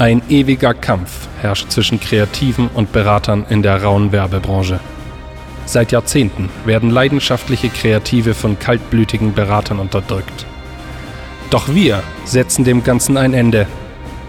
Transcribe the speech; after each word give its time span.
Ein 0.00 0.22
ewiger 0.30 0.72
Kampf 0.72 1.28
herrscht 1.42 1.70
zwischen 1.70 2.00
Kreativen 2.00 2.70
und 2.72 2.90
Beratern 2.90 3.44
in 3.50 3.62
der 3.62 3.82
rauen 3.82 4.12
Werbebranche. 4.12 4.80
Seit 5.66 5.92
Jahrzehnten 5.92 6.48
werden 6.64 6.88
leidenschaftliche 6.88 7.68
Kreative 7.68 8.32
von 8.32 8.58
kaltblütigen 8.58 9.34
Beratern 9.34 9.78
unterdrückt. 9.78 10.46
Doch 11.50 11.74
wir 11.74 12.02
setzen 12.24 12.64
dem 12.64 12.82
Ganzen 12.82 13.18
ein 13.18 13.34
Ende. 13.34 13.66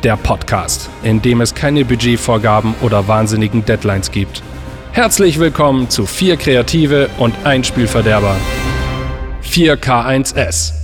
Der 0.04 0.18
Podcast, 0.18 0.90
in 1.04 1.22
dem 1.22 1.40
es 1.40 1.56
keine 1.56 1.86
Budgetvorgaben 1.86 2.76
oder 2.82 3.08
wahnsinnigen 3.08 3.64
Deadlines 3.64 4.12
gibt. 4.12 4.44
Herzlich 4.92 5.40
willkommen 5.40 5.90
zu 5.90 6.06
vier 6.06 6.36
Kreative 6.36 7.10
und 7.18 7.34
ein 7.46 7.64
Spielverderber. 7.64 8.36
4K1S. 9.42 10.81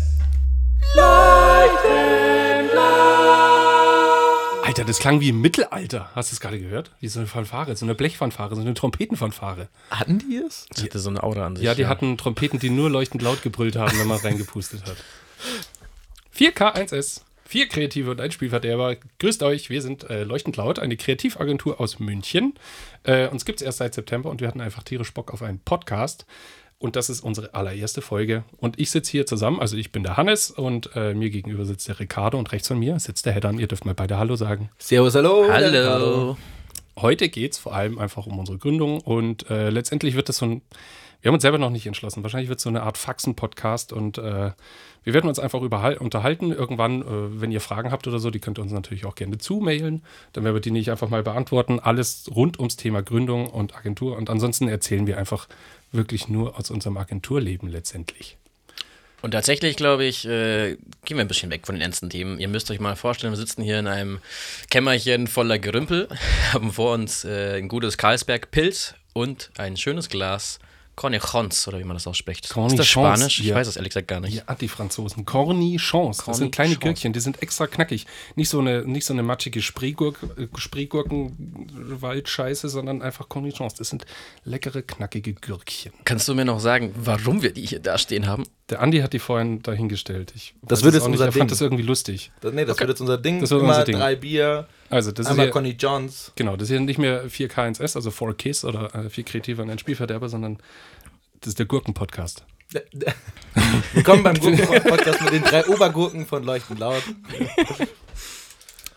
Alter, 4.78 4.90
das 4.90 5.00
klang 5.00 5.22
wie 5.22 5.30
im 5.30 5.42
Mittelalter. 5.42 6.12
Hast 6.14 6.32
du 6.32 6.36
es 6.36 6.40
gerade 6.40 6.60
gehört? 6.60 6.92
Wie 7.00 7.08
so 7.08 7.20
eine 7.20 7.28
Fanfare, 7.28 7.76
so 7.76 7.84
eine 7.84 7.96
Blechfanfare, 7.96 8.54
so 8.54 8.62
eine 8.62 8.76
Trompetenfanfare. 8.76 9.70
Hatten 9.90 10.20
die 10.20 10.36
es? 10.36 10.68
Das 10.70 10.84
hatte 10.84 11.00
so 11.00 11.10
eine 11.10 11.24
Aura 11.24 11.48
an 11.48 11.56
sich. 11.56 11.66
Ja, 11.66 11.74
die 11.74 11.88
hatten 11.88 12.16
Trompeten, 12.16 12.60
die 12.60 12.70
nur 12.70 12.88
leuchtend 12.88 13.24
laut 13.24 13.42
gebrüllt 13.42 13.76
haben, 13.76 13.98
wenn 13.98 14.06
man 14.06 14.20
reingepustet 14.20 14.84
hat. 14.86 14.98
4K1S. 16.38 17.22
Vier 17.44 17.68
Kreative 17.70 18.12
und 18.12 18.22
ein 18.22 18.32
Spielverderber. 18.32 18.98
Grüßt 19.18 19.42
euch, 19.42 19.72
wir 19.72 19.82
sind 19.82 20.08
äh, 20.12 20.24
Leuchtend 20.24 20.58
Laut, 20.58 20.78
eine 20.78 20.96
Kreativagentur 20.96 21.82
aus 21.82 21.98
München. 21.98 22.54
Äh, 23.02 23.30
uns 23.30 23.46
gibt 23.46 23.62
es 23.62 23.66
erst 23.66 23.80
seit 23.80 23.96
September 23.96 24.30
und 24.30 24.42
wir 24.42 24.48
hatten 24.48 24.62
einfach 24.62 24.84
tierisch 24.84 25.12
Bock 25.12 25.34
auf 25.34 25.42
einen 25.42 25.58
Podcast. 25.58 26.28
Und 26.80 26.96
das 26.96 27.10
ist 27.10 27.22
unsere 27.22 27.56
allererste 27.56 28.02
Folge. 28.02 28.44
Und 28.58 28.80
ich 28.80 28.92
sitze 28.92 29.12
hier 29.12 29.26
zusammen, 29.26 29.60
also 29.60 29.76
ich 29.78 29.92
bin 29.92 30.04
der 30.04 30.16
Hannes 30.16 30.52
und 30.52 30.92
äh, 30.96 31.16
mir 31.16 31.32
gegenüber 31.32 31.66
sitzt 31.66 31.88
der 31.88 32.00
Ricardo 32.00 32.38
und 32.38 32.52
rechts 32.52 32.68
von 32.68 32.78
mir 32.78 33.00
sitzt 33.00 33.26
der 33.26 33.34
Heddan. 33.34 33.58
Ihr 33.58 33.68
dürft 33.68 33.86
mal 33.86 33.96
beide 33.96 34.18
Hallo 34.18 34.36
sagen. 34.36 34.70
Servus, 34.78 35.16
hallo. 35.16 35.48
Hallo. 35.50 36.38
Heute 36.96 37.30
geht 37.30 37.54
es 37.54 37.58
vor 37.58 37.74
allem 37.74 37.98
einfach 37.98 38.28
um 38.28 38.38
unsere 38.38 38.60
Gründung 38.60 39.02
und 39.02 39.50
äh, 39.50 39.70
letztendlich 39.70 40.16
wird 40.16 40.30
das 40.30 40.38
so 40.38 40.46
ein, 40.46 40.62
wir 41.22 41.30
haben 41.30 41.36
uns 41.36 41.44
selber 41.44 41.58
noch 41.58 41.70
nicht 41.70 41.86
entschlossen, 41.86 42.24
wahrscheinlich 42.24 42.50
wird 42.50 42.58
es 42.58 42.64
so 42.64 42.70
eine 42.70 42.84
Art 42.84 42.98
Faxen-Podcast 42.98 43.92
und 43.94 44.18
äh, 44.18 44.52
wir 45.04 45.14
werden 45.14 45.28
uns 45.28 45.40
einfach 45.40 45.62
unterhalten. 45.62 46.52
Irgendwann, 46.52 47.02
äh, 47.02 47.06
wenn 47.42 47.52
ihr 47.52 47.62
Fragen 47.62 47.92
habt 47.92 48.08
oder 48.08 48.20
so, 48.20 48.30
die 48.30 48.40
könnt 48.40 48.60
ihr 48.60 48.62
uns 48.62 48.72
natürlich 48.72 49.06
auch 49.06 49.16
gerne 49.16 49.38
zumailen. 49.38 50.04
Dann 50.34 50.44
werden 50.44 50.56
wir 50.56 50.60
die 50.60 50.72
nicht 50.72 50.92
einfach 50.92 51.10
mal 51.10 51.24
beantworten. 51.24 51.80
Alles 51.80 52.30
rund 52.36 52.60
ums 52.60 52.78
Thema 52.78 53.02
Gründung 53.04 53.48
und 53.48 53.76
Agentur 53.76 54.18
und 54.18 54.30
ansonsten 54.30 54.68
erzählen 54.68 55.08
wir 55.08 55.18
einfach 55.18 55.48
wirklich 55.92 56.28
nur 56.28 56.58
aus 56.58 56.70
unserem 56.70 56.98
Agenturleben 56.98 57.70
letztendlich. 57.70 58.38
Und 59.22 59.32
tatsächlich, 59.32 59.78
glaube 59.78 60.06
ich, 60.06 60.26
äh, 60.26 60.78
gehen 61.06 61.18
wir 61.18 61.22
ein 61.22 61.28
bisschen 61.28 61.50
weg 61.50 61.66
von 61.66 61.76
den 61.76 61.82
ernsten 61.82 62.10
Themen. 62.10 62.40
Ihr 62.40 62.48
müsst 62.48 62.70
euch 62.70 62.80
mal 62.80 62.96
vorstellen, 62.96 63.34
wir 63.34 63.38
sitzen 63.38 63.64
hier 63.64 63.80
in 63.80 63.88
einem 63.88 64.20
Kämmerchen 64.70 65.28
voller 65.28 65.58
Gerümpel, 65.58 66.08
haben 66.54 66.72
vor 66.72 66.94
uns 66.94 67.26
äh, 67.26 67.58
ein 67.58 67.68
gutes 67.68 67.98
Carlsberg-Pilz 67.98 68.94
und 69.14 69.50
ein 69.58 69.76
schönes 69.76 70.10
Glas 70.10 70.60
Cornichons, 70.98 71.68
oder 71.68 71.80
wie 71.80 71.84
man 71.86 71.96
das 71.96 72.08
ausspricht. 72.08 72.44
Ist 72.44 72.50
das 72.50 72.56
Cornichons, 72.56 72.88
Spanisch? 72.88 73.40
Ich 73.40 73.46
ja. 73.46 73.56
weiß 73.56 73.68
es 73.68 73.76
ehrlich 73.78 73.92
gesagt 73.92 74.08
gar 74.10 74.20
nicht. 74.20 74.44
Ja, 74.46 74.56
die 74.56 74.68
Franzosen. 74.68 75.26
Cornichons. 75.26 76.24
Das 76.26 76.38
sind 76.38 76.52
kleine 76.52 76.74
Cornichons. 76.74 76.84
Gürkchen, 76.84 77.14
die 77.14 77.20
sind 77.20 77.42
extra 77.42 77.68
knackig. 77.68 78.06
Nicht 78.36 78.50
so 78.50 78.60
eine, 78.60 78.84
nicht 78.84 79.06
so 79.06 79.14
eine 79.14 79.24
matschige 79.24 79.62
Spreegurk, 79.62 80.18
äh, 80.38 80.48
Spreegurkenwaldscheiße, 80.58 82.68
sondern 82.70 83.02
einfach 83.02 83.30
Cornichons. 83.30 83.76
Das 83.76 83.90
sind 83.90 84.06
leckere, 84.44 84.82
knackige 84.82 85.34
Gürkchen. 85.34 85.94
Kannst 86.04 86.28
du 86.28 86.36
mir 86.36 86.46
noch 86.46 86.60
sagen, 86.60 86.94
warum 86.98 87.42
wir 87.44 87.54
die 87.54 87.66
hier 87.66 87.80
da 87.80 87.98
stehen 87.98 88.28
haben? 88.28 88.44
Der 88.70 88.82
Andi 88.82 89.00
hat 89.00 89.14
die 89.14 89.20
vorhin 89.20 89.62
dahingestellt. 89.62 90.34
Ich 90.36 90.54
Das 90.64 90.84
wird 90.84 90.94
jetzt 90.96 91.04
auch 91.04 91.08
nicht. 91.08 91.14
unser 91.20 91.26
Er 91.28 91.32
fand 91.32 91.44
Ding. 91.44 91.48
das 91.50 91.62
irgendwie 91.62 91.84
lustig. 91.84 92.32
Das, 92.42 92.54
nee, 92.54 92.66
das 92.66 92.78
wird 92.80 92.90
jetzt 92.90 93.02
unser 93.02 93.18
Ding. 93.18 93.40
Das 93.40 93.52
wird 93.52 93.62
Immer 93.62 93.70
unser 93.74 93.86
Ding. 93.86 93.98
drei 93.98 94.16
Bier, 94.16 94.68
Also, 94.90 95.12
das 95.12 95.26
ist 95.26 95.32
einmal 95.32 95.48
ja, 95.48 95.52
Conny 95.52 95.72
Johns. 95.72 96.32
genau, 96.36 96.56
das 96.56 96.70
ist 96.70 96.76
ja 96.76 96.80
nicht 96.80 96.98
mehr 96.98 97.30
4K1S, 97.30 97.96
also 97.96 98.10
4Ks 98.10 98.66
oder 98.66 98.94
äh, 98.96 99.10
4 99.10 99.24
Kreative 99.26 99.62
und 99.62 99.70
ein 99.70 99.80
Spielverderber, 99.80 100.30
sondern 100.30 100.60
das 101.42 101.50
ist 101.50 101.60
der 101.60 101.66
Gurken-Podcast. 101.66 102.46
Willkommen 103.94 104.24
beim 104.24 104.36
Gurken-Podcast 104.40 105.22
mit 105.24 105.34
den 105.34 105.44
drei 105.44 105.66
Obergurken 105.68 106.26
von 106.26 106.44
Leuchten 106.44 106.78
Laut. 106.78 107.04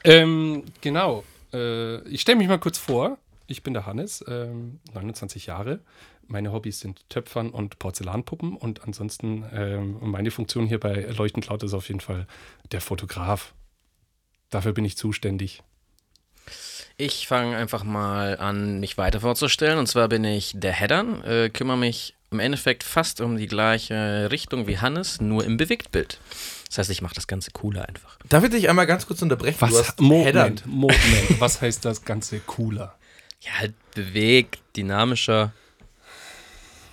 Ähm, 0.03 0.65
genau. 0.81 1.25
Äh, 1.53 2.01
ich 2.09 2.23
stelle 2.23 2.39
mich 2.39 2.49
mal 2.49 2.59
kurz 2.59 2.79
vor. 2.79 3.19
Ich 3.47 3.63
bin 3.63 3.75
der 3.75 3.87
Hannes, 3.87 4.25
ähm, 4.29 4.81
29 4.95 5.47
Jahre. 5.47 5.81
Meine 6.27 6.53
Hobbys 6.53 6.81
sind 6.81 7.09
Töpfern 7.09 7.51
und 7.51 7.79
Porzellanpuppen 7.79 8.57
und 8.57 8.85
ansonsten 8.85 9.45
ähm, 9.53 9.99
meine 10.01 10.31
Funktion 10.31 10.67
hier 10.67 10.79
bei 10.79 11.03
Leuchtend 11.17 11.49
Laut 11.49 11.63
ist 11.65 11.75
auf 11.75 11.89
jeden 11.89 12.01
Fall 12.01 12.27
der 12.71 12.81
Fotograf. 12.81 13.53
Dafür 14.49 14.73
bin 14.73 14.85
ich 14.85 14.97
zuständig. 14.97 15.63
Ich 17.01 17.27
fange 17.27 17.57
einfach 17.57 17.83
mal 17.83 18.37
an, 18.37 18.79
mich 18.79 18.99
weiter 18.99 19.21
vorzustellen. 19.23 19.79
Und 19.79 19.87
zwar 19.87 20.09
bin 20.09 20.23
ich 20.23 20.53
der 20.55 20.73
Headern, 20.73 21.25
äh, 21.25 21.49
kümmere 21.49 21.79
mich 21.79 22.15
im 22.31 22.41
Endeffekt 22.41 22.85
fast 22.85 23.23
um 23.23 23.39
die 23.39 23.47
gleiche 23.47 24.29
Richtung 24.31 24.67
wie 24.67 24.79
Hannes, 24.79 25.19
nur 25.19 25.47
im 25.47 25.57
Bewegtbild. 25.57 26.19
Das 26.69 26.77
heißt, 26.77 26.91
ich 26.91 27.01
mache 27.01 27.15
das 27.15 27.27
Ganze 27.27 27.53
cooler 27.53 27.89
einfach. 27.89 28.19
Darf 28.29 28.45
ich 28.45 28.51
dich 28.51 28.69
einmal 28.69 28.87
ganz 28.87 29.07
kurz 29.07 29.23
unterbrechen? 29.23 29.57
du 29.61 29.67
Was, 29.67 29.89
hast 29.89 30.01
Moment, 30.01 30.27
Headern. 30.27 30.61
Moment, 30.67 31.01
was 31.41 31.63
heißt 31.63 31.87
das 31.87 32.05
Ganze 32.05 32.39
cooler? 32.41 32.95
Ja, 33.41 33.53
halt 33.61 33.73
bewegt, 33.95 34.61
dynamischer, 34.77 35.53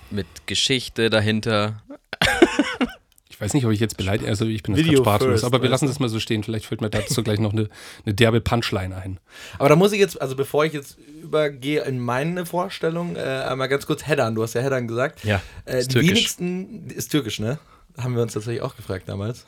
mit 0.08 0.26
Geschichte 0.46 1.10
dahinter. 1.10 1.82
Ich 3.38 3.42
weiß 3.42 3.54
nicht, 3.54 3.64
ob 3.66 3.70
ich 3.70 3.78
jetzt 3.78 3.96
beleidigt, 3.96 4.28
also 4.28 4.46
ich 4.46 4.64
bin 4.64 4.74
das 4.74 4.84
sprachlos, 4.84 5.44
aber 5.44 5.62
wir 5.62 5.68
lassen 5.68 5.86
das 5.86 6.00
mal 6.00 6.08
so 6.08 6.18
stehen. 6.18 6.42
Vielleicht 6.42 6.66
fällt 6.66 6.80
mir 6.80 6.90
dazu 6.90 7.22
gleich 7.22 7.38
noch 7.38 7.52
eine, 7.52 7.68
eine 8.04 8.12
derbe 8.12 8.40
Punchline 8.40 8.96
ein. 8.96 9.20
Aber 9.60 9.68
da 9.68 9.76
muss 9.76 9.92
ich 9.92 10.00
jetzt, 10.00 10.20
also 10.20 10.34
bevor 10.34 10.64
ich 10.64 10.72
jetzt 10.72 10.98
übergehe 11.22 11.82
in 11.84 12.00
meine 12.00 12.46
Vorstellung, 12.46 13.14
äh, 13.14 13.20
einmal 13.20 13.68
ganz 13.68 13.86
kurz 13.86 14.04
Heddern. 14.08 14.34
Du 14.34 14.42
hast 14.42 14.54
ja 14.54 14.60
Heddern 14.60 14.88
gesagt. 14.88 15.22
Ja, 15.24 15.40
Äh, 15.66 15.78
ist 15.78 15.90
die 15.90 16.00
türkisch. 16.00 16.10
wenigsten, 16.10 16.90
ist 16.90 17.12
türkisch, 17.12 17.38
ne? 17.38 17.60
Haben 17.98 18.14
wir 18.14 18.22
uns 18.22 18.32
tatsächlich 18.32 18.62
auch 18.62 18.76
gefragt 18.76 19.08
damals. 19.08 19.44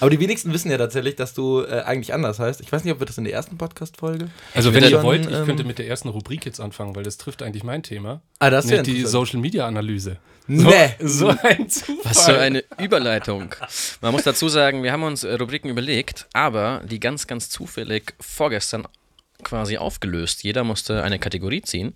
Aber 0.00 0.10
die 0.10 0.20
wenigsten 0.20 0.52
wissen 0.52 0.70
ja 0.70 0.78
tatsächlich, 0.78 1.16
dass 1.16 1.34
du 1.34 1.62
äh, 1.62 1.82
eigentlich 1.82 2.14
anders 2.14 2.38
heißt. 2.38 2.60
Ich 2.60 2.70
weiß 2.70 2.84
nicht, 2.84 2.92
ob 2.92 3.00
wir 3.00 3.06
das 3.06 3.18
in 3.18 3.24
der 3.24 3.32
ersten 3.32 3.58
Podcast-Folge. 3.58 4.30
Also 4.54 4.72
wenn 4.72 4.84
ihr 4.84 4.90
schon, 4.90 5.02
wollt, 5.02 5.26
ich 5.26 5.36
ähm, 5.36 5.46
könnte 5.46 5.64
mit 5.64 5.78
der 5.78 5.88
ersten 5.88 6.08
Rubrik 6.08 6.46
jetzt 6.46 6.60
anfangen, 6.60 6.94
weil 6.94 7.02
das 7.02 7.16
trifft 7.16 7.42
eigentlich 7.42 7.64
mein 7.64 7.82
Thema. 7.82 8.22
Ah, 8.38 8.50
das 8.50 8.66
ist 8.66 8.70
ja 8.70 8.82
Nämlich 8.82 9.02
die. 9.02 9.06
Social 9.06 9.40
Media 9.40 9.66
Analyse. 9.66 10.18
Nee. 10.46 10.94
So 11.00 11.28
ein 11.28 11.68
Zufall. 11.68 11.96
Was 12.04 12.24
für 12.24 12.38
eine 12.38 12.64
Überleitung. 12.78 13.54
Man 14.00 14.12
muss 14.12 14.22
dazu 14.22 14.48
sagen, 14.48 14.82
wir 14.82 14.92
haben 14.92 15.02
uns 15.02 15.24
äh, 15.24 15.34
Rubriken 15.34 15.68
überlegt, 15.68 16.26
aber 16.32 16.82
die 16.88 17.00
ganz, 17.00 17.26
ganz 17.26 17.50
zufällig 17.50 18.14
vorgestern 18.20 18.86
quasi 19.44 19.78
aufgelöst. 19.78 20.42
Jeder 20.42 20.64
musste 20.64 21.02
eine 21.02 21.18
Kategorie 21.18 21.62
ziehen. 21.62 21.94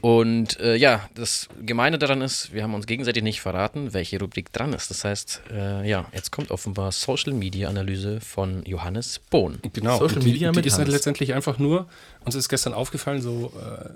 Und 0.00 0.60
äh, 0.60 0.76
ja, 0.76 1.08
das 1.14 1.48
Gemeine 1.60 1.98
daran 1.98 2.20
ist, 2.20 2.52
wir 2.52 2.62
haben 2.62 2.74
uns 2.74 2.86
gegenseitig 2.86 3.22
nicht 3.22 3.40
verraten, 3.40 3.94
welche 3.94 4.20
Rubrik 4.20 4.52
dran 4.52 4.72
ist. 4.72 4.90
Das 4.90 5.04
heißt, 5.04 5.42
äh, 5.50 5.88
ja, 5.88 6.06
jetzt 6.12 6.30
kommt 6.32 6.50
offenbar 6.50 6.92
Social 6.92 7.32
Media 7.32 7.68
Analyse 7.68 8.20
von 8.20 8.62
Johannes 8.64 9.18
Bohn. 9.18 9.58
Genau. 9.72 9.98
Social 9.98 10.20
die, 10.20 10.32
Media 10.32 10.52
die 10.52 10.56
mit 10.56 10.66
ist 10.66 10.78
halt 10.78 10.88
letztendlich 10.88 11.32
einfach 11.34 11.58
nur, 11.58 11.88
uns 12.24 12.34
ist 12.34 12.48
gestern 12.48 12.74
aufgefallen, 12.74 13.22
so, 13.22 13.52
äh, 13.58 13.90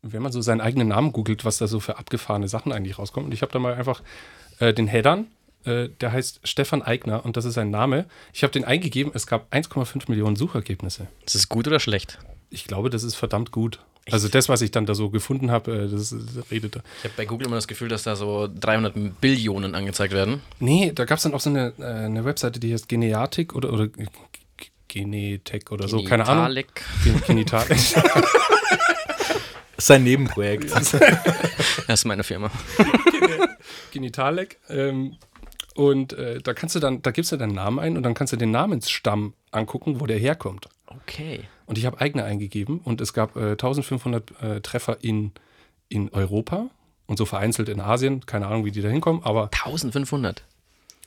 wenn 0.00 0.22
man 0.22 0.32
so 0.32 0.40
seinen 0.40 0.60
eigenen 0.60 0.88
Namen 0.88 1.12
googelt, 1.12 1.44
was 1.44 1.58
da 1.58 1.66
so 1.66 1.78
für 1.78 1.98
abgefahrene 1.98 2.48
Sachen 2.48 2.72
eigentlich 2.72 2.98
rauskommen. 2.98 3.26
Und 3.26 3.34
ich 3.34 3.42
habe 3.42 3.52
da 3.52 3.58
mal 3.58 3.74
einfach 3.74 4.02
äh, 4.58 4.72
den 4.72 4.88
Headern, 4.88 5.26
äh, 5.64 5.88
der 6.00 6.12
heißt 6.12 6.40
Stefan 6.44 6.82
Eigner 6.82 7.24
und 7.24 7.36
das 7.36 7.44
ist 7.44 7.54
sein 7.54 7.70
Name. 7.70 8.06
Ich 8.32 8.42
habe 8.42 8.52
den 8.52 8.64
eingegeben, 8.64 9.12
es 9.14 9.26
gab 9.26 9.52
1,5 9.52 10.04
Millionen 10.08 10.36
Suchergebnisse. 10.36 11.06
Ist 11.26 11.34
es 11.34 11.48
gut 11.48 11.66
oder 11.66 11.80
schlecht? 11.80 12.18
Ich 12.50 12.64
glaube, 12.66 12.90
das 12.90 13.02
ist 13.02 13.14
verdammt 13.14 13.50
gut. 13.50 13.80
Also 14.10 14.26
das, 14.28 14.48
was 14.48 14.62
ich 14.62 14.72
dann 14.72 14.84
da 14.84 14.96
so 14.96 15.10
gefunden 15.10 15.52
habe, 15.52 15.84
äh, 15.84 15.88
das, 15.88 16.10
das 16.10 16.50
redet 16.50 16.74
da. 16.76 16.80
Ich 16.98 17.04
habe 17.04 17.14
bei 17.16 17.24
Google 17.24 17.46
immer 17.46 17.56
das 17.56 17.68
Gefühl, 17.68 17.88
dass 17.88 18.02
da 18.02 18.16
so 18.16 18.48
300 18.52 19.20
Billionen 19.20 19.76
angezeigt 19.76 20.12
werden. 20.12 20.40
Nee, 20.58 20.90
da 20.92 21.04
gab 21.04 21.18
es 21.18 21.22
dann 21.22 21.34
auch 21.34 21.40
so 21.40 21.50
eine, 21.50 21.72
äh, 21.78 21.84
eine 21.84 22.24
Webseite, 22.24 22.58
die 22.58 22.72
heißt 22.72 22.88
Geneatik 22.88 23.54
oder, 23.54 23.72
oder 23.72 23.88
Genetech 24.88 25.70
oder 25.70 25.86
so, 25.88 26.02
keine 26.04 26.26
Ahnung. 26.26 26.44
Genitalik. 26.46 26.82
Gen- 27.04 27.22
Genitalik. 27.26 27.68
Das 27.68 27.94
ist 29.78 29.86
sein 29.86 30.04
Nebenprojekt. 30.04 30.70
Das 31.86 32.00
ist 32.00 32.04
meine 32.04 32.22
Firma. 32.24 32.50
Genitalek. 33.92 34.58
Ähm, 34.68 35.16
und 35.74 36.12
äh, 36.12 36.40
da 36.40 36.54
kannst 36.54 36.74
du 36.74 36.80
dann, 36.80 37.02
da 37.02 37.10
gibst 37.10 37.32
du 37.32 37.36
deinen 37.36 37.54
Namen 37.54 37.78
ein 37.78 37.96
und 37.96 38.02
dann 38.02 38.14
kannst 38.14 38.32
du 38.32 38.36
den 38.36 38.50
Namensstamm 38.50 39.34
angucken, 39.50 40.00
wo 40.00 40.06
der 40.06 40.18
herkommt. 40.18 40.68
Okay. 40.86 41.40
Und 41.66 41.78
ich 41.78 41.86
habe 41.86 42.00
eigene 42.00 42.24
eingegeben 42.24 42.80
und 42.82 43.00
es 43.00 43.12
gab 43.12 43.36
äh, 43.36 43.52
1500 43.52 44.42
äh, 44.42 44.60
Treffer 44.60 44.98
in, 45.02 45.32
in 45.88 46.10
Europa 46.10 46.68
und 47.06 47.16
so 47.16 47.24
vereinzelt 47.24 47.68
in 47.68 47.80
Asien. 47.80 48.26
Keine 48.26 48.46
Ahnung, 48.46 48.64
wie 48.64 48.70
die 48.72 48.82
da 48.82 48.88
hinkommen, 48.88 49.22
aber 49.22 49.44
1500. 49.52 50.42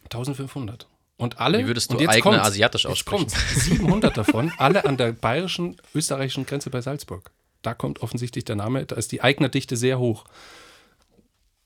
1500. 0.06 0.88
Und 1.18 1.40
alle. 1.40 1.60
Wie 1.60 1.68
würdest 1.68 1.92
du 1.94 1.98
jetzt 1.98 2.20
kommt's, 2.22 2.40
asiatisch 2.40 2.84
jetzt 2.84 2.92
aussprechen? 2.92 3.28
kommt's. 3.28 3.66
700 3.66 4.18
davon, 4.18 4.52
alle 4.58 4.86
an 4.86 4.98
der 4.98 5.14
bayerischen, 5.14 5.78
österreichischen 5.94 6.46
Grenze 6.46 6.70
bei 6.70 6.82
Salzburg. 6.82 7.32
Da 7.62 7.74
kommt 7.74 8.02
offensichtlich 8.02 8.44
der 8.46 8.56
Name, 8.56 8.86
da 8.86 8.96
ist 8.96 9.12
die 9.12 9.22
Eignerdichte 9.22 9.78
sehr 9.78 9.98
hoch. 9.98 10.26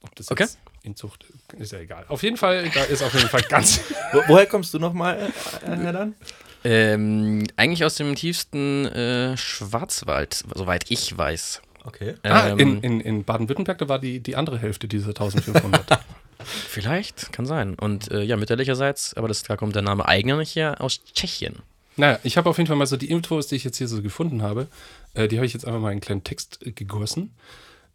Ob 0.01 0.15
das 0.15 0.31
Okay. 0.31 0.43
jetzt 0.43 0.59
in 0.83 0.95
Zucht 0.95 1.25
ist 1.57 1.71
ja 1.71 1.79
egal. 1.79 2.05
Auf 2.07 2.23
jeden 2.23 2.37
Fall, 2.37 2.69
da 2.73 2.83
ist 2.83 3.01
auf 3.03 3.13
jeden 3.13 3.29
Fall 3.29 3.41
ganz. 3.41 3.81
Wo, 4.13 4.21
woher 4.27 4.45
kommst 4.45 4.73
du 4.73 4.79
nochmal, 4.79 5.31
äh, 5.65 5.69
Heddern? 5.69 6.15
Ähm, 6.63 7.47
eigentlich 7.55 7.85
aus 7.85 7.95
dem 7.95 8.15
tiefsten 8.15 8.85
äh, 8.85 9.37
Schwarzwald, 9.37 10.43
soweit 10.55 10.89
ich 10.89 11.17
weiß. 11.17 11.61
Okay. 11.85 12.15
ah, 12.23 12.49
Ähm, 12.49 12.59
in, 12.59 12.81
in, 12.81 13.01
in 13.01 13.23
Baden-Württemberg, 13.23 13.77
da 13.77 13.87
war 13.87 13.99
die, 13.99 14.19
die 14.19 14.35
andere 14.35 14.59
Hälfte 14.59 14.87
dieser 14.87 15.09
1500. 15.09 15.99
Vielleicht, 16.43 17.31
kann 17.31 17.45
sein. 17.45 17.75
Und 17.75 18.11
äh, 18.11 18.21
ja, 18.23 18.37
mütterlicherseits, 18.37 19.13
aber 19.15 19.27
das, 19.27 19.43
da 19.43 19.57
kommt 19.57 19.75
der 19.75 19.81
Name 19.81 20.05
nicht 20.37 20.55
her, 20.55 20.81
aus 20.81 21.03
Tschechien. 21.13 21.57
naja, 21.97 22.19
ich 22.23 22.37
habe 22.37 22.49
auf 22.49 22.57
jeden 22.57 22.67
Fall 22.67 22.77
mal 22.77 22.87
so 22.87 22.97
die 22.97 23.09
Infos, 23.09 23.47
die 23.47 23.55
ich 23.55 23.63
jetzt 23.63 23.77
hier 23.77 23.87
so 23.87 24.01
gefunden 24.01 24.41
habe, 24.41 24.67
äh, 25.13 25.27
die 25.27 25.37
habe 25.37 25.45
ich 25.45 25.53
jetzt 25.53 25.65
einfach 25.65 25.79
mal 25.79 25.89
in 25.89 25.93
einen 25.93 26.01
kleinen 26.01 26.23
Text 26.23 26.65
äh, 26.65 26.71
gegossen. 26.71 27.33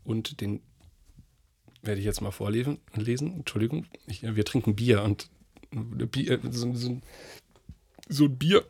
Und 0.04 0.40
den 0.40 0.60
werde 1.86 2.00
ich 2.00 2.06
jetzt 2.06 2.20
mal 2.20 2.30
vorlesen. 2.30 2.78
Lesen. 2.94 3.34
Entschuldigung, 3.34 3.86
ich, 4.06 4.22
wir 4.22 4.44
trinken 4.44 4.74
Bier 4.74 5.02
und 5.02 5.28
äh, 5.72 6.06
Bier, 6.06 6.32
äh, 6.32 6.38
so, 6.50 6.74
so, 6.74 7.00
so 8.08 8.24
ein 8.24 8.38
Bier 8.38 8.64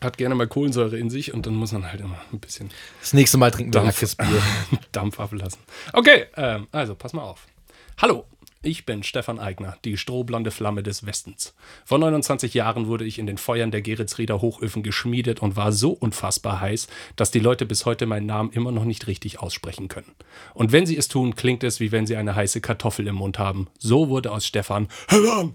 hat 0.00 0.18
gerne 0.18 0.34
mal 0.34 0.46
Kohlensäure 0.46 0.98
in 0.98 1.10
sich 1.10 1.32
und 1.32 1.46
dann 1.46 1.54
muss 1.54 1.72
man 1.72 1.90
halt 1.90 2.00
immer 2.00 2.20
ein 2.32 2.38
bisschen 2.38 2.70
Das 3.00 3.14
nächste 3.14 3.38
Mal 3.38 3.50
trinken 3.50 3.72
wir 3.72 3.80
Dampf. 3.80 4.16
Bier. 4.16 4.42
Dampf 4.92 5.18
ablassen. 5.18 5.60
Okay, 5.92 6.26
ähm, 6.36 6.66
also 6.70 6.94
pass 6.94 7.12
mal 7.12 7.22
auf. 7.22 7.46
Hallo, 7.98 8.26
ich 8.62 8.86
bin 8.86 9.02
Stefan 9.02 9.38
Eigner, 9.38 9.76
die 9.84 9.96
strohblonde 9.96 10.50
Flamme 10.50 10.82
des 10.82 11.06
Westens. 11.06 11.54
Vor 11.84 11.98
29 11.98 12.54
Jahren 12.54 12.86
wurde 12.86 13.04
ich 13.04 13.18
in 13.18 13.26
den 13.26 13.38
Feuern 13.38 13.70
der 13.70 13.82
Geretsrieder 13.82 14.40
Hochöfen 14.40 14.82
geschmiedet 14.82 15.40
und 15.40 15.56
war 15.56 15.72
so 15.72 15.90
unfassbar 15.90 16.60
heiß, 16.60 16.88
dass 17.16 17.30
die 17.30 17.38
Leute 17.38 17.66
bis 17.66 17.86
heute 17.86 18.06
meinen 18.06 18.26
Namen 18.26 18.50
immer 18.52 18.72
noch 18.72 18.84
nicht 18.84 19.06
richtig 19.06 19.40
aussprechen 19.40 19.88
können. 19.88 20.12
Und 20.54 20.72
wenn 20.72 20.86
sie 20.86 20.96
es 20.96 21.08
tun, 21.08 21.36
klingt 21.36 21.64
es, 21.64 21.80
wie 21.80 21.92
wenn 21.92 22.06
sie 22.06 22.16
eine 22.16 22.34
heiße 22.34 22.60
Kartoffel 22.60 23.06
im 23.06 23.16
Mund 23.16 23.38
haben. 23.38 23.68
So 23.78 24.08
wurde 24.08 24.32
aus 24.32 24.46
Stefan 24.46 24.88
Hellern. 25.08 25.54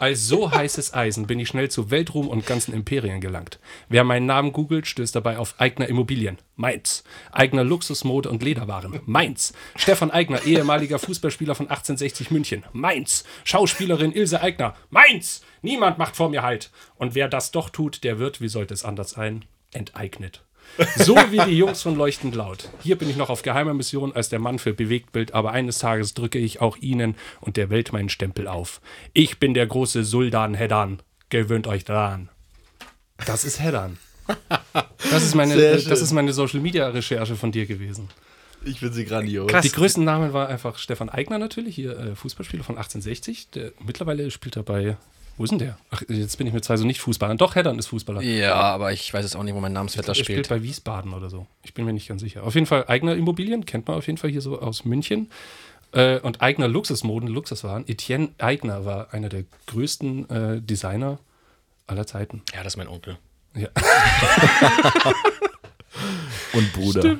Als 0.00 0.26
so 0.28 0.50
heißes 0.50 0.94
Eisen 0.94 1.26
bin 1.26 1.38
ich 1.38 1.48
schnell 1.48 1.70
zu 1.70 1.90
Weltruhm 1.90 2.26
und 2.26 2.46
ganzen 2.46 2.72
Imperien 2.72 3.20
gelangt. 3.20 3.58
Wer 3.90 4.02
meinen 4.02 4.24
Namen 4.24 4.50
googelt, 4.54 4.86
stößt 4.86 5.14
dabei 5.14 5.36
auf 5.36 5.60
Eigner 5.60 5.88
Immobilien. 5.88 6.38
Meins. 6.56 7.04
Eigner 7.32 7.64
Luxusmode 7.64 8.30
und 8.30 8.42
Lederwaren. 8.42 9.00
Meins. 9.04 9.52
Stefan 9.76 10.10
Eigner, 10.10 10.42
ehemaliger 10.46 10.98
Fußballspieler 10.98 11.54
von 11.54 11.66
1860 11.66 12.30
München. 12.30 12.64
Meins. 12.72 13.24
Schauspielerin 13.44 14.12
Ilse 14.12 14.40
Eigner. 14.40 14.74
Meins. 14.88 15.42
Niemand 15.60 15.98
macht 15.98 16.16
vor 16.16 16.30
mir 16.30 16.40
Halt. 16.40 16.70
Und 16.96 17.14
wer 17.14 17.28
das 17.28 17.50
doch 17.50 17.68
tut, 17.68 18.02
der 18.02 18.18
wird, 18.18 18.40
wie 18.40 18.48
sollte 18.48 18.72
es 18.72 18.86
anders 18.86 19.10
sein, 19.10 19.44
enteignet. 19.74 20.42
So 20.96 21.16
wie 21.16 21.38
die 21.38 21.56
Jungs 21.56 21.82
von 21.82 21.96
Leuchtend 21.96 22.34
Laut. 22.34 22.68
Hier 22.82 22.96
bin 22.96 23.10
ich 23.10 23.16
noch 23.16 23.30
auf 23.30 23.42
geheimer 23.42 23.74
Mission 23.74 24.12
als 24.12 24.28
der 24.28 24.38
Mann 24.38 24.58
für 24.58 24.72
Bewegtbild, 24.72 25.34
aber 25.34 25.52
eines 25.52 25.78
Tages 25.78 26.14
drücke 26.14 26.38
ich 26.38 26.60
auch 26.60 26.76
Ihnen 26.78 27.16
und 27.40 27.56
der 27.56 27.70
Welt 27.70 27.92
meinen 27.92 28.08
Stempel 28.08 28.48
auf. 28.48 28.80
Ich 29.12 29.38
bin 29.38 29.54
der 29.54 29.66
große 29.66 30.04
Sultan 30.04 30.54
Heddan. 30.54 31.00
Gewöhnt 31.28 31.66
euch 31.66 31.84
dran. 31.84 32.28
Das 33.26 33.44
ist 33.44 33.60
Heddan. 33.60 33.98
Das 35.10 35.22
ist 35.22 35.34
meine, 35.34 35.56
das 35.56 36.00
ist 36.00 36.12
meine 36.12 36.32
Social 36.32 36.60
Media 36.60 36.88
Recherche 36.88 37.36
von 37.36 37.52
dir 37.52 37.66
gewesen. 37.66 38.08
Ich 38.64 38.80
finde 38.80 38.94
sie 38.94 39.04
grandios. 39.04 39.50
Krass. 39.50 39.62
Die 39.62 39.72
größten 39.72 40.04
Namen 40.04 40.32
war 40.32 40.48
einfach 40.48 40.76
Stefan 40.78 41.08
Eigner 41.08 41.38
natürlich, 41.38 41.74
hier 41.74 41.98
äh, 41.98 42.14
Fußballspieler 42.14 42.62
von 42.62 42.76
1860. 42.76 43.50
Der, 43.50 43.72
mittlerweile 43.84 44.30
spielt 44.30 44.56
er 44.56 44.62
bei, 44.62 44.96
wo 45.40 45.44
ist 45.44 45.50
denn 45.52 45.58
der? 45.58 45.78
Ach, 45.90 46.02
jetzt 46.06 46.36
bin 46.36 46.46
ich 46.46 46.52
mit 46.52 46.62
zwei 46.66 46.76
so 46.76 46.84
nicht 46.84 47.00
Fußballer. 47.00 47.34
Doch, 47.36 47.54
Heddan 47.54 47.78
ist 47.78 47.86
Fußballer. 47.86 48.20
Ja, 48.20 48.56
aber 48.56 48.92
ich 48.92 49.10
weiß 49.14 49.24
jetzt 49.24 49.36
auch 49.36 49.42
nicht, 49.42 49.54
wo 49.54 49.60
mein 49.60 49.72
Namensvetter 49.72 50.08
Er 50.10 50.14
spielt 50.14 50.44
spielt. 50.44 50.48
bei 50.50 50.62
Wiesbaden 50.62 51.14
oder 51.14 51.30
so. 51.30 51.46
Ich 51.62 51.72
bin 51.72 51.86
mir 51.86 51.94
nicht 51.94 52.06
ganz 52.08 52.20
sicher. 52.20 52.44
Auf 52.44 52.54
jeden 52.56 52.66
Fall 52.66 52.84
Eigner 52.88 53.14
Immobilien, 53.14 53.64
kennt 53.64 53.88
man 53.88 53.96
auf 53.96 54.06
jeden 54.06 54.18
Fall 54.18 54.28
hier 54.28 54.42
so 54.42 54.60
aus 54.60 54.84
München. 54.84 55.30
Äh, 55.92 56.18
und 56.18 56.42
Eigner 56.42 56.68
Luxusmoden, 56.68 57.26
Luxuswaren. 57.26 57.88
Etienne 57.88 58.28
Eigner 58.36 58.84
war 58.84 59.14
einer 59.14 59.30
der 59.30 59.44
größten 59.68 60.28
äh, 60.28 60.60
Designer 60.60 61.18
aller 61.86 62.06
Zeiten. 62.06 62.42
Ja, 62.54 62.62
das 62.62 62.74
ist 62.74 62.76
mein 62.76 62.88
Onkel. 62.88 63.16
Ja. 63.54 63.68
Und 66.52 66.72
Bruder. 66.74 67.16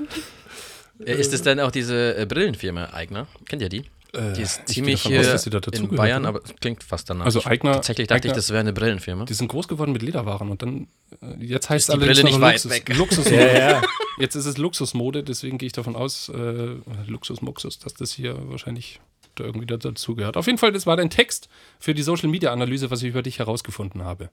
Äh, 1.04 1.14
Ist 1.14 1.32
es 1.32 1.40
denn 1.42 1.58
auch 1.60 1.70
diese 1.70 2.16
äh, 2.18 2.26
Brillenfirma 2.26 2.90
Eigner? 2.92 3.26
Kennt 3.48 3.62
ihr 3.62 3.70
die? 3.70 3.84
Die 4.12 4.42
ist 4.42 4.62
ich 4.66 4.74
ziemlich 4.74 5.02
hier 5.02 5.22
da 5.22 5.58
in 5.72 5.88
Bayern, 5.88 6.26
aber 6.26 6.40
es 6.44 6.54
klingt 6.56 6.82
fast 6.82 7.08
danach. 7.10 7.26
Also 7.26 7.38
Ich- 7.40 7.46
Eigner- 7.46 7.74
Tatsächlich 7.74 8.08
dachte 8.08 8.26
ich, 8.26 8.32
Eigner- 8.32 8.36
das 8.36 8.50
wäre 8.50 8.58
eine 8.60 8.72
Brillenfirma. 8.72 9.24
Die 9.24 9.34
sind 9.34 9.46
groß 9.48 9.68
geworden 9.68 9.92
mit 9.92 10.02
Lederwaren 10.02 10.50
und 10.50 10.62
dann, 10.62 10.88
äh, 11.22 11.44
jetzt 11.44 11.70
heißt 11.70 11.88
Ist 11.88 11.94
es 11.94 11.94
die 11.94 11.98
Brille 12.06 12.20
allerdings 12.22 12.38
nicht 12.38 12.64
Luxus, 12.64 12.70
weg. 12.70 12.88
Luxusmode. 12.96 13.36
Ja, 13.58 13.70
ja. 13.70 13.82
Jetzt 14.18 14.34
ist 14.34 14.46
es 14.46 14.56
Luxusmode, 14.58 15.22
deswegen 15.22 15.58
gehe 15.58 15.68
ich 15.68 15.72
davon 15.72 15.94
aus, 15.94 16.28
äh, 16.28 16.74
Luxus 17.06 17.40
Muxus, 17.40 17.78
dass 17.78 17.94
das 17.94 18.12
hier 18.12 18.36
wahrscheinlich 18.50 19.00
da 19.36 19.44
irgendwie 19.44 19.66
da- 19.66 19.76
dazugehört. 19.76 20.36
Auf 20.36 20.46
jeden 20.46 20.58
Fall, 20.58 20.72
das 20.72 20.86
war 20.86 20.96
dein 20.96 21.10
Text 21.10 21.48
für 21.78 21.94
die 21.94 22.02
Social 22.02 22.28
Media 22.28 22.52
Analyse, 22.52 22.90
was 22.90 23.02
ich 23.02 23.10
über 23.10 23.22
dich 23.22 23.38
herausgefunden 23.38 24.02
habe. 24.04 24.30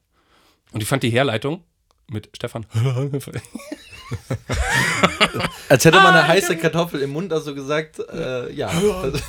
Und 0.72 0.82
ich 0.82 0.88
fand 0.88 1.04
die 1.04 1.10
Herleitung 1.10 1.62
mit 2.08 2.28
Stefan. 2.34 2.66
Als 5.68 5.84
hätte 5.84 5.98
man 5.98 6.14
eine 6.14 6.26
heiße 6.26 6.56
Kartoffel 6.56 7.02
im 7.02 7.10
Mund, 7.10 7.32
also 7.32 7.54
gesagt, 7.54 7.98
äh, 8.12 8.50
ja. 8.52 8.70
Das- 9.10 9.22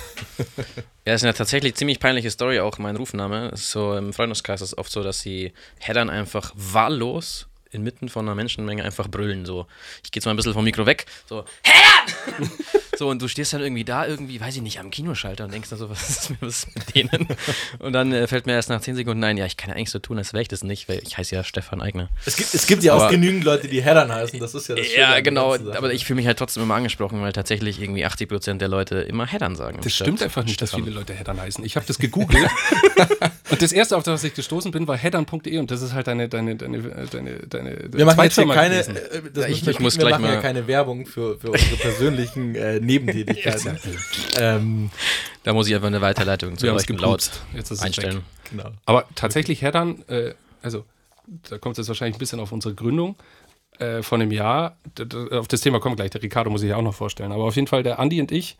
Ja, 1.06 1.14
ist 1.16 1.24
eine 1.24 1.34
tatsächlich 1.34 1.76
ziemlich 1.76 2.00
peinliche 2.00 2.32
Story, 2.32 2.60
auch 2.60 2.78
mein 2.78 2.96
Rufname. 2.96 3.52
So 3.56 3.96
im 3.96 4.14
Freundeskreis 4.14 4.62
ist 4.62 4.70
es 4.74 4.78
oft 4.78 4.92
so, 4.92 5.04
dass 5.04 5.20
sie 5.22 5.54
Headern 5.80 6.10
einfach 6.10 6.52
wahllos 6.56 7.48
inmitten 7.72 8.10
von 8.10 8.26
einer 8.26 8.36
Menschenmenge 8.36 8.84
einfach 8.84 9.08
brüllen. 9.08 9.46
So, 9.46 9.68
ich 10.04 10.12
gehe 10.12 10.20
jetzt 10.20 10.26
mal 10.26 10.32
ein 10.32 10.38
bisschen 10.38 10.54
vom 10.54 10.64
Mikro 10.64 10.86
weg. 10.86 11.06
So, 11.28 11.46
Heddern! 11.64 12.52
so, 12.98 13.10
und 13.10 13.22
du 13.22 13.28
stehst 13.28 13.54
dann 13.54 13.62
irgendwie 13.62 13.84
da, 13.84 14.06
irgendwie, 14.08 14.42
weiß 14.42 14.56
ich 14.56 14.62
nicht, 14.62 14.80
am 14.80 14.90
Kinoschalter 14.90 15.46
und 15.46 15.54
denkst 15.54 15.70
dann 15.70 15.80
so, 15.80 15.90
was 15.90 16.10
ist, 16.10 16.32
was 16.42 16.64
ist 16.64 16.76
mit 16.76 16.96
denen? 16.96 17.28
Und 17.80 17.94
dann 17.94 18.12
äh, 18.12 18.28
fällt 18.28 18.46
mir 18.46 18.54
erst 18.54 18.70
nach 18.70 18.82
10 18.82 18.96
Sekunden 18.96 19.24
ein, 19.24 19.38
ja, 19.38 19.46
ich 19.46 19.58
kann 19.58 19.70
ja 19.70 19.76
eigentlich 19.76 19.92
so 19.92 20.00
tun, 20.00 20.18
als 20.18 20.34
wäre 20.34 20.42
ich 20.42 20.48
das 20.48 20.64
nicht, 20.64 20.90
weil 20.90 21.02
ich 21.04 21.18
heiße 21.18 21.36
ja 21.36 21.44
Stefan 21.44 21.82
Eigner. 21.82 22.10
Es 22.26 22.36
gibt, 22.36 22.54
es 22.54 22.66
gibt 22.68 22.84
ja 22.84 22.94
auch 22.94 23.02
Aber- 23.04 23.12
genügend 23.12 23.44
Leute, 23.44 23.68
die 23.68 23.82
Heddern 23.82 24.12
heißen. 24.12 24.40
Das 24.40 24.54
ist 24.56 24.68
ja 24.68 24.76
das 24.76 24.86
Schöne 24.88 25.00
Ja, 25.00 25.20
genau, 25.22 25.54
aber 25.54 25.94
ich 25.94 26.06
fühle 26.06 26.18
mich 26.18 26.28
halt 26.28 26.40
trotzdem 26.40 26.64
immer 26.64 26.76
angesprochen, 26.76 27.22
weil 27.22 27.32
tatsächlich 27.34 27.82
irgendwie 27.82 28.06
80% 28.06 28.58
der 28.58 28.68
Leute 28.68 29.00
immer 29.02 29.26
Heddern 29.28 29.56
sagen. 29.56 29.80
Das 29.84 29.94
stimmt 29.94 30.22
einfach 30.24 30.44
nicht, 30.44 30.62
dass 30.62 30.70
Stefan. 30.70 30.86
viele 30.86 30.96
Leute 30.98 31.14
Heddern 31.14 31.40
heißen. 31.40 31.64
Ich 31.64 31.76
habe 31.76 31.86
das 31.86 32.00
gegoogelt 32.00 32.50
und 33.50 33.62
das 33.62 33.72
erste, 33.72 33.96
auf 33.96 34.04
das 34.04 34.24
ich 34.24 34.34
gestoßen 34.34 34.72
bin, 34.72 34.88
war 34.88 34.98
heddern.de 34.98 35.58
und 35.60 35.72
das 35.72 35.82
ist 35.82 35.94
halt 35.94 36.08
deine, 36.08 36.28
deine, 36.30 36.56
deine, 36.56 36.80
deine, 37.12 37.38
deine 37.48 37.59
Wir 37.66 38.06
machen 38.06 38.24
jetzt 38.24 38.36
hier 38.36 38.48
keine, 38.48 38.76
äh, 38.80 39.22
Ja, 39.36 39.48
ich- 39.48 39.68
ich 39.68 39.80
muss 39.80 39.96
wir 39.98 40.02
gleich 40.06 40.12
machen 40.14 40.26
ja 40.26 40.36
mal- 40.36 40.42
keine 40.42 40.68
Werbung 40.68 41.06
für, 41.06 41.38
für 41.40 41.52
unsere 41.52 41.76
persönlichen 41.78 42.56
äh, 42.56 42.80
Nebentätigkeiten. 42.80 43.78
ähm, 44.40 44.90
Da 45.44 45.54
muss 45.54 45.68
ich 45.68 45.76
einfach 45.76 45.88
eine 45.88 46.02
Weiterleitung 46.02 46.58
zu 46.58 46.72
euch 46.74 46.90
laut 46.90 47.30
einstellen. 47.82 48.22
genau. 48.50 48.72
Aber 48.86 49.06
tatsächlich 49.16 49.62
Heddern, 49.62 50.04
äh, 50.08 50.34
also 50.62 50.86
da 51.50 51.58
kommt 51.58 51.74
es 51.74 51.80
jetzt 51.84 51.88
wahrscheinlich 51.90 52.16
ein 52.16 52.20
bisschen 52.20 52.40
auf 52.40 52.52
unsere 52.52 52.74
Gründung 52.76 53.16
äh, 53.80 54.02
von 54.02 54.22
einem 54.22 54.32
Jahr. 54.32 54.78
Auf 55.32 55.48
das 55.48 55.62
Thema 55.62 55.80
kommen 55.80 55.94
wir 55.94 55.98
gleich. 56.04 56.12
Der 56.12 56.22
Ricardo 56.22 56.50
muss 56.50 56.64
ich 56.64 56.70
ja 56.70 56.76
auch 56.76 56.82
noch 56.82 56.94
vorstellen. 56.96 57.32
Aber 57.32 57.44
auf 57.46 57.56
jeden 57.56 57.68
Fall, 57.68 57.84
der 57.84 58.00
Andi 58.00 58.20
und 58.20 58.32
ich, 58.32 58.58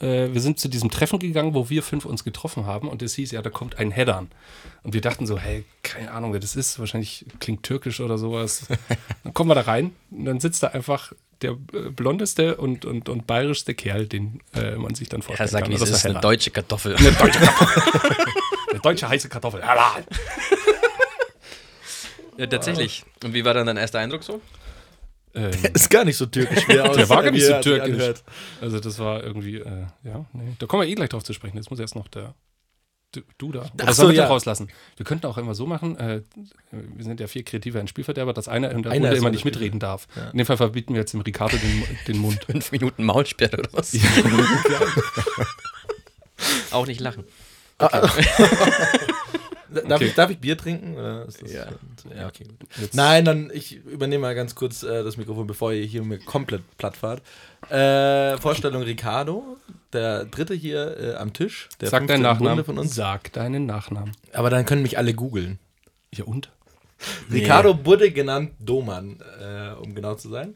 äh, 0.00 0.32
wir 0.32 0.40
sind 0.40 0.58
zu 0.58 0.68
diesem 0.68 0.90
Treffen 0.90 1.18
gegangen, 1.18 1.54
wo 1.54 1.70
wir 1.70 1.82
fünf 1.82 2.04
uns 2.04 2.24
getroffen 2.24 2.66
haben. 2.66 2.88
Und 2.88 3.02
es 3.02 3.14
hieß, 3.14 3.30
ja, 3.30 3.42
da 3.42 3.50
kommt 3.50 3.78
ein 3.78 3.90
Heddern. 3.90 4.30
Und 4.82 4.94
wir 4.94 5.00
dachten 5.00 5.26
so, 5.26 5.38
hey, 5.38 5.64
keine 5.82 6.10
Ahnung, 6.12 6.32
wer 6.32 6.40
das 6.40 6.56
ist. 6.56 6.78
Wahrscheinlich 6.78 7.24
klingt 7.40 7.62
türkisch 7.62 8.00
oder 8.00 8.18
sowas. 8.18 8.66
dann 9.24 9.34
kommen 9.34 9.50
wir 9.50 9.54
da 9.54 9.62
rein 9.62 9.92
und 10.10 10.26
dann 10.26 10.40
sitzt 10.40 10.62
da 10.62 10.68
einfach 10.68 11.12
der 11.42 11.52
äh, 11.52 11.90
blondeste 11.90 12.56
und, 12.56 12.84
und, 12.84 13.08
und 13.08 13.26
bayerischste 13.26 13.74
Kerl, 13.74 14.06
den 14.06 14.40
äh, 14.54 14.76
man 14.76 14.94
sich 14.94 15.08
dann 15.08 15.20
Ja, 15.20 15.26
vorstellen 15.26 15.50
sag, 15.50 15.66
Und 15.66 15.80
das 15.80 15.90
ist, 15.90 16.06
eine 16.06 16.20
deutsche 16.20 16.50
Kartoffel. 16.50 16.96
Eine 16.96 17.12
deutsche 17.12 17.38
Kartoffel. 17.40 18.16
Eine 18.70 18.80
deutsche 18.80 19.08
heiße 19.08 19.28
Kartoffel. 19.28 19.62
Ja, 22.36 22.46
tatsächlich. 22.46 23.04
Und 23.24 23.32
wie 23.34 23.44
war 23.44 23.54
dann 23.54 23.66
dein 23.66 23.76
erster 23.76 23.98
Eindruck 23.98 24.22
so? 24.22 24.40
Ähm, 25.36 25.52
Ist 25.74 25.90
gar 25.90 26.04
nicht 26.04 26.16
so 26.16 26.26
türkisch, 26.26 26.66
wie 26.66 26.76
er 26.76 26.88
Der 26.96 27.08
war 27.08 27.22
gar 27.22 27.30
nicht 27.30 27.46
so 27.46 27.60
türkisch. 27.60 28.14
Also 28.60 28.80
das 28.80 28.98
war 28.98 29.22
irgendwie, 29.22 29.56
äh, 29.56 29.84
ja, 30.02 30.24
nee. 30.32 30.56
Da 30.58 30.66
kommen 30.66 30.82
wir 30.82 30.88
eh 30.88 30.94
gleich 30.94 31.10
drauf 31.10 31.24
zu 31.24 31.34
sprechen. 31.34 31.56
Jetzt 31.56 31.70
muss 31.70 31.78
erst 31.78 31.94
noch 31.94 32.08
der 32.08 32.34
du, 33.38 33.52
da. 33.52 33.60
Oder 33.60 33.84
Ach 33.84 33.88
so, 33.88 34.02
sollen 34.02 34.14
wir 34.14 34.22
ja. 34.22 34.28
rauslassen? 34.28 34.68
Wir 34.96 35.06
könnten 35.06 35.26
auch 35.26 35.38
immer 35.38 35.54
so 35.54 35.66
machen, 35.66 35.96
äh, 35.98 36.22
wir 36.70 37.04
sind 37.04 37.20
ja 37.20 37.26
vier 37.26 37.44
Kreative 37.44 37.80
ein 37.80 37.88
Spielverderber, 37.88 38.32
dass 38.32 38.48
einer 38.48 38.70
in 38.70 38.82
der 38.82 38.92
Einer 38.92 39.06
Runde 39.06 39.18
immer 39.18 39.30
nicht 39.30 39.44
der 39.44 39.52
mitreden 39.52 39.80
darf. 39.80 40.06
Ja. 40.16 40.30
In 40.30 40.38
dem 40.38 40.46
Fall 40.46 40.56
verbieten 40.56 40.94
wir 40.94 41.00
jetzt 41.00 41.12
dem 41.12 41.20
Ricardo 41.20 41.56
den, 41.56 41.84
den 42.08 42.18
Mund. 42.18 42.44
Fünf 42.50 42.72
Minuten 42.72 43.04
Maulsperre 43.04 43.58
oder 43.58 43.70
was? 43.72 43.96
Auch 46.70 46.86
nicht 46.86 47.00
lachen. 47.00 47.24
Darf, 49.82 50.00
ich, 50.00 50.14
darf 50.14 50.30
ich 50.30 50.38
Bier 50.38 50.56
trinken? 50.56 50.94
Oder 50.96 51.26
ist 51.26 51.42
das, 51.42 51.52
Ja. 51.52 51.66
ja 52.14 52.26
okay, 52.26 52.44
gut. 52.44 52.94
Nein, 52.94 53.24
dann 53.24 53.50
ich 53.52 53.76
übernehme 53.84 54.22
mal 54.22 54.34
ganz 54.34 54.54
kurz 54.54 54.82
äh, 54.82 55.02
das 55.04 55.16
Mikrofon, 55.16 55.46
bevor 55.46 55.72
ihr 55.72 55.84
hier 55.84 56.02
mir 56.02 56.18
komplett 56.18 56.62
platt 56.78 56.96
fahrt. 56.96 57.22
Äh, 57.70 58.38
Vorstellung 58.38 58.82
Ricardo, 58.82 59.56
der 59.92 60.24
dritte 60.24 60.54
hier 60.54 60.96
äh, 60.98 61.14
am 61.14 61.32
Tisch. 61.32 61.68
Der 61.80 61.90
Sag 61.90 62.06
deinen 62.06 62.22
Nachnamen. 62.22 62.64
von 62.64 62.78
uns. 62.78 62.94
Sag 62.94 63.32
deinen 63.32 63.66
Nachnamen. 63.66 64.12
Aber 64.32 64.50
dann 64.50 64.64
können 64.64 64.82
mich 64.82 64.98
alle 64.98 65.14
googeln. 65.14 65.58
Ja 66.14 66.24
und? 66.24 66.50
Ricardo 67.30 67.74
Budde 67.74 68.10
genannt 68.10 68.52
Doman, 68.58 69.18
äh, 69.40 69.72
um 69.82 69.94
genau 69.94 70.14
zu 70.14 70.28
sein. 70.28 70.54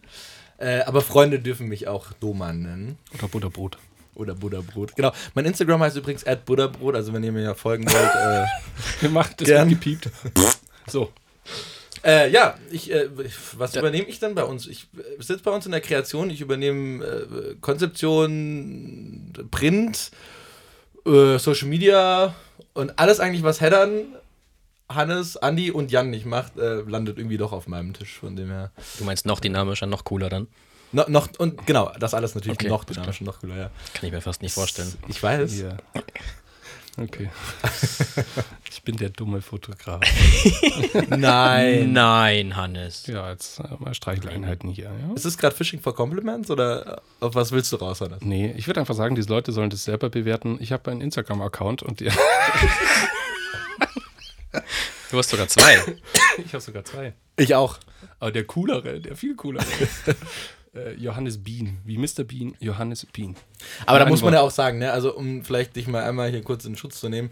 Äh, 0.58 0.80
aber 0.82 1.00
Freunde 1.00 1.40
dürfen 1.40 1.68
mich 1.68 1.88
auch 1.88 2.12
Doman 2.14 2.62
nennen. 2.62 2.98
Oder 3.14 3.28
Butterbrot. 3.28 3.78
Oder 4.20 4.34
Buddhabrot. 4.34 4.94
Genau. 4.96 5.12
Mein 5.32 5.46
Instagram 5.46 5.80
heißt 5.80 5.96
übrigens 5.96 6.24
Buddhabrot, 6.44 6.94
also 6.94 7.10
wenn 7.14 7.24
ihr 7.24 7.32
mir 7.32 7.42
ja 7.42 7.54
folgen 7.54 7.86
wollt. 7.86 7.94
Äh, 7.94 8.44
Wir 9.00 9.08
machen 9.08 9.34
das 9.38 9.48
Gern. 9.48 9.68
gepiept. 9.68 10.10
So. 10.86 11.12
Äh, 12.02 12.30
ja, 12.30 12.58
ich, 12.72 12.90
äh, 12.90 13.08
was 13.56 13.74
ja. 13.74 13.80
übernehme 13.80 14.08
ich 14.08 14.18
dann 14.18 14.34
bei 14.34 14.42
uns? 14.42 14.66
Ich 14.66 14.88
äh, 14.96 15.22
sitze 15.22 15.44
bei 15.44 15.52
uns 15.52 15.66
in 15.66 15.72
der 15.72 15.80
Kreation, 15.80 16.30
ich 16.30 16.40
übernehme 16.40 17.04
äh, 17.04 17.54
Konzeption, 17.60 19.32
Print, 19.52 20.10
äh, 21.06 21.38
Social 21.38 21.68
Media 21.68 22.34
und 22.72 22.98
alles 22.98 23.20
eigentlich, 23.20 23.44
was 23.44 23.60
Headern, 23.60 24.16
Hannes, 24.88 25.36
Andi 25.36 25.70
und 25.70 25.92
Jan 25.92 26.10
nicht 26.10 26.26
macht, 26.26 26.58
äh, 26.58 26.80
landet 26.80 27.18
irgendwie 27.18 27.38
doch 27.38 27.52
auf 27.52 27.68
meinem 27.68 27.92
Tisch, 27.92 28.18
von 28.18 28.34
dem 28.34 28.48
her. 28.48 28.72
Du 28.98 29.04
meinst 29.04 29.26
noch 29.26 29.38
dynamischer, 29.38 29.86
noch 29.86 30.04
cooler 30.04 30.28
dann? 30.28 30.48
No, 30.92 31.04
noch, 31.08 31.28
und 31.38 31.66
genau, 31.66 31.92
das 31.98 32.14
alles 32.14 32.34
natürlich 32.34 32.58
okay, 32.58 32.68
noch 32.68 32.84
dynamischer, 32.84 33.24
noch 33.24 33.40
cooler, 33.40 33.56
ja. 33.56 33.70
Kann 33.94 34.06
ich 34.06 34.12
mir 34.12 34.20
fast 34.20 34.42
nicht 34.42 34.54
vorstellen. 34.54 34.92
Ich 35.08 35.22
weiß. 35.22 35.60
Ja. 35.60 35.76
Okay. 36.98 37.30
ich 38.70 38.82
bin 38.82 38.96
der 38.96 39.10
dumme 39.10 39.40
Fotograf. 39.40 40.00
Nein. 41.08 41.92
Nein, 41.92 42.56
Hannes. 42.56 43.06
Ja, 43.06 43.30
jetzt 43.30 43.60
äh, 43.60 43.64
mal 43.78 43.94
Streicheleinheiten 43.94 44.68
hier. 44.68 44.86
Ja? 44.86 45.14
Ist 45.14 45.24
das 45.24 45.38
gerade 45.38 45.54
Fishing 45.54 45.80
for 45.80 45.94
Compliments 45.94 46.50
oder 46.50 47.00
auf 47.20 47.34
was 47.34 47.52
willst 47.52 47.72
du 47.72 47.76
raus, 47.76 48.00
Hannes? 48.00 48.20
Nee, 48.22 48.52
ich 48.56 48.66
würde 48.66 48.80
einfach 48.80 48.94
sagen, 48.94 49.14
diese 49.14 49.28
Leute 49.28 49.52
sollen 49.52 49.70
das 49.70 49.84
selber 49.84 50.10
bewerten. 50.10 50.58
Ich 50.60 50.72
habe 50.72 50.90
einen 50.90 51.00
Instagram-Account 51.00 51.82
und 51.82 52.00
die. 52.00 52.10
Du 55.10 55.18
hast 55.18 55.30
sogar 55.30 55.48
zwei. 55.48 55.76
Ich 56.38 56.52
habe 56.52 56.60
sogar 56.60 56.84
zwei. 56.84 57.14
Ich 57.36 57.56
auch. 57.56 57.78
Aber 58.20 58.30
der 58.30 58.44
coolere, 58.44 59.00
der 59.00 59.16
viel 59.16 59.34
coolere. 59.34 59.66
Äh, 60.74 60.94
Johannes 60.94 61.42
Bean. 61.42 61.78
Wie 61.84 61.98
Mr. 61.98 62.24
Bean, 62.24 62.54
Johannes 62.60 63.06
Bean. 63.06 63.36
Aber 63.86 63.98
da 63.98 64.06
muss 64.06 64.22
man 64.22 64.34
ja 64.34 64.40
auch 64.40 64.50
sagen, 64.50 64.78
ne? 64.78 64.92
also 64.92 65.14
um 65.14 65.44
vielleicht 65.44 65.76
dich 65.76 65.86
mal 65.86 66.02
einmal 66.02 66.30
hier 66.30 66.42
kurz 66.42 66.64
in 66.64 66.76
Schutz 66.76 67.00
zu 67.00 67.08
nehmen. 67.08 67.30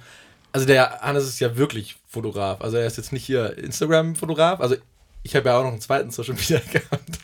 Also 0.52 0.66
der 0.66 1.00
Hannes 1.00 1.25
ist 1.25 1.40
ja 1.40 1.57
wirklich 1.57 1.97
Fotograf. 2.07 2.61
Also 2.62 2.78
er 2.78 2.87
ist 2.87 2.97
jetzt 2.97 3.12
nicht 3.12 3.25
hier 3.25 3.59
Instagram-Fotograf. 3.59 4.61
Also 4.61 4.76
ich 5.23 5.37
habe 5.37 5.49
ja 5.49 5.59
auch 5.59 5.62
noch 5.62 5.73
einen 5.73 5.80
zweiten 5.80 6.11
Social 6.11 6.35
Media 6.35 6.61
gehabt 6.73 7.18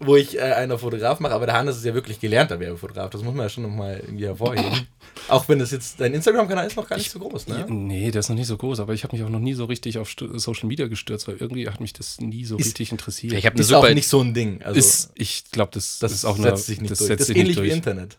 wo 0.00 0.16
ich 0.16 0.36
äh, 0.36 0.40
einen 0.40 0.78
Fotograf 0.78 1.18
mache, 1.18 1.34
aber 1.34 1.46
der 1.46 1.56
Hannes 1.56 1.76
ist 1.76 1.84
ja 1.84 1.92
wirklich 1.92 2.20
gelernter 2.20 2.60
Werbefotograf. 2.60 3.10
Das 3.10 3.22
muss 3.22 3.34
man 3.34 3.46
ja 3.46 3.48
schon 3.48 3.64
nochmal 3.64 4.00
irgendwie 4.04 4.26
hervorheben. 4.26 4.86
auch 5.28 5.48
wenn 5.48 5.58
das 5.58 5.72
jetzt, 5.72 6.00
dein 6.00 6.14
Instagram-Kanal 6.14 6.66
ist 6.66 6.76
noch 6.76 6.88
gar 6.88 6.96
nicht 6.96 7.10
so 7.10 7.18
groß, 7.18 7.48
ne? 7.48 7.60
Ja, 7.60 7.66
nee, 7.68 8.10
der 8.10 8.20
ist 8.20 8.28
noch 8.28 8.36
nicht 8.36 8.46
so 8.46 8.56
groß, 8.56 8.78
aber 8.80 8.94
ich 8.94 9.02
habe 9.02 9.16
mich 9.16 9.24
auch 9.24 9.30
noch 9.30 9.40
nie 9.40 9.54
so 9.54 9.64
richtig 9.64 9.98
auf 9.98 10.14
Social 10.34 10.68
Media 10.68 10.86
gestürzt, 10.86 11.26
weil 11.26 11.36
irgendwie 11.38 11.68
hat 11.68 11.80
mich 11.80 11.92
das 11.92 12.20
nie 12.20 12.44
so 12.44 12.56
ist, 12.56 12.66
richtig 12.66 12.92
interessiert. 12.92 13.32
Ich 13.32 13.44
habe 13.44 13.54
eine 13.54 13.62
ist 13.62 13.68
super 13.68 13.88
auch 13.88 13.94
nicht 13.94 14.08
so 14.08 14.20
ein 14.20 14.34
Ding. 14.34 14.62
Also, 14.62 14.78
ist, 14.78 15.10
ich 15.14 15.50
glaube, 15.50 15.72
das, 15.74 15.98
das, 15.98 16.12
ist 16.12 16.24
auch 16.24 16.36
setzt 16.36 16.66
sich 16.66 16.80
nicht 16.80 16.92
das 16.92 16.98
durch. 16.98 17.16
das 17.16 17.28
ist 17.28 17.36
ähnlich 17.36 17.60
wie 17.60 17.70
Internet. 17.70 18.18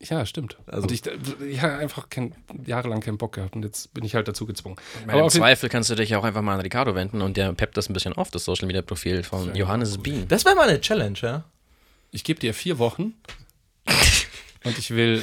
Ja, 0.00 0.24
stimmt. 0.26 0.56
Also 0.66 0.82
und 0.82 0.92
ich, 0.92 1.02
ich 1.42 1.60
habe 1.60 1.74
einfach 1.74 2.08
kein, 2.08 2.34
jahrelang 2.64 3.00
keinen 3.00 3.18
Bock 3.18 3.34
gehabt 3.34 3.56
und 3.56 3.64
jetzt 3.64 3.92
bin 3.94 4.04
ich 4.04 4.14
halt 4.14 4.28
dazu 4.28 4.46
gezwungen. 4.46 4.76
Aber 5.08 5.22
im 5.22 5.28
Zweifel 5.28 5.68
kannst 5.68 5.90
du 5.90 5.96
dich 5.96 6.14
auch 6.14 6.22
einfach 6.22 6.42
mal 6.42 6.54
an 6.54 6.60
Ricardo 6.60 6.94
wenden 6.94 7.20
und 7.20 7.36
der 7.36 7.52
peppt 7.52 7.76
das 7.76 7.90
ein 7.90 7.94
bisschen 7.94 8.12
auf, 8.12 8.30
das 8.30 8.44
Social 8.44 8.66
Media 8.66 8.82
Profil 8.82 9.24
von 9.24 9.54
Johannes 9.56 9.98
Bean. 9.98 10.28
Das 10.28 10.44
wäre 10.44 10.54
mal 10.54 10.68
eine 10.68 10.80
Challenge, 10.80 11.18
ja? 11.20 11.44
Ich 12.12 12.22
gebe 12.22 12.38
dir 12.38 12.54
vier 12.54 12.78
Wochen 12.78 13.14
und 14.64 14.78
ich 14.78 14.92
will, 14.92 15.22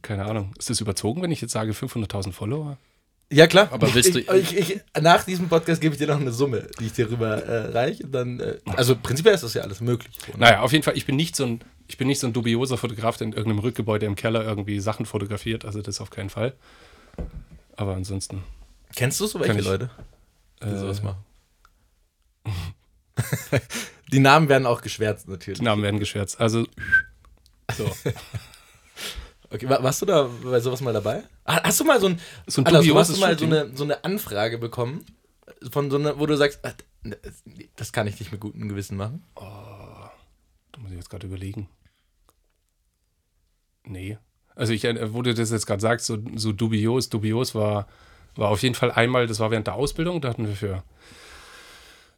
keine 0.00 0.24
Ahnung, 0.24 0.54
ist 0.58 0.70
das 0.70 0.80
überzogen, 0.80 1.20
wenn 1.20 1.30
ich 1.30 1.42
jetzt 1.42 1.52
sage 1.52 1.72
500.000 1.72 2.32
Follower? 2.32 2.78
Ja, 3.30 3.46
klar. 3.46 3.68
Aber 3.70 3.92
willst 3.94 4.16
ich, 4.16 4.26
du. 4.26 4.36
Ich, 4.36 4.56
ich, 4.56 4.80
nach 5.00 5.24
diesem 5.24 5.48
Podcast 5.48 5.80
gebe 5.80 5.94
ich 5.94 5.98
dir 5.98 6.06
noch 6.06 6.20
eine 6.20 6.30
Summe, 6.32 6.68
die 6.78 6.86
ich 6.86 6.92
dir 6.92 7.10
rüber 7.10 7.42
äh, 7.42 7.72
reiche. 7.72 8.06
Dann, 8.06 8.38
äh, 8.38 8.58
also 8.76 8.96
prinzipiell 8.96 9.34
ist 9.34 9.42
das 9.42 9.54
ja 9.54 9.62
alles 9.62 9.80
möglich. 9.80 10.16
Oder? 10.28 10.38
Naja, 10.38 10.60
auf 10.60 10.72
jeden 10.72 10.84
Fall, 10.84 10.96
ich 10.96 11.06
bin 11.06 11.16
nicht 11.16 11.34
so 11.34 11.44
ein 11.44 11.60
ich 11.86 11.98
bin 11.98 12.08
nicht 12.08 12.20
so 12.20 12.26
ein 12.26 12.32
dubioser 12.32 12.78
Fotograf, 12.78 13.16
der 13.16 13.26
in 13.28 13.32
irgendeinem 13.32 13.60
Rückgebäude 13.60 14.06
im 14.06 14.16
Keller 14.16 14.44
irgendwie 14.44 14.80
Sachen 14.80 15.06
fotografiert. 15.06 15.64
Also 15.64 15.82
das 15.82 16.00
auf 16.00 16.10
keinen 16.10 16.30
Fall. 16.30 16.54
Aber 17.76 17.94
ansonsten. 17.94 18.42
Kennst 18.94 19.20
du 19.20 19.26
so 19.26 19.40
welche 19.40 19.58
ich, 19.58 19.64
Leute, 19.64 19.90
die 20.62 20.68
äh, 20.68 20.78
sowas 20.78 21.02
machen? 21.02 21.24
die 24.12 24.18
Namen 24.18 24.48
werden 24.48 24.66
auch 24.66 24.80
geschwärzt 24.80 25.28
natürlich. 25.28 25.58
Die 25.58 25.64
Namen 25.64 25.82
werden 25.82 25.98
geschwärzt. 25.98 26.40
Also. 26.40 26.66
So. 27.76 27.90
Okay, 29.50 29.68
warst 29.68 30.02
du 30.02 30.06
da 30.06 30.28
bei 30.42 30.58
sowas 30.58 30.80
mal 30.80 30.92
dabei? 30.92 31.22
Hast 31.44 31.78
du 31.78 31.84
mal 31.84 32.00
so 32.00 32.08
ein, 32.08 32.20
so 32.48 32.60
ein 32.62 32.66
also, 32.66 32.98
hast 32.98 33.14
du 33.14 33.20
mal 33.20 33.38
so 33.38 33.44
eine, 33.44 33.70
so 33.72 33.84
eine 33.84 34.02
Anfrage 34.02 34.58
bekommen, 34.58 35.04
von 35.70 35.92
so 35.92 35.96
einer, 35.96 36.18
wo 36.18 36.26
du 36.26 36.36
sagst, 36.36 36.58
ah, 36.64 36.72
das 37.76 37.92
kann 37.92 38.08
ich 38.08 38.18
nicht 38.18 38.32
mit 38.32 38.40
gutem 38.40 38.68
Gewissen 38.68 38.96
machen? 38.96 39.22
Oh. 39.36 39.83
Da 40.74 40.80
muss 40.80 40.90
ich 40.90 40.96
jetzt 40.96 41.10
gerade 41.10 41.26
überlegen. 41.26 41.68
Nee. 43.84 44.18
Also 44.56 44.72
ich, 44.72 44.84
äh, 44.84 45.12
wo 45.12 45.22
du 45.22 45.32
das 45.32 45.50
jetzt 45.50 45.66
gerade 45.66 45.80
sagst, 45.80 46.06
so, 46.06 46.18
so 46.34 46.52
dubios, 46.52 47.08
dubios 47.10 47.54
war, 47.54 47.86
war 48.34 48.48
auf 48.48 48.62
jeden 48.62 48.74
Fall 48.74 48.90
einmal, 48.90 49.26
das 49.26 49.38
war 49.38 49.50
während 49.50 49.68
der 49.68 49.74
Ausbildung, 49.74 50.20
da 50.20 50.30
hatten 50.30 50.48
wir 50.48 50.56
für, 50.56 50.82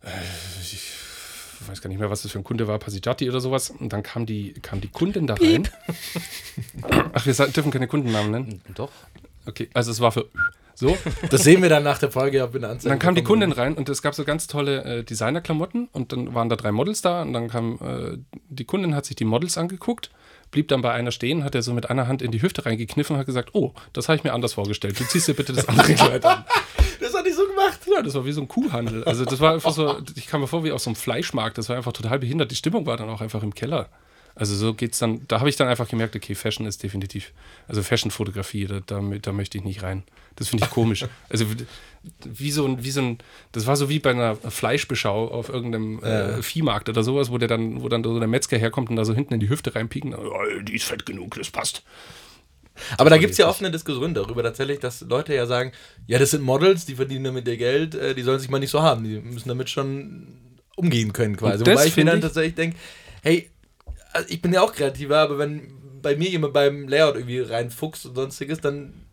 äh, 0.03 0.11
ich 0.63 0.91
weiß 1.67 1.83
gar 1.83 1.89
nicht 1.89 1.99
mehr, 1.99 2.11
was 2.11 2.23
das 2.23 2.33
für 2.33 2.39
ein 2.39 2.45
Kunde 2.45 2.67
war, 2.67 2.79
Pasijati 2.79 3.29
oder 3.29 3.41
sowas. 3.41 3.71
Und 3.71 3.93
dann 3.93 4.03
kam 4.03 4.25
die, 4.25 4.55
kam 4.55 4.81
die 4.81 4.89
Kundin 4.89 5.27
da 5.27 5.35
rein. 5.35 5.69
Ach, 7.13 7.27
wir 7.27 7.35
dürfen 7.35 7.71
keine 7.71 7.89
Kundennamen 7.89 8.31
nennen? 8.31 8.63
Doch. 8.75 8.93
Okay, 9.47 9.69
also 9.75 9.91
es 9.91 10.01
war 10.01 10.13
für 10.13 10.29
so. 10.77 10.97
Das 11.31 11.43
sehen 11.43 11.63
wir 11.63 11.71
dann 11.71 11.83
nach 11.83 11.99
der 11.99 12.11
Folge 12.11 12.49
in 12.53 12.61
der 12.61 12.71
Anzeige. 12.71 12.91
Dann 12.91 12.99
kam 12.99 13.15
die 13.15 13.23
Kundin 13.23 13.53
rein 13.53 13.75
und 13.75 13.89
es 13.89 14.03
gab 14.03 14.15
so 14.15 14.25
ganz 14.25 14.47
tolle 14.47 14.85
äh, 14.85 15.05
Designerklamotten 15.05 15.89
und 15.93 16.13
dann 16.13 16.35
waren 16.35 16.49
da 16.49 16.57
drei 16.57 16.71
Models 16.71 17.01
da 17.01 17.23
und 17.23 17.33
dann 17.33 17.49
kam 17.49 17.79
äh, 17.81 18.19
die 18.49 18.65
Kundin 18.65 18.95
hat 18.95 19.07
sich 19.07 19.17
die 19.17 19.25
Models 19.25 19.57
angeguckt, 19.57 20.11
blieb 20.51 20.69
dann 20.69 20.83
bei 20.83 20.93
einer 20.93 21.13
stehen, 21.13 21.45
hat 21.45 21.55
er 21.55 21.63
so 21.63 21.73
mit 21.73 21.89
einer 21.89 22.09
Hand 22.09 22.21
in 22.21 22.31
die 22.31 22.43
Hüfte 22.43 22.67
reingekniffen 22.67 23.15
und 23.15 23.21
hat 23.21 23.27
gesagt, 23.27 23.55
oh, 23.55 23.73
das 23.95 24.09
habe 24.09 24.17
ich 24.17 24.25
mir 24.25 24.35
anders 24.35 24.53
vorgestellt. 24.53 25.01
Du 25.01 25.05
ziehst 25.05 25.29
dir 25.29 25.35
bitte 25.35 25.55
das 25.55 25.67
andere 25.67 25.95
Kleid 25.95 26.25
an. 26.25 26.45
Das 27.01 27.15
hat 27.15 27.27
die 27.27 27.33
so 27.33 27.47
gemacht. 27.47 27.81
Ja, 27.91 28.03
das 28.03 28.15
war 28.15 28.27
wie 28.27 28.33
so 28.33 28.43
ein 28.43 28.49
Kuhhandel. 28.49 29.05
Also 29.05 29.25
das 29.25 29.41
war 29.41 29.55
einfach 29.55 29.73
so, 29.73 29.97
ich 30.15 30.27
kam 30.27 30.43
mir 30.43 30.47
vor 30.47 30.63
wie 30.63 30.73
aus 30.73 30.85
so 30.85 30.91
einem 30.91 30.97
Fleischmarkt. 30.97 31.57
Das 31.57 31.69
war 31.69 31.77
einfach 31.77 31.93
total 31.93 32.19
behindert. 32.19 32.51
Die 32.51 32.57
Stimmung 32.57 32.87
war 32.87 32.97
dann 32.97 33.09
auch 33.09 33.21
einfach 33.21 33.43
im 33.43 33.55
Keller. 33.55 33.89
Also 34.37 34.55
so 34.55 34.75
geht's 34.75 34.99
dann, 34.99 35.23
da 35.29 35.41
habe 35.41 35.49
ich 35.49 35.57
dann 35.57 35.67
einfach 35.67 35.89
gemerkt, 35.89 36.15
okay, 36.15 36.35
Fashion 36.35 36.67
ist 36.67 36.83
definitiv, 36.83 37.33
also 37.69 37.83
Fashion-Fotografie, 37.83 38.67
da, 38.67 38.81
da, 38.81 39.01
da, 39.01 39.33
möchte 39.33 39.57
ich 39.57 39.65
nicht 39.65 39.83
rein. 39.83 40.03
Das 40.37 40.49
finde 40.49 40.65
ich 40.65 40.71
komisch. 40.71 41.07
also 41.31 41.47
wie 42.23 42.51
so, 42.51 42.67
ein, 42.67 42.85
wie 42.85 42.91
so 42.91 43.01
ein, 43.01 43.19
das 43.53 43.67
war 43.67 43.77
so 43.77 43.89
wie 43.89 43.99
bei 43.99 44.11
einer 44.11 44.37
Fleischbeschau 44.37 45.29
auf 45.29 45.49
irgendeinem 45.49 46.03
äh, 46.03 46.43
Viehmarkt 46.43 46.91
oder 46.91 47.03
sowas, 47.03 47.31
wo 47.31 47.39
der 47.39 47.49
dann, 47.49 47.81
wo 47.81 47.89
dann 47.89 48.05
so 48.05 48.19
der 48.19 48.29
Metzger 48.29 48.59
herkommt 48.59 48.91
und 48.91 48.97
da 48.97 49.07
so 49.07 49.15
hinten 49.15 49.33
in 49.33 49.41
die 49.41 49.49
Hüfte 49.49 49.75
reinpieken, 49.75 50.15
oh, 50.15 50.61
die 50.63 50.75
ist 50.75 50.85
fett 50.85 51.07
genug, 51.07 51.37
das 51.37 51.51
passt. 51.51 51.83
Aber 52.99 53.09
da 53.09 53.17
gibt 53.17 53.33
es 53.33 53.39
ja 53.39 53.49
oft 53.49 53.61
eine 53.61 53.71
Diskussion 53.71 54.13
darüber 54.13 54.43
tatsächlich, 54.43 54.81
dass 54.81 55.01
Leute 55.01 55.35
ja 55.35 55.47
sagen, 55.47 55.73
ja, 56.07 56.19
das 56.19 56.33
sind 56.33 56.43
Models, 56.43 56.85
die 56.85 56.97
verdienen 56.97 57.25
damit 57.25 57.49
ihr 57.49 57.57
Geld, 57.57 57.95
äh, 57.95 58.15
die 58.15 58.21
sollen 58.21 58.39
sich 58.39 58.51
mal 58.51 58.59
nicht 58.59 58.71
so 58.71 58.83
haben, 58.83 59.03
die 59.05 59.19
müssen 59.19 59.49
damit 59.49 59.71
schon 59.71 60.27
umgehen 60.77 61.15
können 61.15 61.39
quasi. 61.39 61.65
Wobei 61.65 61.87
ich 61.87 61.97
mir 61.97 62.05
dann 62.05 62.21
tatsächlich 62.21 62.55
denke, 62.55 62.77
hey, 63.23 63.49
also 64.17 64.29
ich 64.31 64.41
bin 64.43 64.53
ja 64.53 64.63
auch 64.63 64.73
kreativer, 64.73 65.19
aber 65.19 65.39
wenn 65.39 66.01
bei 66.03 66.17
mir 66.17 66.29
jemand 66.29 66.53
beim 66.53 66.89
Layout 66.89 67.17
irgendwie 67.17 67.41
reinfuchst 67.41 68.07
und 68.07 68.15
sonstiges, 68.15 68.61
dann 68.61 69.06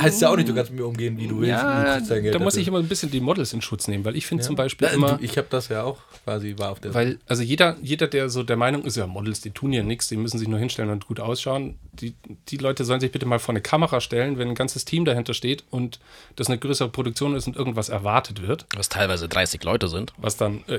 heißt 0.00 0.22
ja 0.22 0.30
auch 0.30 0.36
nicht, 0.36 0.48
du 0.48 0.54
kannst 0.54 0.70
mit 0.70 0.80
mir 0.80 0.86
umgehen, 0.86 1.16
wie 1.18 1.26
du 1.26 1.40
willst. 1.40 1.50
Ja, 1.50 1.98
da 1.98 2.38
muss 2.38 2.56
ich 2.56 2.68
immer 2.68 2.78
ein 2.78 2.86
bisschen 2.86 3.10
die 3.10 3.20
Models 3.20 3.52
in 3.52 3.62
Schutz 3.62 3.88
nehmen, 3.88 4.04
weil 4.04 4.14
ich 4.16 4.26
finde 4.26 4.42
ja. 4.42 4.46
zum 4.46 4.54
Beispiel 4.54 4.86
ja, 4.86 4.94
immer. 4.94 5.18
Ich 5.20 5.36
habe 5.36 5.48
das 5.50 5.68
ja 5.68 5.82
auch 5.82 5.98
quasi 6.24 6.54
war 6.56 6.70
auf 6.70 6.80
der. 6.80 6.94
Weil, 6.94 7.18
also 7.26 7.42
jeder, 7.42 7.76
jeder, 7.82 8.06
der 8.06 8.30
so 8.30 8.44
der 8.44 8.56
Meinung 8.56 8.84
ist, 8.84 8.96
ja, 8.96 9.06
Models, 9.06 9.40
die 9.40 9.50
tun 9.50 9.72
ja 9.72 9.82
nichts, 9.82 10.06
die 10.06 10.16
müssen 10.16 10.38
sich 10.38 10.46
nur 10.46 10.58
hinstellen 10.58 10.90
und 10.90 11.06
gut 11.06 11.18
ausschauen. 11.18 11.78
Die, 11.92 12.14
die 12.48 12.56
Leute 12.58 12.84
sollen 12.84 13.00
sich 13.00 13.10
bitte 13.10 13.26
mal 13.26 13.40
vor 13.40 13.52
eine 13.52 13.60
Kamera 13.60 14.00
stellen, 14.00 14.38
wenn 14.38 14.48
ein 14.48 14.54
ganzes 14.54 14.84
Team 14.84 15.04
dahinter 15.04 15.34
steht 15.34 15.64
und 15.70 15.98
das 16.36 16.46
eine 16.46 16.58
größere 16.58 16.88
Produktion 16.88 17.34
ist 17.34 17.48
und 17.48 17.56
irgendwas 17.56 17.88
erwartet 17.88 18.46
wird. 18.46 18.66
Was 18.76 18.88
teilweise 18.88 19.28
30 19.28 19.64
Leute 19.64 19.88
sind. 19.88 20.12
Was 20.16 20.36
dann, 20.36 20.62
äh, 20.68 20.78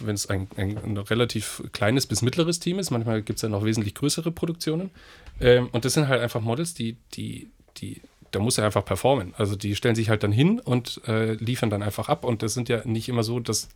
wenn 0.00 0.14
es 0.14 0.28
ein, 0.28 0.48
ein, 0.56 0.78
ein, 0.84 0.98
relativ 0.98 1.62
kleines 1.72 2.06
bis 2.06 2.20
mittleres 2.20 2.60
Team 2.60 2.78
ist, 2.78 2.90
manchmal 2.90 3.22
gibt 3.22 3.38
es 3.38 3.42
ja 3.42 3.48
noch 3.48 3.64
wesentlich 3.64 3.94
größere 3.94 4.30
Produktionen. 4.30 4.90
Ähm, 5.40 5.68
und 5.72 5.84
das 5.84 5.94
sind 5.94 6.08
halt 6.08 6.20
einfach 6.20 6.42
Models, 6.42 6.74
die, 6.74 6.96
die, 7.14 7.48
die 7.78 8.00
da 8.34 8.40
muss 8.40 8.58
er 8.58 8.64
einfach 8.64 8.84
performen. 8.84 9.34
Also 9.36 9.56
die 9.56 9.76
stellen 9.76 9.94
sich 9.94 10.08
halt 10.08 10.22
dann 10.22 10.32
hin 10.32 10.60
und 10.60 11.00
äh, 11.06 11.34
liefern 11.34 11.70
dann 11.70 11.82
einfach 11.82 12.08
ab. 12.08 12.24
Und 12.24 12.42
das 12.42 12.54
sind 12.54 12.68
ja 12.68 12.82
nicht 12.84 13.08
immer 13.08 13.22
so, 13.22 13.40
dass 13.40 13.68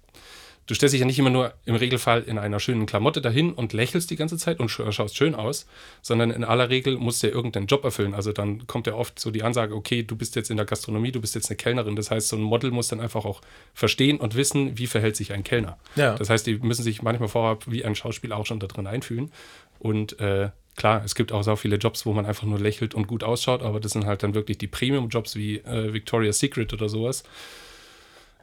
du 0.66 0.74
stellst 0.74 0.92
dich 0.92 1.00
ja 1.00 1.06
nicht 1.06 1.18
immer 1.18 1.30
nur 1.30 1.54
im 1.64 1.74
Regelfall 1.74 2.22
in 2.22 2.38
einer 2.38 2.60
schönen 2.60 2.86
Klamotte 2.86 3.20
dahin 3.22 3.52
und 3.52 3.72
lächelst 3.72 4.10
die 4.10 4.16
ganze 4.16 4.36
Zeit 4.36 4.60
und 4.60 4.68
schaust 4.68 5.16
schön 5.16 5.34
aus, 5.34 5.66
sondern 6.02 6.30
in 6.30 6.44
aller 6.44 6.68
Regel 6.68 6.98
musst 6.98 7.22
du 7.22 7.28
ja 7.28 7.32
irgendeinen 7.34 7.66
Job 7.66 7.84
erfüllen. 7.84 8.14
Also 8.14 8.32
dann 8.32 8.66
kommt 8.66 8.86
ja 8.86 8.94
oft 8.94 9.18
so 9.18 9.30
die 9.30 9.42
Ansage, 9.42 9.74
okay, 9.74 10.02
du 10.02 10.14
bist 10.14 10.36
jetzt 10.36 10.50
in 10.50 10.56
der 10.58 10.66
Gastronomie, 10.66 11.10
du 11.10 11.20
bist 11.20 11.34
jetzt 11.34 11.48
eine 11.48 11.56
Kellnerin. 11.56 11.96
Das 11.96 12.10
heißt, 12.10 12.28
so 12.28 12.36
ein 12.36 12.42
Model 12.42 12.70
muss 12.70 12.88
dann 12.88 13.00
einfach 13.00 13.24
auch 13.24 13.40
verstehen 13.72 14.18
und 14.18 14.34
wissen, 14.34 14.76
wie 14.76 14.86
verhält 14.86 15.16
sich 15.16 15.32
ein 15.32 15.42
Kellner. 15.42 15.78
Ja. 15.96 16.14
Das 16.14 16.28
heißt, 16.28 16.46
die 16.46 16.58
müssen 16.58 16.82
sich 16.82 17.02
manchmal 17.02 17.28
vorab 17.28 17.64
wie 17.66 17.84
ein 17.84 17.94
Schauspieler 17.94 18.36
auch 18.36 18.46
schon 18.46 18.60
da 18.60 18.66
drin 18.66 18.86
einfühlen. 18.86 19.32
Und 19.78 20.20
äh, 20.20 20.50
klar, 20.78 21.04
es 21.04 21.14
gibt 21.14 21.32
auch 21.32 21.42
so 21.42 21.56
viele 21.56 21.76
Jobs, 21.76 22.06
wo 22.06 22.12
man 22.14 22.24
einfach 22.24 22.44
nur 22.44 22.58
lächelt 22.58 22.94
und 22.94 23.06
gut 23.06 23.22
ausschaut, 23.22 23.62
aber 23.62 23.80
das 23.80 23.92
sind 23.92 24.06
halt 24.06 24.22
dann 24.22 24.34
wirklich 24.34 24.56
die 24.56 24.68
Premium-Jobs 24.68 25.34
wie 25.34 25.58
äh, 25.58 25.92
Victoria's 25.92 26.38
Secret 26.38 26.72
oder 26.72 26.88
sowas. 26.88 27.24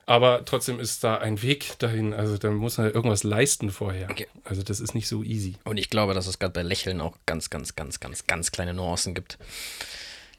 Aber 0.05 0.45
trotzdem 0.45 0.79
ist 0.79 1.03
da 1.03 1.17
ein 1.17 1.41
Weg 1.41 1.79
dahin. 1.79 2.13
Also 2.13 2.37
da 2.37 2.51
muss 2.51 2.77
man 2.77 2.91
irgendwas 2.91 3.23
leisten 3.23 3.71
vorher. 3.71 4.07
Okay. 4.11 4.27
Also 4.43 4.61
das 4.61 4.79
ist 4.79 4.93
nicht 4.93 5.07
so 5.07 5.23
easy. 5.23 5.55
Und 5.63 5.77
ich 5.77 5.89
glaube, 5.89 6.13
dass 6.13 6.27
es 6.27 6.37
gerade 6.37 6.53
bei 6.53 6.61
Lächeln 6.61 7.01
auch 7.01 7.17
ganz, 7.25 7.49
ganz, 7.49 7.75
ganz, 7.75 7.99
ganz, 7.99 8.27
ganz 8.27 8.51
kleine 8.51 8.75
Nuancen 8.75 9.15
gibt. 9.15 9.39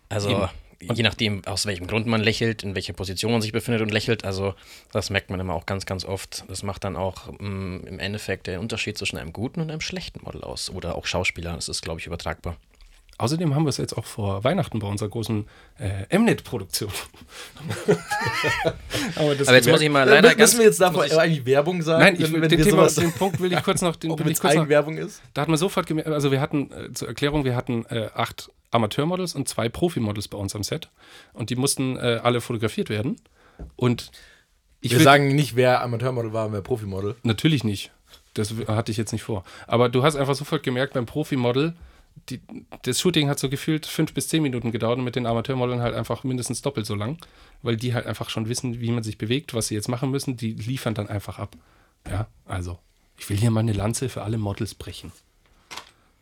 Also 0.09 0.31
Eben. 0.31 0.49
Je 0.81 1.03
nachdem, 1.03 1.45
aus 1.47 1.67
welchem 1.67 1.87
Grund 1.87 2.07
man 2.07 2.23
lächelt, 2.23 2.63
in 2.63 2.75
welcher 2.75 2.93
Position 2.93 3.33
man 3.33 3.43
sich 3.43 3.53
befindet 3.53 3.83
und 3.83 3.91
lächelt. 3.91 4.25
Also 4.25 4.55
das 4.93 5.11
merkt 5.11 5.31
man 5.31 5.41
immer 5.41 5.55
auch 5.55 5.67
ganz, 5.67 5.87
ganz 5.87 6.05
oft. 6.05 6.45
Das 6.49 6.63
macht 6.63 6.85
dann 6.85 6.97
auch 6.97 7.31
mh, 7.33 7.49
mm, 7.49 7.87
im 7.87 7.99
Endeffekt 7.99 8.47
den 8.47 8.61
Unterschied 8.61 8.99
zwischen 8.99 9.19
einem 9.19 9.33
guten 9.33 9.61
und 9.61 9.71
einem 9.71 9.81
schlechten 9.81 10.21
Model 10.25 10.43
aus. 10.43 10.71
Oder 10.71 10.97
auch 10.97 11.07
Schauspieler. 11.07 11.55
Das 11.55 11.69
ist, 11.69 11.83
glaube 11.83 12.01
ich, 12.01 12.07
übertragbar. 12.07 12.57
Außerdem 13.19 13.55
haben 13.55 13.65
wir 13.65 13.71
es 13.71 13.79
jetzt 13.79 13.97
auch 13.97 14.05
vor 14.05 14.45
Weihnachten 14.45 14.79
bei 14.79 14.87
unserer 14.87 15.09
großen 15.09 15.47
äh, 15.79 16.19
Mnet-Produktion. 16.19 16.91
Aber, 19.17 19.33
Aber, 19.33 19.55
jetzt 19.55 19.69
muss 19.69 19.81
ich 19.81 19.89
mal 19.89 20.07
leider 20.07 20.29
Müssen 20.29 20.39
ganz, 20.39 20.59
wir 20.59 20.65
jetzt 20.67 20.81
davor 20.81 21.05
eigentlich 21.05 21.47
Werbung 21.47 21.81
sagen? 21.81 22.01
Nein, 22.01 22.17
ich, 22.17 22.31
wenn, 22.31 22.43
wenn 22.43 22.49
den, 22.51 22.63
Thema, 22.63 22.87
den 22.89 23.13
Punkt 23.13 23.41
will 23.41 23.53
ich 23.53 23.63
kurz 23.63 23.81
noch... 23.81 23.97
Den, 24.07 24.19
will 24.19 24.31
ich 24.31 24.39
kurz 24.39 24.55
noch, 24.55 24.69
Werbung 24.69 24.99
ist? 24.99 25.23
Da 25.33 25.43
hat 25.43 25.49
man 25.49 25.57
sofort 25.57 25.87
gemerkt, 25.87 26.11
also 26.11 26.31
wir 26.31 26.43
hatten, 26.43 26.71
äh, 26.71 26.93
zur 26.93 27.09
Erklärung, 27.09 27.45
wir 27.45 27.57
hatten 27.57 27.87
äh, 27.87 28.11
acht 28.15 28.51
Amateurmodels 28.71 29.35
und 29.35 29.49
zwei 29.49 29.71
Profimodels 29.71 30.29
bei 30.29 30.37
uns 30.37 30.55
am 30.55 30.63
Set. 30.63 30.91
Und 31.33 31.49
die 31.49 31.57
mussten 31.57 31.97
äh, 31.97 32.21
alle 32.23 32.43
fotografiert 32.43 32.91
werden. 32.91 33.17
Und 33.77 34.11
ich 34.83 34.91
Wir 34.91 34.99
will, 34.99 35.05
sagen 35.05 35.35
nicht, 35.35 35.57
wer 35.57 35.83
Amateurmodel 35.83 36.35
war 36.35 36.47
und 36.47 36.53
wer 36.53 36.61
Profimodel. 36.61 37.17
Natürlich 37.23 37.65
nicht. 37.65 37.93
Das 38.35 38.53
hatte 38.67 38.93
ich 38.93 38.99
jetzt 38.99 39.13
nicht 39.13 39.23
vor. 39.23 39.45
Aber 39.67 39.89
du 39.89 40.03
hast 40.03 40.17
einfach 40.17 40.35
sofort 40.35 40.63
gemerkt, 40.63 40.93
beim 40.93 41.07
Profimodel 41.07 41.75
die, 42.29 42.41
das 42.83 43.01
Shooting 43.01 43.29
hat 43.29 43.39
so 43.39 43.49
gefühlt 43.49 43.87
fünf 43.87 44.13
bis 44.13 44.29
zehn 44.29 44.43
Minuten 44.43 44.73
gedauert 44.73 44.99
und 44.99 45.05
mit 45.05 45.17
den 45.17 45.27
Amateurmodeln 45.27 45.81
halt 45.81 45.95
einfach 45.95 46.25
mindestens 46.25 46.63
doppelt 46.63 46.87
so 46.87 46.95
lang, 46.95 47.19
weil 47.63 47.77
die 47.77 47.95
halt 47.95 48.07
einfach 48.07 48.31
schon 48.31 48.49
wissen, 48.49 48.81
wie 48.81 48.91
man 48.91 49.03
sich 49.03 49.19
bewegt, 49.19 49.55
was 49.55 49.69
sie 49.69 49.75
jetzt 49.75 49.89
machen 49.89 50.11
müssen. 50.11 50.37
Die 50.37 50.53
liefern 50.53 50.95
dann 50.95 51.09
einfach 51.09 51.39
ab. 51.39 51.57
Ja, 52.09 52.27
also, 52.45 52.79
ich 53.19 53.29
will 53.31 53.37
hier 53.37 53.51
mal 53.51 53.61
eine 53.61 53.73
Lanze 53.73 54.09
für 54.09 54.23
alle 54.23 54.39
Models 54.39 54.75
brechen. 54.75 55.13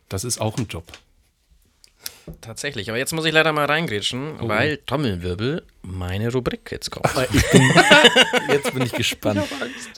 Das 0.08 0.24
ist 0.24 0.40
auch 0.40 0.58
ein 0.58 0.66
Job. 0.68 0.86
Tatsächlich, 2.40 2.88
aber 2.88 2.98
jetzt 2.98 3.12
muss 3.12 3.26
ich 3.26 3.32
leider 3.32 3.52
mal 3.52 3.66
reingrätschen, 3.66 4.40
oh. 4.40 4.48
weil 4.48 4.78
Trommelwirbel 4.78 5.62
meine 5.82 6.32
Rubrik 6.32 6.70
jetzt 6.70 6.90
kommt. 6.90 7.12
Bin, 7.52 7.62
jetzt 8.48 8.72
bin 8.72 8.82
ich 8.82 8.92
gespannt. 8.92 9.42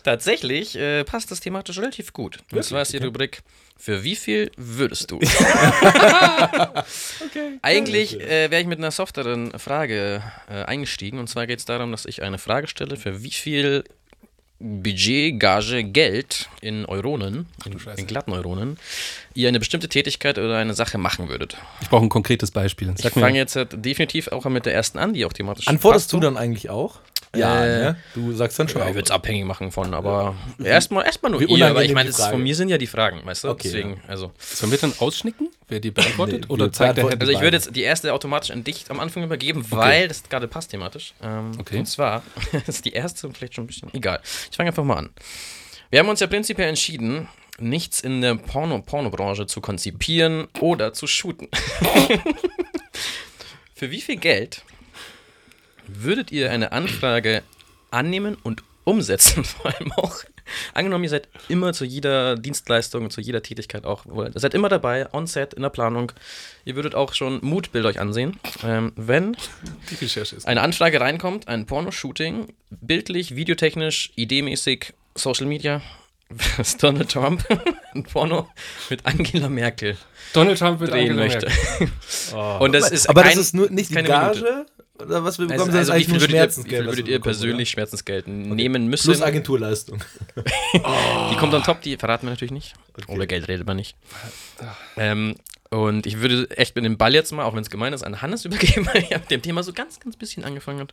Tatsächlich 0.02 0.76
äh, 0.76 1.04
passt 1.04 1.30
das 1.30 1.38
thematisch 1.40 1.78
relativ 1.78 2.12
gut. 2.12 2.38
Und 2.52 2.64
zwar 2.64 2.82
ist 2.82 2.92
die 2.92 2.98
Rubrik 2.98 3.42
Für 3.76 4.02
wie 4.02 4.16
viel 4.16 4.50
würdest 4.56 5.12
du? 5.12 5.16
okay. 5.18 5.30
Eigentlich 7.62 8.20
äh, 8.20 8.50
wäre 8.50 8.60
ich 8.60 8.66
mit 8.66 8.78
einer 8.78 8.90
softeren 8.90 9.56
Frage 9.58 10.22
äh, 10.48 10.64
eingestiegen. 10.64 11.20
Und 11.20 11.28
zwar 11.28 11.46
geht 11.46 11.60
es 11.60 11.64
darum, 11.64 11.92
dass 11.92 12.06
ich 12.06 12.22
eine 12.22 12.38
Frage 12.38 12.66
stelle, 12.66 12.96
für 12.96 13.22
wie 13.22 13.30
viel 13.30 13.84
Budget, 14.58 15.38
Gage, 15.38 15.84
Geld 15.84 16.48
in 16.62 16.86
Euronen, 16.86 17.46
in, 17.64 17.78
in 17.96 18.06
glatten 18.06 18.32
Euronen, 18.32 18.78
ihr 19.34 19.48
eine 19.48 19.58
bestimmte 19.58 19.88
Tätigkeit 19.88 20.38
oder 20.38 20.56
eine 20.56 20.72
Sache 20.72 20.96
machen 20.96 21.28
würdet. 21.28 21.58
Ich 21.82 21.90
brauche 21.90 22.04
ein 22.04 22.08
konkretes 22.08 22.50
Beispiel. 22.50 22.92
Sag 22.96 23.16
ich 23.16 23.20
fange 23.20 23.36
jetzt 23.36 23.56
halt 23.56 23.84
definitiv 23.84 24.28
auch 24.28 24.44
mit 24.46 24.64
der 24.64 24.74
ersten 24.74 24.98
an, 24.98 25.12
die 25.12 25.26
auch 25.26 25.32
thematisch 25.32 25.68
Antwortest 25.68 26.12
du 26.12 26.20
dann 26.20 26.36
eigentlich 26.36 26.70
auch? 26.70 27.00
Ja, 27.38 27.64
äh, 27.64 27.78
ne? 27.78 27.96
du 28.14 28.32
sagst 28.32 28.58
dann 28.58 28.68
schon. 28.68 28.80
Ja, 28.80 28.88
ich 28.88 28.94
würde 28.94 29.06
es 29.06 29.10
abhängig 29.10 29.44
machen 29.44 29.70
von, 29.70 29.94
aber 29.94 30.34
ja. 30.58 30.66
erstmal 30.66 31.04
erstmal 31.04 31.32
nur 31.32 31.40
Wie 31.40 31.46
ihr, 31.46 31.66
aber 31.66 31.84
ich 31.84 31.92
meine, 31.92 32.12
von 32.12 32.42
mir 32.42 32.54
sind 32.54 32.68
ja 32.68 32.78
die 32.78 32.86
Fragen, 32.86 33.20
weißt 33.24 33.44
du? 33.44 33.50
Okay, 33.50 33.62
Deswegen, 33.64 33.94
ja. 33.94 34.08
also. 34.08 34.32
Sollen 34.38 34.72
wir 34.72 34.78
dann 34.78 34.92
ausschnicken, 34.98 35.48
wer 35.68 35.80
die 35.80 35.90
beantwortet? 35.90 36.42
nee, 36.42 36.46
oder 36.48 36.72
zeigt 36.72 36.98
der 36.98 37.06
Also 37.06 37.32
ich 37.32 37.40
würde 37.40 37.56
jetzt 37.56 37.74
die 37.74 37.82
erste 37.82 38.12
automatisch 38.12 38.50
an 38.50 38.64
dich 38.64 38.84
am 38.88 39.00
Anfang 39.00 39.22
übergeben, 39.22 39.60
okay. 39.60 39.76
weil 39.76 40.08
das 40.08 40.22
gerade 40.22 40.48
passt 40.48 40.70
thematisch. 40.70 41.14
Ähm, 41.22 41.52
okay. 41.58 41.78
Und 41.78 41.86
zwar 41.86 42.22
ist 42.66 42.84
die 42.84 42.92
erste 42.92 43.30
vielleicht 43.32 43.54
schon 43.54 43.64
ein 43.64 43.68
bisschen 43.68 43.92
egal. 43.94 44.20
Ich 44.50 44.56
fange 44.56 44.70
einfach 44.70 44.84
mal 44.84 44.96
an. 44.96 45.10
Wir 45.90 46.00
haben 46.00 46.08
uns 46.08 46.20
ja 46.20 46.26
prinzipiell 46.26 46.68
entschieden, 46.68 47.28
nichts 47.58 48.00
in 48.00 48.20
der 48.20 48.34
Porno 48.34 48.80
Pornobranche 48.80 49.46
zu 49.46 49.60
konzipieren 49.60 50.48
oder 50.60 50.92
zu 50.92 51.06
shooten. 51.06 51.48
Für 53.74 53.90
wie 53.90 54.00
viel 54.00 54.16
Geld 54.16 54.62
würdet 55.88 56.32
ihr 56.32 56.50
eine 56.50 56.72
Anfrage 56.72 57.42
annehmen 57.90 58.36
und 58.42 58.62
umsetzen, 58.84 59.44
vor 59.44 59.74
allem 59.74 59.92
auch. 59.92 60.16
Angenommen, 60.74 61.02
ihr 61.02 61.10
seid 61.10 61.28
immer 61.48 61.72
zu 61.72 61.84
jeder 61.84 62.36
Dienstleistung, 62.36 63.10
zu 63.10 63.20
jeder 63.20 63.42
Tätigkeit 63.42 63.84
auch, 63.84 64.06
ihr 64.06 64.30
seid 64.36 64.54
immer 64.54 64.68
dabei, 64.68 65.12
on-set, 65.12 65.54
in 65.54 65.62
der 65.62 65.70
Planung. 65.70 66.12
Ihr 66.64 66.76
würdet 66.76 66.94
auch 66.94 67.14
schon 67.14 67.40
Mutbild 67.42 67.84
euch 67.84 67.98
ansehen. 67.98 68.38
Ähm, 68.62 68.92
wenn 68.94 69.36
eine 70.44 70.60
Anfrage 70.60 71.00
reinkommt, 71.00 71.48
ein 71.48 71.66
Porno-Shooting, 71.66 72.54
bildlich, 72.70 73.34
videotechnisch, 73.34 74.12
ideemäßig, 74.14 74.94
Social 75.16 75.46
Media, 75.46 75.82
ist 76.58 76.82
Donald 76.82 77.10
Trump 77.10 77.44
ein 77.94 78.02
Porno 78.02 78.48
mit 78.90 79.06
Angela 79.06 79.48
Merkel 79.48 79.96
Donald 80.32 80.58
Trump 80.58 80.80
mit 80.80 80.90
drehen 80.90 81.12
Angela 81.12 81.24
möchte. 81.24 81.46
Merkel. 81.46 81.88
Oh. 82.34 82.64
Und 82.64 82.72
das 82.72 82.90
ist 82.90 83.08
aber 83.08 83.22
kein, 83.22 83.36
das 83.36 83.46
ist 83.46 83.54
nur 83.54 83.70
nicht 83.70 83.90
die 83.90 83.94
Gage, 83.94 84.40
Minute. 84.40 84.66
Oder 84.98 85.24
was 85.24 85.38
wir 85.38 85.46
bekommen, 85.46 85.68
also, 85.68 85.78
also 85.78 85.92
eigentlich 85.92 86.08
nur 86.08 86.20
Schmerzensgeld. 86.20 86.72
Wie 86.72 86.76
viel 86.76 86.86
würdet 86.86 87.08
ihr 87.08 87.20
persönlich 87.20 87.68
ja? 87.68 87.72
Schmerzensgeld 87.72 88.26
okay. 88.26 88.54
nehmen 88.54 88.86
müssen? 88.86 89.08
Plus 89.08 89.22
Agenturleistung. 89.22 90.02
oh. 90.36 91.28
Die 91.30 91.36
kommt 91.36 91.54
on 91.54 91.62
top, 91.62 91.82
die 91.82 91.96
verraten 91.96 92.26
wir 92.26 92.30
natürlich 92.30 92.52
nicht. 92.52 92.74
Okay. 92.94 93.14
Über 93.14 93.26
Geld 93.26 93.48
redet 93.48 93.66
man 93.66 93.76
nicht. 93.76 93.96
Ähm, 94.96 95.36
und 95.70 96.06
ich 96.06 96.20
würde 96.20 96.48
echt 96.56 96.76
mit 96.76 96.84
dem 96.84 96.96
Ball 96.96 97.14
jetzt 97.14 97.32
mal, 97.32 97.44
auch 97.44 97.54
wenn 97.54 97.62
es 97.62 97.70
gemein 97.70 97.92
ist, 97.92 98.02
an 98.02 98.22
Hannes 98.22 98.44
übergeben, 98.44 98.86
weil 98.86 99.04
er 99.10 99.18
mit 99.18 99.30
dem 99.30 99.42
Thema 99.42 99.62
so 99.62 99.72
ganz, 99.72 100.00
ganz 100.00 100.16
bisschen 100.16 100.44
angefangen 100.44 100.80
hat. 100.80 100.92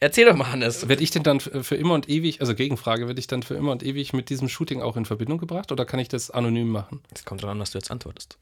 Erzähl 0.00 0.26
doch 0.26 0.36
mal, 0.36 0.52
Hannes. 0.52 0.88
Werde 0.88 1.02
ich 1.02 1.10
denn 1.10 1.24
dann 1.24 1.40
für 1.40 1.74
immer 1.74 1.94
und 1.94 2.08
ewig, 2.08 2.40
also 2.40 2.54
Gegenfrage, 2.54 3.08
werde 3.08 3.18
ich 3.18 3.26
dann 3.26 3.42
für 3.42 3.54
immer 3.54 3.72
und 3.72 3.82
ewig 3.82 4.12
mit 4.12 4.30
diesem 4.30 4.48
Shooting 4.48 4.80
auch 4.80 4.96
in 4.96 5.04
Verbindung 5.04 5.38
gebracht 5.38 5.72
oder 5.72 5.84
kann 5.84 5.98
ich 5.98 6.08
das 6.08 6.30
anonym 6.30 6.68
machen? 6.68 7.00
Es 7.12 7.24
kommt 7.24 7.42
dran, 7.42 7.58
was 7.58 7.72
du 7.72 7.78
jetzt 7.78 7.90
antwortest. 7.90 8.38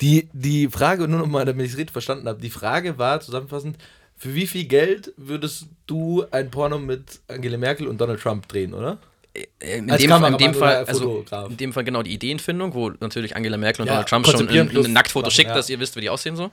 Die, 0.00 0.28
die 0.32 0.68
Frage, 0.68 1.06
nur 1.06 1.20
nochmal, 1.20 1.44
damit 1.44 1.66
ich 1.66 1.72
es 1.72 1.78
richtig 1.78 1.92
verstanden 1.92 2.28
habe, 2.28 2.40
die 2.40 2.50
Frage 2.50 2.98
war 2.98 3.20
zusammenfassend, 3.20 3.78
für 4.22 4.36
wie 4.36 4.46
viel 4.46 4.66
Geld 4.66 5.12
würdest 5.16 5.66
du 5.88 6.24
ein 6.30 6.48
Porno 6.48 6.78
mit 6.78 7.20
Angela 7.26 7.58
Merkel 7.58 7.88
und 7.88 8.00
Donald 8.00 8.20
Trump 8.20 8.46
drehen, 8.46 8.72
oder? 8.72 8.98
Äh, 9.34 9.78
in 9.78 9.88
dem, 9.88 10.10
Fall, 10.10 10.30
in 10.30 10.38
dem 10.38 10.54
Fall, 10.54 10.84
also 10.84 11.24
in 11.48 11.56
dem 11.56 11.72
Fall 11.72 11.82
genau 11.82 12.04
die 12.04 12.12
Ideenfindung, 12.12 12.72
wo 12.72 12.90
natürlich 13.00 13.34
Angela 13.34 13.56
Merkel 13.56 13.82
und 13.82 13.88
ja, 13.88 13.94
Donald 13.94 14.08
Trump 14.08 14.26
schon 14.28 14.48
ein, 14.48 14.76
ein 14.76 14.92
Nacktfoto 14.92 15.28
schickt, 15.28 15.48
ja. 15.48 15.56
dass 15.56 15.68
ihr 15.68 15.80
wisst, 15.80 15.96
wie 15.96 16.02
die 16.02 16.08
aussehen 16.08 16.36
so. 16.36 16.52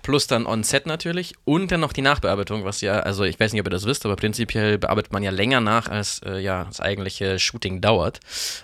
Plus 0.00 0.26
dann 0.26 0.46
on-set 0.46 0.86
natürlich 0.86 1.34
und 1.44 1.70
dann 1.70 1.80
noch 1.80 1.92
die 1.92 2.00
Nachbearbeitung, 2.00 2.64
was 2.64 2.80
ja, 2.80 3.00
also 3.00 3.24
ich 3.24 3.38
weiß 3.38 3.52
nicht, 3.52 3.60
ob 3.60 3.66
ihr 3.66 3.70
das 3.70 3.84
wisst, 3.84 4.06
aber 4.06 4.16
prinzipiell 4.16 4.78
bearbeitet 4.78 5.12
man 5.12 5.22
ja 5.22 5.30
länger 5.30 5.60
nach, 5.60 5.88
als 5.88 6.22
äh, 6.24 6.38
ja 6.38 6.64
das 6.64 6.80
eigentliche 6.80 7.38
Shooting 7.38 7.82
dauert. 7.82 8.20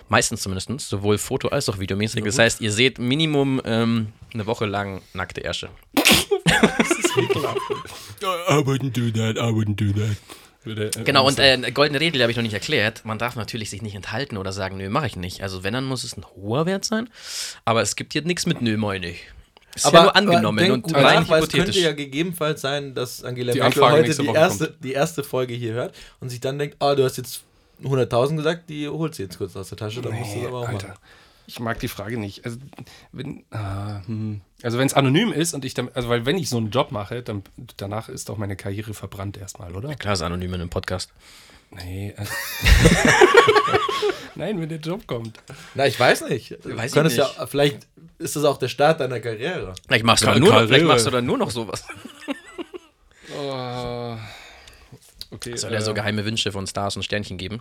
Meistens 0.09 0.41
zumindest, 0.41 0.71
sowohl 0.89 1.19
Foto- 1.19 1.49
als 1.49 1.69
auch 1.69 1.77
videomäßig. 1.77 2.23
das 2.23 2.39
heißt, 2.39 2.61
ihr 2.61 2.71
seht 2.71 2.97
Minimum 2.97 3.61
ähm, 3.63 4.07
eine 4.33 4.47
Woche 4.47 4.65
lang 4.65 5.03
nackte 5.13 5.41
Ärsche. 5.41 5.69
ist 7.09 7.17
ekelhaft. 7.17 7.57
I 8.21 8.63
wouldn't 8.65 8.91
do 8.91 9.11
that, 9.11 9.37
I 9.37 9.51
wouldn't 9.51 9.75
do 9.75 9.93
that. 9.99 10.17
Äh, 10.65 11.03
genau, 11.03 11.25
und 11.25 11.39
äh, 11.39 11.57
goldene 11.73 11.99
Regel 11.99 12.21
habe 12.21 12.31
ich 12.31 12.37
noch 12.37 12.43
nicht 12.43 12.53
erklärt. 12.53 13.05
Man 13.05 13.17
darf 13.17 13.35
natürlich 13.35 13.69
sich 13.69 13.81
nicht 13.81 13.95
enthalten 13.95 14.37
oder 14.37 14.51
sagen, 14.51 14.77
nö, 14.77 14.89
mache 14.89 15.07
ich 15.07 15.15
nicht. 15.15 15.41
Also 15.41 15.63
wenn, 15.63 15.73
dann 15.73 15.85
muss 15.85 16.03
es 16.03 16.17
ein 16.17 16.25
hoher 16.35 16.65
Wert 16.65 16.85
sein. 16.85 17.09
Aber 17.65 17.81
es 17.81 17.95
gibt 17.95 18.13
hier 18.13 18.23
nichts 18.23 18.45
mit 18.45 18.61
nö, 18.61 18.77
meine 18.77 19.09
ich. 19.09 19.21
Ist 19.75 19.85
aber, 19.85 19.97
ja 19.97 20.03
nur 20.03 20.15
angenommen 20.15 20.59
aber 20.59 20.73
und 20.73 20.95
rein 20.95 21.23
hypothetisch. 21.23 21.59
Es 21.59 21.65
könnte 21.65 21.79
ja 21.79 21.91
gegebenenfalls 21.93 22.61
sein, 22.61 22.93
dass 22.95 23.23
Angela 23.23 23.53
die 23.53 23.59
Merkel 23.59 23.83
heute 23.83 24.15
die 24.15 24.27
erste, 24.27 24.75
die 24.83 24.93
erste 24.93 25.23
Folge 25.23 25.53
hier 25.53 25.73
hört 25.73 25.95
und 26.19 26.29
sich 26.29 26.41
dann 26.41 26.57
denkt, 26.57 26.77
ah, 26.79 26.91
oh, 26.91 26.95
du 26.95 27.03
hast 27.03 27.17
jetzt 27.17 27.43
100.000 27.83 28.37
gesagt, 28.37 28.69
die 28.69 28.89
holt 28.89 29.15
sie 29.15 29.23
jetzt 29.23 29.37
kurz 29.37 29.55
aus 29.55 29.69
der 29.69 29.77
Tasche, 29.77 30.01
dann 30.01 30.13
nee, 30.13 30.19
musst 30.19 30.35
du 30.35 30.39
es 30.41 30.47
aber 30.47 30.59
auch 30.59 30.67
Alter. 30.67 30.87
machen. 30.89 30.99
Ich 31.49 31.59
mag 31.59 31.79
die 31.79 31.87
Frage 31.87 32.19
nicht. 32.19 32.45
Also 32.45 32.59
wenn 33.11 33.39
äh, 33.49 34.05
hm. 34.05 34.41
also 34.61 34.79
es 34.79 34.93
anonym 34.93 35.33
ist 35.33 35.55
und 35.55 35.65
ich 35.65 35.73
dann, 35.73 35.89
also 35.95 36.07
weil 36.07 36.27
wenn 36.27 36.37
ich 36.37 36.47
so 36.47 36.57
einen 36.57 36.69
Job 36.69 36.91
mache, 36.91 37.23
dann 37.23 37.41
danach 37.75 38.07
ist 38.07 38.29
doch 38.29 38.37
meine 38.37 38.55
Karriere 38.55 38.93
verbrannt 38.93 39.35
erstmal, 39.35 39.75
oder? 39.75 39.89
Ja, 39.89 39.95
klar, 39.95 40.13
ist 40.13 40.21
anonym 40.21 40.53
in 40.53 40.61
einem 40.61 40.69
Podcast. 40.69 41.11
Nee. 41.71 42.13
Also 42.15 42.31
Nein, 44.35 44.61
wenn 44.61 44.69
der 44.69 44.77
Job 44.77 45.07
kommt. 45.07 45.39
Na, 45.73 45.87
ich 45.87 45.99
weiß 45.99 46.29
nicht. 46.29 46.55
Weiß 46.63 46.95
ich 46.95 47.03
nicht. 47.03 47.17
Ja, 47.17 47.47
vielleicht 47.47 47.87
ist 48.19 48.35
das 48.35 48.43
auch 48.43 48.57
der 48.57 48.67
Start 48.67 48.99
deiner 48.99 49.19
Karriere. 49.19 49.73
Vielleicht 49.87 50.05
machst, 50.05 50.23
du, 50.23 50.39
nur 50.39 50.53
noch, 50.53 50.67
vielleicht 50.67 50.85
machst 50.85 51.07
du 51.07 51.09
dann 51.09 51.25
nur 51.25 51.39
noch 51.39 51.49
sowas. 51.49 51.83
oh. 53.35 54.15
Okay, 55.31 55.53
es 55.53 55.61
soll 55.61 55.73
ja 55.73 55.81
so 55.81 55.91
äh, 55.91 55.95
geheime 55.95 56.25
Wünsche 56.25 56.51
von 56.51 56.67
Stars 56.67 56.95
und 56.95 57.01
Sternchen 57.01 57.39
geben. 57.39 57.59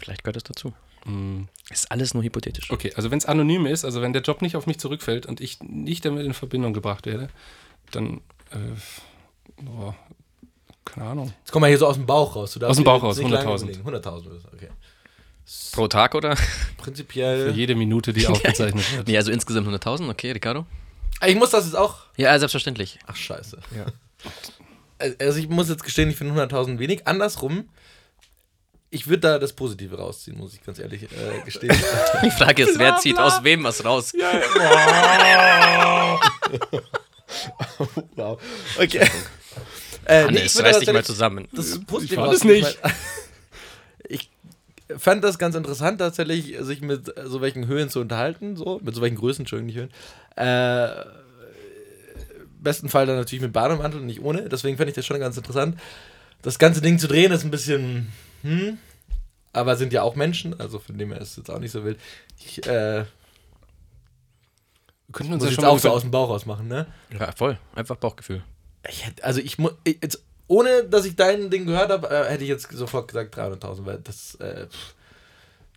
Vielleicht 0.00 0.24
gehört 0.24 0.36
es 0.36 0.42
dazu. 0.42 0.74
Mm. 1.04 1.42
Ist 1.70 1.90
alles 1.90 2.12
nur 2.14 2.22
hypothetisch. 2.22 2.70
Okay, 2.70 2.92
also 2.94 3.10
wenn 3.10 3.18
es 3.18 3.26
anonym 3.26 3.66
ist, 3.66 3.84
also 3.84 4.02
wenn 4.02 4.12
der 4.12 4.22
Job 4.22 4.42
nicht 4.42 4.56
auf 4.56 4.66
mich 4.66 4.78
zurückfällt 4.78 5.26
und 5.26 5.40
ich 5.40 5.62
nicht 5.62 6.04
damit 6.04 6.26
in 6.26 6.34
Verbindung 6.34 6.74
gebracht 6.74 7.06
werde, 7.06 7.28
dann 7.90 8.20
äh, 8.50 9.66
oh, 9.66 9.94
keine 10.84 11.06
Ahnung. 11.06 11.32
Jetzt 11.40 11.52
kommen 11.52 11.64
wir 11.64 11.68
hier 11.68 11.78
so 11.78 11.86
aus 11.86 11.96
dem 11.96 12.06
Bauch 12.06 12.36
raus. 12.36 12.60
aus 12.60 12.76
dem 12.76 12.84
Bauch 12.84 13.02
raus, 13.02 13.18
100.000. 13.18 13.82
100.000, 13.82 14.26
okay. 14.52 14.68
Pro 15.72 15.88
Tag, 15.88 16.14
oder? 16.14 16.36
Prinzipiell. 16.78 17.50
Für 17.50 17.56
jede 17.56 17.74
Minute, 17.74 18.12
die 18.12 18.26
aufgezeichnet 18.28 18.96
wird. 18.96 19.08
Nee, 19.08 19.16
also 19.16 19.30
insgesamt 19.30 19.68
100.000, 19.68 20.10
okay, 20.10 20.32
Ricardo? 20.32 20.66
Ah, 21.20 21.28
ich 21.28 21.36
muss 21.36 21.50
das 21.50 21.64
jetzt 21.64 21.76
auch. 21.76 21.96
Ja, 22.16 22.38
selbstverständlich. 22.38 22.98
Ach, 23.06 23.16
scheiße. 23.16 23.58
Ja. 23.76 23.86
Also, 25.18 25.38
ich 25.38 25.48
muss 25.48 25.68
jetzt 25.68 25.84
gestehen, 25.84 26.08
ich 26.08 26.16
finde 26.16 26.40
100.000 26.40 26.78
wenig. 26.78 27.06
Andersrum, 27.06 27.68
ich 28.94 29.08
würde 29.08 29.20
da 29.20 29.38
das 29.38 29.52
Positive 29.52 29.98
rausziehen, 29.98 30.38
muss 30.38 30.54
ich 30.54 30.62
ganz 30.62 30.78
ehrlich 30.78 31.02
äh, 31.04 31.40
gestehen. 31.44 31.76
Die 32.24 32.30
Frage 32.30 32.62
ist, 32.62 32.78
wer 32.78 32.96
zieht 32.98 33.18
aus 33.18 33.42
wem 33.42 33.64
was 33.64 33.84
raus? 33.84 34.12
Ja, 34.16 34.32
ja. 34.32 36.20
wow. 38.14 38.40
Okay. 38.78 39.08
Äh, 40.04 40.24
Hannes, 40.24 40.54
nee, 40.54 40.62
reiß 40.62 40.78
dich 40.78 40.92
mal 40.92 41.04
zusammen. 41.04 41.48
Das 41.52 41.80
ich 42.02 42.16
war 42.16 42.30
das 42.30 42.44
nicht. 42.44 42.78
Ich 44.06 44.28
fand 44.98 45.24
das 45.24 45.38
ganz 45.38 45.54
interessant, 45.54 45.98
tatsächlich, 45.98 46.58
sich 46.60 46.82
mit 46.82 47.10
so 47.24 47.40
welchen 47.40 47.66
Höhen 47.66 47.88
zu 47.88 48.00
unterhalten, 48.00 48.54
so, 48.54 48.80
mit 48.84 48.94
so 48.94 49.00
welchen 49.00 49.16
Größen, 49.16 49.42
Entschuldigung, 49.42 49.66
nicht 49.66 49.78
Höhen. 49.78 49.90
Äh, 50.36 51.06
besten 52.62 52.90
Fall 52.90 53.06
dann 53.06 53.16
natürlich 53.16 53.40
mit 53.40 53.54
Bademantel 53.54 54.00
und 54.00 54.06
nicht 54.06 54.20
ohne. 54.20 54.46
Deswegen 54.50 54.76
fand 54.76 54.90
ich 54.90 54.94
das 54.94 55.06
schon 55.06 55.18
ganz 55.20 55.38
interessant. 55.38 55.80
Das 56.42 56.58
ganze 56.58 56.82
Ding 56.82 56.98
zu 56.98 57.08
drehen 57.08 57.32
ist 57.32 57.44
ein 57.44 57.50
bisschen, 57.50 58.12
hm, 58.44 58.78
aber 59.52 59.76
sind 59.76 59.92
ja 59.92 60.02
auch 60.02 60.16
Menschen, 60.16 60.58
also 60.60 60.78
von 60.78 60.98
dem 60.98 61.12
her 61.12 61.20
ist 61.20 61.30
es 61.30 61.36
jetzt 61.38 61.50
auch 61.50 61.58
nicht 61.58 61.72
so 61.72 61.84
wild. 61.84 61.98
Ich, 62.38 62.64
äh, 62.66 63.04
könnten 65.12 65.32
uns 65.32 65.44
das 65.44 65.54
schon 65.54 65.64
auch 65.64 65.78
so 65.78 65.90
aus 65.90 66.02
dem 66.02 66.10
Bauch 66.10 66.28
raus 66.28 66.44
machen, 66.44 66.68
ne? 66.68 66.86
Ja, 67.18 67.32
voll. 67.32 67.58
Einfach 67.74 67.96
Bauchgefühl. 67.96 68.42
Ich 68.88 69.06
hätte, 69.06 69.24
also 69.24 69.40
ich 69.40 69.58
muss, 69.58 69.72
ohne 70.46 70.84
dass 70.84 71.04
ich 71.04 71.16
dein 71.16 71.50
Ding 71.50 71.66
gehört 71.66 71.90
habe, 71.90 72.10
äh, 72.10 72.30
hätte 72.30 72.42
ich 72.42 72.50
jetzt 72.50 72.70
sofort 72.72 73.08
gesagt 73.08 73.36
300.000, 73.38 73.86
weil 73.86 73.98
das, 73.98 74.34
äh, 74.36 74.66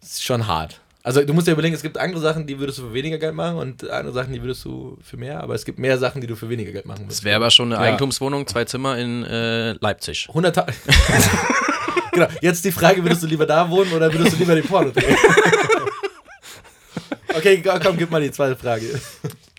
das 0.01 0.11
ist 0.11 0.23
schon 0.23 0.47
hart. 0.47 0.81
Also 1.03 1.23
du 1.23 1.33
musst 1.33 1.47
dir 1.47 1.53
überlegen, 1.53 1.73
es 1.73 1.81
gibt 1.81 1.97
andere 1.97 2.19
Sachen, 2.19 2.47
die 2.47 2.59
würdest 2.59 2.79
du 2.79 2.87
für 2.87 2.93
weniger 2.93 3.17
Geld 3.17 3.33
machen 3.33 3.57
und 3.57 3.89
andere 3.89 4.13
Sachen, 4.13 4.33
die 4.33 4.41
würdest 4.41 4.65
du 4.65 4.97
für 5.01 5.15
mehr, 5.15 5.41
aber 5.41 5.55
es 5.55 5.63
gibt 5.63 5.79
mehr 5.79 5.97
Sachen, 5.97 6.19
die 6.19 6.27
du 6.27 6.35
für 6.35 6.49
weniger 6.49 6.73
Geld 6.73 6.85
machen 6.85 7.05
würdest. 7.05 7.19
Das 7.19 7.23
wäre 7.23 7.37
aber 7.37 7.49
schon 7.49 7.71
eine 7.71 7.81
ja. 7.81 7.91
Eigentumswohnung, 7.91 8.45
zwei 8.45 8.65
Zimmer 8.65 8.97
in 8.97 9.23
äh, 9.23 9.73
Leipzig. 9.73 10.25
100 10.27 10.57
Genau, 12.17 12.29
jetzt 12.41 12.65
die 12.65 12.71
Frage, 12.71 13.03
würdest 13.03 13.21
du 13.21 13.27
lieber 13.27 13.45
da 13.45 13.69
wohnen 13.69 13.91
oder 13.93 14.11
würdest 14.11 14.33
du 14.33 14.37
lieber 14.37 14.55
den 14.55 14.63
Porno 14.63 14.91
drehen? 14.91 15.15
okay, 17.35 17.63
komm, 17.83 17.97
gib 17.97 18.09
mal 18.09 18.21
die 18.21 18.31
zweite 18.31 18.55
Frage. 18.55 18.99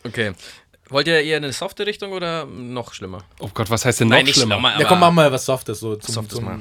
Okay. 0.05 0.33
Wollt 0.89 1.07
ihr 1.07 1.21
eher 1.21 1.37
eine 1.37 1.53
softe 1.53 1.87
Richtung 1.87 2.13
oder 2.13 2.47
noch 2.47 2.95
schlimmer? 2.95 3.23
Oh 3.41 3.51
Gott, 3.53 3.71
was 3.71 3.85
heißt 3.85 4.01
denn 4.01 4.09
noch 4.09 4.17
Nein, 4.17 4.27
schlimmer? 4.27 4.57
schlimmer 4.57 4.81
ja, 4.81 4.89
komm, 4.89 5.01
mach 5.01 5.13
mal 5.13 5.31
was 5.31 5.45
Softes. 5.45 5.81
So 5.81 5.97
zum, 5.97 6.15
Softes 6.15 6.37
zum, 6.37 6.45
mal. 6.45 6.59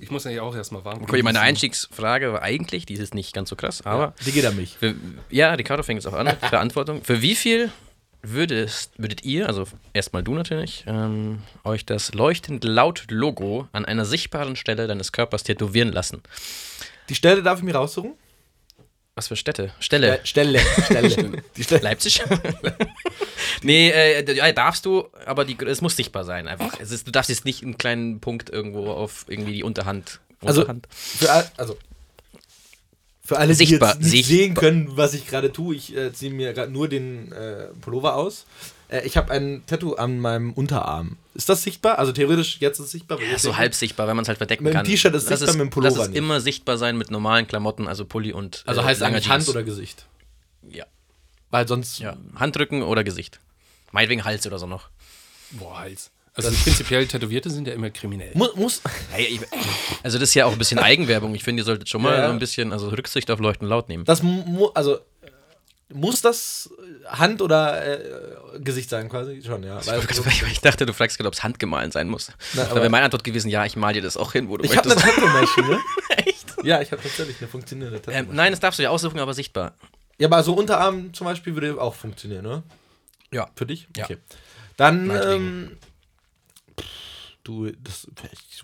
Ich 0.00 0.10
muss 0.10 0.24
ja 0.24 0.42
auch 0.42 0.56
erstmal 0.56 0.84
warten. 0.84 1.02
Okay, 1.02 1.22
meine 1.22 1.40
Einstiegsfrage 1.40 2.32
war 2.32 2.42
eigentlich, 2.42 2.86
die 2.86 2.94
ist 2.94 3.14
nicht 3.14 3.34
ganz 3.34 3.50
so 3.50 3.56
krass, 3.56 3.84
aber. 3.84 4.02
Ja, 4.02 4.14
die 4.26 4.32
geht 4.32 4.46
an 4.46 4.56
mich. 4.56 4.76
Für, 4.78 4.94
ja, 5.30 5.52
Ricardo 5.52 5.82
fängt 5.82 6.00
es 6.00 6.06
auch 6.06 6.14
an. 6.14 6.34
Verantwortung. 6.48 7.04
Für 7.04 7.22
wie 7.22 7.34
viel 7.34 7.70
würdest, 8.22 8.92
würdet 8.96 9.24
ihr, 9.24 9.46
also 9.46 9.66
erstmal 9.92 10.22
du 10.22 10.34
natürlich, 10.34 10.84
ähm, 10.86 11.40
euch 11.64 11.86
das 11.86 12.14
leuchtend 12.14 12.64
laut 12.64 13.06
Logo 13.10 13.68
an 13.72 13.84
einer 13.84 14.04
sichtbaren 14.04 14.56
Stelle 14.56 14.86
deines 14.86 15.12
Körpers 15.12 15.44
tätowieren 15.44 15.92
lassen? 15.92 16.22
Die 17.08 17.14
Stelle 17.14 17.42
darf 17.42 17.58
ich 17.58 17.64
mir 17.64 17.74
raussuchen? 17.74 18.14
Was 19.14 19.26
für 19.26 19.36
Städte? 19.36 19.72
Stelle. 19.80 20.20
Stelle. 20.22 20.60
Stelle. 20.60 21.42
Die 21.56 21.64
Stelle. 21.64 21.82
Leipzig? 21.82 22.22
nee, 23.62 23.90
äh, 23.90 24.52
darfst 24.52 24.86
du, 24.86 25.08
aber 25.26 25.44
die, 25.44 25.56
es 25.66 25.80
muss 25.80 25.96
sichtbar 25.96 26.22
sein 26.22 26.46
einfach. 26.46 26.78
Es 26.78 26.92
ist, 26.92 27.06
du 27.06 27.10
darfst 27.10 27.28
jetzt 27.28 27.44
nicht 27.44 27.64
einen 27.64 27.78
kleinen 27.78 28.20
Punkt 28.20 28.48
irgendwo 28.48 28.90
auf 28.90 29.24
irgendwie 29.26 29.54
die 29.54 29.64
Unterhand. 29.64 30.20
Also, 30.40 30.60
Unterhand. 30.60 30.86
Für, 30.90 31.50
also 31.56 31.76
für 33.28 33.36
alle, 33.36 33.54
sichtbar, 33.54 33.94
die 33.96 34.04
jetzt 34.04 34.12
nicht 34.14 34.26
sehen 34.26 34.54
können, 34.54 34.88
was 34.96 35.12
ich 35.12 35.26
gerade 35.26 35.52
tue, 35.52 35.74
ich 35.74 35.94
äh, 35.94 36.14
ziehe 36.14 36.32
mir 36.32 36.54
gerade 36.54 36.72
nur 36.72 36.88
den 36.88 37.30
äh, 37.30 37.66
Pullover 37.82 38.14
aus. 38.14 38.46
Äh, 38.88 39.06
ich 39.06 39.18
habe 39.18 39.30
ein 39.32 39.62
Tattoo 39.66 39.96
an 39.96 40.18
meinem 40.18 40.54
Unterarm. 40.54 41.18
Ist 41.34 41.50
das 41.50 41.62
sichtbar? 41.62 41.98
Also 41.98 42.12
theoretisch 42.12 42.56
jetzt 42.60 42.78
ist 42.78 42.86
es 42.86 42.92
sichtbar. 42.92 43.20
Ja, 43.20 43.38
so 43.38 43.58
halb 43.58 43.74
sichtbar, 43.74 44.08
wenn 44.08 44.16
man 44.16 44.22
es 44.22 44.28
halt 44.28 44.38
verdecken 44.38 44.64
mit 44.64 44.72
kann. 44.72 44.80
Mit 44.80 44.90
T-Shirt 44.90 45.14
ist 45.14 45.30
das 45.30 45.40
sichtbar, 45.40 45.48
ist, 45.50 45.58
mit 45.58 45.66
dem 45.66 45.70
Pullover 45.70 45.94
Das 45.94 46.04
ist 46.04 46.08
nicht. 46.12 46.16
immer 46.16 46.40
sichtbar 46.40 46.78
sein 46.78 46.96
mit 46.96 47.10
normalen 47.10 47.46
Klamotten, 47.46 47.86
also 47.86 48.06
Pulli 48.06 48.32
und 48.32 48.62
Also 48.64 48.80
äh, 48.80 48.84
heißt 48.84 49.02
eigentlich 49.02 49.28
Hand 49.28 49.46
oder 49.46 49.62
Gesicht? 49.62 50.06
Ja. 50.66 50.86
Weil 51.50 51.68
sonst... 51.68 51.98
Ja, 51.98 52.16
Handrücken 52.34 52.82
oder 52.82 53.04
Gesicht. 53.04 53.40
Meinetwegen 53.92 54.24
Hals 54.24 54.46
oder 54.46 54.58
so 54.58 54.66
noch. 54.66 54.88
Boah, 55.50 55.80
Hals. 55.80 56.10
Also 56.38 56.50
prinzipiell 56.62 57.06
Tätowierte 57.06 57.50
sind 57.50 57.66
ja 57.66 57.74
immer 57.74 57.90
kriminell. 57.90 58.30
Muss, 58.34 58.54
muss. 58.54 58.82
Also 60.02 60.18
das 60.18 60.28
ist 60.28 60.34
ja 60.34 60.46
auch 60.46 60.52
ein 60.52 60.58
bisschen 60.58 60.78
Eigenwerbung. 60.78 61.34
Ich 61.34 61.42
finde, 61.42 61.62
ihr 61.62 61.64
solltet 61.64 61.88
schon 61.88 62.00
mal 62.00 62.14
ja, 62.14 62.20
ja. 62.20 62.26
so 62.26 62.32
ein 62.32 62.38
bisschen 62.38 62.72
also 62.72 62.88
Rücksicht 62.88 63.30
auf 63.30 63.40
Leuchten 63.40 63.66
laut 63.66 63.88
nehmen. 63.88 64.04
Das 64.04 64.22
mu 64.22 64.68
also 64.74 64.98
muss 65.92 66.20
das 66.20 66.70
Hand 67.06 67.40
oder 67.40 68.54
äh, 68.54 68.60
Gesicht 68.60 68.90
sein, 68.90 69.08
quasi? 69.08 69.42
Schon, 69.42 69.62
ja. 69.62 69.84
Weil, 69.86 70.00
ich, 70.00 70.42
ich, 70.42 70.60
dachte, 70.60 70.84
du 70.84 70.92
fragst 70.92 71.16
gerade, 71.16 71.28
ob 71.28 71.34
es 71.34 71.42
handgemahlen 71.42 71.90
sein 71.90 72.08
muss. 72.08 72.30
Na, 72.52 72.64
da 72.64 72.74
wäre 72.76 72.90
meine 72.90 73.06
Antwort 73.06 73.24
gewesen, 73.24 73.48
ja, 73.48 73.64
ich 73.64 73.74
mal 73.74 73.92
dir 73.94 74.02
das 74.02 74.16
auch 74.16 74.32
hin, 74.32 74.48
wo 74.48 74.58
du 74.58 74.64
Ich 74.64 74.76
habe 74.76 74.90
eine 74.90 75.00
Tattoo-Maschine. 75.00 75.80
Echt? 76.26 76.56
Ja, 76.62 76.82
ich 76.82 76.92
habe 76.92 77.02
tatsächlich 77.02 77.38
eine 77.40 77.48
funktionierende 77.48 78.02
tattoo 78.02 78.18
ähm, 78.18 78.28
Nein, 78.32 78.52
das 78.52 78.60
darfst 78.60 78.78
du 78.78 78.82
ja 78.82 78.90
aussuchen, 78.90 79.18
aber 79.18 79.32
sichtbar. 79.32 79.74
Ja, 80.18 80.28
aber 80.28 80.42
so 80.42 80.52
Unterarm 80.52 81.14
zum 81.14 81.24
Beispiel 81.24 81.54
würde 81.54 81.80
auch 81.80 81.94
funktionieren, 81.94 82.44
oder? 82.44 82.62
Ja. 83.32 83.48
Für 83.54 83.66
dich? 83.66 83.88
Ja. 83.96 84.04
Okay. 84.04 84.18
Dann, 84.76 85.10
ähm, 85.10 85.76
du, 87.48 87.70
das, 87.72 88.06
ich, 88.32 88.62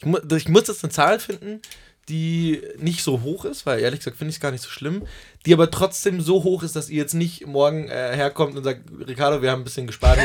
ich, 0.00 0.36
ich 0.36 0.48
muss 0.48 0.68
jetzt 0.68 0.84
eine 0.84 0.92
Zahl 0.92 1.18
finden, 1.18 1.60
die 2.08 2.62
nicht 2.78 3.02
so 3.02 3.22
hoch 3.22 3.44
ist, 3.44 3.66
weil 3.66 3.80
ehrlich 3.80 4.00
gesagt 4.00 4.16
finde 4.16 4.30
ich 4.30 4.36
es 4.36 4.40
gar 4.40 4.50
nicht 4.50 4.62
so 4.62 4.68
schlimm, 4.68 5.06
die 5.46 5.54
aber 5.54 5.70
trotzdem 5.70 6.20
so 6.20 6.44
hoch 6.44 6.62
ist, 6.62 6.76
dass 6.76 6.90
ihr 6.90 6.98
jetzt 6.98 7.14
nicht 7.14 7.46
morgen 7.46 7.88
äh, 7.88 8.14
herkommt 8.14 8.56
und 8.56 8.64
sagt, 8.64 8.82
Ricardo, 9.06 9.42
wir 9.42 9.50
haben 9.50 9.62
ein 9.62 9.64
bisschen 9.64 9.86
gespart, 9.86 10.18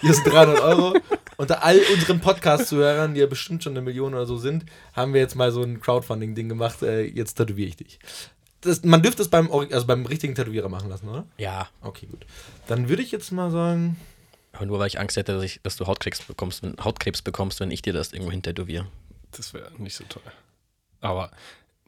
hier 0.00 0.14
sind 0.14 0.26
300 0.32 0.60
Euro. 0.60 0.96
Unter 1.36 1.64
all 1.64 1.80
unseren 1.94 2.20
Podcast-Zuhörern, 2.20 3.14
die 3.14 3.20
ja 3.20 3.26
bestimmt 3.26 3.62
schon 3.62 3.72
eine 3.72 3.80
Million 3.80 4.12
oder 4.14 4.26
so 4.26 4.38
sind, 4.38 4.64
haben 4.92 5.14
wir 5.14 5.20
jetzt 5.20 5.36
mal 5.36 5.52
so 5.52 5.62
ein 5.62 5.80
Crowdfunding-Ding 5.80 6.48
gemacht, 6.48 6.82
äh, 6.82 7.02
jetzt 7.02 7.34
tätowiere 7.34 7.68
ich 7.68 7.76
dich. 7.76 8.00
Das, 8.60 8.82
man 8.82 9.02
dürfte 9.02 9.22
es 9.22 9.28
beim, 9.28 9.50
also 9.52 9.86
beim 9.86 10.04
richtigen 10.06 10.34
Tätowierer 10.34 10.68
machen 10.68 10.90
lassen, 10.90 11.08
oder? 11.08 11.26
Ja. 11.36 11.68
Okay, 11.80 12.06
gut. 12.06 12.26
Dann 12.66 12.88
würde 12.88 13.02
ich 13.02 13.12
jetzt 13.12 13.30
mal 13.30 13.52
sagen... 13.52 13.96
Aber 14.58 14.66
nur 14.66 14.80
weil 14.80 14.88
ich 14.88 14.98
Angst 14.98 15.16
hätte, 15.16 15.34
dass, 15.34 15.44
ich, 15.44 15.60
dass 15.62 15.76
du 15.76 15.86
Hautkrebs 15.86 16.20
bekommst, 16.22 16.64
wenn, 16.64 16.74
Hautkrebs 16.82 17.22
bekommst, 17.22 17.60
wenn 17.60 17.70
ich 17.70 17.80
dir 17.80 17.92
das 17.92 18.12
irgendwo 18.12 18.32
hintätowiere. 18.32 18.88
Das 19.30 19.54
wäre 19.54 19.70
nicht 19.78 19.94
so 19.94 20.02
toll. 20.08 20.20
Aber 21.00 21.30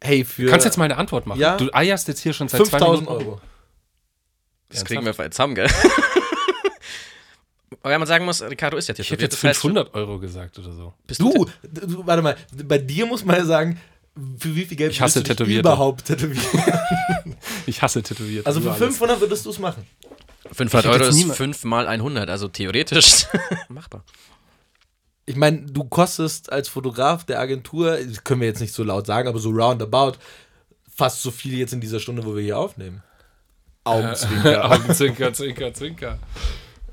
hey, 0.01 0.25
für. 0.25 0.45
Du 0.45 0.51
kannst 0.51 0.67
jetzt 0.67 0.77
mal 0.77 0.85
eine 0.85 0.97
Antwort 0.97 1.27
machen. 1.27 1.41
Ja? 1.41 1.57
Du 1.57 1.69
eierst 1.73 2.07
jetzt 2.07 2.21
hier 2.21 2.33
schon 2.33 2.47
seit 2.47 2.61
5000 2.61 3.09
Euro. 3.09 3.41
Das 4.69 4.85
kriegen 4.85 5.05
wir 5.05 5.13
jetzt 5.13 5.41
haben, 5.41 5.57
gell? 5.57 5.67
Aber 7.83 7.93
wenn 7.93 7.99
man 7.99 8.07
sagen 8.07 8.25
muss, 8.25 8.41
Ricardo 8.41 8.77
ist 8.77 8.87
ja 8.87 8.95
tätowiert. 8.95 9.21
Ich 9.21 9.25
hätte 9.25 9.49
jetzt 9.49 9.59
500 9.59 9.87
heißt, 9.87 9.97
Euro 9.97 10.21
gesagt 10.21 10.57
oder 10.61 10.73
so. 10.73 10.95
Bist 11.09 11.21
du, 11.21 11.47
du, 11.63 12.07
warte 12.07 12.23
mal, 12.23 12.37
bei 12.53 12.79
dir 12.79 13.05
muss 13.07 13.25
man 13.25 13.35
ja 13.37 13.45
sagen, 13.45 13.81
für 14.39 14.55
wie 14.55 14.65
viel 14.65 14.77
Geld 14.77 14.93
ich 14.93 15.01
hasse 15.01 15.25
du 15.25 15.45
überhaupt 15.45 16.05
tätowieren? 16.05 16.47
ich 17.67 17.83
hasse 17.83 18.01
tätowiert. 18.03 18.47
Also 18.47 18.61
für 18.61 18.75
500 18.75 19.11
alles. 19.11 19.21
würdest 19.21 19.45
du 19.47 19.51
es 19.51 19.59
machen? 19.59 19.85
500 20.53 20.87
Euro 20.87 21.05
ist 21.05 21.33
5 21.33 21.65
mal 21.65 21.87
100, 21.87 22.29
also 22.29 22.49
theoretisch 22.49 23.27
machbar 23.69 24.05
ich 25.31 25.37
meine, 25.37 25.61
du 25.63 25.85
kostest 25.85 26.51
als 26.51 26.69
Fotograf 26.69 27.25
der 27.25 27.39
Agentur, 27.39 27.97
das 27.97 28.25
können 28.25 28.41
wir 28.41 28.49
jetzt 28.49 28.61
nicht 28.61 28.75
so 28.75 28.83
laut 28.83 29.07
sagen, 29.07 29.29
aber 29.29 29.39
so 29.39 29.51
roundabout, 29.51 30.15
fast 30.93 31.23
so 31.23 31.31
viel 31.31 31.57
jetzt 31.57 31.73
in 31.73 31.81
dieser 31.81 32.01
Stunde, 32.01 32.25
wo 32.25 32.35
wir 32.35 32.43
hier 32.43 32.59
aufnehmen. 32.59 33.01
Augenzwinker. 33.85 34.65
Augenzwinker, 34.73 35.33
zwinker, 35.33 35.73
zwinker. 35.73 36.19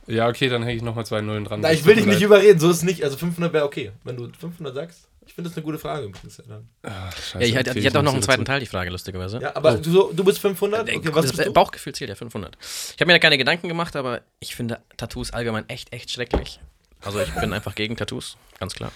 Ja, 0.05 0.27
okay, 0.27 0.49
dann 0.49 0.61
hänge 0.61 0.77
ich 0.77 0.83
nochmal 0.83 1.05
zwei 1.05 1.21
Nullen 1.21 1.45
dran. 1.45 1.61
Na, 1.61 1.73
ich 1.73 1.83
will 1.85 1.95
dich 1.95 2.05
nicht 2.05 2.21
überreden, 2.21 2.59
so 2.59 2.69
ist 2.69 2.77
es 2.77 2.83
nicht. 2.83 3.03
Also 3.03 3.17
500 3.17 3.51
wäre 3.53 3.65
okay. 3.65 3.91
Wenn 4.03 4.15
du 4.15 4.29
500 4.39 4.75
sagst, 4.75 5.07
ich 5.27 5.33
finde 5.33 5.49
das 5.49 5.57
eine 5.57 5.63
gute 5.63 5.77
Frage 5.77 6.05
übrigens. 6.05 6.41
Ja, 6.47 6.61
Ach, 6.83 7.15
scheiße, 7.15 7.39
ja 7.39 7.45
ich, 7.45 7.57
hatte, 7.57 7.77
ich 7.77 7.85
hatte 7.85 7.99
auch 7.99 8.03
noch 8.03 8.13
einen 8.13 8.23
zweiten 8.23 8.45
Teil, 8.45 8.59
die 8.61 8.65
Frage, 8.65 8.89
lustigerweise. 8.89 9.39
Ja, 9.39 9.55
aber 9.55 9.75
oh. 9.75 9.77
du, 9.77 10.13
du 10.13 10.23
bist 10.23 10.39
500? 10.39 10.89
Okay, 10.89 11.09
was 11.11 11.31
bist 11.31 11.45
du? 11.45 11.51
Bauchgefühl 11.51 11.93
zählt 11.93 12.09
ja 12.09 12.15
500. 12.15 12.57
Ich 12.61 12.93
habe 12.99 13.07
mir 13.07 13.13
da 13.13 13.19
keine 13.19 13.37
Gedanken 13.37 13.67
gemacht, 13.67 13.95
aber 13.95 14.21
ich 14.39 14.55
finde 14.55 14.79
Tattoos 14.95 15.31
allgemein 15.31 15.67
echt, 15.69 15.91
echt 15.93 16.09
schrecklich. 16.09 16.59
Also 17.03 17.19
ich 17.19 17.31
bin 17.35 17.53
einfach 17.53 17.75
gegen 17.75 17.95
Tattoos, 17.95 18.37
ganz 18.59 18.73
klar. 18.73 18.91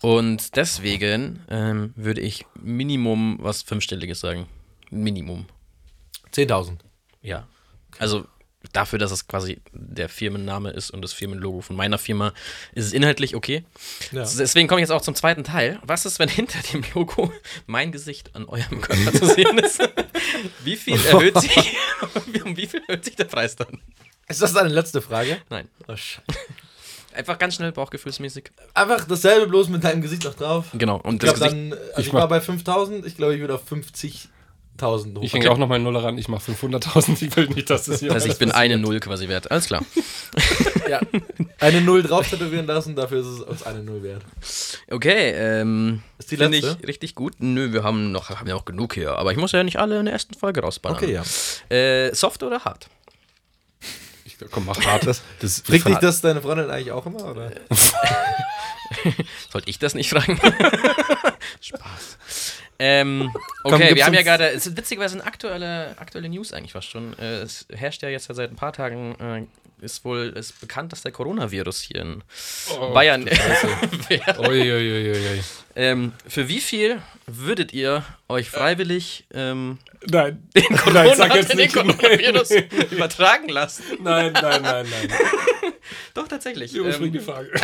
Und 0.00 0.56
deswegen 0.56 1.40
ähm, 1.50 1.92
würde 1.96 2.20
ich 2.20 2.46
Minimum 2.60 3.38
was 3.40 3.62
Fünfstelliges 3.62 4.20
sagen. 4.20 4.46
Minimum. 4.90 5.46
10.000. 6.32 6.78
Ja. 7.22 7.46
Also 7.98 8.26
dafür, 8.72 8.98
dass 8.98 9.10
es 9.10 9.26
quasi 9.26 9.60
der 9.72 10.08
Firmenname 10.08 10.70
ist 10.70 10.90
und 10.90 11.02
das 11.02 11.12
Firmenlogo 11.12 11.60
von 11.60 11.76
meiner 11.76 11.98
Firma, 11.98 12.32
ist 12.72 12.86
es 12.86 12.92
inhaltlich 12.92 13.34
okay. 13.34 13.64
Ja. 14.12 14.22
Deswegen 14.22 14.68
komme 14.68 14.80
ich 14.80 14.84
jetzt 14.84 14.92
auch 14.92 15.02
zum 15.02 15.14
zweiten 15.14 15.44
Teil. 15.44 15.78
Was 15.84 16.06
ist, 16.06 16.18
wenn 16.18 16.28
hinter 16.28 16.58
dem 16.72 16.84
Logo 16.94 17.32
mein 17.66 17.92
Gesicht 17.92 18.34
an 18.34 18.46
eurem 18.46 18.80
Körper 18.80 19.12
zu 19.12 19.26
sehen 19.26 19.58
ist? 19.58 19.80
wie 20.64 20.76
viel 20.76 20.94
erhöht 21.06 21.40
sich, 21.40 21.76
um 22.44 22.56
wie 22.56 22.66
viel 22.66 22.82
erhöht 22.86 23.04
sich 23.04 23.16
der 23.16 23.24
Preis 23.24 23.56
dann? 23.56 23.80
Ist 24.28 24.40
das 24.40 24.52
deine 24.52 24.68
letzte 24.68 25.02
Frage? 25.02 25.38
Nein. 25.50 25.68
Oh. 25.88 25.94
Einfach 27.14 27.38
ganz 27.38 27.56
schnell 27.56 27.72
bauchgefühlsmäßig. 27.72 28.50
Einfach 28.72 29.04
dasselbe, 29.04 29.46
bloß 29.46 29.68
mit 29.68 29.84
deinem 29.84 30.00
Gesicht 30.00 30.24
noch 30.24 30.34
drauf. 30.34 30.66
Genau. 30.72 30.96
Und 30.96 31.22
ich, 31.22 31.34
glaub, 31.34 31.38
dann, 31.38 31.72
also 31.72 31.84
ich, 31.98 32.06
ich 32.06 32.12
war 32.14 32.26
bei 32.28 32.40
5000, 32.40 33.04
ich 33.04 33.16
glaube, 33.16 33.34
ich 33.34 33.40
würde 33.40 33.54
auf 33.54 33.64
50.000 34.78 35.16
hoch. 35.18 35.22
Ich 35.22 35.32
hänge 35.32 35.50
auch 35.50 35.58
noch 35.58 35.68
mal 35.68 35.78
Null 35.78 35.96
ran, 35.96 36.18
ich 36.18 36.28
mache 36.28 36.52
500.000. 36.52 37.22
Ich 37.22 37.36
will 37.36 37.48
nicht, 37.48 37.70
dass 37.70 37.84
das 37.84 38.00
hier. 38.00 38.12
Also, 38.12 38.28
ich 38.28 38.38
bin 38.38 38.50
eine 38.50 38.78
Null 38.78 39.00
quasi 39.00 39.28
wert. 39.28 39.50
Alles 39.50 39.66
klar. 39.66 39.84
ja. 40.88 41.00
Eine 41.60 41.80
Null 41.80 42.02
drauf 42.02 42.28
tätowieren 42.28 42.66
lassen, 42.66 42.96
dafür 42.96 43.20
ist 43.20 43.26
es 43.26 43.40
uns 43.40 43.62
eine 43.62 43.82
Null 43.82 44.02
wert. 44.02 44.22
Okay, 44.90 45.30
ähm. 45.30 46.02
Ist 46.18 46.30
die 46.30 46.36
letzte? 46.36 46.78
ich 46.80 46.88
richtig 46.88 47.14
gut. 47.14 47.34
Nö, 47.38 47.72
wir 47.72 47.82
haben 47.82 48.12
noch, 48.12 48.30
haben 48.30 48.48
ja 48.48 48.54
auch 48.54 48.64
genug 48.64 48.94
hier. 48.94 49.16
Aber 49.16 49.32
ich 49.32 49.38
muss 49.38 49.52
ja 49.52 49.62
nicht 49.62 49.78
alle 49.78 49.98
in 49.98 50.04
der 50.06 50.14
ersten 50.14 50.34
Folge 50.34 50.60
rausballern. 50.60 50.98
Okay, 50.98 51.12
ja. 51.12 51.76
Äh, 51.76 52.14
soft 52.14 52.42
oder 52.42 52.60
hart? 52.64 52.88
Komm, 54.50 54.66
mach 54.66 54.84
hart. 54.84 55.06
Das, 55.06 55.22
das 55.40 55.60
Fragt 55.60 55.86
dich 55.86 55.98
das 55.98 56.20
deine 56.20 56.42
Freundin 56.42 56.70
eigentlich 56.70 56.92
auch 56.92 57.06
immer? 57.06 57.30
Oder? 57.30 57.52
Sollte 59.50 59.70
ich 59.70 59.78
das 59.78 59.94
nicht 59.94 60.10
fragen? 60.10 60.38
Spaß. 61.60 62.18
Ähm, 62.84 63.30
okay, 63.62 63.86
Komm, 63.86 63.96
wir 63.96 64.04
haben 64.04 64.14
ja 64.14 64.22
gerade, 64.22 64.48
es 64.48 64.66
ist 64.66 64.76
witzigerweise 64.76 65.14
eine 65.14 65.24
aktuelle, 65.24 65.94
aktuelle 65.98 66.28
News 66.28 66.52
eigentlich 66.52 66.72
fast 66.72 66.90
schon. 66.90 67.16
Äh, 67.16 67.42
es 67.42 67.64
herrscht 67.72 68.02
ja 68.02 68.08
jetzt 68.08 68.26
seit 68.28 68.50
ein 68.50 68.56
paar 68.56 68.72
Tagen, 68.72 69.14
äh, 69.20 69.84
ist 69.84 70.04
wohl 70.04 70.32
ist 70.36 70.60
bekannt, 70.60 70.90
dass 70.90 71.02
der 71.02 71.12
Coronavirus 71.12 71.80
hier 71.80 72.02
in 72.02 72.24
oh, 72.76 72.92
Bayern. 72.92 73.28
Uiuiuiui. 74.36 75.42
ähm, 75.76 76.12
für 76.26 76.48
wie 76.48 76.60
viel 76.60 77.00
würdet 77.28 77.72
ihr 77.72 78.04
euch 78.28 78.50
freiwillig 78.50 79.26
ähm, 79.32 79.78
nein. 80.10 80.42
den, 80.56 80.76
Corona, 80.76 81.04
nein, 81.04 81.16
sag 81.16 81.36
jetzt 81.36 81.52
den 81.52 81.58
nicht. 81.58 81.74
Coronavirus 81.74 82.50
übertragen 82.90 83.48
lassen? 83.48 83.84
Nein, 84.00 84.32
nein, 84.32 84.60
nein, 84.62 84.86
nein. 84.90 85.18
Doch, 86.14 86.26
tatsächlich. 86.26 86.74
Überspring 86.74 87.06
ähm, 87.06 87.12
die 87.12 87.20
Frage. 87.20 87.48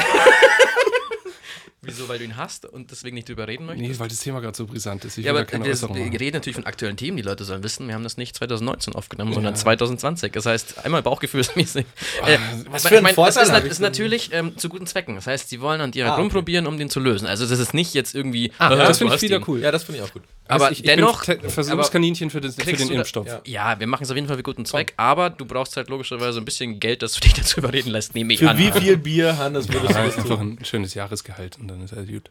Wieso? 1.88 2.09
Weil 2.09 2.18
du 2.18 2.24
ihn 2.24 2.37
hast 2.37 2.66
und 2.66 2.90
deswegen 2.90 3.14
nicht 3.14 3.29
drüber 3.29 3.48
reden 3.48 3.66
möchtest? 3.66 3.90
Nee, 3.90 3.98
weil 3.98 4.09
das 4.09 4.20
Thema 4.20 4.40
gerade 4.40 4.57
so 4.57 4.66
brisant 4.66 5.05
ist. 5.05 5.18
Ich 5.18 5.24
ja, 5.24 5.33
aber 5.33 5.44
keine 5.44 5.68
das, 5.68 5.83
wir 5.83 6.20
reden 6.20 6.35
natürlich 6.35 6.57
von 6.57 6.66
aktuellen 6.66 6.96
Themen. 6.96 7.16
Die 7.16 7.22
Leute 7.22 7.44
sollen 7.44 7.62
wissen, 7.62 7.87
wir 7.88 7.94
haben 7.94 8.05
das 8.05 8.16
nicht 8.16 8.37
2019 8.37 8.94
aufgenommen, 8.94 9.31
ja. 9.31 9.35
sondern 9.37 9.57
2020. 9.57 10.33
Das 10.33 10.46
heißt, 10.46 10.85
einmal 10.85 11.03
bauchgefühlsmäßig. 11.03 11.87
Äh, 12.24 12.38
Was 12.70 12.87
für 12.87 12.98
ein 12.98 13.03
mein, 13.03 13.14
Vorteil 13.14 13.46
Das 13.46 13.64
ist, 13.64 13.72
ist 13.72 13.81
natürlich 13.81 14.31
ähm, 14.33 14.57
zu 14.57 14.68
guten 14.68 14.87
Zwecken. 14.87 15.14
Das 15.14 15.27
heißt, 15.27 15.48
sie 15.48 15.61
wollen 15.61 15.81
an 15.81 15.90
dir 15.90 16.07
ah, 16.07 16.12
okay. 16.12 16.20
rumprobieren, 16.20 16.66
um 16.66 16.79
den 16.79 16.90
zu 16.90 17.01
lösen. 17.01 17.27
Also 17.27 17.46
das 17.46 17.59
ist 17.59 17.74
nicht 17.74 17.94
jetzt 17.94 18.14
irgendwie... 18.14 18.53
Ah, 18.59 18.70
ja, 18.70 18.77
das 18.87 18.98
finde 18.98 19.14
ich 19.14 19.22
wieder 19.22 19.40
cool. 19.48 19.61
Ja, 19.61 19.70
das 19.70 19.85
finde 19.85 20.01
ich 20.01 20.09
auch 20.09 20.12
gut. 20.12 20.22
Aber 20.48 20.66
also 20.66 20.72
ich, 20.72 20.82
dennoch. 20.82 21.24
Versuchskaninchen 21.24 22.30
für 22.30 22.40
den, 22.40 22.52
für 22.52 22.72
den 22.72 22.90
Impfstoff. 22.90 23.26
Ja. 23.26 23.40
ja. 23.44 23.80
wir 23.80 23.87
machen 23.87 24.04
es 24.04 24.11
auf 24.11 24.16
jeden 24.16 24.28
Fall 24.28 24.37
für 24.37 24.42
guten 24.42 24.64
Zweck, 24.64 24.94
aber 24.96 25.30
du 25.30 25.44
brauchst 25.44 25.76
halt 25.76 25.90
logischerweise 25.90 26.40
ein 26.40 26.44
bisschen 26.44 26.80
Geld, 26.80 27.02
dass 27.02 27.12
du 27.12 27.20
dich 27.20 27.34
dazu 27.34 27.58
überreden 27.58 27.90
lässt, 27.90 28.14
nehme 28.14 28.32
ich 28.32 28.40
für 28.40 28.50
an. 28.50 28.56
Für 28.56 28.74
wie 28.74 28.80
viel 28.80 28.96
Bier, 28.96 29.37
Hannes, 29.37 29.68
würdest 29.68 29.94
ja, 29.94 30.02
du 30.02 30.06
das 30.08 30.18
einfach 30.18 30.40
ein 30.40 30.58
schönes 30.64 30.94
Jahresgehalt 30.94 31.58
und 31.58 31.68
dann 31.68 31.82
ist 31.82 31.92
alles 31.92 32.08
gut. 32.08 32.30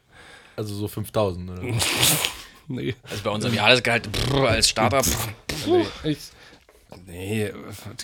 Also 0.56 0.74
so 0.74 0.88
5000, 0.88 1.52
oder? 1.52 1.62
nee. 2.68 2.96
Also 3.04 3.24
bei 3.24 3.30
unserem 3.30 3.54
Jahresgehalt 3.54 4.12
brr, 4.12 4.50
als 4.50 4.70
Starter. 4.70 5.02
nee, 5.68 5.86
ich, 6.04 6.18
nee, 7.06 7.52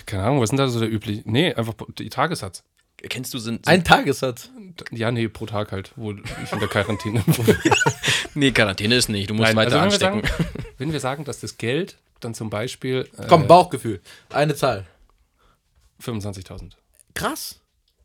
keine 0.06 0.24
Ahnung, 0.24 0.38
was 0.40 0.46
ist 0.46 0.52
denn 0.52 0.58
da 0.58 0.68
so 0.68 0.80
der 0.80 0.92
übliche? 0.92 1.24
Nee, 1.26 1.54
einfach 1.56 1.74
die 1.98 2.10
Tagessatz. 2.10 2.64
Kennst 3.10 3.34
du 3.34 3.40
sind. 3.40 3.68
Ein 3.68 3.84
Tagessatz? 3.84 4.50
Ja, 4.92 5.12
nee, 5.12 5.28
pro 5.28 5.46
Tag 5.46 5.72
halt, 5.72 5.92
wo 5.96 6.14
ich 6.14 6.52
in 6.52 6.60
der 6.60 6.70
Quarantäne 6.70 7.20
bin. 7.26 7.58
nee, 8.34 8.52
Quarantäne 8.52 8.96
ist 8.96 9.10
nicht, 9.10 9.30
du 9.30 9.34
musst 9.34 9.48
Nein, 9.48 9.56
weiter 9.58 9.82
also 9.82 10.00
wenn 10.02 10.14
anstecken. 10.14 10.24
Wir 10.24 10.30
sagen, 10.30 10.66
wenn 10.78 10.94
wir 10.94 11.00
sagen, 11.00 11.26
dass 11.26 11.40
das 11.42 11.58
Geld 11.58 11.98
dann 12.22 12.34
zum 12.34 12.50
Beispiel. 12.50 13.10
Äh, 13.18 13.28
Komm, 13.28 13.48
Bauchgefühl. 13.48 14.02
Eine 14.30 14.56
Zahl. 14.56 14.86
25.000. 16.02 16.72
Krass. 17.14 17.60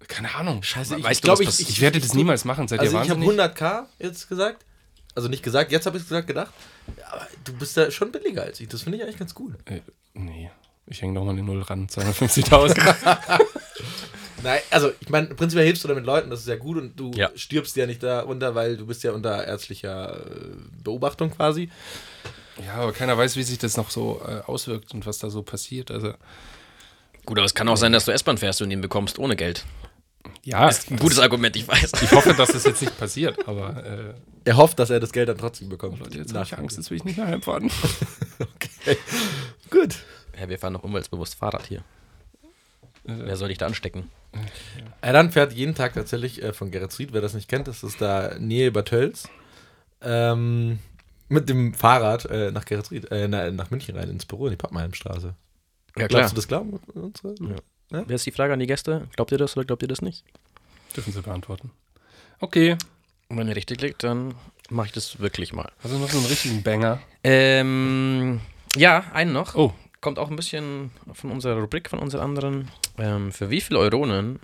Keine 0.07 0.35
Ahnung. 0.35 0.63
Scheiße, 0.63 0.97
ich, 0.97 1.05
weißt 1.05 1.19
ich 1.19 1.23
glaube, 1.23 1.43
ich, 1.43 1.61
ich, 1.61 1.69
ich, 1.69 1.81
werde 1.81 2.01
das 2.01 2.15
niemals 2.15 2.45
machen. 2.45 2.69
Seid 2.69 2.81
also 2.81 2.97
ihr 2.97 3.03
ich 3.03 3.11
habe 3.11 3.21
100k 3.21 3.85
jetzt 3.99 4.29
gesagt. 4.29 4.65
Also 5.15 5.29
nicht 5.29 5.43
gesagt, 5.43 5.73
jetzt 5.73 5.87
habe 5.87 5.97
ich 5.97 6.03
es 6.03 6.09
gesagt, 6.09 6.27
gedacht. 6.27 6.53
Aber 7.11 7.27
du 7.45 7.53
bist 7.53 7.77
da 7.77 7.91
schon 7.91 8.13
billiger 8.13 8.43
als 8.43 8.61
ich. 8.61 8.69
Das 8.69 8.83
finde 8.83 8.99
ich 8.99 9.05
eigentlich 9.05 9.19
ganz 9.19 9.35
gut. 9.35 9.55
Äh, 9.65 9.81
nee. 10.15 10.51
Ich 10.87 11.03
hänge 11.03 11.13
nochmal 11.13 11.35
eine 11.35 11.43
Null 11.43 11.63
ran. 11.63 11.87
250.000. 11.87 13.41
Nein, 14.43 14.61
also 14.71 14.93
ich 15.01 15.09
meine, 15.09 15.29
prinzipiell 15.29 15.67
hilfst 15.67 15.85
du 15.85 15.89
damit 15.89 16.05
Leuten, 16.05 16.31
das 16.31 16.41
ist 16.41 16.49
ja 16.49 16.57
gut 16.57 16.79
und 16.79 16.99
du 16.99 17.11
ja. 17.13 17.31
stirbst 17.35 17.77
ja 17.77 17.87
nicht 17.87 18.03
darunter, 18.03 18.55
weil 18.55 18.77
du 18.77 18.87
bist 18.87 19.03
ja 19.03 19.13
unter 19.13 19.45
ärztlicher 19.45 20.17
äh, 20.17 20.55
Beobachtung 20.83 21.31
quasi. 21.31 21.71
Ja, 22.65 22.75
aber 22.75 22.93
keiner 22.93 23.17
weiß, 23.17 23.37
wie 23.37 23.43
sich 23.43 23.59
das 23.59 23.77
noch 23.77 23.91
so 23.91 24.21
äh, 24.27 24.41
auswirkt 24.49 24.95
und 24.95 25.07
was 25.07 25.19
da 25.19 25.31
so 25.31 25.43
passiert. 25.43 25.91
Also 25.91 26.15
Gut, 27.25 27.39
aber 27.39 27.45
es 27.45 27.55
kann 27.55 27.69
auch 27.69 27.77
sein, 27.77 27.93
dass 27.93 28.07
du 28.07 28.13
S-Bahn 28.13 28.39
fährst 28.39 28.63
und 28.63 28.71
ihn 28.71 28.81
bekommst 28.81 29.19
ohne 29.19 29.37
Geld. 29.37 29.65
Ja. 30.45 30.69
Ist 30.69 30.91
ein 30.91 30.99
gutes 30.99 31.19
Argument, 31.19 31.55
ich 31.57 31.69
weiß. 31.69 31.93
Ich 32.03 32.11
hoffe, 32.13 32.33
dass 32.35 32.53
das 32.53 32.65
jetzt 32.65 32.81
nicht 32.81 32.99
passiert, 32.99 33.47
aber. 33.47 33.85
Äh, 33.85 34.15
er 34.45 34.57
hofft, 34.57 34.79
dass 34.79 34.89
er 34.89 34.99
das 34.99 35.13
Geld 35.13 35.29
dann 35.29 35.37
trotzdem 35.37 35.69
bekommt. 35.69 35.99
Leute, 36.01 36.17
jetzt 36.17 36.33
habe 36.33 36.45
ich 36.45 36.57
Angst, 36.57 36.79
jetzt 36.79 36.91
will 36.91 36.97
ich 36.97 37.05
nicht 37.05 37.19
mehr 37.19 37.27
heimfahren. 37.27 37.71
okay. 38.39 38.97
Gut. 39.71 39.97
Ja, 40.41 40.49
wir 40.49 40.59
fahren 40.59 40.73
noch 40.73 40.85
umweltbewusst 40.85 41.35
Fahrrad 41.35 41.67
hier. 41.67 41.85
Äh, 43.09 43.13
wer 43.25 43.37
soll 43.37 43.49
dich 43.49 43.59
da 43.59 43.67
anstecken? 43.67 44.11
Er 45.01 45.13
dann 45.13 45.33
fährt 45.33 45.53
jeden 45.53 45.75
Tag 45.75 45.95
tatsächlich 45.95 46.43
äh, 46.43 46.53
von 46.53 46.71
Geretsried, 46.71 47.13
wer 47.13 47.21
das 47.21 47.35
nicht 47.35 47.49
kennt, 47.49 47.67
das 47.67 47.83
ist 47.83 48.01
da 48.01 48.39
Nähe 48.39 48.71
Bad 48.71 48.89
Tölz. 48.89 49.29
Ähm, 50.01 50.79
mit 51.29 51.49
dem 51.49 51.75
Fahrrad 51.75 52.27
äh, 52.27 52.51
nach 52.53 52.65
Geretsried, 52.65 53.11
äh, 53.11 53.27
nach 53.29 53.71
München 53.71 53.97
rein 53.97 54.09
ins 54.09 54.27
Büro 54.27 54.47
in 54.47 54.53
die 54.53 54.57
Pappenheimstraße. 54.57 55.35
Ja, 55.97 56.07
klar. 56.07 56.09
Glaubst 56.09 56.33
du 56.33 56.37
das 56.37 56.49
glauben? 56.49 56.81
Ja. 57.41 57.57
Ja? 57.91 58.05
Wer 58.07 58.17
ist 58.17 58.27
die 58.27 58.33
Frage 58.33 58.53
an 58.53 58.59
die 58.59 58.67
Gäste? 58.67 59.09
Glaubt 59.17 59.33
ihr 59.33 59.39
das 59.39 59.57
oder 59.57 59.65
glaubt 59.65 59.83
ihr 59.83 59.89
das 59.89 60.03
nicht? 60.03 60.25
Dürfen 60.95 61.13
sie 61.13 61.23
beantworten. 61.23 61.71
Okay. 62.41 62.77
Und 63.29 63.39
wenn 63.39 63.49
ihr 63.49 63.57
richtig 63.57 63.81
liegt, 63.81 64.05
dann 64.05 64.35
mache 64.71 64.87
ich 64.87 64.93
das 64.93 65.21
wirklich 65.21 65.53
mal. 65.53 65.71
Also 65.83 65.99
noch 65.99 66.11
so 66.11 66.19
einen 66.19 66.27
richtigen 66.27 66.63
Banger? 66.63 67.01
Ähm, 67.25 68.41
ja, 68.77 69.05
einen 69.13 69.33
noch. 69.33 69.55
Oh. 69.55 69.73
Kommt 70.09 70.19
auch 70.19 70.31
ein 70.31 70.37
bisschen 70.37 70.91
von 71.13 71.31
unserer 71.31 71.61
Rubrik, 71.61 71.91
von 71.91 71.99
unseren 71.99 72.23
anderen. 72.23 72.71
Ähm, 72.97 73.31
für 73.31 73.51
wie 73.51 73.61
viele 73.61 73.79
Euronen 73.79 74.41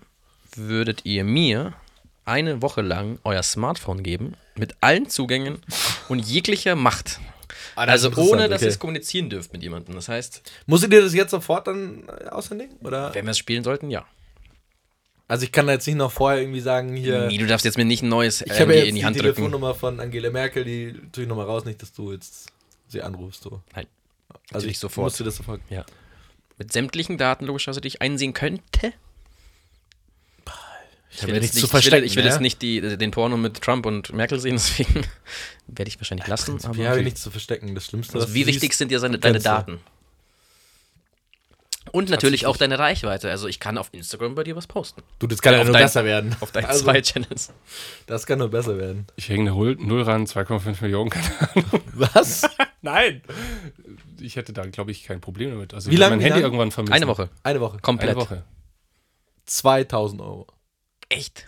würdet 0.57 1.07
ihr 1.07 1.24
mir 1.24 1.72
eine 2.27 2.61
Woche 2.61 2.83
lang 2.83 3.18
euer 3.24 3.42
Smartphone 3.42 4.03
geben 4.03 4.35
mit 4.57 4.74
allen 4.83 5.09
Zugängen 5.09 5.62
und 6.11 6.18
jeglicher 6.18 6.77
Macht? 6.77 7.18
Ah, 7.77 7.85
also 7.85 8.12
ohne, 8.14 8.50
dass 8.50 8.59
okay. 8.59 8.66
ihr 8.66 8.72
es 8.72 8.79
kommunizieren 8.79 9.31
dürft 9.31 9.55
mit 9.55 9.62
jemandem. 9.62 9.94
Das 9.94 10.11
heißt. 10.11 10.42
Musstet 10.66 10.92
ihr 10.92 11.00
das 11.00 11.14
jetzt 11.14 11.31
sofort 11.31 11.66
dann 11.66 12.11
äh, 12.11 12.29
aushändigen? 12.29 12.77
Oder? 12.83 13.14
Wenn 13.14 13.24
wir 13.24 13.31
es 13.31 13.38
spielen 13.38 13.64
sollten, 13.64 13.88
ja. 13.88 14.05
Also 15.29 15.44
ich 15.44 15.53
kann 15.53 15.66
da 15.66 15.72
jetzt 15.72 15.87
nicht 15.87 15.96
noch 15.96 16.12
vorher 16.12 16.42
irgendwie 16.42 16.61
sagen, 16.61 16.94
hier. 16.94 17.29
Nee, 17.29 17.38
du 17.38 17.46
darfst 17.46 17.64
jetzt 17.64 17.79
mir 17.79 17.87
nicht 17.87 18.03
ein 18.03 18.11
neues 18.11 18.42
ich 18.42 18.61
habe 18.61 18.74
jetzt 18.74 18.88
in 18.88 18.96
die 18.96 19.07
Hand 19.07 19.16
die 19.16 19.20
drücken. 19.20 19.37
Telefonnummer 19.37 19.74
von 19.74 19.98
Angela 19.98 20.29
Merkel, 20.29 20.66
die 20.66 20.92
tue 21.11 21.22
ich 21.22 21.29
nochmal 21.31 21.46
raus, 21.46 21.64
nicht, 21.64 21.81
dass 21.81 21.94
du 21.94 22.12
jetzt 22.12 22.53
sie 22.87 23.00
anrufst. 23.00 23.44
So. 23.44 23.62
Nein. 23.74 23.87
Also 24.52 24.66
ich 24.66 24.78
sofort. 24.78 25.07
Musst 25.07 25.20
du 25.20 25.24
das 25.24 25.37
sofort? 25.37 25.61
Ja. 25.70 25.85
Mit 26.59 26.72
sämtlichen 26.72 27.18
Daten 27.18 27.46
logischerweise, 27.46 27.80
die 27.80 27.88
ich 27.88 28.02
einsehen 28.02 28.33
könnte. 28.33 28.92
Ich, 31.16 31.24
will, 31.24 31.35
jetzt 31.35 31.54
nicht, 31.54 31.72
ich 31.72 31.92
will, 31.92 32.02
ich 32.02 32.16
will 32.16 32.24
jetzt 32.24 32.40
nicht 32.40 32.61
die, 32.61 32.80
den 32.96 33.12
Porno 33.12 33.37
mit 33.37 33.61
Trump 33.61 33.87
und 33.87 34.12
Merkel 34.12 34.40
sehen, 34.40 34.54
deswegen 34.54 35.07
werde 35.68 35.88
ich 35.88 36.00
wahrscheinlich 36.00 36.26
lassen. 36.26 36.59
Aber 36.64 36.76
ja, 36.76 36.92
okay. 36.92 37.02
nichts 37.02 37.22
zu 37.22 37.30
verstecken. 37.30 37.72
Das 37.74 37.87
Schlimmste. 37.87 38.14
Also 38.14 38.35
wie 38.35 38.46
wichtig 38.46 38.74
sind 38.74 38.90
dir 38.90 38.98
seine, 38.98 39.18
deine 39.20 39.38
Daten? 39.38 39.78
Und 41.94 42.11
natürlich 42.11 42.44
auch 42.46 42.57
deine 42.57 42.76
Reichweite. 42.76 43.30
Also 43.30 43.46
ich 43.46 43.61
kann 43.61 43.78
auf 43.78 43.90
Instagram 43.92 44.35
bei 44.35 44.42
dir 44.42 44.57
was 44.57 44.66
posten. 44.66 45.04
Du, 45.20 45.28
das 45.28 45.40
kann 45.40 45.54
ja 45.54 45.62
nur 45.62 45.72
dein, 45.72 45.85
besser 45.85 46.04
werden. 46.04 46.35
Auf 46.40 46.50
deinen 46.50 46.64
also, 46.64 46.83
zwei 46.83 47.00
Channels. 47.00 47.52
Das 48.07 48.26
kann 48.26 48.40
nur 48.40 48.48
besser 48.48 48.76
werden. 48.76 49.07
Ich 49.14 49.28
hänge 49.28 49.52
eine 49.52 49.76
Null 49.76 50.02
ran, 50.02 50.26
2,5 50.26 50.83
Millionen, 50.83 51.11
keine 51.11 51.24
Ahnung. 51.38 51.83
Was? 51.92 52.42
Nein. 52.83 53.22
Ich 54.18 54.35
hätte 54.35 54.52
da, 54.52 54.66
glaube 54.66 54.90
ich, 54.90 55.04
kein 55.04 55.20
Problem 55.20 55.52
damit. 55.52 55.72
Also 55.72 55.88
wie 55.88 55.94
lange? 55.94 56.16
mein 56.16 56.20
Handy 56.20 56.40
lang? 56.40 56.46
irgendwann 56.46 56.72
vermissen. 56.72 56.94
Eine 56.94 57.07
Woche. 57.07 57.28
Eine 57.44 57.61
Woche. 57.61 57.78
Komplett. 57.78 58.11
Eine 58.11 58.20
Woche. 58.20 58.42
2000 59.46 60.20
Euro. 60.20 60.48
Echt? 61.11 61.46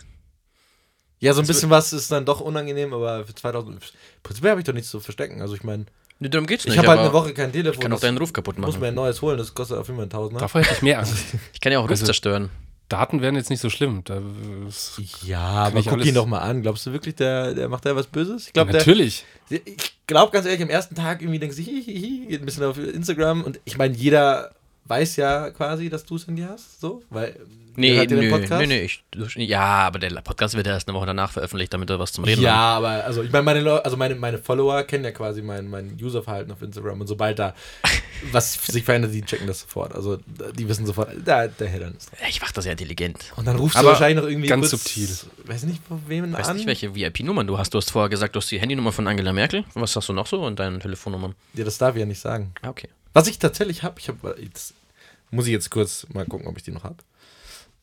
Ja, 1.19 1.33
so 1.33 1.41
ein 1.41 1.47
bisschen 1.47 1.69
was 1.69 1.91
ist 1.91 2.09
dann 2.09 2.25
doch 2.25 2.39
unangenehm, 2.39 2.93
aber 2.93 3.25
für 3.25 3.35
2000. 3.35 3.81
Prinzipiell 4.23 4.51
habe 4.51 4.61
ich 4.61 4.65
doch 4.65 4.73
nichts 4.73 4.91
zu 4.91 5.01
verstecken. 5.01 5.41
Also 5.41 5.55
ich 5.55 5.65
meine. 5.65 5.87
Nee, 6.19 6.29
darum 6.29 6.47
geht's 6.47 6.65
nicht. 6.65 6.73
Ich 6.73 6.77
habe 6.79 6.89
halt 6.89 6.99
eine 6.99 7.13
Woche 7.13 7.33
kein 7.33 7.51
Telefon. 7.51 7.73
Ich 7.75 7.79
kann 7.79 7.93
auch 7.93 7.99
deinen 7.99 8.17
Ruf 8.17 8.33
kaputt 8.33 8.57
machen. 8.57 8.71
Muss 8.71 8.79
mir 8.79 8.87
ein 8.87 8.95
neues 8.95 9.21
holen, 9.21 9.37
das 9.37 9.53
kostet 9.53 9.77
auf 9.77 9.87
jeden 9.87 9.97
Fall 9.97 10.05
1000. 10.05 10.41
Davor 10.41 10.61
hätte 10.61 10.73
ich 10.73 10.81
mehr 10.81 10.99
Angst. 10.99 11.13
ich 11.53 11.61
kann 11.61 11.71
ja 11.71 11.79
auch 11.79 11.83
Ruf 11.83 11.91
also, 11.91 12.05
zerstören. 12.05 12.49
Daten 12.89 13.21
wären 13.21 13.35
jetzt 13.35 13.49
nicht 13.49 13.59
so 13.59 13.69
schlimm. 13.69 14.01
Da, 14.05 14.21
ja, 15.23 15.39
aber 15.39 15.83
guck 15.83 16.05
ihn 16.05 16.15
doch 16.15 16.25
mal 16.25 16.39
an. 16.39 16.61
Glaubst 16.61 16.85
du 16.85 16.93
wirklich, 16.93 17.15
der, 17.15 17.53
der 17.53 17.67
macht 17.67 17.85
da 17.85 17.95
was 17.95 18.07
Böses? 18.07 18.47
Ich 18.47 18.53
glaube, 18.53 18.71
ja, 18.71 18.77
natürlich. 18.77 19.25
Der, 19.49 19.59
ich 19.65 19.97
glaube 20.07 20.31
ganz 20.31 20.45
ehrlich, 20.45 20.61
am 20.61 20.69
ersten 20.69 20.95
Tag 20.95 21.21
irgendwie 21.21 21.39
denkst 21.39 21.57
du, 21.57 21.63
hihihi, 21.63 22.27
geht 22.27 22.41
ein 22.41 22.45
bisschen 22.45 22.63
auf 22.63 22.77
Instagram 22.77 23.43
und 23.43 23.59
ich 23.65 23.77
meine, 23.77 23.93
jeder 23.93 24.51
weiß 24.85 25.17
ja 25.17 25.49
quasi, 25.51 25.89
dass 25.89 26.05
du 26.05 26.15
es 26.15 26.23
in 26.23 26.37
dir 26.37 26.49
hast, 26.49 26.79
so, 26.79 27.03
weil 27.09 27.35
Nee, 27.79 28.07
nö, 28.07 28.39
nö, 28.39 28.65
nö, 28.65 28.73
ich, 28.73 29.03
ja, 29.35 29.61
aber 29.61 29.99
der 29.99 30.09
Podcast 30.21 30.55
wird 30.55 30.65
erst 30.65 30.87
eine 30.87 30.97
Woche 30.97 31.05
danach 31.05 31.31
veröffentlicht, 31.31 31.71
damit 31.71 31.89
wir 31.89 31.99
was 31.99 32.11
zum 32.11 32.23
Reden 32.23 32.41
ja, 32.41 32.51
haben. 32.51 32.83
Ja, 32.83 32.89
aber 32.89 33.05
also 33.05 33.21
ich 33.21 33.31
meine, 33.31 33.43
meine, 33.43 33.85
also 33.85 33.95
meine, 33.95 34.15
meine 34.15 34.39
Follower 34.39 34.81
kennen 34.81 35.03
ja 35.03 35.11
quasi 35.11 35.43
mein, 35.43 35.69
mein 35.69 35.95
Userverhalten 36.01 36.51
auf 36.51 36.63
Instagram 36.63 37.01
und 37.01 37.05
sobald 37.05 37.37
da 37.37 37.53
was 38.31 38.55
sich 38.65 38.83
verändert, 38.83 39.13
die 39.13 39.21
checken 39.21 39.45
das 39.45 39.61
sofort. 39.61 39.93
Also 39.93 40.17
die 40.57 40.67
wissen 40.67 40.87
sofort, 40.87 41.11
da, 41.23 41.47
der 41.47 41.67
Headern 41.67 41.93
ist. 41.95 42.09
Ich 42.27 42.41
mach 42.41 42.51
das 42.51 42.65
ja 42.65 42.71
intelligent. 42.71 43.31
Und 43.35 43.45
dann 43.45 43.57
rufst 43.57 43.77
aber 43.77 43.89
du 43.89 43.91
wahrscheinlich 43.91 44.23
noch 44.23 44.27
irgendwie 44.27 44.47
ganz 44.47 44.71
kurz, 44.71 44.83
subtil. 44.83 45.09
Weiß 45.45 45.63
nicht, 45.63 45.83
von 45.87 46.01
wem 46.07 46.33
weiß 46.33 46.49
an. 46.49 46.55
nicht, 46.55 46.65
welche 46.65 46.95
VIP-Nummern 46.95 47.45
du 47.45 47.59
hast. 47.59 47.75
Du 47.75 47.77
hast 47.77 47.91
vorher 47.91 48.09
gesagt, 48.09 48.35
du 48.35 48.39
hast 48.39 48.49
die 48.49 48.59
Handynummer 48.59 48.91
von 48.91 49.07
Angela 49.07 49.33
Merkel. 49.33 49.65
Was 49.75 49.95
hast 49.95 50.09
du 50.09 50.13
noch 50.13 50.25
so 50.25 50.43
und 50.43 50.57
deine 50.57 50.79
Telefonnummern? 50.79 51.35
Ja, 51.53 51.63
das 51.63 51.77
darf 51.77 51.95
ich 51.95 51.99
ja 51.99 52.07
nicht 52.07 52.21
sagen. 52.21 52.53
Ah, 52.63 52.69
okay. 52.69 52.89
Was 53.13 53.27
ich 53.27 53.37
tatsächlich 53.37 53.83
habe, 53.83 53.99
ich 53.99 54.07
habe, 54.07 54.35
muss 55.29 55.45
ich 55.45 55.51
jetzt 55.51 55.69
kurz 55.69 56.07
mal 56.11 56.25
gucken, 56.25 56.47
ob 56.47 56.57
ich 56.57 56.63
die 56.63 56.71
noch 56.71 56.83
habe. 56.83 56.97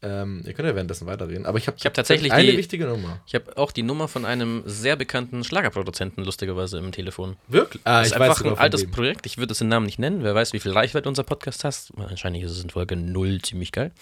Ähm, 0.05 0.43
ihr 0.45 0.53
könnt 0.53 0.69
ja 0.69 0.75
währenddessen 0.75 1.07
weiterreden. 1.07 1.47
Aber 1.47 1.57
ich 1.57 1.67
habe 1.67 1.79
hab 1.83 1.95
tatsächlich 1.95 2.31
eine 2.31 2.51
die, 2.51 2.59
wichtige 2.59 2.85
Nummer. 2.85 3.21
Ich 3.27 3.35
habe 3.35 3.57
auch 3.57 3.73
die 3.73 3.83
Nummer 3.83 4.07
von 4.07 4.27
einem 4.27 4.63
sehr 4.67 4.97
bekannten 4.97 5.45
Schlagerproduzenten 5.45 6.23
lustigerweise 6.25 6.79
im 6.79 6.93
Telefon. 6.93 7.37
Wirklich? 7.49 7.81
Ah, 7.87 8.01
das 8.01 8.09
ist 8.09 8.13
einfach 8.21 8.45
ein 8.45 8.59
altes 8.59 8.91
Projekt. 8.91 9.25
Ich 9.25 9.39
würde 9.39 9.53
es 9.53 9.59
den 9.59 9.69
Namen 9.69 9.87
nicht 9.87 9.99
nennen. 9.99 10.23
Wer 10.23 10.35
weiß, 10.35 10.53
wie 10.53 10.61
viel 10.61 10.73
Reichweite 10.73 11.09
unser 11.09 11.23
Podcast 11.23 11.65
hat. 11.65 11.91
Wahrscheinlich 11.95 12.43
ist 12.43 12.51
es 12.51 12.63
in 12.63 12.69
Folge 12.69 12.97
0 12.97 13.41
ziemlich 13.41 13.73
geil. 13.73 13.93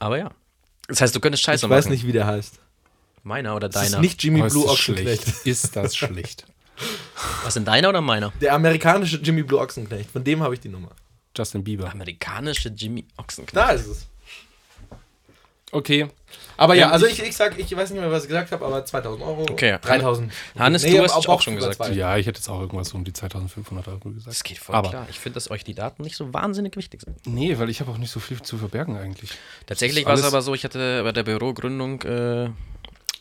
Aber 0.00 0.18
ja. 0.18 0.32
Das 0.88 1.00
heißt, 1.00 1.14
du 1.14 1.20
könntest 1.20 1.44
Scheiße 1.44 1.68
machen. 1.68 1.78
Ich 1.78 1.84
weiß 1.84 1.90
nicht, 1.90 2.06
wie 2.06 2.12
der 2.12 2.26
heißt. 2.26 2.58
Meiner 3.22 3.54
oder 3.54 3.68
deiner? 3.68 3.84
Das 3.84 3.94
ist 3.94 4.00
nicht 4.00 4.22
Jimmy 4.24 4.42
oh, 4.42 4.48
Blue 4.48 4.66
Ochsenknecht. 4.66 5.46
Ist 5.46 5.76
das 5.76 5.94
schlecht. 5.94 6.46
Was 7.44 7.54
sind 7.54 7.68
deiner 7.68 7.90
oder 7.90 8.00
meiner? 8.00 8.32
Der 8.40 8.54
amerikanische 8.54 9.18
Jimmy 9.18 9.44
Blue 9.44 9.60
Ochsenknecht. 9.60 10.10
Von 10.10 10.24
dem 10.24 10.42
habe 10.42 10.54
ich 10.54 10.60
die 10.60 10.68
Nummer. 10.68 10.90
Justin 11.36 11.62
Bieber. 11.62 11.90
Amerikanische 11.92 12.70
Jimmy 12.70 13.06
Ochsenknecht. 13.16 13.56
Da 13.56 13.70
ist 13.70 13.86
es. 13.86 14.06
Okay. 15.72 16.06
Aber 16.58 16.74
ja, 16.74 16.90
also 16.90 17.06
ich, 17.06 17.20
ich 17.22 17.34
sag, 17.34 17.58
ich 17.58 17.74
weiß 17.74 17.90
nicht 17.90 18.00
mehr, 18.00 18.10
was 18.10 18.24
ich 18.24 18.28
gesagt 18.28 18.52
habe, 18.52 18.64
aber 18.64 18.84
2000 18.84 19.26
Euro. 19.26 19.42
Okay. 19.50 19.78
3000. 19.80 20.30
Hannes, 20.58 20.82
nee, 20.82 20.98
du 20.98 21.02
hast 21.02 21.12
auch, 21.12 21.26
auch 21.26 21.42
schon 21.42 21.56
gesagt. 21.56 21.94
Ja, 21.94 22.16
ich 22.18 22.26
hätte 22.26 22.38
jetzt 22.38 22.48
auch 22.48 22.60
irgendwas 22.60 22.92
um 22.92 23.04
die 23.04 23.12
2500 23.12 23.88
Euro 23.88 24.10
gesagt. 24.10 24.26
Das 24.26 24.44
geht 24.44 24.58
voll 24.58 24.76
aber 24.76 24.90
klar. 24.90 25.06
Ich 25.10 25.18
finde, 25.18 25.34
dass 25.34 25.50
euch 25.50 25.64
die 25.64 25.74
Daten 25.74 26.02
nicht 26.02 26.16
so 26.16 26.32
wahnsinnig 26.32 26.76
wichtig 26.76 27.00
sind. 27.00 27.26
Nee, 27.26 27.58
weil 27.58 27.70
ich 27.70 27.80
habe 27.80 27.90
auch 27.90 27.96
nicht 27.96 28.10
so 28.10 28.20
viel 28.20 28.42
zu 28.42 28.58
verbergen 28.58 28.98
eigentlich. 28.98 29.30
Tatsächlich 29.66 30.04
war 30.04 30.14
es 30.14 30.24
aber 30.24 30.42
so, 30.42 30.54
ich 30.54 30.64
hatte 30.64 31.02
bei 31.02 31.12
der 31.12 31.22
Bürogründung 31.22 32.02
äh, 32.02 32.50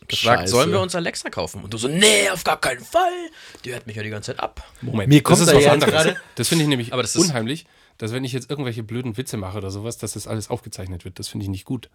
gefragt, 0.08 0.42
Scheiße. 0.42 0.52
sollen 0.52 0.72
wir 0.72 0.82
uns 0.82 0.94
Alexa 0.94 1.30
kaufen? 1.30 1.64
Und 1.64 1.74
du 1.74 1.78
so, 1.78 1.88
nee, 1.88 2.30
auf 2.30 2.44
gar 2.44 2.60
keinen 2.60 2.82
Fall. 2.82 3.30
Die 3.64 3.72
hört 3.72 3.88
mich 3.88 3.96
ja 3.96 4.04
die 4.04 4.10
ganze 4.10 4.34
Zeit 4.34 4.44
ab. 4.44 4.62
Moment, 4.82 5.08
Mir 5.08 5.24
kommt 5.24 5.40
das 5.40 5.48
ist 5.48 5.56
was 5.56 5.68
anderes. 5.68 6.16
Das 6.36 6.50
finde 6.50 6.66
ich 6.66 6.70
nämlich 6.70 6.92
aber 6.92 7.02
das 7.02 7.16
unheimlich 7.16 7.66
dass 8.02 8.12
wenn 8.14 8.24
ich 8.24 8.34
jetzt 8.34 8.50
irgendwelche 8.50 8.82
blöden 8.82 9.16
Witze 9.16 9.38
mache 9.38 9.60
oder 9.60 9.70
sowas, 9.70 10.00
dass 10.00 10.14
das 10.14 10.26
alles 10.26 10.50
aufgezeichnet 10.50 11.06
wird. 11.06 11.20
Das 11.20 11.28
finde 11.28 11.44
ich 11.44 11.52
nicht 11.52 11.66
gut. 11.66 11.92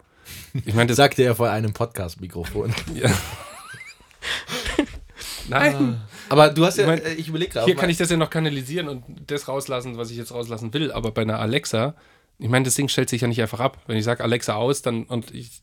Ich 0.63 0.73
meine, 0.73 0.87
das 0.87 0.95
sagte 1.03 1.21
er 1.21 1.35
vor 1.35 1.49
einem 1.49 1.73
Podcast-Mikrofon. 1.73 2.73
Ja. 2.95 3.11
Nein. 5.49 6.01
Aber 6.29 6.49
du 6.49 6.65
hast 6.65 6.77
ja, 6.77 6.83
ich, 6.83 6.87
mein, 6.87 6.99
äh, 6.99 7.13
ich 7.15 7.27
überlege 7.27 7.51
gerade. 7.51 7.65
Hier 7.65 7.75
kann 7.75 7.89
ich 7.89 7.97
das 7.97 8.09
ja 8.09 8.15
noch 8.15 8.29
kanalisieren 8.29 8.87
und 8.87 9.03
das 9.27 9.49
rauslassen, 9.49 9.97
was 9.97 10.09
ich 10.09 10.17
jetzt 10.17 10.31
rauslassen 10.31 10.73
will. 10.73 10.93
Aber 10.93 11.11
bei 11.11 11.23
einer 11.23 11.39
Alexa, 11.39 11.93
ich 12.39 12.47
meine, 12.47 12.63
das 12.63 12.75
Ding 12.75 12.87
stellt 12.87 13.09
sich 13.09 13.21
ja 13.21 13.27
nicht 13.27 13.41
einfach 13.41 13.59
ab. 13.59 13.81
Wenn 13.87 13.97
ich 13.97 14.05
sage 14.05 14.23
Alexa 14.23 14.55
aus, 14.55 14.81
dann 14.81 15.03
und 15.03 15.33
ich, 15.33 15.61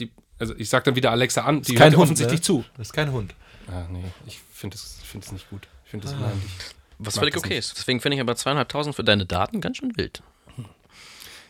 die, 0.00 0.10
also 0.38 0.54
ich 0.56 0.70
sage 0.70 0.84
dann 0.86 0.96
wieder 0.96 1.10
Alexa 1.10 1.42
an, 1.42 1.60
die 1.60 1.78
hört 1.78 1.92
Hund, 1.92 2.04
offensichtlich 2.04 2.40
ne? 2.40 2.44
zu. 2.44 2.64
Das 2.78 2.88
ist 2.88 2.92
kein 2.94 3.12
Hund. 3.12 3.34
Ah, 3.68 3.84
nee, 3.90 4.04
ich 4.26 4.40
finde 4.52 4.76
das, 4.76 4.98
find 5.04 5.24
das 5.24 5.32
nicht 5.32 5.48
gut. 5.50 5.68
Ich 5.84 5.90
finde 5.90 6.06
das 6.06 6.14
ah. 6.14 6.18
unheimlich. 6.18 6.50
Was 6.98 7.18
völlig 7.18 7.36
okay 7.36 7.58
ist. 7.58 7.76
Deswegen 7.76 8.00
finde 8.00 8.16
ich 8.16 8.20
aber 8.20 8.36
zweieinhalbtausend 8.36 8.94
für 8.94 9.04
deine 9.04 9.26
Daten 9.26 9.60
ganz 9.60 9.78
schön 9.78 9.96
wild. 9.96 10.22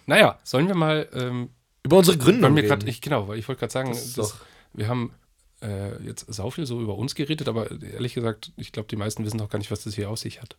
Naja, 0.07 0.39
sollen 0.43 0.69
wir 0.69 0.75
mal 0.75 1.09
ähm, 1.15 1.51
über 1.83 1.99
unsere 1.99 2.19
Gründung 2.19 2.55
reden? 2.55 2.69
Grad, 2.69 2.85
ich, 2.85 3.01
genau, 3.01 3.29
weil 3.29 3.39
ich 3.39 3.49
wollte 3.49 3.61
gerade 3.61 3.73
sagen, 3.73 3.91
das 3.91 4.13
das, 4.13 4.37
wir 4.73 4.89
haben 4.89 5.13
äh, 5.63 6.03
jetzt 6.03 6.27
sau 6.33 6.51
viel 6.51 6.67
so 6.67 6.81
über 6.81 6.97
uns 6.97 7.15
geredet, 7.15 7.49
aber 7.49 7.71
ehrlich 7.71 8.15
gesagt, 8.15 8.53
ich 8.57 8.73
glaube, 8.73 8.89
die 8.89 8.97
meisten 8.97 9.25
wissen 9.25 9.39
doch 9.39 9.49
gar 9.49 9.59
nicht, 9.59 9.71
was 9.71 9.85
das 9.85 9.95
hier 9.95 10.11
aus 10.11 10.21
sich 10.21 10.43
hat. 10.43 10.57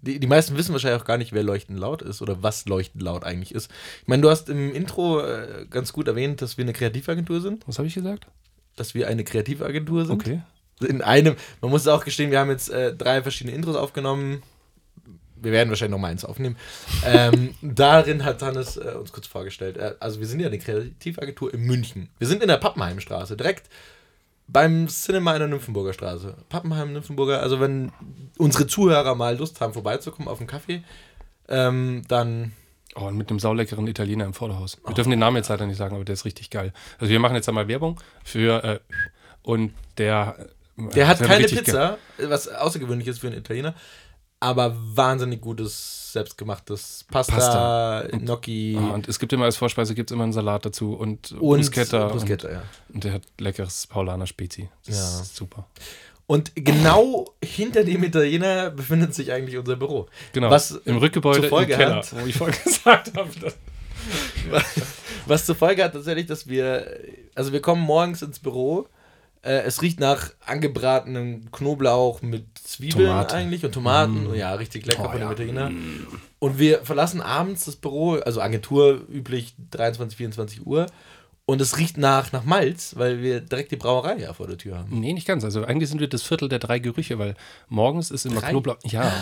Die, 0.00 0.18
die 0.18 0.26
meisten 0.26 0.56
wissen 0.56 0.72
wahrscheinlich 0.72 1.00
auch 1.00 1.06
gar 1.06 1.18
nicht, 1.18 1.32
wer 1.32 1.44
Leuchten 1.44 1.76
laut 1.76 2.02
ist 2.02 2.22
oder 2.22 2.42
was 2.42 2.66
Leuchten 2.66 3.00
laut 3.00 3.24
eigentlich 3.24 3.54
ist. 3.54 3.70
Ich 4.02 4.08
meine, 4.08 4.22
du 4.22 4.30
hast 4.30 4.48
im 4.48 4.74
Intro 4.74 5.20
äh, 5.20 5.66
ganz 5.70 5.92
gut 5.92 6.08
erwähnt, 6.08 6.42
dass 6.42 6.56
wir 6.56 6.64
eine 6.64 6.72
Kreativagentur 6.72 7.40
sind. 7.40 7.66
Was 7.68 7.78
habe 7.78 7.86
ich 7.86 7.94
gesagt? 7.94 8.26
Dass 8.74 8.94
wir 8.94 9.06
eine 9.06 9.22
Kreativagentur 9.22 10.06
sind. 10.06 10.14
Okay. 10.14 10.42
In 10.80 11.02
einem, 11.02 11.36
man 11.60 11.70
muss 11.70 11.86
auch 11.86 12.04
gestehen, 12.04 12.30
wir 12.30 12.40
haben 12.40 12.50
jetzt 12.50 12.70
äh, 12.70 12.94
drei 12.94 13.22
verschiedene 13.22 13.54
Intros 13.54 13.76
aufgenommen 13.76 14.42
wir 15.42 15.52
werden 15.52 15.70
wahrscheinlich 15.70 15.92
noch 15.92 15.98
mal 15.98 16.08
eins 16.08 16.24
aufnehmen. 16.24 16.56
ähm, 17.04 17.54
darin 17.62 18.24
hat 18.24 18.42
Hannes 18.42 18.76
äh, 18.76 18.94
uns 18.98 19.12
kurz 19.12 19.26
vorgestellt. 19.26 19.76
Äh, 19.76 19.94
also 20.00 20.20
wir 20.20 20.26
sind 20.26 20.40
ja 20.40 20.46
eine 20.46 20.58
Kreativagentur 20.58 21.52
in 21.52 21.60
München. 21.62 22.08
Wir 22.18 22.28
sind 22.28 22.42
in 22.42 22.48
der 22.48 22.58
Pappenheimstraße, 22.58 23.36
direkt 23.36 23.68
beim 24.48 24.88
Cinema 24.88 25.32
in 25.32 25.40
der 25.40 25.48
Nymphenburger 25.48 25.92
Straße. 25.92 26.36
Pappenheim, 26.48 26.92
Nymphenburger. 26.92 27.40
Also 27.40 27.60
wenn 27.60 27.92
unsere 28.38 28.66
Zuhörer 28.66 29.14
mal 29.14 29.36
Lust 29.36 29.60
haben, 29.60 29.72
vorbeizukommen 29.72 30.28
auf 30.28 30.38
einen 30.38 30.48
Kaffee, 30.48 30.82
ähm, 31.48 32.02
dann 32.08 32.52
Oh, 32.94 33.06
und 33.06 33.16
mit 33.16 33.30
einem 33.30 33.38
sauleckeren 33.38 33.86
Italiener 33.86 34.26
im 34.26 34.34
Vorderhaus. 34.34 34.76
Wir 34.82 34.90
oh. 34.90 34.92
dürfen 34.92 35.08
den 35.08 35.18
Namen 35.18 35.38
jetzt 35.38 35.48
leider 35.48 35.64
nicht 35.64 35.78
sagen, 35.78 35.94
aber 35.94 36.04
der 36.04 36.12
ist 36.12 36.26
richtig 36.26 36.50
geil. 36.50 36.74
Also 36.98 37.10
wir 37.10 37.20
machen 37.20 37.34
jetzt 37.34 37.48
einmal 37.48 37.66
Werbung 37.66 37.98
für 38.22 38.62
äh, 38.62 38.80
und 39.42 39.72
der 39.96 40.36
der 40.76 41.08
hat 41.08 41.20
keine 41.20 41.46
Pizza, 41.46 41.98
was 42.18 42.48
außergewöhnlich 42.48 43.08
ist 43.08 43.18
für 43.18 43.28
einen 43.28 43.38
Italiener 43.38 43.74
aber 44.42 44.76
wahnsinnig 44.76 45.40
gutes 45.40 46.12
selbstgemachtes 46.12 47.06
Pasta, 47.08 47.32
Pasta. 47.32 48.08
Gnocchi. 48.10 48.74
Und, 48.76 48.90
und, 48.90 49.08
es 49.08 49.20
gibt 49.20 49.32
immer 49.32 49.44
als 49.44 49.56
Vorspeise 49.56 49.94
gibt's 49.94 50.10
immer 50.10 50.24
einen 50.24 50.32
Salat 50.32 50.66
dazu 50.66 50.94
und, 50.94 51.30
und 51.32 51.38
Bruschetta. 51.38 52.08
Bruschetta 52.08 52.48
und, 52.48 52.54
ja. 52.54 52.62
und 52.92 53.04
der 53.04 53.12
hat 53.12 53.22
leckeres 53.38 53.86
Paulaner 53.86 54.26
Spezi. 54.26 54.68
Das 54.84 54.96
ja. 54.96 55.20
ist 55.22 55.36
super. 55.36 55.68
Und 56.26 56.50
genau 56.56 57.26
hinter 57.42 57.84
dem 57.84 58.02
Italiener 58.02 58.70
befindet 58.70 59.14
sich 59.14 59.30
eigentlich 59.30 59.56
unser 59.56 59.76
Büro. 59.76 60.08
Genau. 60.32 60.50
Was 60.50 60.72
im 60.72 60.96
Rückgebäude 60.96 61.48
Folge 61.48 61.74
im 61.74 61.78
Keller, 61.78 61.96
hat, 61.96 62.12
wo 62.12 62.26
ich 62.26 62.34
vorhin 62.34 62.56
gesagt 62.64 63.16
habe. 63.16 63.30
was 65.26 65.46
zur 65.46 65.54
Folge 65.54 65.84
hat 65.84 65.92
tatsächlich, 65.92 66.26
dass 66.26 66.48
wir, 66.48 66.98
also 67.36 67.52
wir 67.52 67.62
kommen 67.62 67.82
morgens 67.82 68.22
ins 68.22 68.40
Büro 68.40 68.88
äh, 69.42 69.62
es 69.62 69.82
riecht 69.82 70.00
nach 70.00 70.30
angebratenem 70.46 71.50
Knoblauch 71.50 72.22
mit 72.22 72.46
Zwiebeln 72.58 73.08
Tomate. 73.08 73.34
eigentlich 73.36 73.64
und 73.64 73.72
Tomaten. 73.72 74.30
Mm. 74.30 74.34
Ja, 74.34 74.54
richtig 74.54 74.86
lecker 74.86 75.04
oh, 75.06 75.10
von 75.10 75.18
dem 75.18 75.28
ja. 75.28 75.32
Italiener. 75.32 75.70
Mm. 75.70 76.06
Und 76.38 76.58
wir 76.58 76.84
verlassen 76.84 77.20
abends 77.20 77.64
das 77.64 77.76
Büro, 77.76 78.14
also 78.14 78.40
Agentur 78.40 79.02
üblich 79.10 79.54
23, 79.70 80.16
24 80.16 80.66
Uhr. 80.66 80.86
Und 81.44 81.60
es 81.60 81.76
riecht 81.76 81.98
nach, 81.98 82.30
nach 82.30 82.44
Malz, 82.44 82.94
weil 82.96 83.20
wir 83.20 83.40
direkt 83.40 83.72
die 83.72 83.76
Brauerei 83.76 84.16
ja 84.16 84.32
vor 84.32 84.46
der 84.46 84.56
Tür 84.56 84.78
haben. 84.78 85.00
Nee, 85.00 85.12
nicht 85.12 85.26
ganz. 85.26 85.44
Also 85.44 85.64
eigentlich 85.64 85.88
sind 85.88 85.98
wir 85.98 86.08
das 86.08 86.22
Viertel 86.22 86.48
der 86.48 86.60
drei 86.60 86.78
Gerüche, 86.78 87.18
weil 87.18 87.34
morgens 87.68 88.12
ist 88.12 88.24
immer 88.26 88.40
drei? 88.40 88.50
Knoblauch. 88.50 88.76
Ja, 88.84 89.12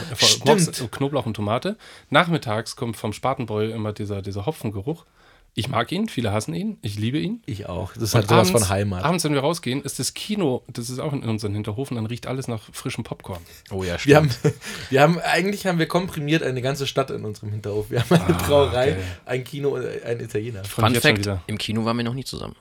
morgens 0.44 0.70
Knoblauch 0.90 1.24
und 1.24 1.35
Tomate. 1.35 1.76
Nachmittags 2.11 2.76
kommt 2.76 2.98
vom 2.98 3.14
Spatenbräu 3.14 3.70
immer 3.70 3.94
dieser, 3.94 4.20
dieser 4.20 4.44
Hopfengeruch. 4.44 5.06
Ich 5.54 5.68
mag 5.68 5.90
ihn, 5.90 6.08
viele 6.08 6.32
hassen 6.32 6.54
ihn, 6.54 6.78
ich 6.80 6.96
liebe 6.96 7.18
ihn. 7.18 7.42
Ich 7.44 7.68
auch. 7.68 7.92
Das 7.94 8.02
ist 8.04 8.14
halt 8.14 8.28
sowas 8.28 8.50
von 8.50 8.68
Heimat. 8.68 9.02
Abends, 9.02 9.24
wenn 9.24 9.34
wir 9.34 9.40
rausgehen, 9.40 9.82
ist 9.82 9.98
das 9.98 10.14
Kino, 10.14 10.62
das 10.68 10.88
ist 10.90 11.00
auch 11.00 11.12
in 11.12 11.22
unseren 11.22 11.54
Hinterhofen, 11.54 11.96
dann 11.96 12.06
riecht 12.06 12.26
alles 12.26 12.46
nach 12.46 12.62
frischem 12.72 13.02
Popcorn. 13.02 13.40
Oh 13.70 13.82
ja, 13.82 13.98
stimmt. 13.98 14.08
Wir 14.08 14.16
haben, 14.16 14.30
wir 14.90 15.02
haben 15.02 15.18
eigentlich 15.18 15.66
haben 15.66 15.78
wir 15.78 15.86
komprimiert 15.86 16.42
eine 16.42 16.62
ganze 16.62 16.86
Stadt 16.86 17.10
in 17.10 17.24
unserem 17.24 17.50
Hinterhof. 17.50 17.90
Wir 17.90 18.00
haben 18.00 18.14
eine 18.14 18.36
ah, 18.36 18.42
Brauerei, 18.46 18.92
okay. 18.92 19.02
ein 19.26 19.44
Kino, 19.44 19.74
ein 19.74 20.20
Italiener. 20.20 20.64
Fun 20.64 20.94
Fact, 20.94 21.28
im 21.46 21.58
Kino 21.58 21.84
waren 21.84 21.96
wir 21.96 22.04
noch 22.04 22.14
nie 22.14 22.24
zusammen. 22.24 22.54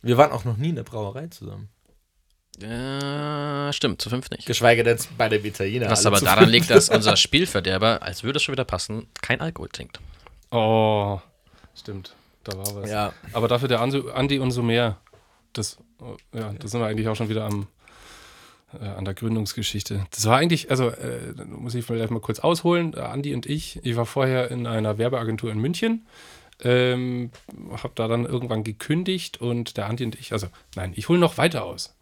Wir 0.00 0.16
waren 0.16 0.32
auch 0.32 0.44
noch 0.44 0.56
nie 0.56 0.70
in 0.70 0.76
der 0.76 0.82
Brauerei 0.82 1.26
zusammen. 1.28 1.68
Äh, 2.60 3.72
stimmt, 3.72 4.02
zu 4.02 4.10
fünf 4.10 4.30
nicht. 4.30 4.46
Geschweige 4.46 4.84
denn 4.84 4.98
bei 5.16 5.28
dem 5.28 5.44
Italiener. 5.44 5.90
Was 5.90 6.06
aber 6.06 6.20
daran 6.20 6.48
liegt, 6.48 6.70
dass 6.70 6.88
unser 6.88 7.16
Spielverderber, 7.16 8.02
als 8.02 8.24
würde 8.24 8.38
es 8.38 8.42
schon 8.42 8.52
wieder 8.52 8.64
passen, 8.64 9.06
kein 9.20 9.40
Alkohol 9.40 9.68
trinkt. 9.68 10.00
Oh, 10.50 11.20
stimmt. 11.74 12.14
Da 12.44 12.56
war 12.56 12.74
was. 12.74 12.90
Ja. 12.90 13.12
Aber 13.32 13.48
dafür 13.48 13.68
der 13.68 13.80
Andi 13.80 14.38
und 14.38 14.50
so 14.50 14.62
mehr. 14.62 14.98
Das, 15.52 15.78
ja, 16.32 16.52
da 16.52 16.68
sind 16.68 16.80
wir 16.80 16.86
eigentlich 16.86 17.08
auch 17.08 17.16
schon 17.16 17.28
wieder 17.28 17.44
am, 17.44 17.66
äh, 18.80 18.84
an 18.84 19.04
der 19.04 19.14
Gründungsgeschichte. 19.14 20.06
Das 20.10 20.26
war 20.26 20.38
eigentlich, 20.38 20.70
also 20.70 20.88
äh, 20.88 21.34
muss 21.46 21.74
ich 21.74 21.84
vielleicht 21.84 22.10
mal 22.10 22.20
kurz 22.20 22.40
ausholen. 22.40 22.94
Andi 22.94 23.34
und 23.34 23.46
ich, 23.46 23.84
ich 23.84 23.96
war 23.96 24.06
vorher 24.06 24.50
in 24.50 24.66
einer 24.66 24.98
Werbeagentur 24.98 25.50
in 25.50 25.58
München. 25.58 26.06
Ähm, 26.64 27.30
habe 27.70 27.92
da 27.94 28.08
dann 28.08 28.24
irgendwann 28.24 28.62
gekündigt 28.62 29.40
und 29.40 29.76
der 29.76 29.86
Andi 29.86 30.04
und 30.04 30.14
ich, 30.14 30.32
also 30.32 30.46
nein, 30.76 30.92
ich 30.94 31.08
hole 31.08 31.18
noch 31.18 31.36
weiter 31.36 31.64
aus. 31.64 31.96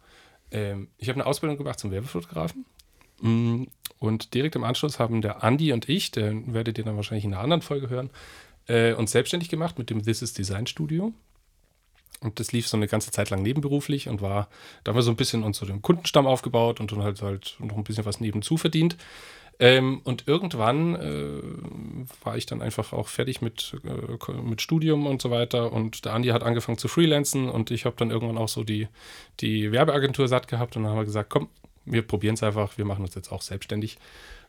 Ähm, 0.51 0.89
ich 0.97 1.09
habe 1.09 1.19
eine 1.19 1.25
Ausbildung 1.25 1.57
gemacht 1.57 1.79
zum 1.79 1.91
Werbefotografen. 1.91 2.65
Mm, 3.21 3.63
und 3.99 4.33
direkt 4.33 4.55
im 4.55 4.63
Anschluss 4.63 4.99
haben 4.99 5.21
der 5.21 5.43
Andi 5.43 5.73
und 5.73 5.89
ich, 5.89 6.11
den 6.11 6.53
werdet 6.53 6.77
ihr 6.77 6.83
dann 6.83 6.95
wahrscheinlich 6.95 7.25
in 7.25 7.33
einer 7.33 7.43
anderen 7.43 7.61
Folge 7.61 7.89
hören, 7.89 8.09
äh, 8.71 8.93
uns 8.93 9.11
selbstständig 9.11 9.49
gemacht 9.49 9.77
mit 9.77 9.89
dem 9.89 10.03
This 10.03 10.21
is 10.21 10.33
Design 10.33 10.65
Studio. 10.65 11.13
Und 12.21 12.39
das 12.39 12.51
lief 12.51 12.67
so 12.67 12.77
eine 12.77 12.87
ganze 12.87 13.11
Zeit 13.11 13.31
lang 13.31 13.41
nebenberuflich 13.41 14.07
und 14.07 14.21
war, 14.21 14.47
da 14.83 14.91
haben 14.91 14.97
wir 14.97 15.01
so 15.01 15.09
ein 15.09 15.17
bisschen 15.17 15.43
uns 15.43 15.57
so 15.57 15.65
den 15.65 15.81
Kundenstamm 15.81 16.27
aufgebaut 16.27 16.79
und 16.79 16.91
dann 16.91 17.01
halt, 17.01 17.21
halt 17.21 17.55
noch 17.59 17.77
ein 17.77 17.83
bisschen 17.83 18.05
was 18.05 18.19
nebenzu 18.19 18.57
verdient. 18.57 18.95
Ähm, 19.59 20.01
und 20.03 20.27
irgendwann 20.27 20.95
äh, 20.95 21.41
war 22.23 22.37
ich 22.37 22.45
dann 22.45 22.61
einfach 22.61 22.93
auch 22.93 23.07
fertig 23.07 23.41
mit, 23.41 23.75
äh, 23.83 24.31
mit 24.41 24.61
Studium 24.61 25.07
und 25.07 25.21
so 25.21 25.31
weiter. 25.31 25.71
Und 25.71 26.05
der 26.05 26.13
Andi 26.13 26.29
hat 26.29 26.43
angefangen 26.43 26.77
zu 26.77 26.87
freelancen 26.87 27.49
und 27.49 27.71
ich 27.71 27.85
habe 27.85 27.95
dann 27.97 28.11
irgendwann 28.11 28.37
auch 28.37 28.49
so 28.49 28.63
die, 28.63 28.87
die 29.39 29.71
Werbeagentur 29.71 30.27
satt 30.27 30.47
gehabt 30.47 30.75
und 30.75 30.83
dann 30.83 30.91
haben 30.91 30.99
wir 30.99 31.05
gesagt, 31.05 31.29
komm, 31.29 31.49
wir 31.85 32.03
probieren 32.03 32.35
es 32.35 32.43
einfach, 32.43 32.77
wir 32.77 32.85
machen 32.85 33.03
uns 33.03 33.15
jetzt 33.15 33.31
auch 33.31 33.41
selbstständig 33.41 33.97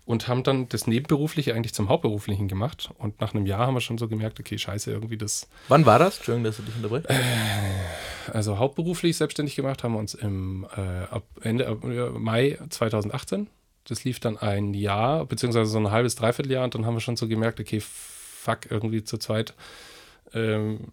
und 0.05 0.27
haben 0.27 0.43
dann 0.43 0.69
das 0.69 0.87
Nebenberufliche 0.87 1.55
eigentlich 1.55 1.75
zum 1.75 1.89
Hauptberuflichen 1.89 2.49
gemacht. 2.49 2.91
Und 2.99 3.21
nach 3.21 3.35
einem 3.35 3.47
Jahr 3.47 3.67
haben 3.67 3.75
wir 3.75 3.81
schon 3.81 3.99
so 3.99 4.09
gemerkt, 4.09 4.41
okay, 4.41 4.59
scheiße, 4.59 4.91
irgendwie 4.91 5.17
das. 5.17 5.49
Wann 5.69 5.87
war 5.87 5.99
das? 5.99 6.17
Entschuldigung, 6.17 6.45
dass 6.45 6.57
du 6.57 6.63
dich 6.63 6.75
unterbrichst. 6.77 7.11
Äh, 7.11 8.31
also 8.33 8.59
hauptberuflich 8.59 9.17
selbstständig 9.17 9.55
gemacht 9.57 9.85
haben 9.85 9.93
wir 9.93 10.01
uns 10.01 10.15
im 10.15 10.67
äh, 10.77 11.47
Ende 11.47 11.65
äh, 11.65 12.19
Mai 12.19 12.59
2018. 12.69 13.49
Das 13.85 14.05
lief 14.05 14.21
dann 14.21 14.39
ein 14.39 14.75
Jahr, 14.75 15.27
beziehungsweise 15.27 15.71
so 15.71 15.79
ein 15.79 15.91
halbes, 15.91 16.15
dreiviertel 16.15 16.53
Jahr. 16.53 16.65
Und 16.65 16.75
dann 16.75 16.87
haben 16.87 16.95
wir 16.95 17.01
schon 17.01 17.17
so 17.17 17.29
gemerkt, 17.29 17.61
okay, 17.61 17.81
fuck, 17.81 18.71
irgendwie 18.71 19.05
zu 19.05 19.19
zweit 19.19 19.51
ähm, 19.51 19.57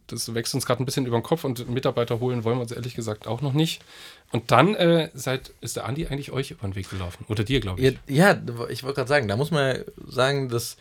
das 0.08 0.34
wächst 0.34 0.54
uns 0.54 0.66
gerade 0.66 0.84
ein 0.84 0.86
bisschen 0.86 1.06
über 1.06 1.18
den 1.18 1.24
Kopf 1.24 1.44
und 1.44 1.70
Mitarbeiter 1.70 2.20
holen 2.20 2.44
wollen 2.44 2.58
wir 2.58 2.62
uns 2.62 2.72
ehrlich 2.72 2.96
gesagt 2.96 3.28
auch 3.28 3.42
noch 3.42 3.54
nicht. 3.54 3.82
Und 4.32 4.52
dann 4.52 4.76
äh, 4.76 5.10
seid, 5.14 5.52
ist 5.62 5.76
der 5.76 5.86
Andi 5.86 6.08
eigentlich 6.08 6.32
euch 6.32 6.52
über 6.52 6.68
den 6.68 6.76
Weg 6.76 6.90
gelaufen. 6.90 7.26
Oder 7.30 7.44
dir, 7.44 7.60
glaube 7.60 7.82
ich. 7.82 7.98
Ja, 8.08 8.34
ja 8.34 8.42
ich 8.70 8.84
wollte 8.84 8.98
gerade 8.98 9.08
sagen, 9.08 9.28
da 9.28 9.38
muss 9.38 9.52
man 9.52 9.84
sagen, 10.08 10.50
dass 10.50 10.78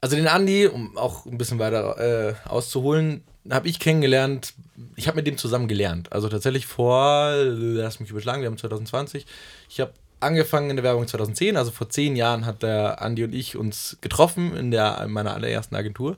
Also 0.00 0.16
den 0.16 0.28
Andi, 0.28 0.66
um 0.66 0.96
auch 0.96 1.26
ein 1.26 1.38
bisschen 1.38 1.58
weiter 1.58 1.98
äh, 1.98 2.34
auszuholen, 2.48 3.24
habe 3.50 3.68
ich 3.68 3.78
kennengelernt. 3.78 4.54
Ich 4.96 5.08
habe 5.08 5.16
mit 5.16 5.26
dem 5.26 5.38
zusammen 5.38 5.66
gelernt. 5.66 6.12
Also 6.12 6.28
tatsächlich 6.28 6.66
vor, 6.66 7.32
lass 7.34 8.00
mich 8.00 8.10
überschlagen, 8.10 8.42
wir 8.42 8.48
haben 8.48 8.58
2020. 8.58 9.26
Ich 9.68 9.80
habe 9.80 9.92
angefangen 10.20 10.70
in 10.70 10.76
der 10.76 10.84
Werbung 10.84 11.06
2010, 11.06 11.56
also 11.56 11.70
vor 11.70 11.88
zehn 11.88 12.16
Jahren 12.16 12.44
hat 12.44 12.62
der 12.62 13.00
Andi 13.02 13.24
und 13.24 13.34
ich 13.34 13.56
uns 13.56 13.98
getroffen 14.00 14.56
in, 14.56 14.70
der, 14.70 15.00
in 15.04 15.10
meiner 15.10 15.34
allerersten 15.34 15.76
Agentur 15.76 16.16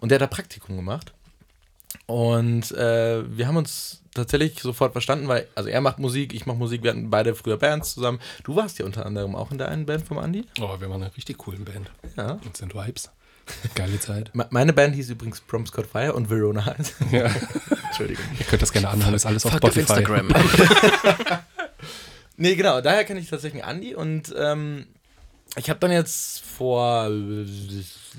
und 0.00 0.10
der 0.10 0.16
hat 0.16 0.22
da 0.22 0.26
Praktikum 0.26 0.76
gemacht. 0.76 1.12
Und 2.06 2.72
äh, 2.72 3.22
wir 3.36 3.46
haben 3.46 3.56
uns 3.56 4.02
tatsächlich 4.14 4.60
sofort 4.60 4.92
verstanden, 4.92 5.28
weil, 5.28 5.46
also 5.54 5.68
er 5.68 5.80
macht 5.80 5.98
Musik, 5.98 6.34
ich 6.34 6.46
mache 6.46 6.56
Musik, 6.56 6.82
wir 6.82 6.90
hatten 6.90 7.10
beide 7.10 7.34
früher 7.34 7.56
Bands 7.56 7.94
zusammen. 7.94 8.20
Du 8.42 8.56
warst 8.56 8.78
ja 8.78 8.84
unter 8.84 9.06
anderem 9.06 9.36
auch 9.36 9.50
in 9.50 9.58
der 9.58 9.68
einen 9.68 9.86
Band 9.86 10.06
vom 10.06 10.18
Andi. 10.18 10.44
Oh, 10.60 10.80
wir 10.80 10.90
waren 10.90 11.02
eine 11.02 11.16
richtig 11.16 11.38
coolen 11.38 11.64
Band. 11.64 11.90
Ja. 12.16 12.32
Und 12.44 12.56
sind 12.56 12.74
Vibes. 12.74 13.10
Geile 13.74 13.98
Zeit. 13.98 14.30
Meine 14.50 14.72
Band 14.72 14.94
hieß 14.94 15.10
übrigens 15.10 15.40
Prom 15.40 15.66
Scott 15.66 15.86
Fire 15.86 16.12
und 16.12 16.30
Verona. 16.30 16.76
Ja. 17.10 17.30
Entschuldigung. 17.88 18.24
Ihr 18.38 18.46
könnt 18.46 18.62
das 18.62 18.72
gerne 18.72 18.88
anhören, 18.88 19.14
ist 19.14 19.26
alles 19.26 19.44
auf 19.44 19.52
Fuck 19.52 19.72
Spotify. 19.72 19.92
Auf 19.92 19.98
Instagram. 19.98 20.28
nee, 22.36 22.54
genau, 22.54 22.80
daher 22.80 23.04
kenne 23.04 23.20
ich 23.20 23.28
tatsächlich 23.28 23.64
Andi 23.64 23.94
und 23.94 24.32
ähm, 24.36 24.86
ich 25.56 25.68
habe 25.68 25.80
dann 25.80 25.90
jetzt 25.90 26.42
vor, 26.42 27.10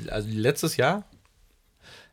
also 0.10 0.28
letztes 0.30 0.76
Jahr, 0.76 1.06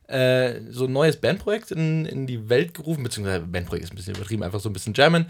äh, 0.09 0.61
so 0.71 0.87
ein 0.87 0.93
neues 0.93 1.17
Bandprojekt 1.19 1.71
in, 1.71 2.05
in 2.07 2.27
die 2.27 2.49
Welt 2.49 2.75
gerufen, 2.75 3.03
beziehungsweise 3.03 3.47
Bandprojekt 3.47 3.85
ist 3.85 3.93
ein 3.93 3.97
bisschen 3.97 4.17
übertrieben, 4.17 4.43
einfach 4.43 4.61
so 4.61 4.69
ein 4.69 4.73
bisschen 4.73 4.95
Jammen. 4.95 5.27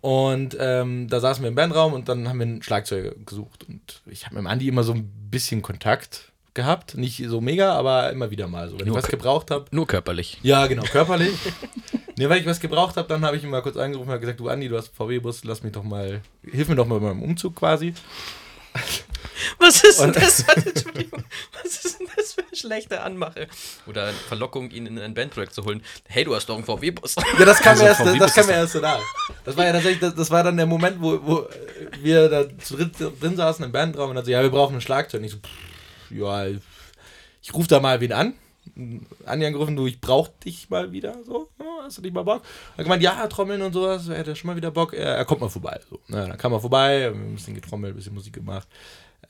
Und 0.00 0.56
ähm, 0.60 1.08
da 1.08 1.20
saßen 1.20 1.42
wir 1.42 1.48
im 1.48 1.54
Bandraum 1.54 1.94
und 1.94 2.08
dann 2.08 2.28
haben 2.28 2.38
wir 2.38 2.46
einen 2.46 2.62
Schlagzeuger 2.62 3.12
gesucht. 3.24 3.64
Und 3.68 4.02
ich 4.06 4.26
habe 4.26 4.34
mit 4.34 4.44
dem 4.44 4.46
Andi 4.48 4.68
immer 4.68 4.82
so 4.82 4.92
ein 4.92 5.10
bisschen 5.30 5.62
Kontakt 5.62 6.32
gehabt. 6.52 6.96
Nicht 6.96 7.24
so 7.26 7.40
mega, 7.40 7.72
aber 7.72 8.10
immer 8.10 8.30
wieder 8.30 8.46
mal 8.46 8.68
so. 8.68 8.78
Wenn 8.78 8.86
nur 8.86 8.98
ich 8.98 9.02
was 9.02 9.10
gebraucht 9.10 9.50
habe. 9.50 9.64
Nur 9.70 9.86
körperlich. 9.86 10.38
Ja, 10.42 10.66
genau, 10.66 10.82
körperlich. 10.82 11.34
ne, 12.18 12.28
wenn 12.28 12.38
ich 12.38 12.46
was 12.46 12.60
gebraucht 12.60 12.96
habe, 12.96 13.08
dann 13.08 13.24
habe 13.24 13.36
ich 13.36 13.44
ihn 13.44 13.50
mal 13.50 13.62
kurz 13.62 13.76
angerufen 13.76 14.10
und 14.10 14.20
gesagt, 14.20 14.40
du 14.40 14.48
Andi, 14.48 14.68
du 14.68 14.76
hast 14.76 14.94
VW-Bus, 14.94 15.44
lass 15.44 15.62
mich 15.62 15.72
doch 15.72 15.82
mal, 15.82 16.20
hilf 16.42 16.68
mir 16.68 16.76
doch 16.76 16.86
mal 16.86 17.00
beim 17.00 17.22
Umzug 17.22 17.56
quasi. 17.56 17.94
Was 19.58 19.82
ist 19.84 20.00
denn 20.00 20.12
das? 20.12 20.46
Was 20.46 21.84
ist 21.84 22.00
denn 22.00 22.08
das 22.16 22.32
für 22.34 22.42
eine 22.42 22.56
schlechte 22.56 23.00
Anmache? 23.00 23.48
Oder 23.86 24.06
eine 24.06 24.12
Verlockung, 24.12 24.70
ihn 24.70 24.86
in 24.86 24.98
ein 24.98 25.14
Bandprojekt 25.14 25.54
zu 25.54 25.64
holen. 25.64 25.82
Hey, 26.06 26.24
du 26.24 26.34
hast 26.34 26.48
doch 26.48 26.56
einen 26.56 26.64
VW-Bus. 26.64 27.16
Ja, 27.38 27.44
das 27.44 27.60
kam, 27.60 27.72
also 27.72 27.84
erst, 27.84 28.20
das 28.20 28.34
kam 28.34 28.48
erst 28.50 28.74
danach. 28.76 29.02
Das 29.44 29.56
war 29.56 29.64
ja 29.64 29.72
tatsächlich, 29.72 30.00
das, 30.00 30.14
das, 30.14 30.30
war 30.30 30.42
dann 30.42 30.56
der 30.56 30.66
Moment, 30.66 31.00
wo, 31.00 31.18
wo 31.22 31.48
wir 32.00 32.28
da 32.28 32.58
zu 32.58 32.76
dritt 32.76 32.94
drin 33.20 33.36
saßen 33.36 33.64
im 33.64 33.72
Bandraum 33.72 34.10
und 34.10 34.16
dann 34.16 34.24
so, 34.24 34.30
ja, 34.30 34.42
wir 34.42 34.50
brauchen 34.50 34.76
ein 34.76 34.80
Schlagzeug. 34.80 35.20
Und 35.20 35.24
ich 35.24 35.32
so, 35.32 35.38
pff, 35.38 36.10
ja, 36.10 36.46
ich 36.46 37.54
rufe 37.54 37.68
da 37.68 37.80
mal 37.80 38.00
wen 38.00 38.12
an. 38.12 38.34
Andi 39.26 39.46
angerufen, 39.46 39.76
du, 39.76 39.86
ich 39.86 40.00
brauch 40.00 40.28
dich 40.42 40.70
mal 40.70 40.90
wieder, 40.90 41.16
so, 41.24 41.50
hast 41.82 41.98
du 41.98 42.02
nicht 42.02 42.14
mal 42.14 42.22
Bock? 42.22 42.42
Er 42.72 42.78
hat 42.78 42.84
gemeint, 42.84 43.02
ja, 43.02 43.26
Trommeln 43.26 43.62
und 43.62 43.72
sowas, 43.72 44.08
er 44.08 44.18
hätte 44.18 44.34
schon 44.34 44.48
mal 44.48 44.56
wieder 44.56 44.70
Bock, 44.70 44.94
er, 44.94 45.16
er 45.16 45.24
kommt 45.24 45.42
mal 45.42 45.48
vorbei, 45.48 45.78
so. 45.88 46.00
Na, 46.08 46.26
dann 46.26 46.38
kam 46.38 46.52
er 46.52 46.60
vorbei, 46.60 47.00
wir 47.00 47.06
haben 47.08 47.32
ein 47.32 47.34
bisschen 47.34 47.54
getrommelt, 47.54 47.94
ein 47.94 47.96
bisschen 47.96 48.14
Musik 48.14 48.32
gemacht, 48.32 48.66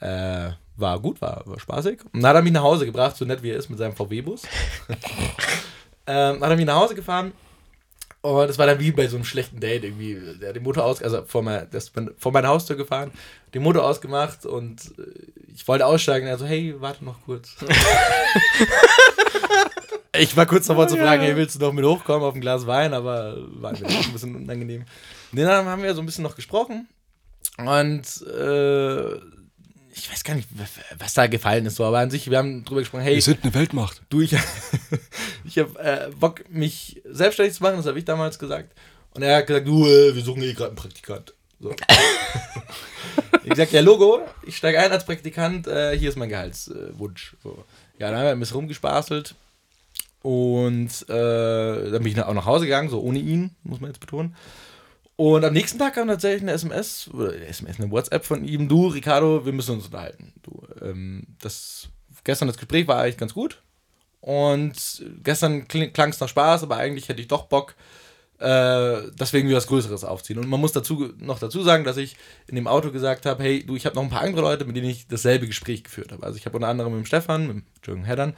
äh, 0.01 0.51
war 0.77 1.01
gut, 1.01 1.21
war, 1.21 1.43
war 1.47 1.59
spaßig. 1.59 2.01
Und 2.13 2.23
dann 2.23 2.31
hat 2.31 2.37
er 2.37 2.43
mich 2.43 2.53
nach 2.53 2.63
Hause 2.63 2.87
gebracht, 2.87 3.17
so 3.17 3.25
nett 3.25 3.43
wie 3.43 3.51
er 3.51 3.57
ist 3.57 3.71
mit 3.71 3.79
seinem 3.79 3.95
VW-Bus. 3.95 4.43
ähm, 6.07 6.41
hat 6.41 6.51
er 6.51 6.57
mich 6.57 6.67
nach 6.67 6.77
Hause 6.77 6.95
gefahren 6.95 7.33
und 8.25 8.49
das 8.49 8.57
war 8.57 8.65
dann 8.65 8.81
wie 8.81 8.91
bei 8.91 9.07
so 9.07 9.17
einem 9.17 9.27
schlechten 9.27 9.61
Date 9.61 9.85
irgendwie. 9.85 10.19
Der 10.41 10.49
hat 10.49 10.57
den 10.57 10.63
Motor 10.63 10.87
aus, 10.87 11.03
also 11.03 11.27
vor, 11.27 11.43
mein, 11.43 11.69
das, 11.71 11.93
vor 12.17 12.33
meiner 12.33 12.49
Haustür 12.49 12.75
gefahren, 12.75 13.11
den 13.53 13.63
Motor 13.63 13.85
ausgemacht 13.85 14.47
und 14.47 14.95
äh, 14.99 15.03
ich 15.55 15.69
wollte 15.69 15.85
aussteigen. 15.85 16.27
Er 16.27 16.39
so, 16.39 16.47
hey, 16.47 16.75
warte 16.79 17.05
noch 17.05 17.21
kurz. 17.27 17.55
ich 20.17 20.35
war 20.39 20.47
kurz 20.47 20.69
davor 20.69 20.89
zu 20.89 20.97
fragen, 20.97 21.23
hey, 21.23 21.37
willst 21.37 21.57
du 21.57 21.61
noch 21.61 21.75
mit 21.75 21.85
hochkommen 21.85 22.27
auf 22.27 22.35
ein 22.35 22.41
Glas 22.41 22.67
Wein? 22.67 22.95
Aber 22.95 23.37
war 23.61 23.73
mir 23.73 23.87
ein 23.87 24.13
bisschen 24.15 24.35
unangenehm. 24.35 24.87
Und 25.31 25.39
dann 25.39 25.67
haben 25.67 25.83
wir 25.83 25.95
so 25.95 26.01
ein 26.01 26.07
bisschen 26.07 26.25
noch 26.25 26.35
gesprochen 26.35 26.89
und 27.59 28.27
äh, 28.27 29.21
ich 29.97 30.11
weiß 30.11 30.25
gar 30.25 30.35
nicht, 30.35 30.49
was 30.99 31.15
da 31.15 31.27
gefallen 31.27 31.67
ist, 31.67 31.77
so, 31.77 31.85
aber 31.85 32.01
an 32.01 32.11
sich, 32.11 32.29
wir 32.29 32.39
haben 32.39 32.65
drüber 32.65 32.81
gesprochen, 32.81 33.03
hey. 33.03 33.15
Wir 33.15 33.23
sind 33.23 33.45
eine 33.45 33.55
Weltmacht. 33.55 34.03
Du, 34.09 34.21
ich, 34.21 34.35
ich 35.45 35.59
habe 35.59 35.79
äh, 35.79 36.11
Bock, 36.19 36.49
mich 36.51 37.01
selbstständig 37.05 37.55
zu 37.55 37.63
machen, 37.63 37.77
das 37.77 37.87
habe 37.87 37.99
ich 37.99 38.05
damals 38.05 38.39
gesagt. 38.39 38.73
Und 39.15 39.23
er 39.23 39.37
hat 39.37 39.47
gesagt, 39.47 39.69
du, 39.69 39.87
äh, 39.87 40.15
wir 40.15 40.23
suchen 40.23 40.43
eh 40.43 40.53
gerade 40.53 40.71
einen 40.71 40.77
Praktikant. 40.77 41.35
So. 41.61 41.71
ich 43.45 43.51
gesagt, 43.51 43.73
ja, 43.73 43.81
Logo, 43.81 44.21
ich 44.45 44.57
steige 44.57 44.81
ein 44.81 44.91
als 44.91 45.07
Praktikant, 45.07 45.69
äh, 45.69 45.97
hier 45.97 46.09
ist 46.09 46.17
mein 46.17 46.29
Gehaltswunsch. 46.29 47.37
so. 47.43 47.65
Ja, 47.99 48.11
dann 48.11 48.19
haben 48.19 48.25
wir 48.25 48.33
ein 48.33 48.41
bisschen 48.41 48.57
rumgespaßelt. 48.57 49.37
Und 50.23 51.09
äh, 51.09 51.91
dann 51.91 52.03
bin 52.03 52.07
ich 52.07 52.21
auch 52.21 52.35
nach 52.35 52.47
Hause 52.47 52.65
gegangen, 52.65 52.89
so 52.89 53.01
ohne 53.01 53.19
ihn, 53.19 53.55
muss 53.63 53.81
man 53.81 53.91
jetzt 53.91 54.01
betonen. 54.01 54.35
Und 55.17 55.45
am 55.45 55.53
nächsten 55.53 55.79
Tag 55.79 55.95
kam 55.95 56.09
tatsächlich 56.09 56.43
eine 56.43 56.53
SMS, 56.53 57.09
oder 57.13 57.35
SMS, 57.35 57.79
eine 57.79 57.91
WhatsApp 57.91 58.25
von 58.25 58.45
ihm, 58.45 58.69
du, 58.69 58.89
Ricardo, 58.89 59.47
wir 59.47 59.53
müssen 59.53 59.77
uns 59.77 59.87
unterhalten. 59.87 60.33
Du, 60.43 60.63
ähm, 60.83 61.25
das, 61.41 61.89
gestern 62.25 62.49
das 62.49 62.57
Gespräch 62.57 62.89
war 62.89 62.99
eigentlich 62.99 63.19
ganz 63.19 63.35
gut. 63.35 63.63
Und 64.21 65.05
gestern 65.23 65.69
klang 65.69 66.09
es 66.09 66.19
nach 66.19 66.29
Spaß, 66.29 66.63
aber 66.63 66.77
eigentlich 66.77 67.09
hätte 67.09 67.21
ich 67.21 67.29
doch 67.29 67.45
Bock, 67.45 67.75
äh, 68.39 69.03
deswegen 69.19 69.49
wir 69.49 69.57
was 69.57 69.67
Größeres 69.67 70.03
aufziehen. 70.03 70.39
Und 70.39 70.49
man 70.49 70.61
muss 70.61 70.73
dazu 70.73 71.13
noch 71.19 71.39
dazu 71.39 71.63
sagen, 71.63 71.85
dass 71.85 71.97
ich 71.97 72.17
in 72.49 72.57
dem 72.57 72.67
Auto 72.67 72.91
gesagt 72.91 73.27
habe, 73.27 73.43
hey, 73.43 73.65
du, 73.65 73.77
ich 73.77 73.87
habe 73.87 73.95
noch 73.95 74.03
ein 74.03 74.11
paar 74.11 74.23
andere 74.23 74.43
Leute, 74.43 74.65
mit 74.65 74.77
denen 74.77 74.89
ich 74.89 75.07
dasselbe 75.07 75.47
Gespräch 75.47 75.85
geführt 75.85 76.11
habe. 76.11 76.25
Also 76.25 76.39
ich 76.39 76.47
habe 76.47 76.57
unter 76.57 76.69
anderem 76.69 76.93
mit 76.93 77.05
dem 77.05 77.07
Stefan, 77.07 77.47
mit 77.47 77.65
Jürgen 77.87 78.05
Heddern, 78.05 78.35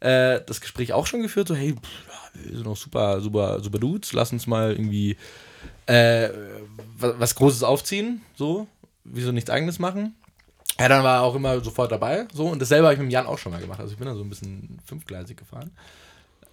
äh, 0.00 0.40
das 0.46 0.60
Gespräch 0.60 0.92
auch 0.92 1.06
schon 1.06 1.22
geführt, 1.22 1.48
so, 1.48 1.56
hey, 1.56 1.74
pff, 1.74 2.44
wir 2.44 2.56
sind 2.56 2.66
noch 2.66 2.76
super, 2.76 3.20
super, 3.20 3.60
super 3.60 3.78
Dudes, 3.78 4.12
lass 4.12 4.32
uns 4.32 4.46
mal 4.46 4.72
irgendwie 4.72 5.16
äh, 5.86 6.28
was, 6.96 7.18
was 7.18 7.34
Großes 7.34 7.62
aufziehen, 7.62 8.22
so, 8.36 8.66
wieso 9.04 9.32
nichts 9.32 9.50
eigenes 9.50 9.78
machen. 9.78 10.14
Ja, 10.78 10.88
dann 10.88 11.02
war 11.02 11.16
er 11.16 11.22
auch 11.22 11.34
immer 11.34 11.60
sofort 11.60 11.92
dabei, 11.92 12.26
so, 12.32 12.46
und 12.46 12.60
dasselbe 12.60 12.86
habe 12.86 12.94
ich 12.94 13.00
mit 13.00 13.12
Jan 13.12 13.26
auch 13.26 13.38
schon 13.38 13.52
mal 13.52 13.60
gemacht, 13.60 13.80
also 13.80 13.92
ich 13.92 13.98
bin 13.98 14.06
da 14.06 14.14
so 14.14 14.22
ein 14.22 14.30
bisschen 14.30 14.78
fünfgleisig 14.86 15.36
gefahren. 15.36 15.70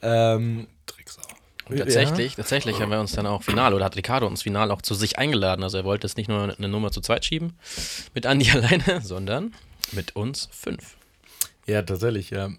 Ähm, 0.01 0.67
Tricks 0.85 1.17
auch. 1.19 1.37
Und 1.69 1.77
tatsächlich, 1.77 2.31
ja. 2.31 2.35
tatsächlich 2.37 2.79
haben 2.79 2.91
wir 2.91 2.99
uns 2.99 3.11
dann 3.11 3.27
auch 3.27 3.43
final, 3.43 3.73
oder 3.73 3.85
hat 3.85 3.95
Ricardo 3.95 4.25
uns 4.25 4.41
final 4.41 4.71
auch 4.71 4.81
zu 4.81 4.95
sich 4.95 5.17
eingeladen. 5.17 5.63
Also 5.63 5.77
er 5.77 5.83
wollte 5.83 6.07
es 6.07 6.15
nicht 6.15 6.29
nur 6.29 6.55
eine 6.57 6.67
Nummer 6.69 6.91
zu 6.91 7.01
zweit 7.01 7.25
schieben 7.25 7.57
mit 8.13 8.25
Andi 8.25 8.49
alleine, 8.53 9.01
sondern 9.01 9.53
mit 9.91 10.15
uns 10.15 10.47
fünf. 10.51 10.95
Ja, 11.65 11.81
tatsächlich, 11.81 12.29
ja. 12.29 12.51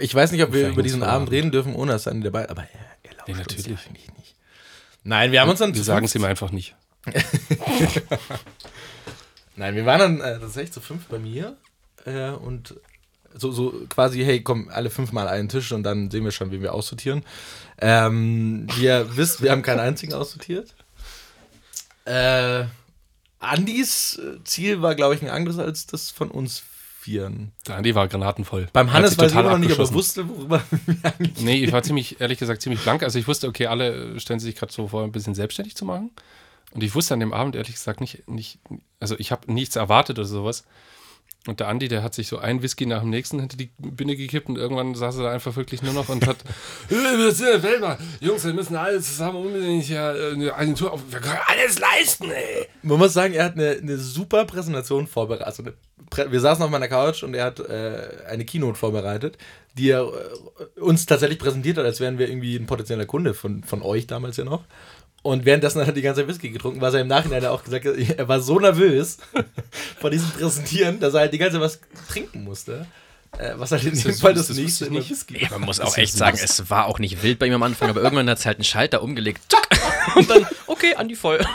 Ich 0.00 0.12
weiß 0.12 0.32
nicht, 0.32 0.42
ob 0.42 0.52
wir 0.52 0.70
über 0.70 0.82
diesen 0.82 1.04
Abend 1.04 1.30
reden 1.30 1.52
dürfen, 1.52 1.74
ohne 1.76 1.92
dass 1.92 2.08
Andi 2.08 2.24
dabei 2.24 2.48
aber 2.48 2.62
er, 2.62 3.10
er 3.10 3.16
lauscht 3.16 3.28
ja, 3.28 3.36
natürlich. 3.36 3.68
uns 3.68 3.86
eigentlich 3.86 4.12
nicht. 4.16 4.34
Nein, 5.04 5.32
wir 5.32 5.40
haben 5.40 5.50
uns 5.50 5.58
dann. 5.60 5.74
Wir 5.74 5.84
sagen 5.84 6.04
es 6.04 6.14
ihm 6.14 6.24
einfach 6.24 6.50
nicht. 6.50 6.76
Nein, 9.56 9.74
wir 9.74 9.86
waren 9.86 9.98
dann 9.98 10.20
äh, 10.20 10.38
tatsächlich 10.38 10.72
zu 10.72 10.80
fünf 10.80 11.06
bei 11.06 11.18
mir 11.18 11.56
äh, 12.04 12.30
und 12.30 12.76
so, 13.34 13.52
so 13.52 13.74
quasi, 13.88 14.24
hey, 14.24 14.42
komm, 14.42 14.68
alle 14.68 14.90
fünfmal 14.90 15.28
einen 15.28 15.48
Tisch 15.48 15.72
und 15.72 15.82
dann 15.82 16.10
sehen 16.10 16.24
wir 16.24 16.32
schon, 16.32 16.50
wen 16.50 16.62
wir 16.62 16.74
aussortieren. 16.74 17.24
Ähm, 17.80 18.66
wie 18.76 18.84
ihr 18.84 19.16
wisst, 19.16 19.42
wir 19.42 19.50
haben 19.50 19.62
keinen 19.62 19.80
einzigen 19.80 20.14
aussortiert. 20.14 20.74
Äh, 22.04 22.64
Andis 23.38 24.20
Ziel 24.44 24.82
war, 24.82 24.94
glaube 24.94 25.14
ich, 25.14 25.22
ein 25.22 25.28
anderes 25.28 25.58
als 25.58 25.86
das 25.86 26.10
von 26.10 26.30
uns 26.30 26.62
Vieren. 27.08 27.52
Der 27.66 27.76
Andi 27.76 27.94
war 27.94 28.06
granatenvoll. 28.06 28.68
Beim 28.74 28.92
Hannes 28.92 29.16
weiß 29.16 29.32
ich 29.32 29.38
immer 29.38 29.50
noch 29.52 29.58
nicht, 29.58 29.72
ob 29.72 29.78
er 29.78 29.94
wusste, 29.94 30.28
worüber 30.28 30.62
wir 30.86 30.96
eigentlich 31.04 31.42
Nee, 31.42 31.64
ich 31.64 31.72
war 31.72 31.82
ziemlich, 31.82 32.20
ehrlich 32.20 32.38
gesagt, 32.38 32.60
ziemlich 32.60 32.82
blank. 32.82 33.02
Also 33.02 33.18
ich 33.18 33.26
wusste, 33.26 33.48
okay, 33.48 33.66
alle 33.66 34.20
stellen 34.20 34.40
sich 34.40 34.56
gerade 34.56 34.70
so 34.70 34.88
vor, 34.88 35.04
ein 35.04 35.12
bisschen 35.12 35.34
selbstständig 35.34 35.74
zu 35.74 35.86
machen. 35.86 36.10
Und 36.72 36.82
ich 36.82 36.94
wusste 36.94 37.14
an 37.14 37.20
dem 37.20 37.32
Abend, 37.32 37.56
ehrlich 37.56 37.72
gesagt, 37.72 38.02
nicht, 38.02 38.28
nicht 38.28 38.58
also 39.00 39.16
ich 39.18 39.32
habe 39.32 39.50
nichts 39.50 39.76
erwartet 39.76 40.18
oder 40.18 40.28
sowas. 40.28 40.64
Und 41.48 41.60
der 41.60 41.68
Andi, 41.68 41.88
der 41.88 42.02
hat 42.02 42.14
sich 42.14 42.28
so 42.28 42.38
ein 42.38 42.62
Whisky 42.62 42.86
nach 42.86 43.00
dem 43.00 43.10
nächsten 43.10 43.40
hinter 43.40 43.56
die 43.56 43.70
Binde 43.78 44.16
gekippt 44.16 44.48
und 44.48 44.58
irgendwann 44.58 44.94
saß 44.94 45.16
er 45.18 45.24
da 45.24 45.32
einfach 45.32 45.56
wirklich 45.56 45.82
nur 45.82 45.94
noch 45.94 46.08
und 46.08 46.26
hat. 46.26 46.36
Jungs, 48.20 48.44
wir 48.44 48.52
müssen 48.52 48.76
alle 48.76 49.00
zusammen 49.00 49.46
unbedingt 49.46 49.84
hier 49.84 50.14
äh, 50.14 50.32
eine 50.34 50.54
Agentur 50.54 50.92
auf. 50.92 51.00
Wir 51.10 51.20
können 51.20 51.38
alles 51.46 51.78
leisten, 51.78 52.30
ey. 52.30 52.66
Man 52.82 52.98
muss 52.98 53.12
sagen, 53.12 53.34
er 53.34 53.44
hat 53.44 53.54
eine, 53.54 53.70
eine 53.70 53.96
super 53.96 54.44
Präsentation 54.44 55.06
vorbereitet. 55.06 55.46
Also 55.46 55.62
Prä 56.10 56.30
wir 56.30 56.40
saßen 56.40 56.62
auf 56.64 56.70
meiner 56.70 56.88
Couch 56.88 57.22
und 57.22 57.34
er 57.34 57.46
hat 57.46 57.60
äh, 57.60 58.08
eine 58.28 58.44
Keynote 58.44 58.78
vorbereitet, 58.78 59.38
die 59.76 59.90
er 59.90 60.02
äh, 60.02 60.80
uns 60.80 61.06
tatsächlich 61.06 61.38
präsentiert 61.38 61.78
hat, 61.78 61.84
als 61.84 62.00
wären 62.00 62.18
wir 62.18 62.28
irgendwie 62.28 62.56
ein 62.56 62.66
potenzieller 62.66 63.06
Kunde 63.06 63.34
von, 63.34 63.62
von 63.64 63.82
euch 63.82 64.06
damals 64.06 64.36
ja 64.36 64.44
noch. 64.44 64.64
Und 65.28 65.44
währenddessen 65.44 65.82
hat 65.82 65.88
er 65.88 65.92
die 65.92 66.00
ganze 66.00 66.22
Zeit 66.22 66.28
Whisky 66.28 66.48
getrunken, 66.48 66.80
was 66.80 66.94
er 66.94 67.02
im 67.02 67.06
Nachhinein 67.06 67.44
auch 67.44 67.62
gesagt 67.62 67.84
hat, 67.84 67.94
er 67.98 68.28
war 68.28 68.40
so 68.40 68.58
nervös 68.58 69.18
vor 70.00 70.08
diesem 70.08 70.30
Präsentieren, 70.30 71.00
dass 71.00 71.12
er 71.12 71.20
halt 71.20 71.34
die 71.34 71.38
ganze 71.38 71.56
Zeit 71.56 71.60
was 71.60 71.80
trinken 72.08 72.44
musste. 72.44 72.86
Äh, 73.36 73.52
was 73.56 73.70
halt 73.70 73.84
in 73.84 73.92
dem 73.92 74.14
Fall 74.14 74.32
das, 74.32 74.46
das 74.46 74.56
nächste 74.56 74.90
nicht. 74.90 75.10
Whisky 75.10 75.46
Man 75.50 75.60
muss 75.60 75.80
auch 75.80 75.98
echt 75.98 76.14
sagen, 76.14 76.38
es 76.42 76.70
war 76.70 76.86
auch 76.86 76.98
nicht 76.98 77.22
wild 77.22 77.38
bei 77.38 77.44
ihm 77.46 77.52
am 77.52 77.62
Anfang, 77.62 77.90
aber 77.90 78.00
irgendwann 78.00 78.30
hat 78.30 78.38
es 78.38 78.46
halt 78.46 78.56
einen 78.56 78.64
Schalter 78.64 79.02
umgelegt. 79.02 79.42
Und 80.14 80.30
dann, 80.30 80.46
okay, 80.66 80.94
Andi 80.94 81.14
voll. 81.14 81.40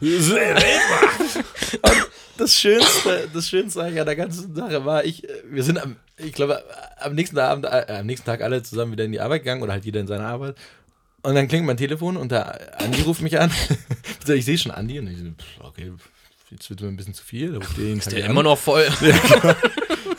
und 0.00 0.10
das 2.38 2.54
Schönste, 2.54 3.28
das 3.34 3.46
Schönste 3.46 3.82
an 3.82 3.94
der 3.94 4.16
ganzen 4.16 4.54
Sache 4.54 4.86
war, 4.86 5.04
ich, 5.04 5.22
wir 5.44 5.62
sind 5.62 5.78
am, 5.78 5.96
ich 6.16 6.32
glaube, 6.32 6.64
am 6.98 7.14
nächsten 7.14 7.38
Abend, 7.38 7.66
äh, 7.66 7.98
am 7.98 8.06
nächsten 8.06 8.24
Tag 8.24 8.40
alle 8.40 8.62
zusammen 8.62 8.92
wieder 8.92 9.04
in 9.04 9.12
die 9.12 9.20
Arbeit 9.20 9.42
gegangen 9.42 9.62
oder 9.62 9.72
halt 9.72 9.84
jeder 9.84 10.00
in 10.00 10.06
seine 10.06 10.24
Arbeit. 10.24 10.56
Und 11.22 11.34
dann 11.34 11.48
klingt 11.48 11.66
mein 11.66 11.76
Telefon 11.76 12.16
und 12.16 12.32
der 12.32 12.80
Andi 12.80 13.02
ruft 13.02 13.20
mich 13.22 13.38
an. 13.38 13.50
ich 14.26 14.44
sehe 14.44 14.56
schon 14.56 14.72
Andi 14.72 14.98
und 14.98 15.06
ich 15.08 15.18
so, 15.18 15.64
okay, 15.64 15.92
jetzt 16.50 16.70
wird 16.70 16.80
mir 16.80 16.88
ein 16.88 16.96
bisschen 16.96 17.14
zu 17.14 17.24
viel. 17.24 17.52
Da 17.52 17.82
ist 17.82 18.12
der 18.12 18.26
immer 18.26 18.42
noch 18.42 18.58
voll. 18.58 18.88
Ja, 19.00 19.18
genau. 19.18 19.54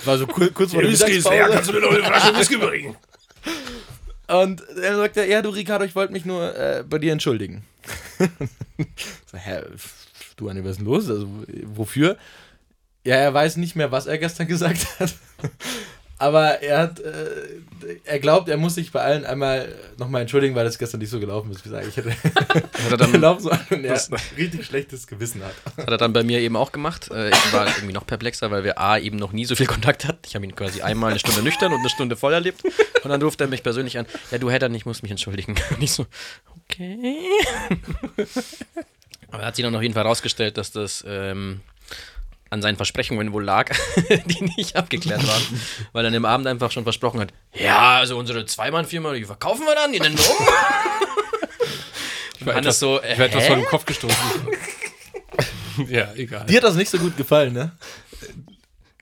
War 0.06 0.18
so 0.18 0.28
kurz, 0.28 0.54
kurz 0.54 0.72
vor 0.72 0.82
der 0.82 0.92
Mittagspause. 0.92 1.36
Ja, 1.36 1.48
kannst 1.48 1.70
du 1.70 1.74
mir 1.74 1.82
noch 1.82 1.92
eine 1.92 2.04
Flasche 2.04 2.36
Whisky 2.36 2.58
bringen? 2.58 2.96
Und 4.28 4.62
er 4.70 4.96
sagt, 4.96 5.18
ja, 5.18 5.42
du 5.42 5.50
Ricardo, 5.50 5.86
ich 5.86 5.96
wollte 5.96 6.14
mich 6.14 6.26
nur 6.26 6.56
äh, 6.58 6.84
bei 6.88 6.98
dir 6.98 7.12
entschuldigen. 7.12 7.64
so, 9.32 9.38
hä, 9.38 9.62
du 10.38 10.50
Anni, 10.50 10.64
was 10.64 10.72
ist 10.72 10.78
denn 10.78 10.86
los? 10.86 11.10
Also, 11.10 11.28
wofür? 11.66 12.18
Ja, 13.04 13.16
er 13.16 13.34
weiß 13.34 13.58
nicht 13.58 13.76
mehr, 13.76 13.92
was 13.92 14.06
er 14.06 14.18
gestern 14.18 14.48
gesagt 14.48 15.00
hat. 15.00 15.14
Aber 16.22 16.62
er 16.62 16.78
hat, 16.78 17.00
äh, 17.00 17.58
er 18.06 18.20
glaubt, 18.20 18.48
er 18.48 18.58
muss 18.58 18.76
sich 18.76 18.92
bei 18.92 19.02
allen 19.02 19.26
einmal 19.26 19.74
nochmal 19.98 20.22
entschuldigen, 20.22 20.54
weil 20.54 20.66
das 20.66 20.78
gestern 20.78 21.00
nicht 21.00 21.10
so 21.10 21.20
gelaufen 21.20 21.50
ist, 21.50 21.66
wie 21.66 21.70
gesagt. 21.70 21.88
Ich 21.88 21.98
hätte 21.98 22.12
hat 22.12 22.92
er 22.92 22.98
dann, 22.98 23.12
gelaufen 23.12 23.42
so 23.42 23.50
und 23.50 23.84
er 23.84 23.96
ein 23.96 24.20
richtig 24.38 24.64
schlechtes 24.64 25.08
Gewissen 25.08 25.42
hat. 25.44 25.56
Hat 25.78 25.90
er 25.90 25.98
dann 25.98 26.14
bei 26.14 26.22
mir 26.22 26.40
eben 26.40 26.56
auch 26.56 26.72
gemacht. 26.72 27.10
Äh, 27.10 27.30
ich 27.32 27.54
war 27.54 27.66
irgendwie 27.66 27.94
noch 27.94 28.06
perplexer, 28.06 28.52
weil 28.52 28.64
wir 28.64 28.78
A, 28.78 29.00
eben 29.00 29.18
noch 29.18 29.32
nie 29.32 29.46
so 29.46 29.56
viel 29.56 29.66
Kontakt 29.66 30.06
hatten. 30.08 30.20
Ich 30.28 30.36
habe 30.36 30.46
ihn 30.46 30.56
quasi 30.56 30.84
einmal 30.84 31.10
eine 31.10 31.18
Stunde 31.18 31.42
nüchtern 31.42 31.74
und 31.74 31.80
eine 31.80 31.90
Stunde 31.90 32.16
voll 32.16 32.34
erlebt. 32.34 32.64
Und 33.04 33.10
dann 33.10 33.20
ruft 33.20 33.42
er 33.42 33.48
mich 33.48 33.64
persönlich 33.64 33.98
an, 33.98 34.06
ja, 34.30 34.38
du 34.38 34.52
hättest 34.52 34.76
ich 34.76 34.86
muss 34.86 35.02
mich 35.02 35.10
entschuldigen. 35.10 35.56
Und 35.72 35.82
ich 35.82 35.92
so, 35.92 36.06
okay. 36.70 37.18
Aber 39.32 39.42
er 39.42 39.48
hat 39.48 39.56
sich 39.56 39.66
dann 39.66 39.76
auf 39.76 39.82
jeden 39.82 39.96
Fall 39.96 40.04
herausgestellt, 40.04 40.58
dass 40.58 40.72
das 40.72 41.04
ähm, 41.08 41.62
an 42.52 42.62
seinen 42.62 42.76
Versprechungen 42.76 43.32
wohl 43.34 43.44
lag, 43.44 43.72
die 44.26 44.44
nicht 44.58 44.76
abgeklärt 44.76 45.26
waren, 45.26 45.62
weil 45.94 46.06
er 46.06 46.12
dem 46.12 46.26
Abend 46.26 46.46
einfach 46.48 46.70
schon 46.70 46.84
versprochen 46.84 47.22
hat, 47.22 47.34
ja, 47.54 47.98
also 47.98 48.18
unsere 48.18 48.46
Zweimann-Firma, 48.46 49.14
die 49.14 49.24
verkaufen 49.26 49.66
wir 49.66 49.74
dann, 49.74 49.92
die 49.92 50.00
nennen 50.00 50.18
wir 50.18 50.30
um. 50.30 50.46
ich 52.40 52.46
war, 52.46 52.56
etwas, 52.58 52.80
so, 52.80 53.02
äh, 53.02 53.14
ich 53.14 53.20
war 53.20 53.26
etwas 53.26 53.48
vor 53.48 53.56
den 53.56 53.66
Kopf 53.66 53.86
gestoßen. 53.86 54.18
ja, 55.88 56.14
egal. 56.14 56.46
Dir 56.46 56.58
hat 56.58 56.66
das 56.66 56.76
nicht 56.76 56.92
so 56.92 57.00
gut 57.00 57.16
gefallen, 57.16 57.54
ne? 57.54 57.72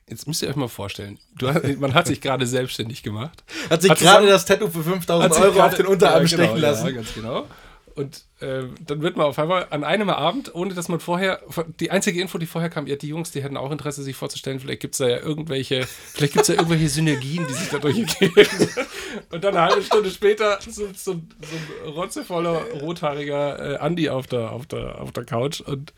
Jetzt 0.08 0.26
müsst 0.26 0.42
ihr 0.42 0.48
euch 0.48 0.56
mal 0.56 0.68
vorstellen, 0.68 1.18
du, 1.36 1.52
man 1.78 1.94
hat 1.94 2.06
sich 2.06 2.20
gerade 2.20 2.46
selbstständig 2.46 3.02
gemacht. 3.02 3.44
Hat 3.68 3.82
sich 3.82 3.94
gerade 3.94 4.26
das 4.26 4.44
Tattoo 4.44 4.68
für 4.68 4.82
5000 4.82 5.32
Euro 5.34 5.52
grade, 5.52 5.62
auf 5.64 5.74
den 5.74 5.86
Unterarm 5.86 6.24
ja, 6.24 6.28
genau, 6.28 6.44
stechen 6.44 6.60
lassen. 6.60 6.86
Ja, 6.86 6.92
ganz 6.92 7.14
genau. 7.14 7.46
Und 7.94 8.24
äh, 8.40 8.64
dann 8.86 9.02
wird 9.02 9.16
man 9.16 9.26
auf 9.26 9.38
einmal 9.38 9.66
an 9.70 9.84
einem 9.84 10.10
Abend, 10.10 10.54
ohne 10.54 10.74
dass 10.74 10.88
man 10.88 11.00
vorher, 11.00 11.40
die 11.80 11.90
einzige 11.90 12.20
Info, 12.20 12.38
die 12.38 12.46
vorher 12.46 12.70
kam, 12.70 12.86
ja, 12.86 12.96
die 12.96 13.08
Jungs, 13.08 13.30
die 13.30 13.42
hätten 13.42 13.56
auch 13.56 13.70
Interesse, 13.70 14.02
sich 14.02 14.16
vorzustellen, 14.16 14.60
vielleicht 14.60 14.80
gibt 14.80 14.94
es 14.94 14.98
da 14.98 15.08
ja 15.08 15.18
irgendwelche, 15.18 15.86
vielleicht 15.86 16.34
gibt 16.34 16.42
es 16.42 16.46
da 16.48 16.54
irgendwelche 16.54 16.88
Synergien, 16.88 17.46
die 17.46 17.54
sich 17.54 17.68
dadurch 17.70 17.98
ergeben. 17.98 18.34
Und 19.30 19.44
dann 19.44 19.56
eine 19.56 19.70
halbe 19.70 19.82
Stunde 19.82 20.10
später 20.10 20.60
sitzt 20.60 20.76
so, 20.76 20.86
so 21.04 21.12
ein 21.12 21.90
rotzevoller, 21.90 22.62
rothaariger 22.80 23.74
äh, 23.74 23.76
Andi 23.78 24.08
auf 24.08 24.26
der, 24.26 24.52
auf, 24.52 24.66
der, 24.66 25.00
auf 25.00 25.12
der 25.12 25.24
Couch 25.24 25.60
und 25.60 25.92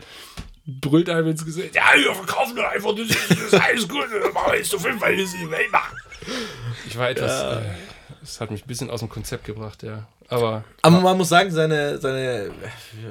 brüllt 0.64 1.10
einem 1.10 1.28
ins 1.28 1.44
Gesicht, 1.44 1.74
ja, 1.74 1.82
wir 1.96 2.14
verkaufen 2.14 2.56
doch 2.56 2.64
einfach, 2.64 2.94
das 2.94 3.08
ist, 3.08 3.52
das 3.52 3.60
alles 3.60 3.88
gut, 3.88 4.04
dann 4.10 4.32
machen 4.32 4.52
wir 4.52 4.58
jetzt 4.58 4.70
so 4.70 4.78
fünf, 4.78 5.00
weil 5.00 5.16
wir 5.16 5.24
es 5.24 5.34
in 5.34 5.40
die 5.40 5.50
Welt 5.50 5.70
machen. 5.72 5.96
Ich 6.86 6.96
war 6.96 7.10
etwas, 7.10 7.30
ja. 7.32 7.60
äh, 7.60 7.64
das 8.20 8.40
hat 8.40 8.50
mich 8.50 8.64
ein 8.64 8.68
bisschen 8.68 8.90
aus 8.90 9.00
dem 9.00 9.08
Konzept 9.08 9.44
gebracht, 9.44 9.82
ja. 9.82 10.06
Aber, 10.32 10.64
aber 10.80 11.00
man 11.00 11.18
muss 11.18 11.28
sagen, 11.28 11.50
seine, 11.50 11.98
seine, 11.98 12.50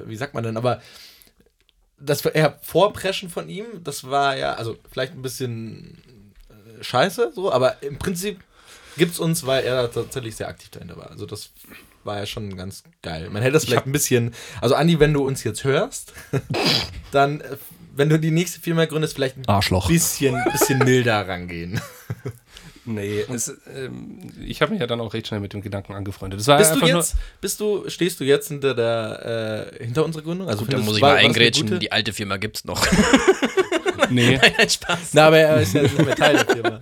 wie 0.05 0.15
sagt 0.15 0.33
man 0.33 0.43
denn, 0.43 0.57
aber 0.57 0.81
das 1.99 2.25
eher 2.25 2.57
Vorpreschen 2.63 3.29
von 3.29 3.47
ihm, 3.47 3.65
das 3.83 4.09
war 4.09 4.35
ja, 4.35 4.55
also 4.55 4.77
vielleicht 4.91 5.13
ein 5.13 5.21
bisschen 5.21 6.01
äh, 6.49 6.83
scheiße, 6.83 7.31
so, 7.35 7.51
aber 7.51 7.83
im 7.83 7.99
Prinzip 7.99 8.43
gibt 8.97 9.13
es 9.13 9.19
uns, 9.19 9.45
weil 9.45 9.63
er 9.63 9.91
tatsächlich 9.91 10.35
sehr 10.35 10.47
aktiv 10.47 10.69
dahinter 10.71 10.97
war. 10.97 11.11
Also 11.11 11.25
das 11.25 11.51
war 12.03 12.17
ja 12.17 12.25
schon 12.25 12.55
ganz 12.57 12.83
geil. 13.03 13.29
Man 13.29 13.41
hätte 13.43 13.53
das 13.53 13.65
vielleicht 13.65 13.85
ein 13.85 13.91
bisschen, 13.91 14.33
also 14.59 14.75
Andi, 14.75 14.99
wenn 14.99 15.13
du 15.13 15.25
uns 15.25 15.43
jetzt 15.43 15.63
hörst, 15.63 16.13
dann, 17.11 17.41
äh, 17.41 17.57
wenn 17.93 18.09
du 18.09 18.19
die 18.19 18.31
nächste 18.31 18.59
Firma 18.59 18.85
gründest, 18.85 19.13
vielleicht 19.13 19.37
ein 19.37 19.47
Arschloch. 19.47 19.87
bisschen, 19.87 20.43
bisschen 20.51 20.79
milder 20.79 21.27
rangehen. 21.27 21.79
Nee, 22.83 23.25
es, 23.31 23.53
ähm, 23.75 24.31
ich 24.43 24.61
habe 24.61 24.71
mich 24.71 24.81
ja 24.81 24.87
dann 24.87 25.01
auch 25.01 25.13
recht 25.13 25.27
schnell 25.27 25.39
mit 25.39 25.53
dem 25.53 25.61
Gedanken 25.61 25.93
angefreundet. 25.93 26.39
Das 26.39 26.47
war 26.47 26.57
bist 26.57 26.75
du 26.75 26.85
jetzt, 26.85 27.15
bist 27.39 27.59
du, 27.59 27.87
stehst 27.89 28.19
du 28.19 28.23
jetzt 28.23 28.47
hinter 28.47 28.73
der, 28.73 29.71
äh, 29.79 29.83
hinter 29.83 30.03
unserer 30.03 30.23
Gründung? 30.23 30.47
Also 30.47 30.65
Gut, 30.65 30.73
dann 30.73 30.81
muss 30.81 30.95
ich 30.95 31.01
mal 31.01 31.17
eingrätschen, 31.17 31.79
die 31.79 31.91
alte 31.91 32.11
Firma 32.11 32.37
gibt's 32.37 32.65
noch. 32.65 32.83
nee. 34.09 34.39
Nein, 34.57 34.69
Spaß. 34.69 35.13
Na, 35.13 35.27
aber 35.27 35.37
er 35.37 35.61
ist 35.61 35.73
ja 35.73 35.83
nicht 35.83 35.97
mehr 35.97 36.15
Teil 36.15 36.37
der 36.37 36.45
Firma. 36.55 36.79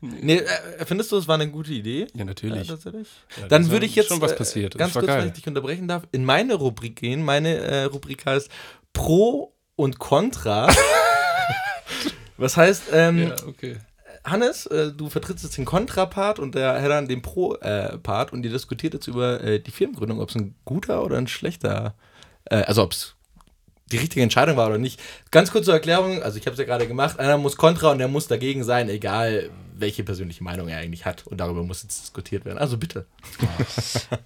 Nee, 0.00 0.38
äh, 0.38 0.84
findest 0.86 1.12
du, 1.12 1.16
es 1.18 1.28
war 1.28 1.34
eine 1.36 1.48
gute 1.50 1.72
Idee? 1.72 2.06
Ja, 2.14 2.24
natürlich. 2.24 2.68
Ja, 2.68 2.74
tatsächlich. 2.74 3.08
Ja, 3.40 3.48
Dann 3.48 3.70
würde 3.70 3.86
ich 3.86 3.94
jetzt 3.94 4.08
schon 4.08 4.20
was 4.20 4.34
passiert. 4.34 4.74
Äh, 4.74 4.78
ganz 4.78 4.94
kurz, 4.94 5.06
geil. 5.06 5.20
wenn 5.20 5.28
ich 5.28 5.34
dich 5.34 5.46
unterbrechen 5.46 5.88
darf, 5.88 6.04
in 6.10 6.24
meine 6.24 6.54
Rubrik 6.54 6.96
gehen. 6.96 7.22
Meine 7.22 7.56
äh, 7.56 7.84
Rubrik 7.84 8.24
heißt 8.26 8.50
Pro 8.94 9.54
und 9.76 9.98
Contra. 9.98 10.68
was 12.36 12.56
heißt, 12.56 12.84
ähm, 12.92 13.28
ja, 13.28 13.36
okay. 13.46 13.76
Hannes, 14.24 14.66
äh, 14.66 14.92
du 14.92 15.08
vertrittst 15.08 15.44
jetzt 15.44 15.56
den 15.58 15.64
Kontrapart 15.64 16.38
und 16.38 16.54
der 16.54 16.80
Herr 16.80 16.88
dann 16.88 17.08
den 17.08 17.22
Pro-Part 17.22 18.30
äh, 18.30 18.34
und 18.34 18.44
ihr 18.44 18.52
diskutiert 18.52 18.94
jetzt 18.94 19.08
über 19.08 19.42
äh, 19.42 19.60
die 19.60 19.70
Firmengründung, 19.70 20.20
ob 20.20 20.28
es 20.28 20.36
ein 20.36 20.54
guter 20.64 21.04
oder 21.04 21.18
ein 21.18 21.26
schlechter, 21.26 21.94
äh, 22.44 22.62
also 22.62 22.82
ob 22.82 22.92
es 22.92 23.16
die 23.92 23.98
richtige 23.98 24.22
Entscheidung 24.22 24.56
war 24.56 24.68
oder 24.68 24.78
nicht. 24.78 25.00
Ganz 25.30 25.50
kurz 25.50 25.66
zur 25.66 25.74
Erklärung, 25.74 26.22
also 26.22 26.38
ich 26.38 26.46
habe 26.46 26.52
es 26.54 26.58
ja 26.58 26.64
gerade 26.64 26.88
gemacht, 26.88 27.18
einer 27.18 27.36
muss 27.36 27.56
kontra 27.56 27.90
und 27.90 27.98
der 27.98 28.08
muss 28.08 28.26
dagegen 28.26 28.64
sein, 28.64 28.88
egal 28.88 29.50
welche 29.74 30.04
persönliche 30.04 30.44
Meinung 30.44 30.68
er 30.68 30.78
eigentlich 30.78 31.04
hat. 31.04 31.26
Und 31.26 31.38
darüber 31.38 31.62
muss 31.62 31.82
jetzt 31.82 32.02
diskutiert 32.02 32.44
werden. 32.44 32.58
Also 32.58 32.78
bitte. 32.78 33.06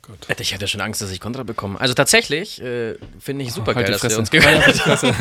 Oh, 0.08 0.32
ich 0.38 0.54
hatte 0.54 0.68
schon 0.68 0.80
Angst, 0.80 1.02
dass 1.02 1.10
ich 1.10 1.20
kontra 1.20 1.42
bekomme. 1.42 1.80
Also 1.80 1.94
tatsächlich 1.94 2.60
äh, 2.62 2.94
finde 3.18 3.44
ich 3.44 3.52
super 3.52 3.72
oh, 3.72 3.74
geil, 3.74 3.90
dass 3.90 4.02
wir 4.02 4.18
uns 4.18 4.30
gehört 4.30 4.86
haben. 4.86 5.14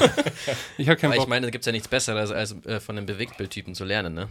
ich 0.77 0.87
habe 0.87 0.99
keinen 0.99 1.11
Bock. 1.11 1.21
Ich 1.21 1.27
meine, 1.27 1.47
es 1.47 1.51
gibt 1.51 1.65
ja 1.65 1.71
nichts 1.71 1.87
Besseres, 1.87 2.31
als 2.31 2.55
äh, 2.65 2.79
von 2.79 2.97
einem 2.97 3.05
Bewegtbildtypen 3.05 3.75
zu 3.75 3.83
lernen, 3.83 4.13
ne? 4.13 4.29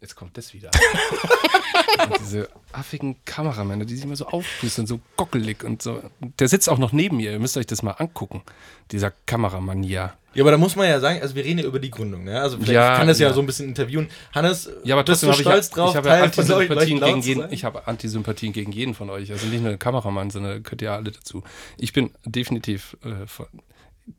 Jetzt 0.00 0.14
kommt 0.14 0.36
das 0.36 0.52
wieder. 0.52 0.70
diese 2.20 2.48
affigen 2.72 3.16
Kameramänner, 3.24 3.84
die 3.84 3.94
sich 3.94 4.04
immer 4.04 4.16
so 4.16 4.26
aufpusten, 4.26 4.86
so 4.86 5.00
gockelig 5.16 5.64
und 5.64 5.80
so. 5.80 6.02
Der 6.38 6.48
sitzt 6.48 6.68
auch 6.68 6.78
noch 6.78 6.92
neben 6.92 7.16
mir. 7.16 7.32
Ihr 7.32 7.38
müsst 7.38 7.56
euch 7.56 7.66
das 7.66 7.82
mal 7.82 7.92
angucken. 7.92 8.42
Dieser 8.92 9.12
Kameramania. 9.24 10.14
Ja, 10.34 10.42
aber 10.42 10.50
da 10.50 10.58
muss 10.58 10.76
man 10.76 10.86
ja 10.86 11.00
sagen, 11.00 11.22
also 11.22 11.34
wir 11.34 11.44
reden 11.46 11.60
ja 11.60 11.64
über 11.64 11.78
die 11.78 11.90
Gründung, 11.90 12.24
ne? 12.24 12.38
Also 12.38 12.58
vielleicht 12.58 12.72
ja, 12.72 12.96
kann 12.96 13.06
das 13.06 13.18
ja, 13.18 13.28
ja, 13.28 13.34
so 13.34 13.40
ein 13.40 13.46
bisschen 13.46 13.68
interviewen. 13.68 14.08
Hannes, 14.34 14.70
ja, 14.84 14.94
aber 14.94 15.04
bist 15.04 15.22
du 15.22 15.32
stolz 15.32 15.68
ich, 15.68 15.72
drauf? 15.72 15.90
Ich 15.90 15.96
habe 15.96 16.10
ja 16.10 16.22
Antisympathien 16.22 17.00
gegen 17.00 17.20
jeden, 17.22 17.52
ich 17.52 17.64
habe 17.64 17.86
Antisympathien 17.88 18.52
gegen 18.52 18.70
jeden 18.70 18.92
von 18.92 19.08
euch. 19.08 19.32
Also 19.32 19.46
nicht 19.46 19.62
nur 19.62 19.70
der 19.70 19.78
Kameramann, 19.78 20.28
sondern 20.28 20.62
könnt 20.62 20.82
ihr 20.82 20.92
alle 20.92 21.10
dazu. 21.10 21.42
Ich 21.78 21.94
bin 21.94 22.10
definitiv 22.26 22.98
äh, 23.02 23.26
von, 23.26 23.46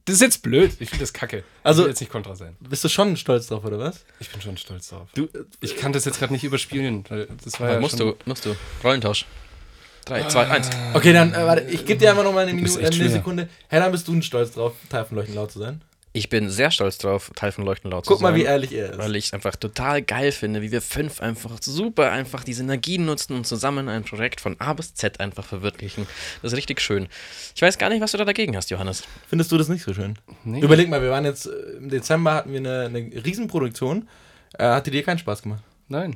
das 0.05 0.15
ist 0.15 0.21
jetzt 0.21 0.41
blöd. 0.41 0.71
Ich 0.79 0.89
finde 0.89 1.03
das 1.03 1.13
kacke. 1.13 1.43
Also, 1.63 1.81
ich 1.81 1.85
will 1.85 1.91
jetzt 1.91 1.99
nicht 2.01 2.11
kontra 2.11 2.35
sein. 2.35 2.55
Bist 2.59 2.83
du 2.83 2.89
schon 2.89 3.15
stolz 3.15 3.47
drauf, 3.47 3.63
oder 3.63 3.79
was? 3.79 4.05
Ich 4.19 4.29
bin 4.29 4.41
schon 4.41 4.57
stolz 4.57 4.89
drauf. 4.89 5.07
Du, 5.15 5.29
ich 5.61 5.77
kann 5.77 5.93
das 5.93 6.05
jetzt 6.05 6.19
gerade 6.19 6.33
nicht 6.33 6.43
überspielen. 6.43 7.05
Das 7.43 7.59
war 7.59 7.73
ja 7.73 7.79
musst 7.79 7.99
du, 7.99 8.15
musst 8.25 8.45
du. 8.45 8.55
Rollentausch. 8.83 9.25
3, 10.05 10.27
2, 10.27 10.47
1. 10.47 10.69
Okay, 10.93 11.11
dann, 11.11 11.33
äh, 11.33 11.45
warte, 11.45 11.63
ich 11.69 11.85
gebe 11.85 11.99
dir 11.99 12.11
einfach 12.11 12.23
nochmal 12.23 12.47
eine, 12.47 12.53
Minute, 12.53 12.79
eine 12.79 13.09
Sekunde. 13.09 13.49
Herr, 13.67 13.81
dann 13.81 13.91
bist 13.91 14.07
du 14.07 14.21
stolz 14.21 14.51
drauf, 14.51 14.73
Teil 14.89 15.03
von 15.03 15.17
Leuchten 15.17 15.35
laut 15.35 15.51
zu 15.51 15.59
sein? 15.59 15.81
Ich 16.17 16.29
bin 16.29 16.49
sehr 16.49 16.71
stolz 16.71 16.97
drauf, 16.97 17.29
Teil 17.35 17.51
von 17.51 17.63
Leuchten 17.63 17.91
laut 17.91 18.07
Guck 18.07 18.17
zu 18.17 18.23
sein. 18.23 18.33
Guck 18.33 18.37
mal, 18.37 18.43
wie 18.43 18.45
ehrlich 18.45 18.73
er 18.73 18.89
ist. 18.89 18.97
Weil 18.97 19.15
ich 19.15 19.27
es 19.27 19.33
einfach 19.33 19.55
total 19.55 20.01
geil 20.01 20.31
finde, 20.31 20.63
wie 20.63 20.71
wir 20.71 20.81
fünf 20.81 21.21
einfach 21.21 21.59
super 21.61 22.11
einfach 22.11 22.43
die 22.43 22.55
Synergien 22.55 23.05
nutzen 23.05 23.35
und 23.35 23.45
zusammen 23.45 23.87
ein 23.87 24.03
Projekt 24.03 24.41
von 24.41 24.55
A 24.59 24.73
bis 24.73 24.95
Z 24.95 25.19
einfach 25.19 25.45
verwirklichen. 25.45 26.07
Das 26.41 26.53
ist 26.53 26.57
richtig 26.57 26.81
schön. 26.81 27.07
Ich 27.55 27.61
weiß 27.61 27.77
gar 27.77 27.89
nicht, 27.89 28.01
was 28.01 28.13
du 28.13 28.17
da 28.17 28.25
dagegen 28.25 28.57
hast, 28.57 28.71
Johannes. 28.71 29.03
Findest 29.27 29.51
du 29.51 29.59
das 29.59 29.69
nicht 29.69 29.83
so 29.83 29.93
schön? 29.93 30.17
Nee. 30.43 30.59
Überleg 30.59 30.89
mal, 30.89 31.03
wir 31.03 31.11
waren 31.11 31.23
jetzt, 31.23 31.45
äh, 31.45 31.77
im 31.77 31.89
Dezember 31.89 32.33
hatten 32.33 32.51
wir 32.51 32.61
eine, 32.61 32.85
eine 32.85 33.23
Riesenproduktion. 33.23 34.07
Äh, 34.57 34.63
hat 34.63 34.87
die 34.87 34.91
dir 34.91 35.03
keinen 35.03 35.19
Spaß 35.19 35.43
gemacht? 35.43 35.61
Nein. 35.87 36.15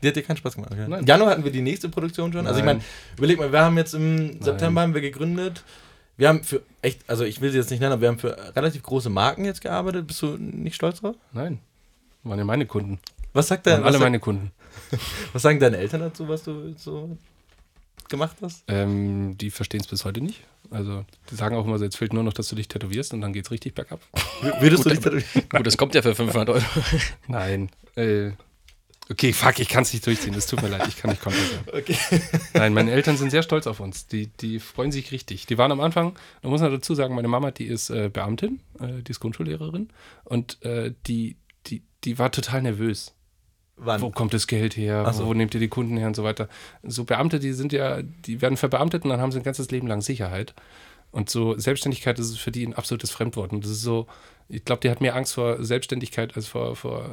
Die 0.00 0.06
hat 0.06 0.14
dir 0.14 0.22
keinen 0.22 0.36
Spaß 0.36 0.54
gemacht. 0.54 0.70
Okay. 0.72 0.86
Nein. 0.86 1.00
Im 1.00 1.06
Januar 1.06 1.32
hatten 1.32 1.42
wir 1.42 1.50
die 1.50 1.60
nächste 1.60 1.88
Produktion 1.88 2.32
schon. 2.32 2.44
Nein. 2.44 2.46
Also 2.46 2.60
ich 2.60 2.64
meine, 2.64 2.82
überleg 3.18 3.36
mal, 3.36 3.50
wir 3.50 3.62
haben 3.62 3.76
jetzt 3.78 3.94
im 3.94 4.14
Nein. 4.14 4.42
September 4.42 4.82
haben 4.82 4.94
wir 4.94 5.00
gegründet 5.00 5.64
wir 6.20 6.28
haben 6.28 6.44
für 6.44 6.62
echt, 6.82 7.08
also 7.08 7.24
ich 7.24 7.40
will 7.40 7.50
sie 7.50 7.56
jetzt 7.56 7.70
nicht 7.70 7.80
nennen, 7.80 7.94
aber 7.94 8.02
wir 8.02 8.08
haben 8.08 8.18
für 8.18 8.36
relativ 8.54 8.82
große 8.82 9.08
Marken 9.08 9.46
jetzt 9.46 9.62
gearbeitet. 9.62 10.06
Bist 10.06 10.20
du 10.20 10.36
nicht 10.36 10.74
stolz 10.74 11.00
drauf? 11.00 11.16
Nein. 11.32 11.60
Waren 12.24 12.38
ja 12.38 12.44
meine 12.44 12.66
Kunden. 12.66 12.98
Was 13.32 13.48
sagt 13.48 13.66
dein, 13.66 13.82
alle 13.82 13.98
meine 13.98 14.20
Kunden. 14.20 14.50
was 15.32 15.40
sagen 15.40 15.58
deine 15.58 15.78
Eltern 15.78 16.00
dazu, 16.00 16.28
was 16.28 16.42
du 16.42 16.74
so 16.76 17.16
gemacht 18.10 18.36
hast? 18.42 18.64
Ähm, 18.68 19.38
die 19.38 19.50
verstehen 19.50 19.80
es 19.80 19.86
bis 19.86 20.04
heute 20.04 20.20
nicht. 20.20 20.42
Also, 20.70 21.06
die 21.30 21.36
sagen 21.36 21.56
auch 21.56 21.64
immer 21.64 21.78
so, 21.78 21.84
jetzt 21.84 21.96
fehlt 21.96 22.12
nur 22.12 22.22
noch, 22.22 22.34
dass 22.34 22.48
du 22.48 22.54
dich 22.54 22.68
tätowierst 22.68 23.14
und 23.14 23.22
dann 23.22 23.32
geht 23.32 23.46
es 23.46 23.50
richtig 23.50 23.74
bergab. 23.74 24.00
Würdest 24.60 24.84
du 24.84 24.90
dich 24.90 25.00
tätowieren? 25.00 25.48
Gut, 25.48 25.66
das 25.66 25.78
kommt 25.78 25.94
ja 25.94 26.02
für 26.02 26.14
500 26.14 26.50
Euro. 26.50 26.64
Nein. 27.28 27.70
Äh, 27.96 28.32
Okay, 29.10 29.32
fuck, 29.32 29.58
ich 29.58 29.68
kann 29.68 29.82
es 29.82 29.92
nicht 29.92 30.06
durchziehen. 30.06 30.34
Das 30.34 30.46
tut 30.46 30.62
mir 30.62 30.68
leid, 30.68 30.86
ich 30.86 30.96
kann 30.96 31.10
nicht 31.10 31.20
konter 31.20 31.38
sein. 31.38 31.64
Okay. 31.80 31.96
Nein, 32.54 32.72
meine 32.72 32.92
Eltern 32.92 33.16
sind 33.16 33.30
sehr 33.30 33.42
stolz 33.42 33.66
auf 33.66 33.80
uns. 33.80 34.06
Die, 34.06 34.28
die 34.28 34.60
freuen 34.60 34.92
sich 34.92 35.10
richtig. 35.10 35.46
Die 35.46 35.58
waren 35.58 35.72
am 35.72 35.80
Anfang, 35.80 36.16
da 36.42 36.48
muss 36.48 36.60
man 36.60 36.70
dazu 36.70 36.94
sagen, 36.94 37.14
meine 37.14 37.28
Mama, 37.28 37.50
die 37.50 37.66
ist 37.66 37.90
äh, 37.90 38.08
Beamtin, 38.12 38.60
äh, 38.78 39.02
die 39.02 39.10
ist 39.10 39.20
Grundschullehrerin 39.20 39.88
und 40.24 40.62
äh, 40.62 40.92
die, 41.06 41.36
die, 41.66 41.82
die 42.04 42.18
war 42.18 42.30
total 42.30 42.62
nervös. 42.62 43.14
Wann? 43.76 44.00
Wo 44.00 44.10
kommt 44.10 44.34
das 44.34 44.46
Geld 44.46 44.76
her? 44.76 45.10
So. 45.12 45.26
Wo 45.26 45.34
nehmt 45.34 45.54
ihr 45.54 45.60
die 45.60 45.68
Kunden 45.68 45.96
her 45.96 46.06
und 46.06 46.14
so 46.14 46.22
weiter? 46.22 46.48
So 46.82 47.04
Beamte, 47.04 47.40
die 47.40 47.52
sind 47.52 47.72
ja, 47.72 48.02
die 48.02 48.42
werden 48.42 48.58
verbeamtet 48.58 49.04
und 49.04 49.10
dann 49.10 49.20
haben 49.20 49.32
sie 49.32 49.38
ein 49.38 49.44
ganzes 49.44 49.70
Leben 49.70 49.86
lang 49.86 50.02
Sicherheit. 50.02 50.54
Und 51.10 51.30
so 51.30 51.58
Selbstständigkeit 51.58 52.18
ist 52.18 52.38
für 52.38 52.52
die 52.52 52.64
ein 52.64 52.74
absolutes 52.74 53.10
Fremdwort. 53.10 53.52
Und 53.52 53.64
das 53.64 53.72
ist 53.72 53.82
so, 53.82 54.06
ich 54.50 54.64
glaube, 54.64 54.80
die 54.80 54.90
hat 54.90 55.00
mehr 55.00 55.14
Angst 55.14 55.34
vor 55.34 55.62
Selbstständigkeit 55.62 56.36
als 56.36 56.48
vor, 56.48 56.76
vor, 56.76 57.04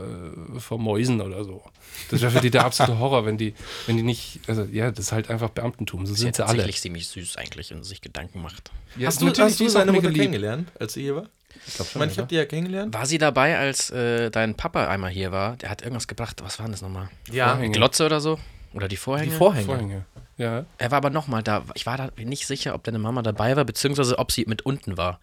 äh, 0.56 0.60
vor 0.60 0.80
Mäusen 0.80 1.22
oder 1.22 1.44
so. 1.44 1.64
Das 2.10 2.22
wäre 2.22 2.32
für 2.32 2.42
die 2.42 2.50
der 2.50 2.66
absolute 2.66 3.00
Horror, 3.00 3.26
wenn 3.26 3.38
die, 3.38 3.54
wenn 3.86 3.98
die 3.98 4.04
nicht, 4.04 4.40
also 4.48 4.64
ja, 4.64 4.90
das 4.92 5.06
ist 5.06 5.12
halt 5.12 5.30
einfach 5.30 5.50
Beamtentum. 5.50 6.06
So 6.06 6.14
sind 6.14 6.36
sie 6.36 6.44
alle. 6.44 6.54
tatsächlich 6.54 6.82
ziemlich 6.82 7.08
süß 7.08 7.38
eigentlich, 7.38 7.72
wenn 7.72 7.84
sie 7.84 7.90
sich 7.90 8.02
Gedanken 8.02 8.42
macht. 8.42 8.72
Ja, 8.98 9.08
hast 9.08 9.22
du, 9.22 9.28
hast 9.28 9.60
du 9.60 9.70
seine 9.70 9.92
Mutter 9.92 10.12
kennengelernt, 10.12 10.70
als 10.80 10.94
sie 10.94 11.04
hier 11.04 11.16
war? 11.16 11.30
Ich 11.66 11.76
glaube 11.76 11.90
schon. 11.90 12.02
Ich, 12.02 12.06
mein, 12.06 12.10
ich 12.10 12.18
habe 12.18 12.28
die 12.28 12.36
ja 12.36 12.46
kennengelernt. 12.46 12.94
War 12.94 13.06
sie 13.06 13.18
dabei, 13.18 13.58
als 13.58 13.90
äh, 13.92 14.30
dein 14.30 14.56
Papa 14.56 14.88
einmal 14.88 15.12
hier 15.12 15.32
war? 15.32 15.58
Der 15.58 15.70
hat 15.70 15.82
irgendwas 15.82 16.08
gebracht. 16.08 16.42
Was 16.44 16.60
war 16.60 16.66
denn 16.66 16.74
das 16.74 16.82
nochmal? 16.82 17.10
Ja. 17.32 17.54
Vorhänge. 17.54 17.74
Glotze 17.74 18.06
oder 18.06 18.22
so? 18.22 18.40
Oder 18.74 18.88
die 18.88 18.98
Vorhänge? 18.98 19.32
Die 19.32 19.38
Vorhänge. 19.38 19.66
Vorhänge. 19.66 20.06
Ja. 20.38 20.66
Er 20.78 20.92
war 20.92 20.98
aber 20.98 21.10
nochmal 21.10 21.44
da. 21.44 21.64
Ich 21.74 21.86
war 21.86 21.98
da 21.98 22.10
nicht 22.18 22.48
sicher, 22.48 22.76
ob 22.76 22.84
deine 22.84 23.00
Mama 23.00 23.22
dabei 23.22 23.56
war, 23.56 23.66
beziehungsweise 23.66 24.20
ob 24.20 24.32
sie 24.32 24.46
mit 24.48 24.66
unten 24.66 24.98
war. 24.98 25.20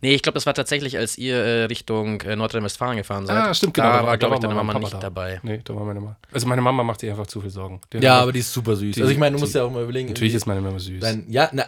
Nee, 0.00 0.14
ich 0.14 0.22
glaube, 0.22 0.34
das 0.34 0.46
war 0.46 0.54
tatsächlich, 0.54 0.98
als 0.98 1.18
ihr 1.18 1.36
äh, 1.36 1.64
Richtung 1.64 2.20
äh, 2.22 2.36
Nordrhein-Westfalen 2.36 2.96
gefahren 2.96 3.26
seid. 3.26 3.36
Ah, 3.36 3.54
stimmt, 3.54 3.74
genau. 3.74 3.88
Da, 3.88 4.00
da 4.00 4.06
war, 4.06 4.18
glaube 4.18 4.34
ich, 4.34 4.40
deine 4.40 4.54
Mama 4.54 4.78
nicht 4.78 4.92
da. 4.92 4.98
dabei. 4.98 5.40
Nee, 5.42 5.60
da 5.64 5.74
war 5.74 5.84
meine 5.84 6.00
Mama. 6.00 6.16
Also 6.32 6.46
meine 6.46 6.62
Mama 6.62 6.82
macht 6.82 7.00
sich 7.00 7.10
einfach 7.10 7.26
zu 7.26 7.40
viel 7.40 7.50
Sorgen. 7.50 7.80
Die 7.92 7.98
ja, 7.98 8.20
aber 8.20 8.32
die 8.32 8.40
ist 8.40 8.52
super 8.52 8.76
süß. 8.76 8.94
Die, 8.94 9.00
also 9.00 9.12
ich 9.12 9.18
meine, 9.18 9.36
du 9.36 9.40
musst 9.40 9.54
ja 9.54 9.64
auch 9.64 9.70
mal 9.70 9.82
überlegen. 9.82 10.08
Natürlich 10.08 10.34
ist 10.34 10.46
meine 10.46 10.60
Mama 10.60 10.78
süß. 10.78 11.00
Dein, 11.00 11.24
ja, 11.28 11.48
na. 11.52 11.66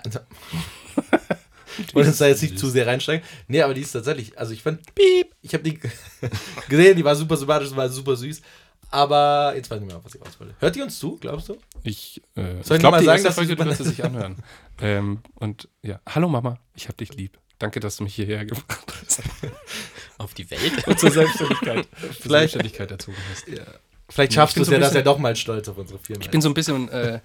wollte 1.92 2.08
uns 2.08 2.18
da 2.18 2.26
jetzt 2.26 2.42
nicht 2.42 2.58
zu 2.58 2.68
sehr 2.68 2.86
reinsteigen. 2.86 3.24
Nee, 3.48 3.62
aber 3.62 3.74
die 3.74 3.82
ist 3.82 3.92
tatsächlich, 3.92 4.38
also 4.38 4.52
ich 4.52 4.62
fand, 4.62 4.80
piep, 4.94 5.28
ich 5.42 5.54
habe 5.54 5.64
die 5.64 5.78
gesehen, 6.68 6.96
die 6.96 7.04
war 7.04 7.16
super 7.16 7.36
sympathisch, 7.36 7.74
war 7.74 7.88
super 7.88 8.16
süß. 8.16 8.42
Aber 8.90 9.52
jetzt 9.56 9.70
weiß 9.70 9.78
ich 9.78 9.84
nicht 9.84 9.92
mehr, 9.92 10.04
was 10.04 10.14
ich 10.14 10.22
aus 10.22 10.38
wollte. 10.38 10.54
Hört 10.58 10.76
die 10.76 10.82
uns 10.82 10.98
zu, 10.98 11.16
glaubst 11.16 11.48
du? 11.48 11.56
Ich, 11.82 12.22
äh, 12.34 12.62
Soll 12.62 12.76
ich 12.76 12.80
glaube, 12.80 12.98
mal 12.98 13.04
sagen, 13.04 13.24
dass 13.24 13.34
Folge 13.34 13.58
wird 13.58 13.76
sie 13.76 13.84
sich 13.84 14.04
anhören. 14.04 14.36
ähm, 14.80 15.20
und 15.34 15.68
ja, 15.82 16.00
hallo 16.08 16.28
Mama, 16.28 16.58
ich 16.74 16.88
hab 16.88 16.96
dich 16.96 17.12
lieb. 17.14 17.38
Danke, 17.58 17.80
dass 17.80 17.96
du 17.96 18.04
mich 18.04 18.14
hierher 18.14 18.44
gebracht 18.44 18.92
hast. 19.00 19.22
Auf 20.18 20.34
die 20.34 20.50
Welt? 20.50 20.86
Und 20.86 20.98
zur 21.00 21.10
Selbstständigkeit, 21.10 21.86
zur 22.20 22.30
Selbstständigkeit 22.30 22.90
erzogen 22.90 23.16
hast. 23.30 23.48
Ja. 23.48 23.64
Vielleicht 24.08 24.34
schaffst 24.34 24.56
du 24.56 24.62
es 24.62 24.68
so 24.68 24.72
ja, 24.72 24.78
dass 24.78 24.94
er 24.94 25.02
doch 25.02 25.18
mal 25.18 25.34
stolz 25.34 25.68
auf 25.68 25.78
unsere 25.78 25.98
Firma 25.98 26.22
Ich 26.22 26.30
bin 26.30 26.40
so 26.40 26.48
ein 26.48 26.54
bisschen 26.54 26.88
äh, 26.90 27.20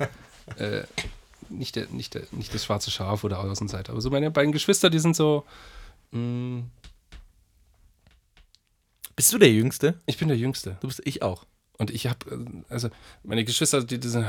äh, 0.57 0.83
nicht, 1.49 1.75
der, 1.75 1.87
nicht, 1.89 2.13
der, 2.13 2.23
nicht 2.31 2.53
das 2.53 2.65
schwarze 2.65 2.89
Schaf 2.91 3.23
oder 3.23 3.39
Außenseiter, 3.39 3.91
aber 3.91 4.01
so 4.01 4.09
meine 4.09 4.31
beiden 4.31 4.51
Geschwister, 4.51 4.89
die 4.89 4.99
sind 4.99 5.15
so. 5.15 5.45
Mh, 6.11 6.19
mm, 6.19 6.71
bist 9.15 9.33
du 9.33 9.37
der 9.37 9.51
Jüngste? 9.51 10.01
Ich 10.05 10.17
bin 10.17 10.29
der 10.29 10.37
Jüngste. 10.37 10.77
Du 10.81 10.87
bist 10.87 11.01
ich 11.05 11.21
auch. 11.21 11.45
Und 11.81 11.89
ich 11.89 12.05
habe, 12.05 12.19
äh, 12.29 12.71
also 12.71 12.89
meine 13.23 13.43
Geschwister, 13.43 13.83
die, 13.83 13.99
die 13.99 14.07
sind 14.07 14.23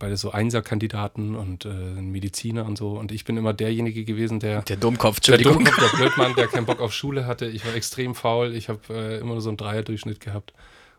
beide 0.00 0.16
so 0.16 0.32
Einserkandidaten 0.32 1.36
und 1.36 1.64
äh, 1.64 1.68
Mediziner 1.68 2.66
und 2.66 2.76
so. 2.76 2.98
Und 2.98 3.12
ich 3.12 3.24
bin 3.24 3.36
immer 3.36 3.52
derjenige 3.52 4.04
gewesen, 4.04 4.40
der. 4.40 4.62
Der 4.62 4.76
Dummkopf, 4.76 5.18
Entschuldigung. 5.18 5.64
Der 5.64 5.72
Dummkopf, 5.72 5.90
der 5.92 5.96
Blödmann, 5.96 6.34
der 6.34 6.48
keinen 6.48 6.66
Bock 6.66 6.80
auf 6.80 6.92
Schule 6.92 7.24
hatte. 7.24 7.46
Ich 7.46 7.64
war 7.64 7.72
extrem 7.72 8.16
faul. 8.16 8.56
Ich 8.56 8.68
habe 8.68 8.80
äh, 8.90 9.20
immer 9.20 9.34
nur 9.34 9.42
so 9.42 9.50
einen 9.50 9.58
Dreierdurchschnitt 9.58 10.18
gehabt 10.18 10.52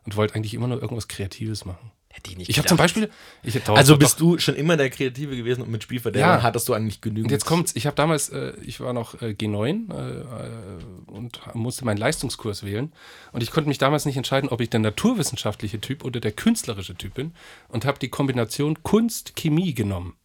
und 0.06 0.16
wollte 0.16 0.36
eigentlich 0.36 0.54
immer 0.54 0.70
nur 0.70 0.82
irgendwas 0.82 1.10
Kreatives 1.10 1.66
machen. 1.66 1.92
Hätte 2.12 2.32
ich 2.32 2.38
nicht 2.38 2.50
Ich 2.50 2.58
habe 2.58 2.68
zum 2.68 2.78
Beispiel. 2.78 3.10
Ich 3.42 3.56
hab 3.56 3.70
also 3.70 3.98
bist 3.98 4.20
du 4.20 4.38
schon 4.38 4.56
immer 4.56 4.76
der 4.76 4.90
Kreative 4.90 5.36
gewesen 5.36 5.62
und 5.62 5.72
mit 5.72 5.84
Spielverderber 5.84 6.36
ja. 6.36 6.44
hattest 6.44 6.68
du 6.68 6.74
eigentlich 6.74 7.00
genügend. 7.00 7.26
Und 7.26 7.32
jetzt 7.32 7.46
kommt's. 7.46 7.74
Ich 7.76 7.86
habe 7.86 7.96
damals, 7.96 8.30
äh, 8.30 8.54
ich 8.64 8.82
war 8.82 8.92
noch 8.92 9.22
äh, 9.22 9.28
G9 9.28 9.94
äh, 9.94 11.12
und 11.12 11.40
musste 11.54 11.86
meinen 11.86 11.98
Leistungskurs 11.98 12.64
wählen. 12.64 12.92
Und 13.32 13.44
ich 13.44 13.52
konnte 13.52 13.70
mich 13.70 13.78
damals 13.78 14.06
nicht 14.06 14.18
entscheiden, 14.18 14.50
ob 14.50 14.60
ich 14.60 14.70
der 14.70 14.82
naturwissenschaftliche 14.82 15.80
Typ 15.80 16.04
oder 16.04 16.20
der 16.20 16.34
künstlerische 16.34 16.96
Typ 16.96 17.14
bin. 17.14 17.34
Und 17.70 17.86
habe 17.86 17.98
die 18.00 18.10
Kombination 18.10 18.84
Kunst-Chemie 18.84 19.74
genommen. 19.74 20.16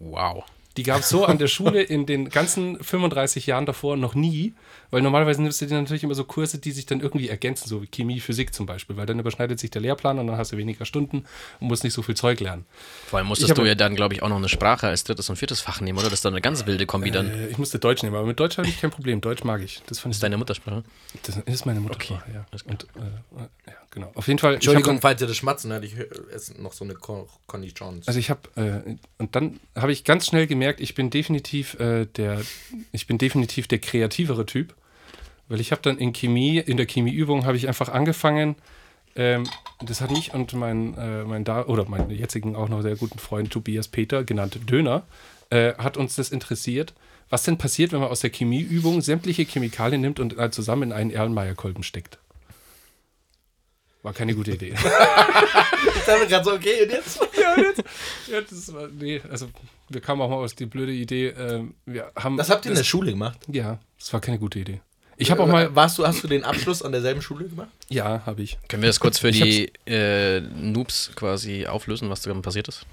Wow. 0.00 0.44
Die 0.76 0.84
gab 0.84 1.00
es 1.00 1.08
so 1.08 1.24
an 1.24 1.38
der 1.38 1.48
Schule 1.48 1.82
in 1.82 2.06
den 2.06 2.30
ganzen 2.30 2.82
35 2.82 3.46
Jahren 3.46 3.66
davor 3.66 3.96
noch 3.96 4.14
nie, 4.14 4.54
weil 4.90 5.02
normalerweise 5.02 5.42
nimmst 5.42 5.60
du 5.60 5.66
dir 5.66 5.74
natürlich 5.74 6.02
immer 6.02 6.14
so 6.14 6.24
Kurse, 6.24 6.58
die 6.58 6.70
sich 6.70 6.86
dann 6.86 7.00
irgendwie 7.00 7.28
ergänzen, 7.28 7.68
so 7.68 7.82
wie 7.82 7.86
Chemie, 7.86 8.20
Physik 8.20 8.54
zum 8.54 8.66
Beispiel, 8.66 8.96
weil 8.96 9.06
dann 9.06 9.18
überschneidet 9.18 9.58
sich 9.58 9.70
der 9.70 9.82
Lehrplan 9.82 10.18
und 10.18 10.26
dann 10.26 10.36
hast 10.36 10.52
du 10.52 10.56
weniger 10.56 10.84
Stunden 10.84 11.24
und 11.60 11.68
musst 11.68 11.84
nicht 11.84 11.94
so 11.94 12.02
viel 12.02 12.14
Zeug 12.14 12.40
lernen. 12.40 12.64
Vor 13.06 13.18
allem 13.18 13.28
musstest 13.28 13.56
du 13.56 13.64
ja 13.64 13.74
dann, 13.74 13.94
glaube 13.94 14.14
ich, 14.14 14.22
auch 14.22 14.28
noch 14.28 14.36
eine 14.36 14.48
Sprache 14.48 14.88
als 14.88 15.04
drittes 15.04 15.28
und 15.28 15.36
viertes 15.36 15.60
Fach 15.60 15.80
nehmen, 15.80 15.98
oder? 15.98 16.08
Das 16.08 16.18
ist 16.18 16.24
dann 16.24 16.34
eine 16.34 16.40
ganz 16.40 16.66
wilde 16.66 16.86
Kombi 16.86 17.10
dann. 17.10 17.30
Äh, 17.30 17.48
ich 17.48 17.58
musste 17.58 17.78
Deutsch 17.78 18.02
nehmen, 18.02 18.16
aber 18.16 18.26
mit 18.26 18.40
Deutsch 18.40 18.58
habe 18.58 18.68
ich 18.68 18.80
kein 18.80 18.90
Problem. 18.90 19.20
Deutsch 19.20 19.44
mag 19.44 19.62
ich. 19.62 19.82
Das, 19.86 20.02
das 20.02 20.12
ist 20.12 20.22
deine 20.22 20.36
Muttersprache? 20.36 20.84
Das 21.22 21.36
ist 21.36 21.66
meine 21.66 21.80
Muttersprache, 21.80 22.24
okay. 22.28 22.34
ja. 22.34 22.70
Und, 22.70 22.84
äh, 22.84 23.40
ja 23.66 23.74
genau. 23.90 24.10
Auf 24.14 24.26
jeden 24.28 24.38
Fall. 24.38 24.54
Entschuldigung, 24.54 25.00
falls 25.00 25.20
ihr 25.20 25.26
das 25.26 25.36
Schmatzen 25.36 25.72
hört, 25.72 25.84
ich 25.84 25.96
esse 26.32 26.60
noch 26.60 26.72
so 26.72 26.84
eine 26.84 26.94
Conny 26.94 27.72
Jones. 27.74 28.06
Also 28.08 28.18
ich 28.18 28.30
habe, 28.30 28.40
äh, 28.56 28.96
und 29.18 29.34
dann 29.34 29.60
habe 29.74 29.92
ich 29.92 30.04
ganz 30.04 30.26
schnell 30.26 30.46
gemerkt, 30.46 30.80
ich 30.80 30.94
bin 30.94 31.10
definitiv 31.10 31.78
äh, 31.80 32.06
der, 32.06 32.42
ich 32.92 33.06
bin 33.06 33.18
definitiv 33.18 33.68
der 33.68 33.78
kreativere 33.78 34.46
Typ, 34.46 34.74
weil 35.48 35.60
ich 35.60 35.72
habe 35.72 35.82
dann 35.82 35.98
in 35.98 36.12
Chemie, 36.12 36.58
in 36.58 36.76
der 36.76 36.86
Chemieübung 36.86 37.46
habe 37.46 37.56
ich 37.56 37.68
einfach 37.68 37.88
angefangen, 37.88 38.56
ähm, 39.16 39.44
das 39.84 40.00
hat 40.00 40.10
mich 40.10 40.32
und 40.34 40.52
mein, 40.54 40.96
äh, 40.96 41.24
mein 41.24 41.44
da 41.44 41.64
oder 41.66 41.88
meinen 41.88 42.10
jetzigen 42.10 42.54
auch 42.54 42.68
noch 42.68 42.82
sehr 42.82 42.96
guten 42.96 43.18
Freund 43.18 43.50
Tobias 43.50 43.88
Peter, 43.88 44.24
genannt 44.24 44.58
Döner, 44.70 45.04
äh, 45.50 45.74
hat 45.74 45.96
uns 45.96 46.16
das 46.16 46.30
interessiert. 46.30 46.94
Was 47.30 47.42
denn 47.42 47.58
passiert, 47.58 47.92
wenn 47.92 48.00
man 48.00 48.08
aus 48.08 48.20
der 48.20 48.30
Chemieübung 48.30 49.02
sämtliche 49.02 49.42
Chemikalien 49.42 50.00
nimmt 50.00 50.20
und 50.20 50.38
äh, 50.38 50.50
zusammen 50.50 50.84
in 50.84 50.92
einen 50.92 51.10
Erlenmeyer-Kolben 51.10 51.82
steckt? 51.82 52.18
War 54.02 54.12
keine 54.12 54.34
gute 54.34 54.52
Idee. 54.52 54.74
ich 54.74 56.04
dachte 56.04 56.26
gerade 56.28 56.44
so, 56.44 56.52
okay, 56.52 56.84
und 56.84 56.90
jetzt? 56.90 57.20
ja, 57.40 57.54
und 57.54 57.62
jetzt? 57.62 57.84
Ja, 58.28 58.40
das 58.40 58.72
war, 58.72 58.88
nee, 58.88 59.20
also 59.28 59.48
wir 59.88 60.00
kamen 60.00 60.22
auch 60.22 60.30
mal 60.30 60.36
aus 60.36 60.54
die 60.54 60.66
blöde 60.66 60.92
Idee. 60.92 61.28
Ähm, 61.28 61.74
wir 61.84 62.12
haben 62.16 62.36
das 62.36 62.48
habt 62.48 62.64
ihr 62.64 62.70
in 62.70 62.76
der 62.76 62.84
Schule 62.84 63.10
gemacht? 63.10 63.38
Ja, 63.48 63.80
das 63.98 64.12
war 64.12 64.20
keine 64.20 64.38
gute 64.38 64.60
Idee. 64.60 64.80
Ich 65.20 65.32
habe 65.32 65.42
auch 65.42 65.48
mal. 65.48 65.74
Warst 65.74 65.98
du, 65.98 66.06
hast 66.06 66.22
du 66.22 66.28
den 66.28 66.44
Abschluss 66.44 66.80
an 66.80 66.92
derselben 66.92 67.20
Schule 67.20 67.46
gemacht? 67.46 67.68
Ja, 67.88 68.22
habe 68.24 68.42
ich. 68.42 68.56
Können 68.68 68.82
wir 68.82 68.88
das 68.88 69.00
kurz 69.00 69.18
für 69.18 69.32
die 69.32 69.72
äh, 69.84 70.40
Noobs 70.40 71.10
quasi 71.16 71.66
auflösen, 71.66 72.08
was 72.08 72.22
da 72.22 72.32
passiert 72.34 72.68
ist? 72.68 72.86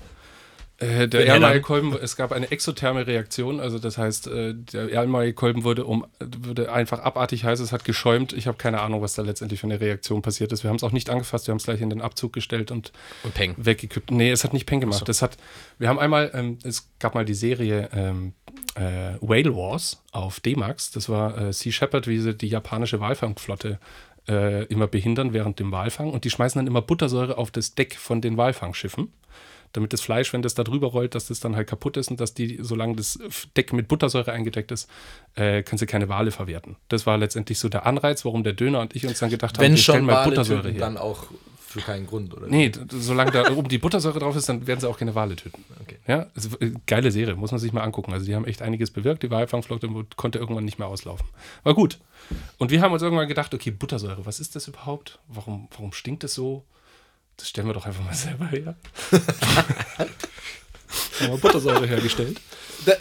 Äh, 0.77 1.07
der 1.07 1.25
Erlenmeyer-Kolben, 1.25 1.97
es 2.01 2.17
gab 2.17 2.33
eine 2.33 2.51
exotherme 2.51 3.07
Reaktion, 3.07 3.61
also 3.61 3.79
das 3.79 3.97
heißt, 3.97 4.27
äh, 4.27 4.53
der 4.53 4.91
Erlenmeyer-Kolben 4.91 5.63
wurde, 5.63 5.85
um, 5.85 6.05
wurde 6.19 6.69
einfach 6.69 6.99
abartig 6.99 7.45
heiß, 7.45 7.61
es 7.61 7.71
hat 7.71 7.85
geschäumt. 7.85 8.33
Ich 8.33 8.47
habe 8.47 8.57
keine 8.57 8.81
Ahnung, 8.81 9.01
was 9.01 9.13
da 9.13 9.21
letztendlich 9.21 9.61
für 9.61 9.67
eine 9.67 9.79
Reaktion 9.79 10.21
passiert 10.21 10.51
ist. 10.51 10.63
Wir 10.63 10.69
haben 10.69 10.75
es 10.75 10.83
auch 10.83 10.91
nicht 10.91 11.09
angefasst, 11.09 11.47
wir 11.47 11.53
haben 11.53 11.59
es 11.59 11.63
gleich 11.63 11.79
in 11.79 11.89
den 11.89 12.01
Abzug 12.01 12.33
gestellt 12.33 12.71
und, 12.71 12.91
und 13.23 13.33
peng. 13.33 13.55
weggekippt. 13.57 14.11
Nee, 14.11 14.31
es 14.31 14.43
hat 14.43 14.51
nicht 14.51 14.65
Peng 14.65 14.81
gemacht. 14.81 14.99
So. 14.99 15.05
Das 15.05 15.21
hat, 15.21 15.37
wir 15.79 15.87
haben 15.87 15.99
einmal, 15.99 16.31
ähm, 16.33 16.57
es 16.63 16.89
gab 16.99 17.15
mal 17.15 17.23
die 17.23 17.35
Serie 17.35 17.89
ähm, 17.93 18.33
äh, 18.75 19.13
Whale 19.21 19.55
Wars 19.55 20.03
auf 20.11 20.41
D-Max. 20.41 20.91
Das 20.91 21.07
war 21.07 21.37
äh, 21.37 21.53
Sea 21.53 21.71
Shepherd, 21.71 22.07
wie 22.07 22.19
sie 22.19 22.33
die 22.33 22.47
japanische 22.47 22.99
Walfangflotte 22.99 23.79
immer 24.27 24.87
behindern 24.87 25.33
während 25.33 25.59
dem 25.59 25.71
Walfang. 25.71 26.09
Und 26.09 26.23
die 26.23 26.31
schmeißen 26.31 26.57
dann 26.57 26.65
immer 26.65 26.81
Buttersäure 26.81 27.37
auf 27.37 27.51
das 27.51 27.75
Deck 27.75 27.95
von 27.95 28.21
den 28.21 28.37
Walfangschiffen 28.37 29.09
damit 29.75 29.93
das 29.93 30.01
Fleisch, 30.01 30.31
wenn 30.33 30.41
das 30.41 30.55
da 30.55 30.63
drüber 30.63 30.87
rollt, 30.87 31.15
dass 31.15 31.27
das 31.27 31.39
dann 31.39 31.55
halt 31.55 31.67
kaputt 31.67 31.97
ist 31.97 32.09
und 32.09 32.19
dass 32.19 32.33
die, 32.33 32.59
solange 32.61 32.95
das 32.95 33.19
Deck 33.57 33.73
mit 33.73 33.87
Buttersäure 33.87 34.31
eingedeckt 34.31 34.71
ist, 34.71 34.89
äh, 35.35 35.63
können 35.63 35.77
sie 35.77 35.85
keine 35.85 36.09
Wale 36.09 36.31
verwerten. 36.31 36.75
Das 36.87 37.05
war 37.05 37.17
letztendlich 37.17 37.59
so 37.59 37.69
der 37.69 37.85
Anreiz, 37.85 38.25
warum 38.25 38.43
der 38.43 38.53
Döner 38.53 38.81
und 38.81 38.95
ich 38.95 39.05
uns 39.05 39.19
dann 39.19 39.29
gedacht 39.29 39.57
wenn 39.59 39.65
haben, 39.65 39.71
wir 39.73 39.77
stellen 39.77 40.05
mal 40.05 40.23
Buttersäure 40.23 40.69
her. 40.69 40.79
dann 40.79 40.97
auch 40.97 41.27
für 41.75 41.81
keinen 41.81 42.07
Grund, 42.07 42.33
oder? 42.33 42.47
Nee, 42.47 42.71
solange 42.89 43.31
da 43.31 43.51
oben 43.51 43.67
die 43.67 43.77
Buttersäure 43.77 44.19
drauf 44.19 44.35
ist, 44.37 44.47
dann 44.47 44.65
werden 44.65 44.79
sie 44.79 44.87
auch 44.87 44.97
keine 44.97 45.13
Wale 45.13 45.35
töten. 45.35 45.65
Okay. 45.81 45.97
Ja, 46.07 46.27
also, 46.33 46.49
geile 46.85 47.11
Serie, 47.11 47.35
muss 47.35 47.51
man 47.51 47.59
sich 47.59 47.73
mal 47.73 47.81
angucken. 47.81 48.13
Also 48.13 48.25
die 48.25 48.33
haben 48.33 48.45
echt 48.45 48.61
einiges 48.61 48.91
bewirkt. 48.91 49.23
Die 49.23 49.29
Walfangflotte 49.29 49.89
konnte 50.15 50.39
irgendwann 50.39 50.63
nicht 50.63 50.79
mehr 50.79 50.87
auslaufen. 50.87 51.27
War 51.63 51.73
gut. 51.73 51.99
Und 52.57 52.71
wir 52.71 52.81
haben 52.81 52.93
uns 52.93 53.01
irgendwann 53.01 53.27
gedacht, 53.27 53.53
okay, 53.53 53.71
Buttersäure, 53.71 54.25
was 54.25 54.39
ist 54.39 54.55
das 54.55 54.69
überhaupt? 54.69 55.19
Warum, 55.27 55.67
warum 55.71 55.91
stinkt 55.91 56.23
es 56.23 56.33
so? 56.33 56.63
Das 57.37 57.49
stellen 57.49 57.67
wir 57.67 57.73
doch 57.73 57.85
einfach 57.85 58.03
mal 58.03 58.13
selber 58.13 58.47
her. 58.47 58.75
haben 61.19 61.31
wir 61.31 61.37
Buttersäure 61.37 61.87
hergestellt. 61.87 62.39
Da, 62.85 62.93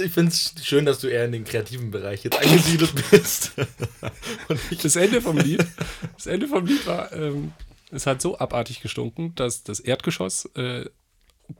ich 0.00 0.12
finde 0.12 0.30
es 0.30 0.54
schön, 0.62 0.86
dass 0.86 1.00
du 1.00 1.08
eher 1.08 1.24
in 1.24 1.32
den 1.32 1.44
kreativen 1.44 1.90
Bereich 1.90 2.24
jetzt 2.24 2.38
eingesiedelt 2.38 2.92
bist. 3.10 3.52
das, 4.82 4.96
Ende 4.96 5.20
vom 5.20 5.36
Lied, 5.38 5.64
das 6.14 6.26
Ende 6.26 6.48
vom 6.48 6.64
Lied 6.66 6.86
war, 6.86 7.12
ähm, 7.12 7.52
es 7.90 8.06
hat 8.06 8.22
so 8.22 8.38
abartig 8.38 8.80
gestunken, 8.80 9.34
dass 9.34 9.62
das 9.62 9.80
Erdgeschoss, 9.80 10.46
äh, 10.54 10.86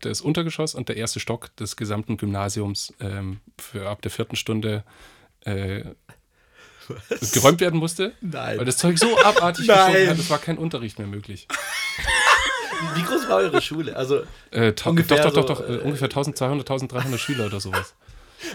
das 0.01 0.21
Untergeschoss 0.21 0.75
und 0.75 0.89
der 0.89 0.97
erste 0.97 1.21
Stock 1.21 1.55
des 1.57 1.77
gesamten 1.77 2.17
Gymnasiums 2.17 2.93
ähm, 3.01 3.41
für 3.59 3.89
ab 3.89 4.03
der 4.03 4.11
vierten 4.11 4.37
Stunde 4.37 4.85
äh, 5.45 5.85
geräumt 7.33 7.61
werden 7.61 7.79
musste. 7.79 8.13
Nein. 8.21 8.59
Weil 8.59 8.65
das 8.65 8.77
Zeug 8.77 8.99
so 8.99 9.19
abartig 9.19 9.67
gestunken 9.67 10.09
hat, 10.09 10.19
es 10.19 10.31
war 10.31 10.39
kein 10.39 10.59
Unterricht 10.59 10.99
mehr 10.99 11.09
möglich. 11.09 11.47
Wie 12.95 13.03
groß 13.03 13.29
war 13.29 13.37
eure 13.39 13.61
Schule? 13.63 13.97
Also 13.97 14.23
äh, 14.51 14.73
ungefähr 14.85 15.23
doch, 15.23 15.33
doch, 15.33 15.47
doch, 15.47 15.59
doch, 15.61 15.67
so, 15.67 15.75
äh, 15.75 15.79
ungefähr 15.79 16.09
1200, 16.09 16.71
1300 16.71 17.21
Schüler 17.21 17.47
oder 17.47 17.61
sowas. 17.61 17.95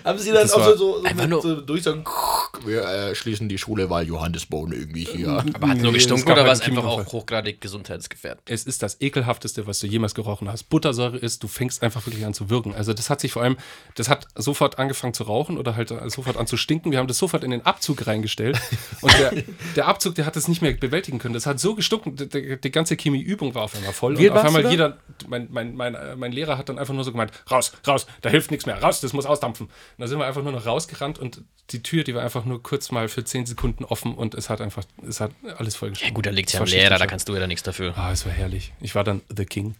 Haben 0.04 0.20
Sie 0.20 0.32
dann 0.32 0.44
das 0.44 0.54
auch 0.54 0.64
so, 0.64 0.76
so, 0.76 1.04
so, 1.04 1.16
mit, 1.16 1.42
so 1.42 1.62
durchsagen, 1.62 2.04
wir 2.66 2.84
äh, 2.84 3.16
schließen 3.16 3.50
die 3.50 3.58
Schule, 3.58 3.90
weil 3.90 4.08
Johannesbohnen 4.08 4.78
irgendwie 4.78 5.06
hier. 5.06 5.44
Aber 5.54 5.70
hat 5.70 5.78
nur 5.78 5.94
gestunken 5.94 6.32
oder 6.32 6.46
war 6.46 6.52
es 6.52 6.62
einfach 6.62 6.84
auch 6.84 7.06
hochgradig 7.12 7.62
gesundheitsgefährdend? 7.62 8.50
Es 8.50 8.64
ist 8.64 8.84
das 8.84 9.02
ekelhafteste, 9.02 9.68
was 9.68 9.80
du 9.80 9.88
jemals 9.88 10.16
gerochen 10.16 10.50
hast. 10.50 10.64
Buttersäure 10.70 11.18
ist, 11.18 11.44
du 11.44 11.48
fängst 11.48 11.84
einfach 11.84 12.06
wirklich 12.06 12.26
an 12.26 12.34
zu 12.34 12.50
wirken. 12.50 12.74
Also 12.74 12.94
das 12.94 13.10
hat 13.10 13.22
sich 13.22 13.32
vor 13.32 13.44
allem, 13.44 13.58
das 13.96 14.10
hat 14.10 14.28
sofort 14.36 14.80
angefangen 14.80 15.14
zu 15.14 15.24
rauchen 15.24 15.58
oder 15.58 15.76
halt 15.76 15.94
sofort 16.08 16.38
an 16.38 16.48
zu 16.48 16.58
stinken. 16.58 16.92
Wir 16.92 17.00
haben 17.00 17.08
das 17.08 17.18
sofort 17.18 17.44
in 17.44 17.52
den 17.52 17.66
Abzug 17.66 18.06
reingestellt 18.08 18.60
und 19.02 19.14
der, 19.18 19.44
der 19.76 19.88
Abzug, 19.88 20.16
der 20.16 20.26
hat 20.26 20.36
es 20.36 20.48
nicht 20.48 20.62
mehr 20.62 20.74
bewältigen 20.74 21.20
können. 21.20 21.34
Das 21.34 21.46
hat 21.46 21.60
so 21.60 21.76
gestunken, 21.76 22.16
die, 22.16 22.60
die 22.60 22.72
ganze 22.72 22.96
Chemieübung 22.96 23.56
war 23.56 23.64
auf 23.64 23.76
einmal 23.76 23.94
voll. 23.94 24.18
Wie 24.18 24.30
und 24.30 24.38
auf 24.38 24.44
einmal 24.44 24.70
jeder, 24.70 24.98
mein, 25.28 25.48
mein, 25.52 25.76
mein, 25.76 25.98
mein 26.18 26.32
Lehrer 26.32 26.58
hat 26.58 26.70
dann 26.70 26.80
einfach 26.80 26.94
nur 26.94 27.04
so 27.04 27.12
gemeint, 27.12 27.32
raus, 27.50 27.72
raus, 27.88 28.06
da 28.22 28.30
hilft 28.30 28.52
nichts 28.52 28.66
mehr, 28.66 28.82
raus, 28.82 29.02
das 29.02 29.14
muss 29.14 29.26
ausdampfen. 29.26 29.70
Und 29.97 30.01
da 30.01 30.07
sind 30.07 30.19
wir 30.19 30.26
einfach 30.26 30.43
nur 30.43 30.51
noch 30.51 30.65
rausgerannt 30.65 31.19
und 31.19 31.41
die 31.72 31.84
Tür, 31.84 32.03
die 32.03 32.13
war 32.13 32.24
einfach 32.24 32.45
nur 32.45 32.61
kurz 32.61 32.91
mal 32.91 33.07
für 33.07 33.24
zehn 33.24 33.45
Sekunden 33.45 33.86
offen 33.86 34.13
und 34.15 34.36
es 34.36 34.49
hat 34.49 34.61
einfach, 34.61 34.84
es 35.07 35.22
hat 35.22 35.32
alles 35.57 35.76
vollgeschrieben. 35.76 36.09
Ja 36.09 36.15
gut, 36.15 36.26
da 36.26 36.32
liegt 36.32 36.49
es 36.49 36.53
ja 36.53 36.61
am 36.61 36.67
Lehrer, 36.67 36.97
da 36.97 37.07
kannst 37.07 37.30
du 37.30 37.34
ja 37.34 37.39
da 37.39 37.47
nichts 37.47 37.63
dafür. 37.63 37.97
Ah, 37.97 38.11
es 38.11 38.26
war 38.26 38.34
herrlich. 38.34 38.74
Ich 38.82 38.95
war 38.95 39.03
dann 39.03 39.22
The 39.36 39.45
King. 39.45 39.76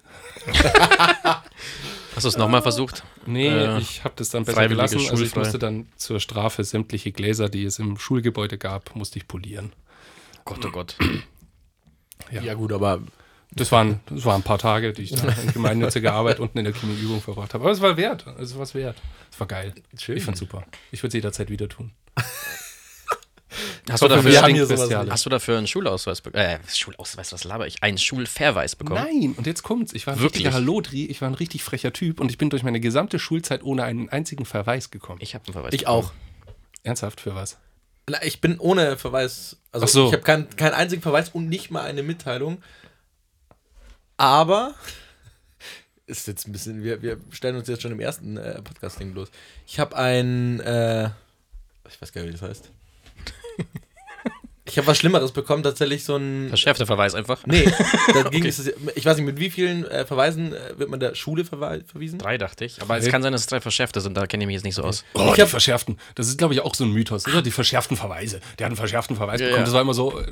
Hast 2.16 2.26
du 2.26 2.28
es 2.28 2.38
nochmal 2.38 2.62
versucht? 2.62 3.04
Nee, 3.26 3.48
äh, 3.48 3.80
ich 3.80 4.04
habe 4.04 4.14
das 4.18 4.30
dann 4.30 4.44
besser 4.44 4.68
gelassen. 4.68 5.00
Also 5.10 5.24
ich 5.24 5.36
musste 5.36 5.60
dann 5.60 5.88
zur 5.96 6.20
Strafe 6.20 6.64
sämtliche 6.64 7.12
Gläser, 7.12 7.48
die 7.48 7.64
es 7.64 7.80
im 7.80 7.98
Schulgebäude 7.98 8.58
gab, 8.58 8.96
musste 8.96 9.18
ich 9.18 9.28
polieren. 9.28 9.72
Gott, 10.44 10.66
oh 10.66 10.72
Gott. 10.72 10.98
Ja, 12.32 12.42
ja 12.42 12.54
gut, 12.54 12.74
aber 12.74 13.02
das 13.54 13.72
waren, 13.72 14.00
das 14.10 14.24
waren 14.26 14.42
ein 14.42 14.44
paar 14.44 14.58
Tage, 14.58 14.94
die 14.94 15.04
ich 15.04 15.12
da 15.12 15.28
in 15.28 15.54
gemeinnütziger 15.54 16.14
Arbeit 16.14 16.40
unten 16.40 16.58
in 16.58 16.66
der 16.66 16.74
Chemieübung 16.74 17.22
verbracht 17.22 17.54
habe. 17.54 17.64
Aber 17.64 17.72
es 17.72 17.82
war 17.82 17.98
wert. 17.98 18.26
Es 18.40 18.58
war 18.58 18.74
wert. 18.74 18.98
Es 19.32 19.40
war 19.40 19.48
geil. 19.48 19.74
Schön. 19.98 20.18
Ich 20.18 20.24
fand's 20.24 20.40
super. 20.40 20.66
Ich 20.92 21.02
würde 21.02 21.10
es 21.10 21.14
jederzeit 21.16 21.50
wieder 21.50 21.70
tun. 21.70 21.92
Hast, 23.90 24.02
du 24.02 24.08
dafür, 24.08 25.10
hast 25.10 25.26
du 25.26 25.30
dafür 25.30 25.58
einen 25.58 25.68
Schulausweis 25.68 26.22
bekommen? 26.22 26.44
Äh, 26.44 26.60
Schulausweis, 26.72 27.34
was 27.34 27.44
laber 27.44 27.68
ich? 27.68 27.82
Einen 27.84 27.98
Schulverweis 27.98 28.76
bekommen? 28.76 29.04
Nein, 29.04 29.34
und 29.36 29.48
jetzt 29.48 29.64
kommt's. 29.64 29.94
Ich 29.94 30.08
war 30.08 30.14
ein 30.14 30.20
Wirklich? 30.20 30.46
richtiger 30.46 30.54
Hallodri, 30.54 31.06
ich 31.06 31.22
war 31.22 31.30
ein 31.30 31.34
richtig 31.34 31.64
frecher 31.64 31.92
Typ 31.92 32.20
und 32.20 32.30
ich 32.32 32.38
bin 32.38 32.50
durch 32.50 32.64
meine 32.64 32.80
gesamte 32.80 33.20
Schulzeit 33.20 33.64
ohne 33.64 33.84
einen 33.84 34.08
einzigen 34.10 34.46
Verweis 34.46 34.92
gekommen. 34.92 35.20
Ich 35.22 35.34
habe 35.34 35.46
einen 35.46 35.54
Verweis. 35.54 35.74
Ich 35.74 35.82
bekommen. 35.82 36.06
auch. 36.06 36.12
Ernsthaft, 36.84 37.20
für 37.22 37.36
was? 37.36 37.58
Ich 38.24 38.40
bin 38.42 38.60
ohne 38.60 38.98
Verweis, 38.98 39.58
also 39.72 39.86
so. 39.86 40.08
ich 40.08 40.14
habe 40.14 40.24
keinen 40.24 40.50
kein 40.56 40.74
einzigen 40.74 41.02
Verweis 41.02 41.30
und 41.30 41.50
nicht 41.50 41.72
mal 41.72 41.84
eine 41.84 42.04
Mitteilung. 42.04 42.62
Aber 44.18 44.76
ist 46.08 46.28
jetzt 46.28 46.48
ein 46.48 46.52
bisschen, 46.52 46.84
wir, 46.84 47.02
wir 47.02 47.18
stellen 47.32 47.56
uns 47.56 47.68
jetzt 47.68 47.82
schon 47.82 47.92
im 47.92 48.00
ersten 48.00 48.38
äh, 48.38 48.62
Podcast-Ding 48.62 49.14
los. 49.14 49.30
Ich 49.68 49.80
habe 49.80 49.96
ein, 49.96 50.60
äh, 50.62 51.10
ich 51.90 52.02
weiß 52.02 52.12
gar 52.12 52.22
nicht, 52.22 52.30
wie 52.30 52.38
das 52.38 52.42
heißt. 52.42 52.72
Ich 54.72 54.78
habe 54.78 54.88
was 54.88 54.98
Schlimmeres 54.98 55.34
bekommen, 55.34 55.64
tatsächlich 55.64 56.06
so 56.06 56.16
ein. 56.16 56.48
Verschärfter 56.48 56.86
Verweis 56.86 57.14
einfach? 57.14 57.46
Nee, 57.46 57.66
da 58.14 58.30
ging 58.30 58.42
okay. 58.42 58.48
es, 58.48 58.72
ich 58.96 59.06
weiß 59.06 59.18
nicht, 59.18 59.26
mit 59.26 59.38
wie 59.38 59.50
vielen 59.50 59.84
äh, 59.86 60.06
Verweisen 60.06 60.54
äh, 60.54 60.80
wird 60.80 60.90
man 60.90 61.00
der 61.02 61.14
Schule 61.14 61.44
verwe 61.44 61.84
verwiesen? 61.86 62.20
Drei, 62.20 62.38
dachte 62.38 62.64
ich. 62.64 62.82
Aber 62.82 62.98
es 62.98 63.10
kann 63.10 63.22
sein, 63.22 63.34
dass 63.34 63.42
es 63.42 63.48
drei 63.48 63.60
verschärfte 63.60 64.00
sind, 64.00 64.16
da 64.16 64.28
kenne 64.28 64.44
ich 64.44 64.48
mich 64.48 64.54
jetzt 64.54 64.64
nicht 64.64 64.76
so 64.76 64.84
aus. 64.84 65.04
Oh, 65.14 65.32
ich 65.34 65.42
habe 65.42 65.50
verschärften. 65.50 65.98
Das 66.16 66.30
ist, 66.30 66.38
glaube 66.38 66.54
ich, 66.54 66.62
auch 66.62 66.74
so 66.74 66.86
ein 66.86 66.92
Mythos, 66.92 67.28
oder? 67.28 67.42
Die 67.42 67.52
verschärften 67.52 67.98
Verweise. 67.98 68.40
Der 68.60 68.66
hat 68.66 68.70
einen 68.72 68.78
verschärften 68.78 69.18
Verweis 69.18 69.42
ja, 69.42 69.48
bekommen. 69.48 69.64
Ja. 69.64 69.66
Das 69.66 69.74
war 69.74 69.82
immer 69.82 69.94
so, 69.94 70.18
äh, 70.18 70.32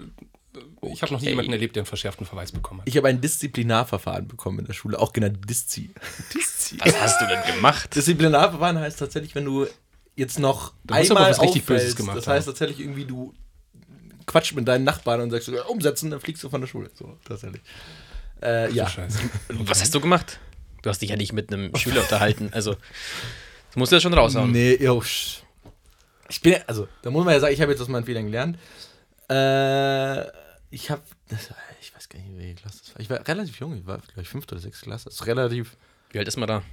ich 0.82 1.02
habe 1.02 1.14
noch 1.14 1.22
nie 1.22 1.30
jemanden 1.30 1.52
erlebt, 1.52 1.76
der 1.76 1.82
einen 1.82 1.88
verschärften 1.88 2.26
Verweis 2.26 2.52
bekommen 2.52 2.82
hat. 2.82 2.88
Ich 2.88 2.98
habe 2.98 3.08
ein 3.08 3.22
Disziplinarverfahren 3.22 4.28
bekommen 4.28 4.60
in 4.60 4.66
der 4.66 4.74
Schule, 4.74 5.00
auch 5.00 5.14
genannt 5.14 5.40
Diszi. 5.50 5.90
Diszi. 6.34 6.78
Was 6.84 7.00
hast 7.00 7.22
du 7.22 7.28
denn 7.28 7.56
gemacht? 7.56 7.96
Disziplinarverfahren 7.96 8.80
heißt 8.80 9.00
tatsächlich, 9.00 9.36
wenn 9.36 9.46
du 9.46 9.68
jetzt 10.16 10.40
noch 10.40 10.74
da 10.84 10.96
einmal 10.96 11.32
was 11.32 11.42
richtig 11.42 11.66
Böses 11.66 11.96
gemacht 11.96 12.18
Das 12.18 12.28
heißt 12.28 12.48
tatsächlich 12.48 12.80
irgendwie, 12.80 13.06
du 13.06 13.34
quatschst 14.26 14.56
mit 14.56 14.68
deinen 14.68 14.84
Nachbarn 14.84 15.22
und 15.22 15.32
sagst, 15.32 15.48
ja, 15.48 15.64
umsetzen, 15.64 16.12
dann 16.12 16.20
fliegst 16.20 16.44
du 16.44 16.50
von 16.50 16.62
der 16.62 16.68
Schule. 16.68 16.90
So, 16.94 17.18
tatsächlich. 17.26 17.62
Äh, 18.42 18.72
ja. 18.72 18.88
Was 19.50 19.82
hast 19.82 19.94
du 19.96 20.00
gemacht? 20.00 20.40
Du 20.82 20.90
hast 20.90 21.02
dich 21.02 21.10
ja 21.10 21.16
nicht 21.16 21.34
mit 21.34 21.52
einem 21.52 21.76
Schüler 21.76 22.02
unterhalten. 22.02 22.50
Also, 22.54 22.74
das 22.74 23.76
musst 23.76 23.92
du 23.92 23.98
ja 23.98 24.00
schon 24.00 24.14
raushauen. 24.14 24.52
Nee, 24.52 24.76
jo, 24.76 25.04
ich 26.30 26.42
bin, 26.42 26.56
also, 26.68 26.88
da 27.02 27.10
muss 27.10 27.26
man 27.26 27.34
ja 27.34 27.40
sagen, 27.40 27.54
ich 27.54 27.62
habe 27.62 27.72
jetzt 27.72 27.82
aus 27.82 27.88
meinen 27.88 28.06
Fehlern 28.06 28.26
gelernt. 28.26 28.58
Äh, 29.30 30.26
ich 30.72 30.92
habe, 30.92 31.02
ich 31.82 31.96
weiß 31.96 32.10
gar 32.10 32.20
nicht, 32.20 32.38
welche 32.38 32.56
Klasse 32.56 32.80
das 32.80 32.96
war. 32.96 33.02
Ich 33.02 33.10
war 33.10 33.28
relativ 33.28 33.60
jung, 33.60 33.76
ich 33.76 33.86
war, 33.86 33.98
glaube 33.98 34.22
ich, 34.22 34.30
fünfte 34.30 34.56
oder 34.56 34.62
sechste 34.62 34.86
Klasse. 34.86 35.06
Das 35.06 35.16
ist 35.16 35.28
relativ. 35.28 35.76
Wie 36.12 36.20
alt 36.20 36.28
ist 36.28 36.38
man 36.38 36.48
da? 36.48 36.64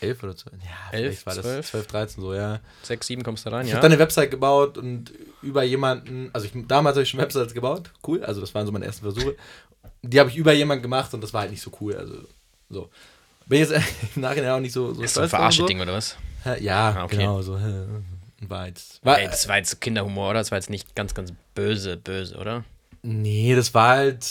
Elf 0.00 0.22
oder 0.22 0.36
zwölf. 0.36 0.56
Ja, 0.62 0.98
elf, 0.98 1.24
war 1.26 1.34
12? 1.34 1.56
das 1.56 1.66
12, 1.68 1.86
13 1.86 2.22
so, 2.22 2.34
ja. 2.34 2.60
Sechs, 2.82 3.06
sieben 3.06 3.22
kommst 3.22 3.46
du 3.46 3.50
rein, 3.50 3.62
ich 3.62 3.68
ja. 3.68 3.70
Ich 3.70 3.74
habe 3.76 3.82
dann 3.82 3.92
eine 3.92 4.00
Website 4.00 4.30
gebaut 4.30 4.76
und 4.76 5.12
über 5.42 5.62
jemanden, 5.62 6.30
also 6.32 6.46
ich, 6.46 6.52
damals 6.66 6.96
habe 6.96 7.04
ich 7.04 7.08
schon 7.08 7.20
Websites 7.20 7.54
gebaut, 7.54 7.90
cool, 8.06 8.24
also 8.24 8.40
das 8.40 8.54
waren 8.54 8.66
so 8.66 8.72
meine 8.72 8.84
ersten 8.84 9.02
Versuche. 9.02 9.36
Die 10.02 10.18
habe 10.18 10.28
ich 10.30 10.36
über 10.36 10.52
jemanden 10.52 10.82
gemacht 10.82 11.14
und 11.14 11.22
das 11.22 11.32
war 11.32 11.42
halt 11.42 11.50
nicht 11.50 11.62
so 11.62 11.70
cool, 11.80 11.94
also 11.96 12.16
so. 12.68 12.90
Bin 13.46 13.60
jetzt 13.60 13.72
im 14.16 14.22
Nachhinein 14.22 14.50
auch 14.50 14.60
nicht 14.60 14.72
so, 14.72 14.92
so 14.92 15.02
Ist 15.02 15.14
so 15.14 15.20
ein 15.20 15.28
Verarsche-Ding 15.28 15.78
so. 15.78 15.82
oder 15.82 15.92
was? 15.92 16.16
Ja, 16.60 16.90
ah, 16.90 17.04
okay. 17.04 17.18
genau, 17.18 17.40
so. 17.42 17.58
War 18.40 18.66
jetzt, 18.66 19.04
war, 19.04 19.20
Ey, 19.20 19.26
das 19.26 19.46
war 19.46 19.58
jetzt 19.58 19.80
Kinderhumor, 19.80 20.30
oder? 20.30 20.40
Das 20.40 20.50
war 20.50 20.58
jetzt 20.58 20.70
nicht 20.70 20.96
ganz, 20.96 21.14
ganz 21.14 21.32
böse, 21.54 21.96
böse, 21.96 22.36
oder? 22.36 22.64
Nee, 23.02 23.54
das 23.54 23.74
war 23.74 23.96
halt. 23.96 24.24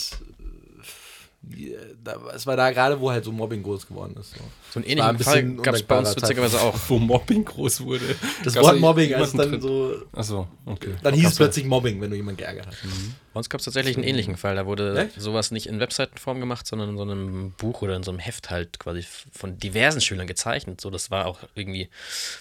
Es 2.34 2.48
war 2.48 2.56
da 2.56 2.72
gerade, 2.72 3.00
wo 3.00 3.12
halt 3.12 3.26
so 3.26 3.32
Mobbing 3.32 3.64
groß 3.64 3.88
geworden 3.88 4.16
ist. 4.20 4.32
So, 4.32 4.44
so 4.74 4.80
einen 4.80 4.86
ähnlichen 4.86 5.20
Fall 5.20 5.44
gab 5.56 5.76
es 5.76 5.84
bei 5.84 5.98
uns 5.98 6.16
witzigerweise 6.16 6.62
auch. 6.62 6.78
Wo 6.88 6.98
Mobbing 6.98 7.44
groß 7.44 7.82
wurde. 7.82 8.16
Das 8.44 8.56
Wort 8.56 8.80
Mobbing, 8.80 9.14
als 9.16 9.34
dann 9.34 9.60
so. 9.60 10.02
Achso, 10.14 10.48
okay. 10.66 10.94
Dann 11.04 11.14
hieß 11.14 11.28
es 11.28 11.36
plötzlich 11.36 11.66
Mobbing, 11.66 12.00
wenn 12.00 12.10
du 12.10 12.16
jemanden 12.16 12.38
geärgert 12.38 12.68
hast. 12.68 12.86
Mhm. 12.86 13.16
Bei 13.34 13.38
uns 13.40 13.50
gab 13.50 13.60
es 13.60 13.66
tatsächlich 13.66 13.98
einen 13.98 14.06
ähnlichen 14.06 14.38
Fall. 14.38 14.56
Da 14.56 14.66
wurde 14.66 14.98
Echt? 14.98 15.20
sowas 15.20 15.52
nicht 15.52 15.68
in 15.68 15.80
Webseitenform 15.80 16.40
gemacht, 16.40 16.66
sondern 16.66 16.92
in 16.92 16.98
so 16.98 17.04
einem 17.04 17.52
Buch 17.58 17.82
oder 17.82 17.98
in 17.98 18.04
so 18.04 18.12
einem 18.12 18.20
Heft 18.20 18.50
halt 18.50 18.80
quasi 18.80 19.06
von 19.32 19.58
diversen 19.58 20.00
Schülern 20.00 20.28
gezeichnet. 20.28 20.80
So, 20.80 20.90
das 20.90 21.12
war 21.12 21.26
auch 21.26 21.40
irgendwie 21.54 21.90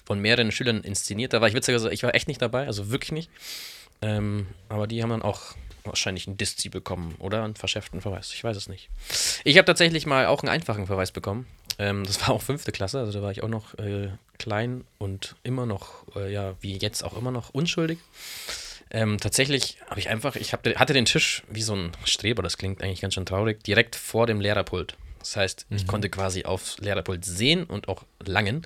von 0.05 0.19
mehreren 0.19 0.51
Schülern 0.51 0.81
inszeniert. 0.81 1.33
Da 1.33 1.41
war 1.41 1.49
ich 1.49 1.53
witzigerweise, 1.53 1.91
ich 1.91 2.03
war 2.03 2.15
echt 2.15 2.29
nicht 2.29 2.41
dabei, 2.41 2.67
also 2.67 2.91
wirklich 2.91 3.11
nicht. 3.11 3.29
Ähm, 4.01 4.47
aber 4.69 4.87
die 4.87 5.03
haben 5.03 5.09
dann 5.09 5.21
auch 5.21 5.55
wahrscheinlich 5.83 6.27
einen 6.27 6.37
Diszi 6.37 6.69
bekommen 6.69 7.15
oder 7.19 7.43
einen 7.43 7.55
verschärften 7.55 8.01
Verweis. 8.01 8.33
Ich 8.33 8.43
weiß 8.43 8.57
es 8.57 8.69
nicht. 8.69 8.89
Ich 9.43 9.57
habe 9.57 9.65
tatsächlich 9.65 10.05
mal 10.05 10.27
auch 10.27 10.41
einen 10.41 10.49
einfachen 10.49 10.87
Verweis 10.87 11.11
bekommen. 11.11 11.47
Ähm, 11.79 12.03
das 12.05 12.21
war 12.21 12.29
auch 12.31 12.41
fünfte 12.41 12.71
Klasse, 12.71 12.99
also 12.99 13.11
da 13.11 13.21
war 13.21 13.31
ich 13.31 13.43
auch 13.43 13.49
noch 13.49 13.77
äh, 13.79 14.09
klein 14.37 14.83
und 14.97 15.35
immer 15.43 15.65
noch, 15.65 16.05
äh, 16.15 16.31
ja, 16.31 16.55
wie 16.61 16.77
jetzt 16.77 17.03
auch 17.03 17.17
immer 17.17 17.31
noch 17.31 17.51
unschuldig. 17.51 17.97
Ähm, 18.91 19.17
tatsächlich 19.19 19.77
habe 19.89 19.99
ich 19.99 20.09
einfach, 20.09 20.35
ich 20.35 20.51
hab, 20.51 20.67
hatte 20.67 20.93
den 20.93 21.05
Tisch 21.05 21.43
wie 21.49 21.61
so 21.61 21.73
ein 21.75 21.91
Streber, 22.03 22.43
das 22.43 22.57
klingt 22.57 22.83
eigentlich 22.83 23.01
ganz 23.01 23.13
schön 23.13 23.25
traurig, 23.25 23.63
direkt 23.63 23.95
vor 23.95 24.27
dem 24.27 24.41
Lehrerpult. 24.41 24.97
Das 25.19 25.35
heißt, 25.35 25.67
ich 25.69 25.83
mhm. 25.83 25.87
konnte 25.87 26.09
quasi 26.09 26.45
aufs 26.45 26.79
Lehrerpult 26.79 27.23
sehen 27.23 27.63
und 27.63 27.87
auch 27.87 28.03
langen. 28.25 28.65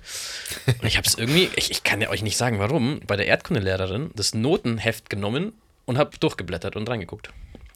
Und 0.66 0.86
ich 0.86 0.96
habe 0.96 1.06
es 1.06 1.16
irgendwie, 1.16 1.50
ich, 1.54 1.70
ich 1.70 1.84
kann 1.84 2.00
ja 2.00 2.08
euch 2.08 2.22
nicht 2.22 2.36
sagen, 2.36 2.58
warum, 2.58 3.00
bei 3.06 3.16
der 3.16 3.26
Erdkundelehrerin 3.26 4.10
das 4.14 4.34
Notenheft 4.34 5.10
genommen 5.10 5.52
und 5.86 5.98
habe 5.98 6.16
durchgeblättert 6.18 6.76
und 6.76 6.88
reingeguckt. 6.88 7.30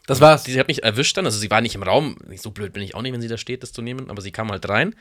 Das 0.06 0.20
war's. 0.20 0.44
Sie 0.44 0.58
hat 0.58 0.68
mich 0.68 0.82
erwischt 0.82 1.16
dann, 1.16 1.24
also 1.24 1.38
sie 1.38 1.50
war 1.50 1.61
nicht 1.61 1.74
im 1.74 1.82
Raum, 1.82 2.16
so 2.36 2.50
blöd 2.50 2.72
bin 2.72 2.82
ich 2.82 2.94
auch 2.94 3.02
nicht, 3.02 3.12
wenn 3.12 3.22
sie 3.22 3.28
da 3.28 3.38
steht, 3.38 3.62
das 3.62 3.72
zu 3.72 3.80
nehmen, 3.80 4.11
aber 4.11 4.20
sie 4.20 4.32
kam 4.32 4.50
halt 4.50 4.68
rein. 4.68 4.94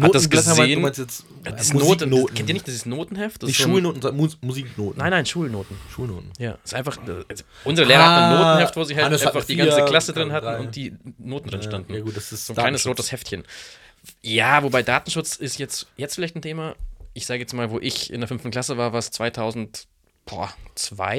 Hat 0.00 0.14
das 0.14 0.30
gesehen. 0.30 0.80
Meinst, 0.80 0.98
jetzt, 1.00 1.26
das 1.44 1.74
Noten, 1.74 2.08
Noten. 2.08 2.34
kennt 2.34 2.48
ihr 2.48 2.54
nicht 2.54 2.66
dieses 2.66 2.86
Notenheft? 2.86 3.42
Das 3.42 3.48
nicht 3.48 3.60
Schulnoten, 3.60 4.16
Mus 4.16 4.38
Musiknoten. 4.40 4.98
Nein, 4.98 5.10
nein, 5.10 5.26
Schulnoten. 5.26 5.76
Schulnoten. 5.92 6.30
Ja, 6.38 6.56
ist 6.64 6.72
einfach. 6.72 6.96
Also 7.28 7.44
unsere 7.64 7.86
Lehrer 7.86 8.02
ah, 8.02 8.06
hatten 8.06 8.34
ein 8.36 8.40
Notenheft, 8.40 8.76
wo 8.76 8.84
sie 8.84 8.96
halt 8.96 9.12
einfach 9.12 9.44
die 9.44 9.56
ganze 9.56 9.84
Klasse 9.84 10.14
drin 10.14 10.32
hatten 10.32 10.46
drei. 10.46 10.60
und 10.60 10.74
die 10.74 10.94
Noten 11.18 11.50
drin 11.50 11.62
standen. 11.62 11.92
Ja, 11.92 12.00
gut, 12.00 12.16
das 12.16 12.32
ist 12.32 12.46
so 12.46 12.54
ein 12.54 12.56
kleines 12.56 12.86
rotes 12.86 13.12
Heftchen. 13.12 13.44
Ja, 14.22 14.62
wobei 14.62 14.82
Datenschutz 14.82 15.36
ist 15.36 15.58
jetzt, 15.58 15.88
jetzt 15.96 16.14
vielleicht 16.14 16.36
ein 16.36 16.42
Thema. 16.42 16.74
Ich 17.12 17.26
sage 17.26 17.40
jetzt 17.40 17.52
mal, 17.52 17.70
wo 17.70 17.78
ich 17.78 18.10
in 18.10 18.20
der 18.20 18.28
fünften 18.28 18.50
Klasse 18.50 18.78
war, 18.78 18.92
war 18.92 18.98
es 18.98 19.10
2002 19.10 19.84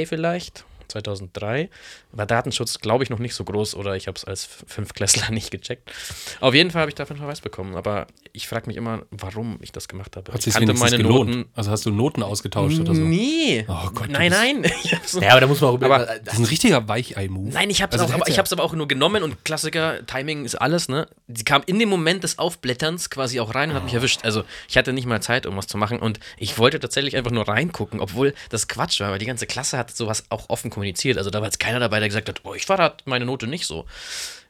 vielleicht 0.08 0.66
2003. 0.94 1.70
War 2.12 2.26
Datenschutz, 2.26 2.80
glaube 2.80 3.04
ich, 3.04 3.10
noch 3.10 3.20
nicht 3.20 3.36
so 3.36 3.44
groß 3.44 3.76
oder 3.76 3.96
ich 3.96 4.08
habe 4.08 4.18
es 4.18 4.26
als 4.26 4.46
Fünfklässler 4.46 5.32
nicht 5.32 5.52
gecheckt. 5.52 5.92
Auf 6.40 6.54
jeden 6.54 6.72
Fall 6.72 6.82
habe 6.82 6.90
ich 6.90 6.96
dafür 6.96 7.16
einen 7.16 7.22
Verweis 7.22 7.42
bekommen, 7.42 7.76
aber 7.76 8.08
ich 8.32 8.48
frage 8.48 8.68
mich 8.68 8.78
immer, 8.78 9.04
warum 9.12 9.58
ich 9.62 9.72
das 9.72 9.88
gemacht 9.88 10.16
habe. 10.16 10.32
Hat 10.32 10.42
sich 10.42 10.54
meine 10.54 10.74
gelohnt? 10.74 11.30
Noten. 11.30 11.50
Also 11.56 11.72
hast 11.72 11.86
du 11.86 11.92
Noten 11.92 12.24
ausgetauscht 12.24 12.80
oder 12.80 12.96
so? 12.96 13.02
Nee. 13.02 13.66
Oh 13.68 13.90
Gott, 13.94 14.10
nein, 14.10 14.32
nein. 14.32 14.64
So 15.06 15.22
ja, 15.22 15.32
aber 15.32 15.42
da 15.42 15.48
muss 15.48 15.60
man 15.60 15.72
auch 15.72 15.76
über. 15.76 15.86
Aber, 15.86 16.06
das 16.24 16.36
ist 16.36 16.40
ein 16.40 16.46
richtiger 16.46 16.88
Weichei-Move. 16.88 17.50
Nein, 17.50 17.70
ich 17.70 17.82
habe 17.82 17.96
es 17.96 18.02
also 18.02 18.14
aber, 18.14 18.30
ja. 18.30 18.44
aber 18.52 18.64
auch 18.64 18.74
nur 18.74 18.88
genommen 18.88 19.24
und 19.24 19.44
Klassiker, 19.44 20.06
Timing 20.06 20.46
ist 20.46 20.56
alles, 20.56 20.88
ne? 20.88 21.08
Sie 21.28 21.44
kam 21.44 21.64
in 21.66 21.80
dem 21.80 21.90
Moment 21.90 22.24
des 22.24 22.38
Aufblätterns 22.38 23.10
quasi 23.10 23.40
auch 23.40 23.56
rein 23.56 23.70
und 23.70 23.76
hat 23.76 23.86
mich 23.86 23.94
erwischt. 23.94 24.22
Also 24.24 24.44
ich 24.68 24.78
hatte 24.78 24.92
nicht 24.92 25.06
mal 25.06 25.22
Zeit, 25.22 25.46
um 25.46 25.56
was 25.56 25.68
zu 25.68 25.78
machen 25.78 26.00
und 26.00 26.20
ich 26.38 26.58
wollte 26.58 26.80
tatsächlich 26.80 27.16
einfach 27.16 27.32
nur 27.32 27.48
reingucken, 27.48 28.00
obwohl 28.00 28.34
das 28.50 28.68
Quatsch 28.68 29.00
war, 29.00 29.12
weil 29.12 29.20
die 29.20 29.26
ganze 29.26 29.48
Klasse 29.48 29.78
hat 29.78 29.96
sowas 29.96 30.26
auch 30.30 30.50
offen 30.50 30.70
kommuniziert. 30.70 31.18
Also 31.18 31.30
da 31.30 31.40
war 31.40 31.48
jetzt 31.48 31.60
keiner 31.60 31.80
dabei, 31.80 32.00
der 32.00 32.10
gesagt 32.10 32.28
hat, 32.28 32.42
oh, 32.44 32.54
ich 32.54 32.68
war 32.68 32.98
meine 33.06 33.26
Note 33.26 33.48
nicht 33.48 33.66
so. 33.66 33.86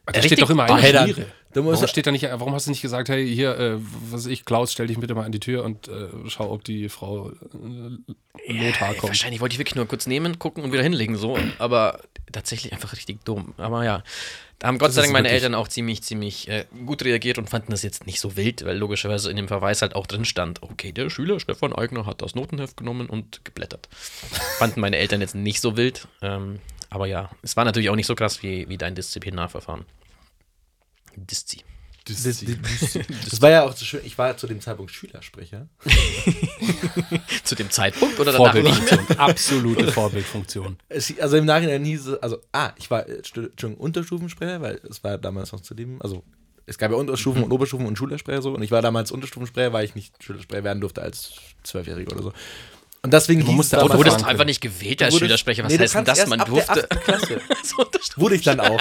Da 0.06 0.22
steht 0.22 0.42
doch 0.42 0.50
immer 0.50 0.64
eine 0.64 0.82
Schmiere. 0.82 1.26
Warum, 1.54 1.86
steht 1.86 2.06
da 2.06 2.10
nicht, 2.10 2.24
warum 2.24 2.52
hast 2.52 2.66
du 2.66 2.70
nicht 2.70 2.82
gesagt, 2.82 3.08
hey, 3.08 3.32
hier, 3.32 3.56
äh, 3.56 3.76
was 4.10 4.24
weiß 4.24 4.26
ich, 4.26 4.44
Klaus, 4.44 4.72
stell 4.72 4.88
dich 4.88 4.98
bitte 4.98 5.14
mal 5.14 5.24
an 5.24 5.32
die 5.32 5.40
Tür 5.40 5.64
und 5.64 5.86
äh, 5.86 6.08
schau, 6.26 6.50
ob 6.50 6.64
die 6.64 6.88
Frau 6.88 7.30
äh, 7.30 8.52
Lothar 8.52 8.94
kommt. 8.94 9.10
Wahrscheinlich 9.10 9.40
wollte 9.40 9.54
ich 9.54 9.58
wirklich 9.60 9.76
nur 9.76 9.86
kurz 9.86 10.06
nehmen, 10.06 10.40
gucken 10.40 10.64
und 10.64 10.72
wieder 10.72 10.82
hinlegen, 10.82 11.16
so. 11.16 11.38
Aber 11.58 12.00
tatsächlich 12.32 12.72
einfach 12.72 12.92
richtig 12.92 13.24
dumm. 13.24 13.54
Aber 13.56 13.84
ja, 13.84 14.02
da 14.64 14.68
haben 14.68 14.78
Gott 14.78 14.94
sei 14.94 15.02
Dank 15.02 15.12
meine 15.12 15.28
Eltern 15.28 15.54
auch 15.54 15.68
ziemlich, 15.68 16.02
ziemlich 16.02 16.48
äh, 16.48 16.64
gut 16.86 17.04
reagiert 17.04 17.36
und 17.36 17.50
fanden 17.50 17.72
das 17.72 17.82
jetzt 17.82 18.06
nicht 18.06 18.18
so 18.18 18.34
wild, 18.34 18.64
weil 18.64 18.78
logischerweise 18.78 19.28
in 19.28 19.36
dem 19.36 19.46
Verweis 19.46 19.82
halt 19.82 19.94
auch 19.94 20.06
drin 20.06 20.24
stand, 20.24 20.62
okay, 20.62 20.90
der 20.90 21.10
Schüler 21.10 21.38
Stefan 21.38 21.74
Eigner 21.74 22.06
hat 22.06 22.22
das 22.22 22.34
Notenheft 22.34 22.78
genommen 22.78 23.10
und 23.10 23.44
geblättert. 23.44 23.90
fanden 24.58 24.80
meine 24.80 24.96
Eltern 24.96 25.20
jetzt 25.20 25.34
nicht 25.34 25.60
so 25.60 25.76
wild. 25.76 26.08
Ähm, 26.22 26.60
aber 26.88 27.06
ja, 27.06 27.30
es 27.42 27.58
war 27.58 27.66
natürlich 27.66 27.90
auch 27.90 27.94
nicht 27.94 28.06
so 28.06 28.14
krass 28.14 28.42
wie, 28.42 28.66
wie 28.70 28.78
dein 28.78 28.94
Disziplinarverfahren. 28.94 29.84
Diszi. 31.14 31.58
Diszi. 32.08 32.58
Das 33.30 33.40
war 33.40 33.50
ja 33.50 33.64
auch 33.64 33.74
so 33.74 33.84
schön. 33.84 34.00
Ich 34.04 34.18
war 34.18 34.36
zu 34.36 34.46
dem 34.46 34.60
Zeitpunkt 34.60 34.92
Schülersprecher. 34.92 35.68
zu 37.44 37.54
dem 37.54 37.70
Zeitpunkt 37.70 38.18
oder 38.20 38.32
danach 38.32 38.54
nicht 38.54 38.90
mehr? 38.90 39.20
Absolute 39.20 39.90
Vorbildfunktion. 39.92 40.76
also 41.20 41.36
im 41.36 41.44
Nachhinein 41.46 41.84
hieß 41.84 42.06
es, 42.06 42.22
also, 42.22 42.38
ah, 42.52 42.72
ich 42.76 42.90
war 42.90 43.06
schon 43.58 43.74
Unterstufensprecher, 43.74 44.60
weil 44.60 44.80
es 44.88 45.02
war 45.02 45.18
damals 45.18 45.52
noch 45.52 45.60
zu 45.60 45.74
dem, 45.74 46.00
also 46.02 46.22
es 46.66 46.78
gab 46.78 46.90
ja 46.90 46.96
Unterstufen 46.96 47.40
mhm. 47.40 47.44
und 47.46 47.52
Oberstufen 47.52 47.86
und 47.86 47.96
Schulersprecher 47.96 48.42
so. 48.42 48.54
Und 48.54 48.62
ich 48.62 48.70
war 48.70 48.80
damals 48.82 49.12
Unterstufensprecher, 49.12 49.72
weil 49.72 49.84
ich 49.84 49.94
nicht 49.94 50.22
Schülersprecher 50.22 50.64
werden 50.64 50.80
durfte 50.80 51.02
als 51.02 51.34
Zwölfjähriger 51.62 52.12
oder 52.12 52.22
so. 52.22 52.32
Und 53.04 53.12
deswegen 53.12 53.44
man 53.44 53.56
musste 53.56 53.76
du 53.76 53.92
wurdest 53.92 54.24
einfach 54.24 54.46
nicht 54.46 54.62
gewählt 54.62 55.02
als 55.02 55.18
Schülersprecher. 55.18 55.62
Was 55.62 55.72
nee, 55.72 55.78
heißt 55.78 55.94
denn 55.94 56.04
das? 56.06 56.26
Man 56.26 56.38
durfte. 56.38 56.88
Klasse. 57.04 57.38
so 57.62 57.84
wurde 58.16 58.36
ich 58.36 58.42
dann 58.42 58.60
auch. 58.60 58.80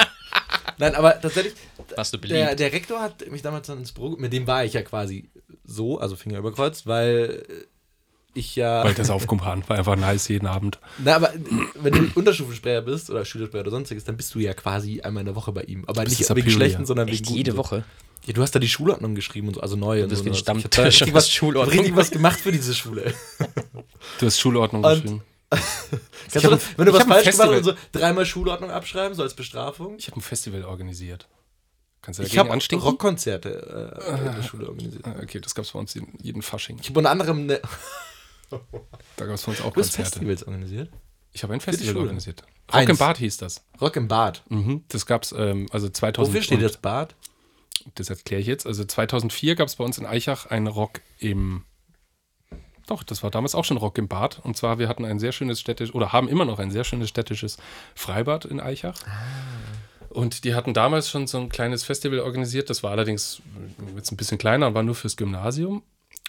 Nein, 0.78 0.95
aber 0.95 1.19
tatsächlich, 1.19 1.53
Warst 1.97 2.13
du 2.13 2.17
der, 2.17 2.55
der 2.55 2.71
Rektor 2.71 3.01
hat 3.01 3.30
mich 3.30 3.41
damals 3.41 3.67
dann 3.67 3.80
ins 3.80 3.91
Büro, 3.91 4.15
mit 4.17 4.32
dem 4.32 4.47
war 4.47 4.63
ich 4.63 4.74
ja 4.74 4.82
quasi 4.82 5.30
so, 5.65 5.99
also 5.99 6.15
Finger 6.15 6.39
überkreuzt, 6.39 6.88
weil 6.88 7.43
ich 8.34 8.55
ja. 8.55 8.86
Weil 8.86 8.93
das 8.93 9.09
Aufkumpan 9.09 9.63
war 9.67 9.78
einfach 9.78 9.97
nice 9.97 10.30
jeden 10.30 10.47
Abend. 10.47 10.80
Na, 10.99 11.17
aber 11.17 11.34
wenn 11.76 11.93
du 11.93 12.09
Unterstufensprecher 12.15 12.82
bist 12.82 13.09
oder 13.09 13.26
Schülersprecher 13.26 13.63
oder 13.63 13.71
sonstiges, 13.71 14.05
dann 14.05 14.15
bist 14.15 14.34
du 14.36 14.39
ja 14.39 14.53
quasi 14.53 15.01
einmal 15.01 15.21
in 15.21 15.26
der 15.28 15.36
Woche 15.36 15.51
bei 15.51 15.63
ihm. 15.63 15.84
Aber 15.88 16.05
nicht 16.05 16.34
wegen 16.34 16.49
schlechten, 16.49 16.86
sondern 16.86 17.09
Echt, 17.09 17.19
wegen 17.19 17.26
guten. 17.26 17.38
jede 17.38 17.57
Woche? 17.57 17.84
Ja, 18.26 18.32
du 18.32 18.41
hast 18.41 18.55
da 18.55 18.59
die 18.59 18.69
Schulordnung 18.69 19.15
geschrieben 19.15 19.49
und 19.49 19.55
so, 19.55 19.61
also 19.61 19.76
neue. 19.76 20.03
Und 20.03 20.11
das 20.11 20.19
so, 20.19 20.26
wie 20.26 20.30
ein 20.30 20.36
Stammtisch. 20.36 21.13
was, 21.13 21.30
Schulordnung. 21.30 21.78
richtig 21.78 21.95
was 21.95 22.09
gemacht 22.09 22.39
für 22.39 22.53
diese 22.53 22.74
Schule. 22.74 23.13
Du 24.20 24.26
hast 24.26 24.39
Schulordnung 24.39 24.84
und 24.84 24.93
geschrieben. 24.93 25.24
Kannst 26.32 26.45
du, 26.47 26.78
wenn 26.78 26.86
du 26.86 26.93
was 26.93 27.04
falsch 27.04 27.30
gemacht 27.30 27.49
hast 27.51 27.64
so 27.64 27.74
dreimal 27.91 28.26
Schulordnung 28.26 28.72
abschreiben, 28.72 29.16
so 29.16 29.22
als 29.22 29.36
Bestrafung? 29.36 29.97
Ich 29.97 30.08
habe 30.08 30.18
ein 30.18 30.22
Festival 30.22 30.66
organisiert. 30.66 31.28
Kannst 32.01 32.20
du 32.20 32.24
ich 32.24 32.38
habe 32.38 32.49
Rockkonzerte 32.49 33.95
äh, 34.01 34.28
in 34.28 34.36
der 34.36 34.43
Schule 34.43 34.68
organisiert. 34.68 35.06
Ah, 35.08 35.16
okay, 35.22 35.39
das 35.39 35.56
gab 35.56 35.64
es 35.64 35.72
bei 35.72 35.80
uns 35.80 35.93
jeden, 35.93 36.18
jeden 36.22 36.41
Fasching. 36.41 36.78
Ich 36.82 36.89
habe 36.89 36.99
unter 36.99 37.12
anderem 37.12 37.43
eine. 37.43 37.62
da 39.16 39.26
gab 39.26 39.36
es 39.36 39.43
bei 39.43 39.51
uns 39.51 39.62
auch 39.62 39.74
du 39.74 39.82
Konzerte. 39.82 40.10
Festivals 40.10 40.43
organisiert? 40.43 40.89
Ich 41.32 41.43
habe 41.43 41.54
ein 41.54 41.62
Festival 41.62 41.97
organisiert. 41.97 42.41
Rock 42.41 42.76
Eins. 42.76 42.89
im 42.89 42.97
Bad 42.97 43.18
hieß 43.18 43.38
das. 43.38 43.64
Rock 43.80 43.95
im 43.95 44.08
Bad. 44.08 44.43
Mhm, 44.49 44.84
das 44.89 45.06
gab 45.06 45.24
es 45.24 45.32
ähm, 45.32 45.68
also 45.72 45.88
2000. 45.88 46.28
Wofür 46.28 46.43
steht 46.43 46.62
das 46.62 46.78
Bad? 46.78 47.16
Das 47.95 48.10
erkläre 48.10 48.41
ich 48.41 48.47
jetzt. 48.47 48.68
Also 48.68 48.84
2004 48.84 49.56
gab 49.56 49.68
es 49.68 49.78
bei 49.78 49.84
uns 49.86 49.97
in 49.97 50.06
Eichach 50.06 50.45
ein 50.47 50.68
Rock 50.68 51.01
im 51.20 51.64
doch, 52.88 53.03
das 53.03 53.23
war 53.23 53.31
damals 53.31 53.55
auch 53.55 53.65
schon 53.65 53.77
Rock 53.77 53.97
im 53.97 54.07
Bad. 54.07 54.39
Und 54.43 54.57
zwar, 54.57 54.79
wir 54.79 54.88
hatten 54.88 55.05
ein 55.05 55.19
sehr 55.19 55.31
schönes 55.31 55.59
städtisches, 55.59 55.95
oder 55.95 56.11
haben 56.11 56.27
immer 56.27 56.45
noch 56.45 56.59
ein 56.59 56.71
sehr 56.71 56.84
schönes 56.84 57.09
städtisches 57.09 57.57
Freibad 57.95 58.45
in 58.45 58.59
Eichach. 58.59 58.95
Ah. 59.05 60.13
Und 60.13 60.43
die 60.43 60.53
hatten 60.53 60.73
damals 60.73 61.09
schon 61.09 61.25
so 61.25 61.39
ein 61.39 61.49
kleines 61.49 61.84
Festival 61.84 62.19
organisiert. 62.19 62.69
Das 62.69 62.84
war 62.84 62.91
allerdings 62.91 63.41
jetzt 63.95 64.11
ein 64.11 64.17
bisschen 64.17 64.38
kleiner 64.38 64.67
und 64.67 64.75
war 64.75 64.84
nur 64.84 64.95
fürs 64.95 65.17
Gymnasium. 65.17 65.81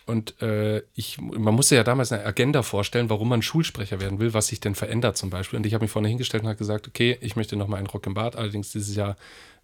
Und 0.06 0.40
äh, 0.42 0.82
ich, 0.94 1.18
man 1.20 1.54
musste 1.54 1.76
ja 1.76 1.84
damals 1.84 2.12
eine 2.12 2.24
Agenda 2.24 2.62
vorstellen, 2.62 3.08
warum 3.08 3.28
man 3.28 3.42
Schulsprecher 3.42 4.00
werden 4.00 4.18
will, 4.18 4.34
was 4.34 4.48
sich 4.48 4.60
denn 4.60 4.74
verändert 4.74 5.16
zum 5.16 5.30
Beispiel. 5.30 5.58
Und 5.58 5.66
ich 5.66 5.74
habe 5.74 5.84
mich 5.84 5.90
vorne 5.90 6.08
hingestellt 6.08 6.42
und 6.42 6.48
habe 6.48 6.58
gesagt, 6.58 6.88
okay, 6.88 7.16
ich 7.20 7.36
möchte 7.36 7.56
nochmal 7.56 7.78
einen 7.78 7.86
Rock 7.86 8.06
im 8.06 8.14
Bad, 8.14 8.36
allerdings 8.36 8.70
dieses 8.70 8.94
Jahr 8.94 9.16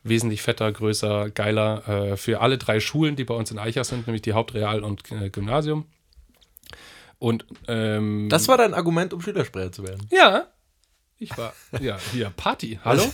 wesentlich 0.02 0.40
fetter, 0.40 0.70
größer, 0.72 1.30
geiler 1.30 1.88
äh, 1.88 2.16
für 2.16 2.40
alle 2.40 2.56
drei 2.56 2.80
Schulen, 2.80 3.16
die 3.16 3.24
bei 3.24 3.34
uns 3.34 3.50
in 3.50 3.58
Eichach 3.58 3.84
sind, 3.84 4.06
nämlich 4.06 4.22
die 4.22 4.32
Hauptreal 4.32 4.82
und 4.82 5.10
äh, 5.12 5.28
Gymnasium. 5.28 5.84
Und 7.20 7.44
ähm, 7.68 8.28
das 8.30 8.48
war 8.48 8.56
dein 8.56 8.74
Argument, 8.74 9.12
um 9.12 9.20
Schülersprecher 9.20 9.70
zu 9.70 9.86
werden. 9.86 10.06
Ja. 10.10 10.48
Ich 11.18 11.36
war, 11.36 11.52
ja, 11.78 11.98
hier, 12.12 12.32
Party. 12.34 12.80
Hallo? 12.82 13.04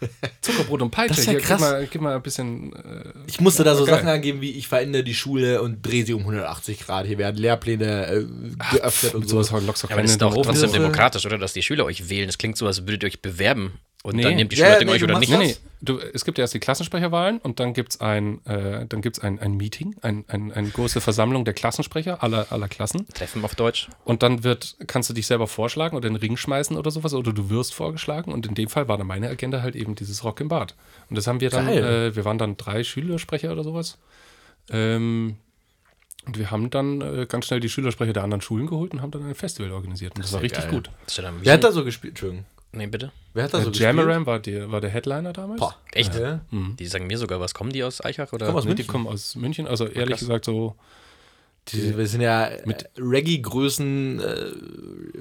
Zuckerbrot 0.40 0.82
und 0.82 0.90
Peitsche. 0.90 1.10
Das 1.10 1.18
ist 1.20 1.26
ja 1.26 1.32
Hier, 1.32 1.40
krass. 1.40 1.60
Gib 1.60 1.70
mal, 1.70 1.86
gib 1.86 2.00
mal 2.00 2.16
ein 2.16 2.22
bisschen. 2.22 2.72
Äh, 2.72 3.12
ich 3.28 3.40
musste 3.40 3.62
da 3.62 3.76
so 3.76 3.84
geil. 3.84 3.94
Sachen 3.94 4.08
angeben 4.08 4.40
wie: 4.40 4.50
Ich 4.50 4.66
verändere 4.66 5.04
die 5.04 5.14
Schule 5.14 5.62
und 5.62 5.80
drehe 5.80 6.04
sie 6.04 6.12
um 6.12 6.22
180 6.22 6.80
Grad. 6.80 7.06
Hier 7.06 7.18
werden 7.18 7.36
Lehrpläne 7.36 8.06
äh, 8.08 8.24
geöffnet 8.72 9.12
Ach, 9.12 9.14
und 9.14 9.28
sowas. 9.28 9.46
sowas 9.46 9.82
ja, 9.82 9.90
aber 9.90 10.02
das 10.02 10.10
ist 10.10 10.22
doch 10.22 10.34
trotzdem 10.42 10.72
demokratisch, 10.72 11.24
oder? 11.24 11.38
Dass 11.38 11.52
die 11.52 11.62
Schüler 11.62 11.84
euch 11.84 12.08
wählen. 12.08 12.26
Das 12.26 12.38
klingt 12.38 12.56
so, 12.56 12.66
als 12.66 12.82
würdet 12.82 13.04
ihr 13.04 13.06
euch 13.06 13.22
bewerben. 13.22 13.78
Und 14.02 14.16
nee. 14.16 14.22
dann 14.22 14.34
nehmt 14.34 14.50
die 14.50 14.56
Schüler 14.56 14.80
ja, 14.80 14.84
nee, 14.84 14.90
euch 14.90 15.04
oder 15.04 15.18
nicht? 15.18 15.30
Nee, 15.30 15.38
nee. 15.38 15.56
Du, 15.80 15.98
es 15.98 16.24
gibt 16.24 16.38
ja 16.38 16.42
erst 16.42 16.54
die 16.54 16.60
Klassensprecherwahlen 16.60 17.38
und 17.38 17.58
dann 17.58 17.72
gibt 17.72 17.92
es 17.92 18.00
ein, 18.00 18.44
äh, 18.46 18.86
dann 18.86 19.00
gibt's 19.00 19.18
ein, 19.18 19.40
ein 19.40 19.56
Meeting, 19.56 19.96
ein, 20.02 20.24
ein, 20.28 20.52
eine 20.52 20.68
große 20.68 21.00
Versammlung 21.00 21.44
der 21.44 21.54
Klassensprecher 21.54 22.22
aller, 22.22 22.46
aller 22.50 22.68
Klassen. 22.68 23.06
Treffen 23.14 23.44
auf 23.44 23.54
Deutsch. 23.54 23.88
Und 24.04 24.22
dann 24.22 24.44
wird, 24.44 24.76
kannst 24.86 25.10
du 25.10 25.14
dich 25.14 25.26
selber 25.26 25.46
vorschlagen 25.48 25.96
oder 25.96 26.06
in 26.06 26.14
den 26.14 26.20
Ring 26.20 26.36
schmeißen 26.36 26.76
oder 26.76 26.90
sowas 26.90 27.14
oder 27.14 27.32
du 27.32 27.50
wirst 27.50 27.74
vorgeschlagen. 27.74 28.32
Und 28.32 28.46
in 28.46 28.54
dem 28.54 28.68
Fall 28.68 28.86
war 28.86 28.98
dann 28.98 29.06
meine 29.06 29.28
Agenda 29.28 29.62
halt 29.62 29.76
eben 29.76 29.94
dieses 29.94 30.22
Rock 30.24 30.40
im 30.40 30.48
Bad. 30.48 30.74
Und 31.10 31.16
das 31.16 31.26
haben 31.26 31.40
wir 31.40 31.50
dann, 31.50 31.68
äh, 31.68 32.14
wir 32.14 32.24
waren 32.24 32.38
dann 32.38 32.56
drei 32.56 32.84
Schülersprecher 32.84 33.52
oder 33.52 33.64
sowas. 33.64 33.98
Ähm, 34.70 35.36
und 36.26 36.38
wir 36.38 36.52
haben 36.52 36.70
dann 36.70 37.00
äh, 37.00 37.26
ganz 37.28 37.46
schnell 37.46 37.58
die 37.58 37.68
Schülersprecher 37.68 38.12
der 38.12 38.22
anderen 38.22 38.40
Schulen 38.40 38.68
geholt 38.68 38.92
und 38.92 39.02
haben 39.02 39.10
dann 39.10 39.26
ein 39.26 39.34
Festival 39.34 39.72
organisiert. 39.72 40.12
Und 40.12 40.20
das, 40.20 40.26
das 40.26 40.34
war 40.34 40.42
richtig 40.42 40.64
geil. 40.64 40.70
gut. 40.70 40.90
Wer 41.40 41.54
hat 41.54 41.64
da 41.64 41.72
so 41.72 41.84
gespielt? 41.84 42.12
Entschuldigung. 42.12 42.46
Nee, 42.72 42.86
bitte. 42.86 43.12
Wer 43.34 43.44
hat 43.44 43.54
da 43.54 43.58
äh, 43.58 43.64
so 43.64 43.70
äh, 43.70 43.74
Jamaram 43.74 44.26
war, 44.26 44.40
war 44.44 44.80
der 44.80 44.90
Headliner 44.90 45.32
damals. 45.32 45.60
Boah, 45.60 45.76
echt? 45.92 46.14
Ja. 46.14 46.40
Mhm. 46.50 46.76
Die 46.76 46.86
sagen 46.86 47.06
mir 47.06 47.18
sogar 47.18 47.38
was. 47.40 47.54
Kommen 47.54 47.72
die 47.72 47.84
aus 47.84 48.04
Eichach? 48.04 48.32
Oder? 48.32 48.46
Kommen 48.46 48.58
aus 48.58 48.64
nee, 48.64 48.74
die 48.74 48.84
kommen 48.84 49.06
aus 49.06 49.36
München. 49.36 49.66
Also 49.66 49.86
ehrlich 49.86 50.16
Krass. 50.16 50.20
gesagt 50.20 50.44
so... 50.44 50.74
Die, 51.68 51.96
wir 51.96 52.08
sind 52.08 52.22
ja 52.22 52.50
mit 52.64 52.90
Reggae-Größen 52.98 54.18
äh, 54.18 54.50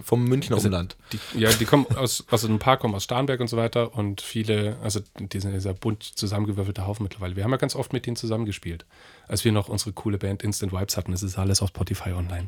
vom 0.02 0.24
Münchner 0.24 0.56
also 0.56 0.70
Umland. 0.70 0.98
Die, 1.14 1.40
ja, 1.40 1.52
die 1.52 1.66
kommen 1.66 1.86
aus, 1.96 2.26
also 2.32 2.48
ein 2.48 2.58
paar 2.58 2.78
kommen 2.78 2.96
aus 2.96 3.04
Starnberg 3.04 3.40
und 3.42 3.48
so 3.48 3.58
weiter 3.58 3.96
und 3.96 4.22
viele, 4.22 4.76
also 4.82 5.02
die 5.20 5.40
sind 5.40 5.54
dieser 5.54 5.76
bunt 5.76 6.02
zusammengewürfelte 6.02 6.88
Haufen 6.88 7.04
mittlerweile. 7.04 7.36
Wir 7.36 7.44
haben 7.44 7.52
ja 7.52 7.58
ganz 7.58 7.76
oft 7.76 7.94
mit 7.94 8.08
denen 8.08 8.16
zusammengespielt, 8.16 8.88
als 9.28 9.46
wir 9.46 9.52
noch 9.52 9.70
unsere 9.70 9.94
coole 9.94 10.18
Band 10.18 10.42
Instant 10.42 10.74
Vibes 10.74 10.98
hatten. 10.98 11.12
Das 11.12 11.22
ist 11.22 11.38
alles 11.38 11.62
auf 11.62 11.70
Spotify 11.70 12.10
online. 12.14 12.48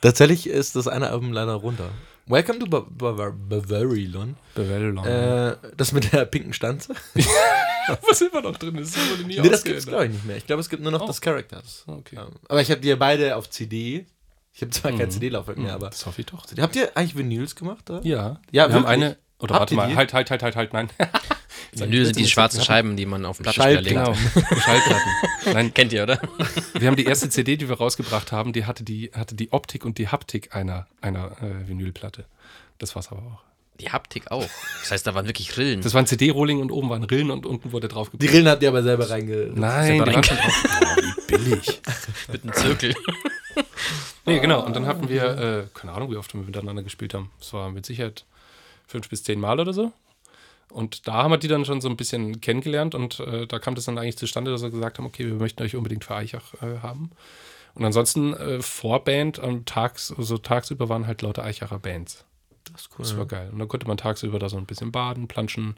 Tatsächlich 0.00 0.46
ist 0.46 0.76
das 0.76 0.88
eine 0.88 1.10
Album 1.10 1.32
leider 1.32 1.54
runter. 1.54 1.90
Welcome 2.26 2.58
to 2.60 2.66
Bavarian. 2.66 4.36
Bavarian. 4.54 4.98
Äh, 5.04 5.56
das 5.76 5.92
mit 5.92 6.12
der 6.12 6.24
pinken 6.24 6.52
Stanze. 6.52 6.94
Was 8.08 8.20
immer 8.20 8.40
noch 8.40 8.56
drin 8.56 8.76
ist, 8.76 8.96
wurde 8.96 9.24
nie 9.24 9.40
Nee, 9.40 9.48
das 9.48 9.64
gibt 9.64 9.78
es 9.78 9.86
glaube 9.86 10.06
ich 10.06 10.12
nicht 10.12 10.24
mehr. 10.24 10.36
Ich 10.36 10.46
glaube, 10.46 10.60
es 10.60 10.68
gibt 10.68 10.82
nur 10.82 10.92
noch 10.92 11.02
oh. 11.02 11.06
das 11.06 11.20
Characters. 11.20 11.84
Okay. 11.86 12.16
Ähm, 12.16 12.28
aber 12.48 12.60
ich 12.62 12.70
habe 12.70 12.80
die 12.80 12.94
beide 12.94 13.36
auf 13.36 13.50
CD. 13.50 14.06
Ich 14.54 14.62
habe 14.62 14.70
zwar 14.70 14.92
mhm. 14.92 14.98
kein 14.98 15.10
CD-Laufwerk 15.10 15.58
mehr, 15.58 15.70
mhm. 15.70 15.74
aber. 15.74 15.90
Das 15.90 16.06
hoffe 16.06 16.20
ich 16.20 16.26
doch. 16.26 16.44
Habt 16.58 16.76
ihr 16.76 16.96
eigentlich 16.96 17.16
Vinyls 17.16 17.56
gemacht? 17.56 17.90
Oder? 17.90 18.04
Ja. 18.04 18.40
Ja, 18.52 18.68
wir 18.68 18.76
haben 18.76 18.86
eine. 18.86 19.16
Oder 19.38 19.54
Habt 19.54 19.60
warte 19.60 19.74
mal, 19.74 19.94
halt, 19.96 20.12
halt, 20.12 20.30
halt, 20.30 20.42
halt, 20.42 20.56
halt, 20.56 20.72
nein. 20.72 20.88
Vinyl 21.72 22.04
sind 22.04 22.18
die 22.18 22.26
schwarzen 22.26 22.62
Scheiben, 22.62 22.96
die 22.96 23.06
man 23.06 23.24
auf 23.24 23.38
Plattenspieler 23.38 23.80
legt. 23.80 23.90
Genau, 23.90 24.14
Schallplatten. 24.14 25.10
Nein, 25.52 25.74
Kennt 25.74 25.92
ihr, 25.92 26.02
oder? 26.02 26.20
Wir 26.74 26.88
haben 26.88 26.96
die 26.96 27.04
erste 27.04 27.28
CD, 27.28 27.56
die 27.56 27.68
wir 27.68 27.76
rausgebracht 27.76 28.32
haben, 28.32 28.52
die 28.52 28.64
hatte 28.64 28.84
die, 28.84 29.10
hatte 29.14 29.34
die 29.34 29.52
Optik 29.52 29.84
und 29.84 29.98
die 29.98 30.08
Haptik 30.08 30.54
einer, 30.54 30.86
einer 31.00 31.32
äh, 31.42 31.68
Vinylplatte. 31.68 32.24
Das 32.78 32.96
war's 32.96 33.10
aber 33.10 33.20
auch. 33.22 33.42
Die 33.80 33.90
Haptik 33.90 34.30
auch. 34.30 34.46
Das 34.80 34.90
heißt, 34.90 35.06
da 35.06 35.14
waren 35.14 35.26
wirklich 35.26 35.56
Rillen. 35.56 35.80
Das 35.80 35.94
waren 35.94 36.06
CD-Rolling 36.06 36.60
und 36.60 36.70
oben 36.70 36.90
waren 36.90 37.02
Rillen 37.04 37.30
und 37.30 37.46
unten 37.46 37.72
wurde 37.72 37.88
drauf 37.88 38.10
Die 38.12 38.26
Rillen 38.26 38.48
habt 38.48 38.62
ihr 38.62 38.68
aber 38.68 38.82
selber 38.82 39.08
reinge... 39.08 39.50
Nein, 39.54 40.04
die 40.04 40.12
waren 40.12 40.24
schon 40.24 40.36
drauf. 40.36 40.64
Oh, 40.82 40.96
wie 40.96 41.36
billig. 41.36 41.80
Mit 42.32 42.42
einem 42.42 42.52
Zirkel. 42.52 42.94
nee, 44.26 44.38
genau. 44.38 44.64
Und 44.64 44.76
dann 44.76 44.86
hatten 44.86 45.08
wir, 45.08 45.22
äh, 45.22 45.64
keine 45.72 45.92
Ahnung, 45.92 46.10
wie 46.10 46.16
oft 46.16 46.34
wir 46.34 46.42
miteinander 46.42 46.82
gespielt 46.82 47.14
haben. 47.14 47.30
Es 47.40 47.52
war 47.54 47.70
mit 47.70 47.86
Sicherheit 47.86 48.26
fünf 48.86 49.08
bis 49.08 49.22
zehn 49.22 49.40
Mal 49.40 49.58
oder 49.58 49.72
so. 49.72 49.92
Und 50.70 51.08
da 51.08 51.14
haben 51.14 51.32
wir 51.32 51.38
die 51.38 51.48
dann 51.48 51.64
schon 51.64 51.80
so 51.80 51.88
ein 51.88 51.96
bisschen 51.96 52.40
kennengelernt 52.40 52.94
und 52.94 53.20
äh, 53.20 53.46
da 53.46 53.58
kam 53.58 53.74
das 53.74 53.86
dann 53.86 53.98
eigentlich 53.98 54.18
zustande, 54.18 54.50
dass 54.50 54.62
wir 54.62 54.70
gesagt 54.70 54.98
haben, 54.98 55.06
okay, 55.06 55.26
wir 55.26 55.34
möchten 55.34 55.62
euch 55.62 55.76
unbedingt 55.76 56.04
für 56.04 56.14
Eichach 56.14 56.54
äh, 56.62 56.78
haben. 56.80 57.10
Und 57.74 57.84
ansonsten 57.84 58.34
äh, 58.34 58.60
Vorband 58.60 59.40
am 59.40 59.64
Tags, 59.64 60.12
also 60.16 60.38
tagsüber 60.38 60.88
waren 60.88 61.06
halt 61.06 61.22
lauter 61.22 61.44
Eichacher 61.44 61.78
Bands. 61.78 62.24
Das 62.72 62.82
ist 62.82 62.90
cool. 62.92 63.04
Das 63.04 63.16
war 63.16 63.26
geil. 63.26 63.48
Und 63.52 63.58
dann 63.58 63.68
konnte 63.68 63.86
man 63.86 63.96
tagsüber 63.96 64.38
da 64.38 64.48
so 64.48 64.56
ein 64.56 64.66
bisschen 64.66 64.92
baden, 64.92 65.28
planschen, 65.28 65.76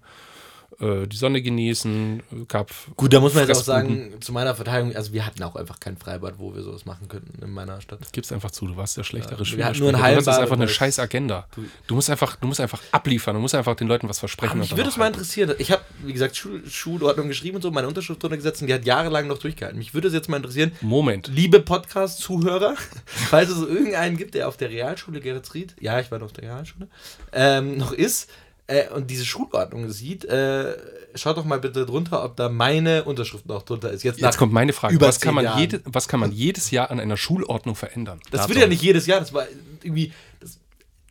die 0.80 1.16
Sonne 1.16 1.42
genießen, 1.42 2.22
gab. 2.48 2.70
Gut, 2.96 3.12
da 3.12 3.20
muss 3.20 3.34
man 3.34 3.46
jetzt 3.46 3.56
auch 3.56 3.64
sagen, 3.64 4.14
zu 4.20 4.32
meiner 4.32 4.54
Verteidigung, 4.54 4.96
also 4.96 5.12
wir 5.12 5.26
hatten 5.26 5.42
auch 5.42 5.56
einfach 5.56 5.80
kein 5.80 5.96
Freibad, 5.96 6.34
wo 6.38 6.54
wir 6.54 6.62
sowas 6.62 6.84
machen 6.84 7.08
könnten 7.08 7.42
in 7.42 7.50
meiner 7.50 7.80
Stadt. 7.80 8.00
Gib's 8.12 8.32
einfach 8.32 8.50
zu, 8.50 8.66
du 8.66 8.76
warst 8.76 8.96
der 8.96 9.04
schlechtere 9.04 9.38
ja, 9.38 9.44
Schüler. 9.44 9.72
Nur 9.74 9.94
ein 9.94 10.14
du 10.14 10.26
hast 10.26 10.28
einfach 10.28 10.56
eine 10.56 10.68
scheiß 10.68 10.98
Agenda. 10.98 11.46
Du 11.86 11.94
musst 11.94 12.10
einfach, 12.10 12.36
du 12.36 12.46
musst 12.46 12.60
einfach 12.60 12.80
abliefern, 12.90 13.34
du 13.34 13.40
musst 13.40 13.54
einfach 13.54 13.76
den 13.76 13.88
Leuten 13.88 14.08
was 14.08 14.18
versprechen. 14.18 14.58
mich 14.58 14.76
würde 14.76 14.88
es 14.88 14.96
mal 14.96 15.06
interessieren. 15.06 15.54
Ich 15.58 15.70
habe, 15.70 15.82
wie 16.04 16.12
gesagt, 16.12 16.36
Schul 16.36 16.62
Schulordnung 16.68 17.28
geschrieben 17.28 17.56
und 17.56 17.62
so, 17.62 17.70
meine 17.70 17.88
Unterschrift 17.88 18.22
drunter 18.22 18.36
gesetzt 18.36 18.62
und 18.62 18.68
die 18.68 18.74
hat 18.74 18.84
jahrelang 18.84 19.26
noch 19.26 19.38
durchgehalten. 19.38 19.78
Mich 19.78 19.94
würde 19.94 20.08
es 20.08 20.14
jetzt 20.14 20.28
mal 20.28 20.36
interessieren. 20.36 20.72
Moment. 20.80 21.28
Liebe 21.28 21.60
Podcast-Zuhörer, 21.60 22.74
falls 23.06 23.50
es 23.50 23.60
irgendeinen 23.60 24.16
gibt, 24.16 24.34
der 24.34 24.48
auf 24.48 24.56
der 24.56 24.70
Realschule 24.70 25.20
Geretsried, 25.20 25.74
ja, 25.80 26.00
ich 26.00 26.10
war 26.10 26.18
noch 26.18 26.26
auf 26.26 26.32
der 26.32 26.44
Realschule, 26.44 26.88
ähm, 27.32 27.78
noch 27.78 27.92
ist, 27.92 28.30
äh, 28.66 28.88
und 28.88 29.10
diese 29.10 29.24
Schulordnung 29.24 29.90
sieht, 29.90 30.24
äh, 30.24 30.76
schaut 31.14 31.36
doch 31.36 31.44
mal 31.44 31.58
bitte 31.58 31.84
drunter, 31.84 32.24
ob 32.24 32.36
da 32.36 32.48
meine 32.48 33.04
Unterschrift 33.04 33.46
noch 33.46 33.62
drunter 33.62 33.90
ist. 33.90 34.02
Jetzt, 34.02 34.20
Jetzt 34.20 34.38
kommt 34.38 34.52
meine 34.52 34.72
Frage. 34.72 35.00
Was 35.00 35.20
kann, 35.20 35.34
man 35.34 35.58
jede, 35.58 35.80
was 35.84 36.08
kann 36.08 36.20
man 36.20 36.32
jedes 36.32 36.70
Jahr 36.70 36.90
an 36.90 37.00
einer 37.00 37.16
Schulordnung 37.16 37.74
verändern? 37.74 38.20
Das 38.30 38.42
Datum. 38.42 38.54
wird 38.54 38.62
ja 38.62 38.68
nicht 38.68 38.82
jedes 38.82 39.06
Jahr, 39.06 39.20
das 39.20 39.32
war 39.32 39.46
irgendwie. 39.82 40.12
Das, 40.40 40.58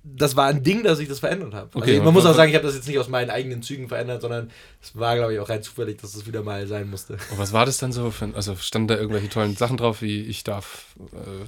das 0.04 0.36
war 0.36 0.48
ein 0.48 0.64
Ding, 0.64 0.82
dass 0.82 0.98
ich 0.98 1.08
das 1.08 1.20
verändert 1.20 1.54
habe. 1.54 1.70
Okay, 1.74 1.92
also 1.92 2.04
man 2.04 2.14
muss 2.16 2.26
auch 2.26 2.34
sagen, 2.34 2.50
ich 2.50 2.56
habe 2.56 2.66
das 2.66 2.74
jetzt 2.74 2.88
nicht 2.88 2.98
aus 2.98 3.08
meinen 3.08 3.30
eigenen 3.30 3.62
Zügen 3.62 3.88
verändert, 3.88 4.24
sondern 4.24 4.50
es 4.82 4.96
war, 4.96 5.16
glaube 5.16 5.34
ich, 5.34 5.40
auch 5.40 5.48
rein 5.48 5.62
zufällig, 5.62 6.02
dass 6.02 6.14
das 6.14 6.26
wieder 6.26 6.42
mal 6.42 6.66
sein 6.66 6.90
musste. 6.90 7.14
Und 7.30 7.38
was 7.38 7.54
war 7.54 7.68
das 7.68 7.78
dann 7.78 7.92
so? 7.92 8.10
Für, 8.10 8.34
also 8.34 8.56
standen 8.56 8.88
da 8.88 8.96
irgendwelche 8.96 9.30
tollen 9.30 9.56
Sachen 9.56 9.78
drauf, 9.78 10.02
wie 10.02 10.24
ich 10.24 10.44
darf. 10.44 10.96
Äh, 11.14 11.46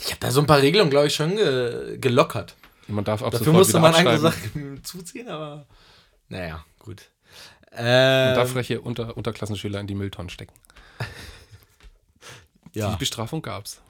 ich 0.00 0.06
habe 0.06 0.20
da 0.20 0.30
so 0.30 0.40
ein 0.40 0.46
paar 0.46 0.62
Regelungen, 0.62 0.90
glaube 0.90 1.08
ich, 1.08 1.14
schon 1.14 1.36
ge 1.36 1.98
gelockert. 1.98 2.54
Man 2.88 3.04
darf 3.04 3.22
ab 3.22 3.32
Dafür 3.32 3.52
musste 3.52 3.78
man 3.80 3.94
andere 3.94 4.18
Sachen 4.18 4.84
zuziehen, 4.84 5.28
aber 5.28 5.66
naja, 6.28 6.64
gut. 6.78 7.10
Ähm, 7.72 8.26
man 8.26 8.34
darf 8.34 8.50
freche 8.52 8.80
Unter 8.80 9.16
Unterklassenschüler 9.16 9.80
in 9.80 9.86
die 9.86 9.94
Mülltonnen 9.94 10.30
stecken. 10.30 10.54
ja. 12.72 12.90
Die 12.90 12.96
Bestrafung 12.96 13.42
gab's. 13.42 13.80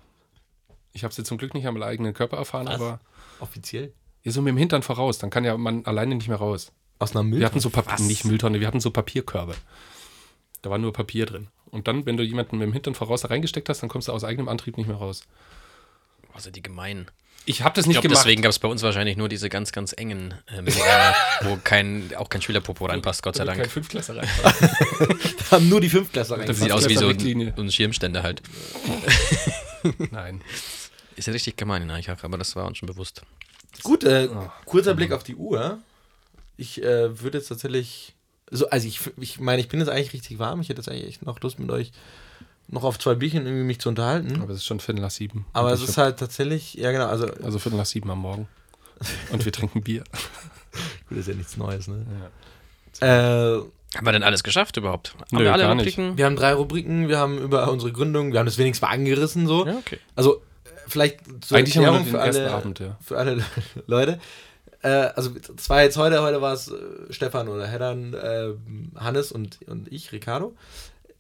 Ich 0.93 1.05
habe 1.05 1.13
sie 1.13 1.25
zum 1.25 1.39
Glück 1.39 1.55
nicht 1.55 1.67
am 1.67 1.81
eigenen 1.83 2.15
Körper 2.15 2.37
erfahren, 2.37 2.67
Was? 2.67 2.75
aber. 2.77 3.01
Offiziell? 3.41 3.93
Ja, 4.23 4.33
so 4.33 4.41
mit 4.41 4.53
dem 4.53 4.59
Hintern 4.59 4.83
voraus. 4.83 5.19
Dann 5.19 5.31
kann 5.31 5.45
ja 5.45 5.57
man 5.57 5.85
alleine 5.85 6.15
nicht 6.15 6.29
mehr 6.29 6.39
raus. 6.39 6.73
Aus 6.99 7.15
einer 7.15 7.25
Mülltonne? 7.25 7.41
Wir 7.41 7.47
hatten 7.47 7.61
so 7.61 7.71
Papier, 7.71 8.05
nicht 8.07 8.25
Mülltonne, 8.25 8.61
wir 8.61 8.67
hatten 8.67 8.81
so 8.81 8.91
Papierkörbe. 8.91 9.55
Da 10.63 10.71
war 10.71 10.79
nur 10.79 10.93
Papier 10.93 11.27
drin. 11.27 11.49
Und 11.71 11.89
dann, 11.89 12.07
wenn 12.07 12.17
du 12.17 12.23
jemanden 12.23 12.57
mit 12.57 12.67
dem 12.67 12.73
Hintern 12.73 12.95
voraus 12.95 13.23
da 13.23 13.29
reingesteckt 13.29 13.69
hast, 13.69 13.83
dann 13.83 13.91
kommst 13.91 14.09
du 14.09 14.13
aus 14.13 14.25
eigenem 14.25 14.49
Antrieb 14.49 14.79
nicht 14.79 14.87
mehr 14.87 14.97
raus. 14.97 15.25
Also 16.33 16.51
die 16.51 16.63
gemein. 16.63 17.11
Ich 17.47 17.63
habe 17.63 17.75
das 17.75 17.87
nicht 17.87 17.97
ich 17.97 18.01
glaub, 18.01 18.11
gemacht. 18.11 18.25
Deswegen 18.25 18.43
gab 18.43 18.51
es 18.51 18.59
bei 18.59 18.69
uns 18.69 18.83
wahrscheinlich 18.83 19.17
nur 19.17 19.29
diese 19.29 19.49
ganz, 19.49 19.73
ganz 19.73 19.93
engen, 19.93 20.33
äh, 20.47 20.63
wo 21.43 21.59
kein, 21.63 22.11
auch 22.17 22.29
kein 22.29 22.41
Schülerpopo 22.41 22.87
reinpasst, 22.87 23.23
Gott 23.23 23.37
sei 23.37 23.45
Dank. 23.45 23.61
Kein 23.61 23.69
Fünftklässler 23.69 24.23
reinpasst. 24.23 24.63
da 25.51 25.57
haben 25.57 25.69
nur 25.69 25.81
die 25.81 25.91
Fünftklässler 25.91 26.39
reingepasst. 26.39 26.61
Das 26.61 26.65
sieht 26.65 26.73
aus 26.73 26.89
wie 26.89 26.97
so 26.97 27.09
ein, 27.09 27.55
ein 27.59 27.71
Schirmständer 27.71 28.23
halt. 28.23 28.43
Nein. 30.11 30.41
Ist 31.17 31.27
ja 31.27 31.33
richtig 31.33 31.57
gemein 31.57 31.83
in 31.83 31.91
Eichach, 31.91 32.25
aber 32.25 32.39
das 32.39 32.57
war 32.57 32.67
uns 32.67 32.79
schon 32.79 32.87
bewusst. 32.87 33.23
Gut, 33.83 34.05
äh, 34.05 34.29
oh. 34.33 34.51
kurzer 34.65 34.95
Blick 34.95 35.13
auf 35.13 35.23
die 35.23 35.37
Uhr. 35.37 35.79
Ich 36.57 36.83
äh, 36.83 37.21
würde 37.21 37.39
jetzt 37.39 37.49
tatsächlich, 37.49 38.15
so, 38.51 38.71
also 38.71 38.89
ich, 38.89 39.01
ich 39.19 39.39
meine, 39.39 39.61
ich 39.61 39.69
bin 39.69 39.81
jetzt 39.81 39.91
eigentlich 39.91 40.13
richtig 40.13 40.39
warm. 40.39 40.61
Ich 40.61 40.71
hätte 40.71 40.81
jetzt 40.81 40.89
eigentlich 40.89 41.09
echt 41.09 41.27
noch 41.27 41.41
Lust 41.41 41.59
mit 41.59 41.71
euch 41.71 41.93
noch 42.69 42.85
auf 42.85 42.99
zwei 42.99 43.15
Bierchen 43.15 43.47
irgendwie 43.47 43.65
mich 43.65 43.81
zu 43.81 43.89
unterhalten. 43.89 44.41
Aber 44.41 44.51
es 44.51 44.59
ist 44.59 44.67
schon 44.67 44.81
Viertel 44.81 45.01
nach 45.01 45.11
sieben. 45.11 45.47
Aber 45.53 45.73
es 45.73 45.83
ist 45.83 45.99
halt 45.99 46.19
tatsächlich, 46.19 46.75
ja 46.75 46.93
genau, 46.93 47.07
also. 47.07 47.27
Also 47.43 47.59
Viertel 47.59 47.77
nach 47.77 47.87
sieben 47.87 48.11
am 48.11 48.21
Morgen. 48.21 48.49
Und 49.31 49.45
wir 49.45 49.53
trinken 49.53 49.83
Bier. 49.83 50.05
Gut, 51.09 51.19
ist 51.19 51.29
ja 51.29 51.35
nichts 51.35 51.57
Neues, 51.57 51.89
ne? 51.89 52.07
Ja. 53.01 53.59
Äh, 53.59 53.63
haben 53.97 54.07
wir 54.07 54.13
denn 54.13 54.23
alles 54.23 54.43
geschafft 54.43 54.77
überhaupt? 54.77 55.15
Haben 55.15 55.39
Nö, 55.39 55.45
wir 55.45 55.53
alle 55.53 55.69
Rubriken? 55.69 56.09
Nicht. 56.09 56.19
Wir 56.19 56.27
haben 56.27 56.37
drei 56.37 56.55
Rubriken, 56.55 57.09
wir 57.09 57.19
haben 57.19 57.39
über 57.39 57.71
unsere 57.71 57.93
Gründung, 57.93 58.33
wir 58.33 58.41
haben 58.41 58.47
das 58.47 58.59
wenigstens 58.59 58.83
mal 58.83 58.93
angerissen 58.93 59.47
so. 59.47 59.67
Ja, 59.67 59.77
okay. 59.77 59.99
Also 60.17 60.43
vielleicht 60.89 61.21
zur 61.45 61.59
Eigentlich 61.59 61.77
Erklärung 61.77 62.01
haben 62.01 62.13
wir 62.13 62.13
den 62.13 62.33
für 62.33 62.41
alle, 62.41 62.53
Abend, 62.53 62.79
ja. 62.81 62.99
für 63.01 63.19
alle 63.19 63.45
Leute. 63.87 64.19
Äh, 64.83 64.89
also 64.89 65.31
war 65.69 65.83
jetzt 65.83 65.97
heute, 65.97 66.23
heute 66.23 66.43
war 66.43 66.55
es 66.55 66.69
äh, 66.69 66.75
Stefan 67.11 67.49
oder 67.49 67.67
Heddan, 67.67 68.15
äh, 68.15 68.51
Hannes 68.99 69.31
und, 69.31 69.61
und 69.69 69.91
ich, 69.93 70.13
Ricardo 70.13 70.55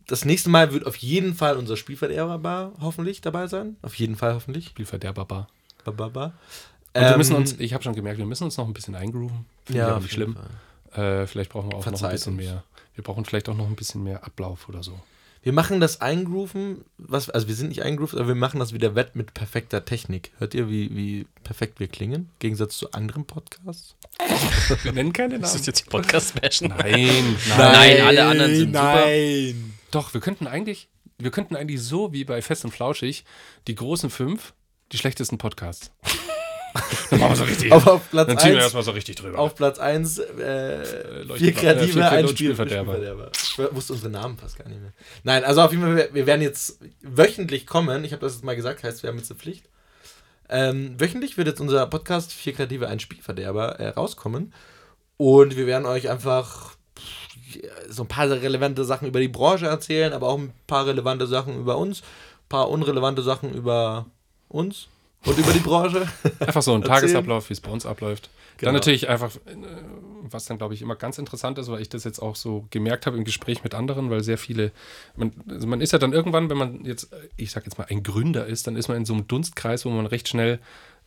das 0.06 0.24
nächste 0.24 0.50
Mal 0.50 0.72
wird 0.72 0.86
auf 0.86 0.96
jeden 0.96 1.34
Fall 1.34 1.56
unser 1.56 1.76
Spielverderber 1.76 2.72
hoffentlich 2.80 3.20
dabei 3.20 3.46
sein. 3.46 3.76
Auf 3.82 3.94
jeden 3.96 4.16
Fall 4.16 4.34
hoffentlich. 4.34 4.66
Spielverderber. 4.66 5.24
Ba, 5.84 6.24
Und 6.24 6.32
wir 6.94 7.16
müssen 7.16 7.32
ähm, 7.32 7.40
uns, 7.40 7.58
ich 7.58 7.74
habe 7.74 7.84
schon 7.84 7.94
gemerkt, 7.94 8.18
wir 8.18 8.26
müssen 8.26 8.44
uns 8.44 8.56
noch 8.56 8.66
ein 8.66 8.72
bisschen 8.72 8.94
eingrooven. 8.94 9.44
Finde 9.64 9.80
ja, 9.80 9.98
nicht 9.98 10.12
schlimm. 10.12 10.36
Äh, 10.94 11.26
vielleicht 11.26 11.50
brauchen 11.50 11.70
wir 11.70 11.78
auch 11.78 11.82
Verzeiht 11.82 12.02
noch 12.02 12.08
ein 12.08 12.14
bisschen 12.14 12.32
uns. 12.34 12.42
mehr. 12.42 12.64
Wir 12.94 13.04
brauchen 13.04 13.24
vielleicht 13.24 13.48
auch 13.48 13.56
noch 13.56 13.66
ein 13.66 13.76
bisschen 13.76 14.02
mehr 14.02 14.24
Ablauf 14.24 14.68
oder 14.68 14.82
so. 14.82 14.98
Wir 15.42 15.52
machen 15.52 15.78
das 15.78 16.00
Eingrooven, 16.00 16.86
was, 16.96 17.28
also 17.28 17.48
wir 17.48 17.54
sind 17.54 17.68
nicht 17.68 17.82
eingroovt, 17.82 18.14
aber 18.14 18.28
wir 18.28 18.34
machen 18.34 18.60
das 18.60 18.72
wieder 18.72 18.94
wett 18.94 19.14
mit 19.14 19.34
perfekter 19.34 19.84
Technik. 19.84 20.30
Hört 20.38 20.54
ihr, 20.54 20.70
wie, 20.70 20.96
wie 20.96 21.26
perfekt 21.42 21.80
wir 21.80 21.88
klingen? 21.88 22.14
Im 22.14 22.28
Gegensatz 22.38 22.78
zu 22.78 22.92
anderen 22.92 23.26
Podcasts? 23.26 23.94
wir 24.82 24.92
nennen 24.92 25.12
keine 25.12 25.34
Namen. 25.34 25.44
Ist 25.44 25.54
das 25.54 25.66
jetzt 25.66 25.84
die 25.84 25.90
Podcast-Bashen? 25.90 26.68
Nein, 26.68 27.36
nein, 27.48 27.58
nein, 27.58 28.00
alle 28.00 28.24
anderen 28.24 28.56
sind 28.56 28.72
nein. 28.72 29.54
super. 29.54 29.73
Doch, 29.94 30.12
wir 30.12 30.20
könnten 30.20 30.48
eigentlich, 30.48 30.88
wir 31.18 31.30
könnten 31.30 31.54
eigentlich 31.54 31.80
so 31.80 32.12
wie 32.12 32.24
bei 32.24 32.42
Fest 32.42 32.64
und 32.64 32.72
Flauschig 32.72 33.24
die 33.68 33.76
großen 33.76 34.10
fünf, 34.10 34.52
die 34.90 34.98
schlechtesten 34.98 35.38
Podcasts. 35.38 35.92
dann 37.10 37.20
machen 37.20 37.30
wir 37.30 37.36
so 37.36 37.44
richtig. 37.44 37.70
Auf, 37.70 37.86
auf 37.86 38.10
Platz 38.10 38.26
dann 38.26 38.38
ziehen 38.38 38.54
wir 38.54 38.62
erstmal 38.62 38.82
so 38.82 38.90
richtig 38.90 39.14
drüber. 39.14 39.38
Auf 39.38 39.54
Platz 39.54 39.78
1 39.78 40.18
äh, 40.18 41.24
vier 41.36 41.52
kreative, 41.52 42.00
äh, 42.00 42.02
ein 42.02 42.26
Spielverderber. 42.26 42.94
Spielverderber. 42.94 43.30
Ich 43.32 43.58
wusste 43.76 43.92
unsere 43.92 44.10
Namen 44.10 44.36
fast 44.36 44.58
gar 44.58 44.68
nicht 44.68 44.80
mehr. 44.80 44.92
Nein, 45.22 45.44
also 45.44 45.62
auf 45.62 45.70
jeden 45.70 45.84
Fall, 45.84 46.08
wir 46.12 46.26
werden 46.26 46.42
jetzt 46.42 46.80
wöchentlich 47.00 47.64
kommen. 47.64 48.02
Ich 48.02 48.10
habe 48.10 48.20
das 48.20 48.34
jetzt 48.34 48.44
mal 48.44 48.56
gesagt, 48.56 48.82
heißt, 48.82 49.04
wir 49.04 49.10
haben 49.10 49.18
jetzt 49.18 49.30
eine 49.30 49.38
Pflicht. 49.38 49.68
Ähm, 50.48 50.98
wöchentlich 50.98 51.38
wird 51.38 51.46
jetzt 51.46 51.60
unser 51.60 51.86
Podcast 51.86 52.32
Vier 52.32 52.54
Kreative, 52.54 52.88
ein 52.88 52.98
Spielverderber 52.98 53.78
äh, 53.78 53.90
rauskommen. 53.90 54.52
Und 55.18 55.56
wir 55.56 55.68
werden 55.68 55.86
euch 55.86 56.10
einfach 56.10 56.74
so 57.88 58.02
ein 58.02 58.08
paar 58.08 58.30
relevante 58.30 58.84
Sachen 58.84 59.08
über 59.08 59.20
die 59.20 59.28
Branche 59.28 59.66
erzählen, 59.66 60.12
aber 60.12 60.28
auch 60.28 60.38
ein 60.38 60.52
paar 60.66 60.86
relevante 60.86 61.26
Sachen 61.26 61.58
über 61.58 61.76
uns, 61.78 62.00
ein 62.00 62.48
paar 62.48 62.70
unrelevante 62.70 63.22
Sachen 63.22 63.52
über 63.52 64.06
uns 64.48 64.88
und 65.24 65.38
über 65.38 65.52
die 65.52 65.60
Branche. 65.60 66.06
Einfach 66.40 66.62
so 66.62 66.74
ein 66.74 66.82
Tagesablauf, 66.82 67.48
wie 67.48 67.54
es 67.54 67.60
bei 67.60 67.70
uns 67.70 67.86
abläuft. 67.86 68.30
Genau. 68.56 68.68
Dann 68.68 68.74
natürlich 68.74 69.08
einfach, 69.08 69.34
äh, 69.34 69.56
was 70.30 70.44
dann 70.44 70.58
glaube 70.58 70.74
ich 70.74 70.82
immer 70.82 70.94
ganz 70.94 71.18
interessant 71.18 71.58
ist, 71.58 71.68
weil 71.68 71.80
ich 71.80 71.88
das 71.88 72.04
jetzt 72.04 72.20
auch 72.20 72.36
so 72.36 72.66
gemerkt 72.70 73.04
habe 73.04 73.16
im 73.16 73.24
Gespräch 73.24 73.64
mit 73.64 73.74
anderen, 73.74 74.10
weil 74.10 74.22
sehr 74.22 74.38
viele, 74.38 74.70
man, 75.16 75.32
also 75.48 75.66
man 75.66 75.80
ist 75.80 75.92
ja 75.92 75.98
dann 75.98 76.12
irgendwann, 76.12 76.50
wenn 76.50 76.56
man 76.56 76.84
jetzt, 76.84 77.08
ich 77.36 77.50
sag 77.50 77.64
jetzt 77.64 77.78
mal, 77.78 77.86
ein 77.90 78.04
Gründer 78.04 78.46
ist, 78.46 78.68
dann 78.68 78.76
ist 78.76 78.86
man 78.86 78.96
in 78.96 79.04
so 79.04 79.12
einem 79.12 79.26
Dunstkreis, 79.26 79.84
wo 79.84 79.90
man 79.90 80.06
recht 80.06 80.28
schnell 80.28 80.60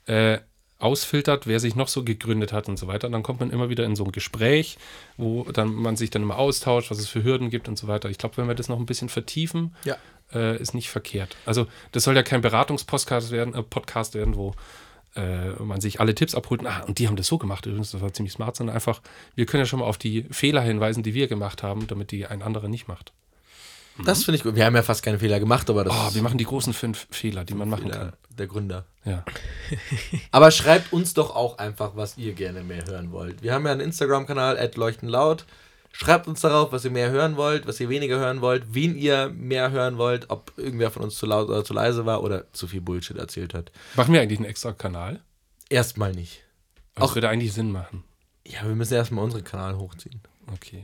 äh, 0.08 0.40
ausfiltert, 0.80 1.48
wer 1.48 1.60
sich 1.60 1.76
noch 1.76 1.88
so 1.88 2.04
gegründet 2.04 2.54
hat 2.54 2.68
und 2.70 2.78
so 2.78 2.88
weiter. 2.88 3.08
Und 3.08 3.14
dann 3.14 3.24
kommt 3.24 3.40
man 3.40 3.50
immer 3.50 3.70
wieder 3.70 3.84
in 3.84 3.96
so 3.96 4.04
ein 4.04 4.12
Gespräch, 4.12 4.78
wo 5.18 5.44
dann 5.44 5.74
man 5.74 5.96
sich 5.96 6.10
dann 6.10 6.22
immer 6.22 6.38
austauscht, 6.38 6.92
was 6.92 7.00
es 7.00 7.08
für 7.08 7.24
Hürden 7.24 7.50
gibt 7.50 7.68
und 7.68 7.78
so 7.78 7.88
weiter. 7.88 8.10
Ich 8.10 8.18
glaube, 8.18 8.38
wenn 8.38 8.48
wir 8.48 8.56
das 8.56 8.70
noch 8.70 8.78
ein 8.78 8.86
bisschen 8.86 9.10
vertiefen, 9.10 9.76
ja. 9.86 9.98
äh, 10.34 10.58
ist 10.62 10.76
nicht 10.76 10.90
verkehrt. 10.90 11.36
Also 11.46 11.68
das 11.94 12.04
soll 12.04 12.16
ja 12.16 12.24
kein 12.24 12.42
Beratungspodcast 12.42 13.32
werden, 13.32 13.56
äh, 13.56 13.64
Podcast 13.64 14.14
werden, 14.14 14.36
wo 14.36 14.54
äh, 15.16 15.50
man 15.64 15.82
sich 15.82 16.00
alle 16.00 16.14
Tipps 16.14 16.36
abholt. 16.36 16.64
Ah, 16.66 16.84
und 16.88 17.00
die 17.00 17.08
haben 17.08 17.16
das 17.16 17.28
so 17.28 17.40
gemacht 17.40 17.66
übrigens, 17.66 17.92
das 17.92 18.02
war 18.02 18.14
ziemlich 18.14 18.34
smart, 18.34 18.56
sondern 18.56 18.76
einfach, 18.76 19.02
wir 19.34 19.48
können 19.48 19.62
ja 19.62 19.66
schon 19.66 19.80
mal 19.80 19.88
auf 19.88 19.98
die 19.98 20.26
Fehler 20.30 20.62
hinweisen, 20.62 21.02
die 21.02 21.16
wir 21.16 21.28
gemacht 21.28 21.64
haben, 21.64 21.88
damit 21.88 22.12
die 22.12 22.28
ein 22.28 22.44
anderer 22.44 22.68
nicht 22.68 22.88
macht. 22.88 23.14
Das 24.06 24.24
finde 24.24 24.38
ich 24.38 24.44
gut. 24.44 24.56
Wir 24.56 24.66
haben 24.66 24.76
ja 24.76 24.84
fast 24.84 25.04
keine 25.04 25.20
Fehler 25.20 25.40
gemacht, 25.40 25.70
aber 25.70 25.84
das. 25.84 25.94
Oh, 25.94 26.14
wir 26.14 26.22
machen 26.22 26.38
die 26.38 26.46
großen 26.46 26.74
fünf 26.74 27.08
Fehler, 27.10 27.46
die 27.46 27.54
man 27.54 27.70
machen 27.70 27.84
Fehler 27.84 27.98
kann. 27.98 28.14
Der 28.38 28.48
Gründer. 28.48 28.86
Ja. 29.06 29.24
aber 30.32 30.52
schreibt 30.52 30.94
uns 30.94 31.14
doch 31.14 31.36
auch 31.36 31.58
einfach, 31.58 31.96
was 31.96 32.18
ihr 32.18 32.34
gerne 32.34 32.64
mehr 32.64 32.86
hören 32.86 33.12
wollt. 33.12 33.42
Wir 33.42 33.54
haben 33.54 33.66
ja 33.66 33.72
einen 33.72 33.82
Instagram-Kanal, 33.82 34.72
leuchtenlaut. 34.76 35.46
Schreibt 35.92 36.28
uns 36.28 36.42
darauf, 36.42 36.72
was 36.72 36.86
ihr 36.86 36.92
mehr 36.92 37.10
hören 37.10 37.38
wollt, 37.38 37.66
was 37.66 37.80
ihr 37.80 37.90
weniger 37.90 38.20
hören 38.20 38.42
wollt, 38.42 38.66
wen 38.72 38.96
ihr 38.96 39.30
mehr 39.30 39.72
hören 39.72 39.98
wollt, 39.98 40.30
ob 40.30 40.54
irgendwer 40.56 40.92
von 40.92 41.02
uns 41.04 41.16
zu 41.16 41.26
laut 41.26 41.50
oder 41.50 41.64
zu 41.64 41.74
leise 41.74 42.06
war 42.06 42.22
oder 42.22 42.52
zu 42.54 42.68
viel 42.68 42.82
Bullshit 42.82 43.18
erzählt 43.18 43.56
hat. 43.56 43.72
Machen 43.96 44.14
wir 44.14 44.22
eigentlich 44.22 44.38
einen 44.38 44.48
extra 44.48 44.74
Kanal? 44.74 45.22
Erstmal 45.70 46.12
nicht. 46.12 46.44
Aber 46.94 47.08
das 47.08 47.16
würde 47.16 47.30
eigentlich 47.30 47.54
Sinn 47.54 47.72
machen. 47.72 48.04
Ja, 48.46 48.64
wir 48.68 48.76
müssen 48.76 48.94
erstmal 48.94 49.26
unseren 49.26 49.44
Kanal 49.44 49.76
hochziehen. 49.78 50.22
Okay. 50.54 50.84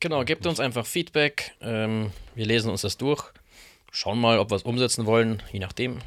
Genau, 0.00 0.24
gebt 0.24 0.46
uns 0.46 0.60
einfach 0.60 0.86
Feedback. 0.86 1.52
Ähm, 1.60 2.12
wir 2.34 2.46
lesen 2.46 2.70
uns 2.70 2.82
das 2.82 2.96
durch. 2.96 3.24
Schauen 3.90 4.20
mal, 4.20 4.38
ob 4.38 4.50
wir 4.50 4.56
es 4.56 4.62
umsetzen 4.62 5.06
wollen, 5.06 5.42
je 5.52 5.58
nachdem. 5.58 5.98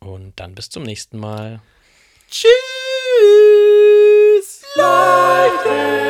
Und 0.00 0.34
dann 0.36 0.54
bis 0.54 0.68
zum 0.70 0.82
nächsten 0.82 1.18
Mal. 1.18 1.60
Tschüss! 2.30 2.52
Leute! 4.76 6.08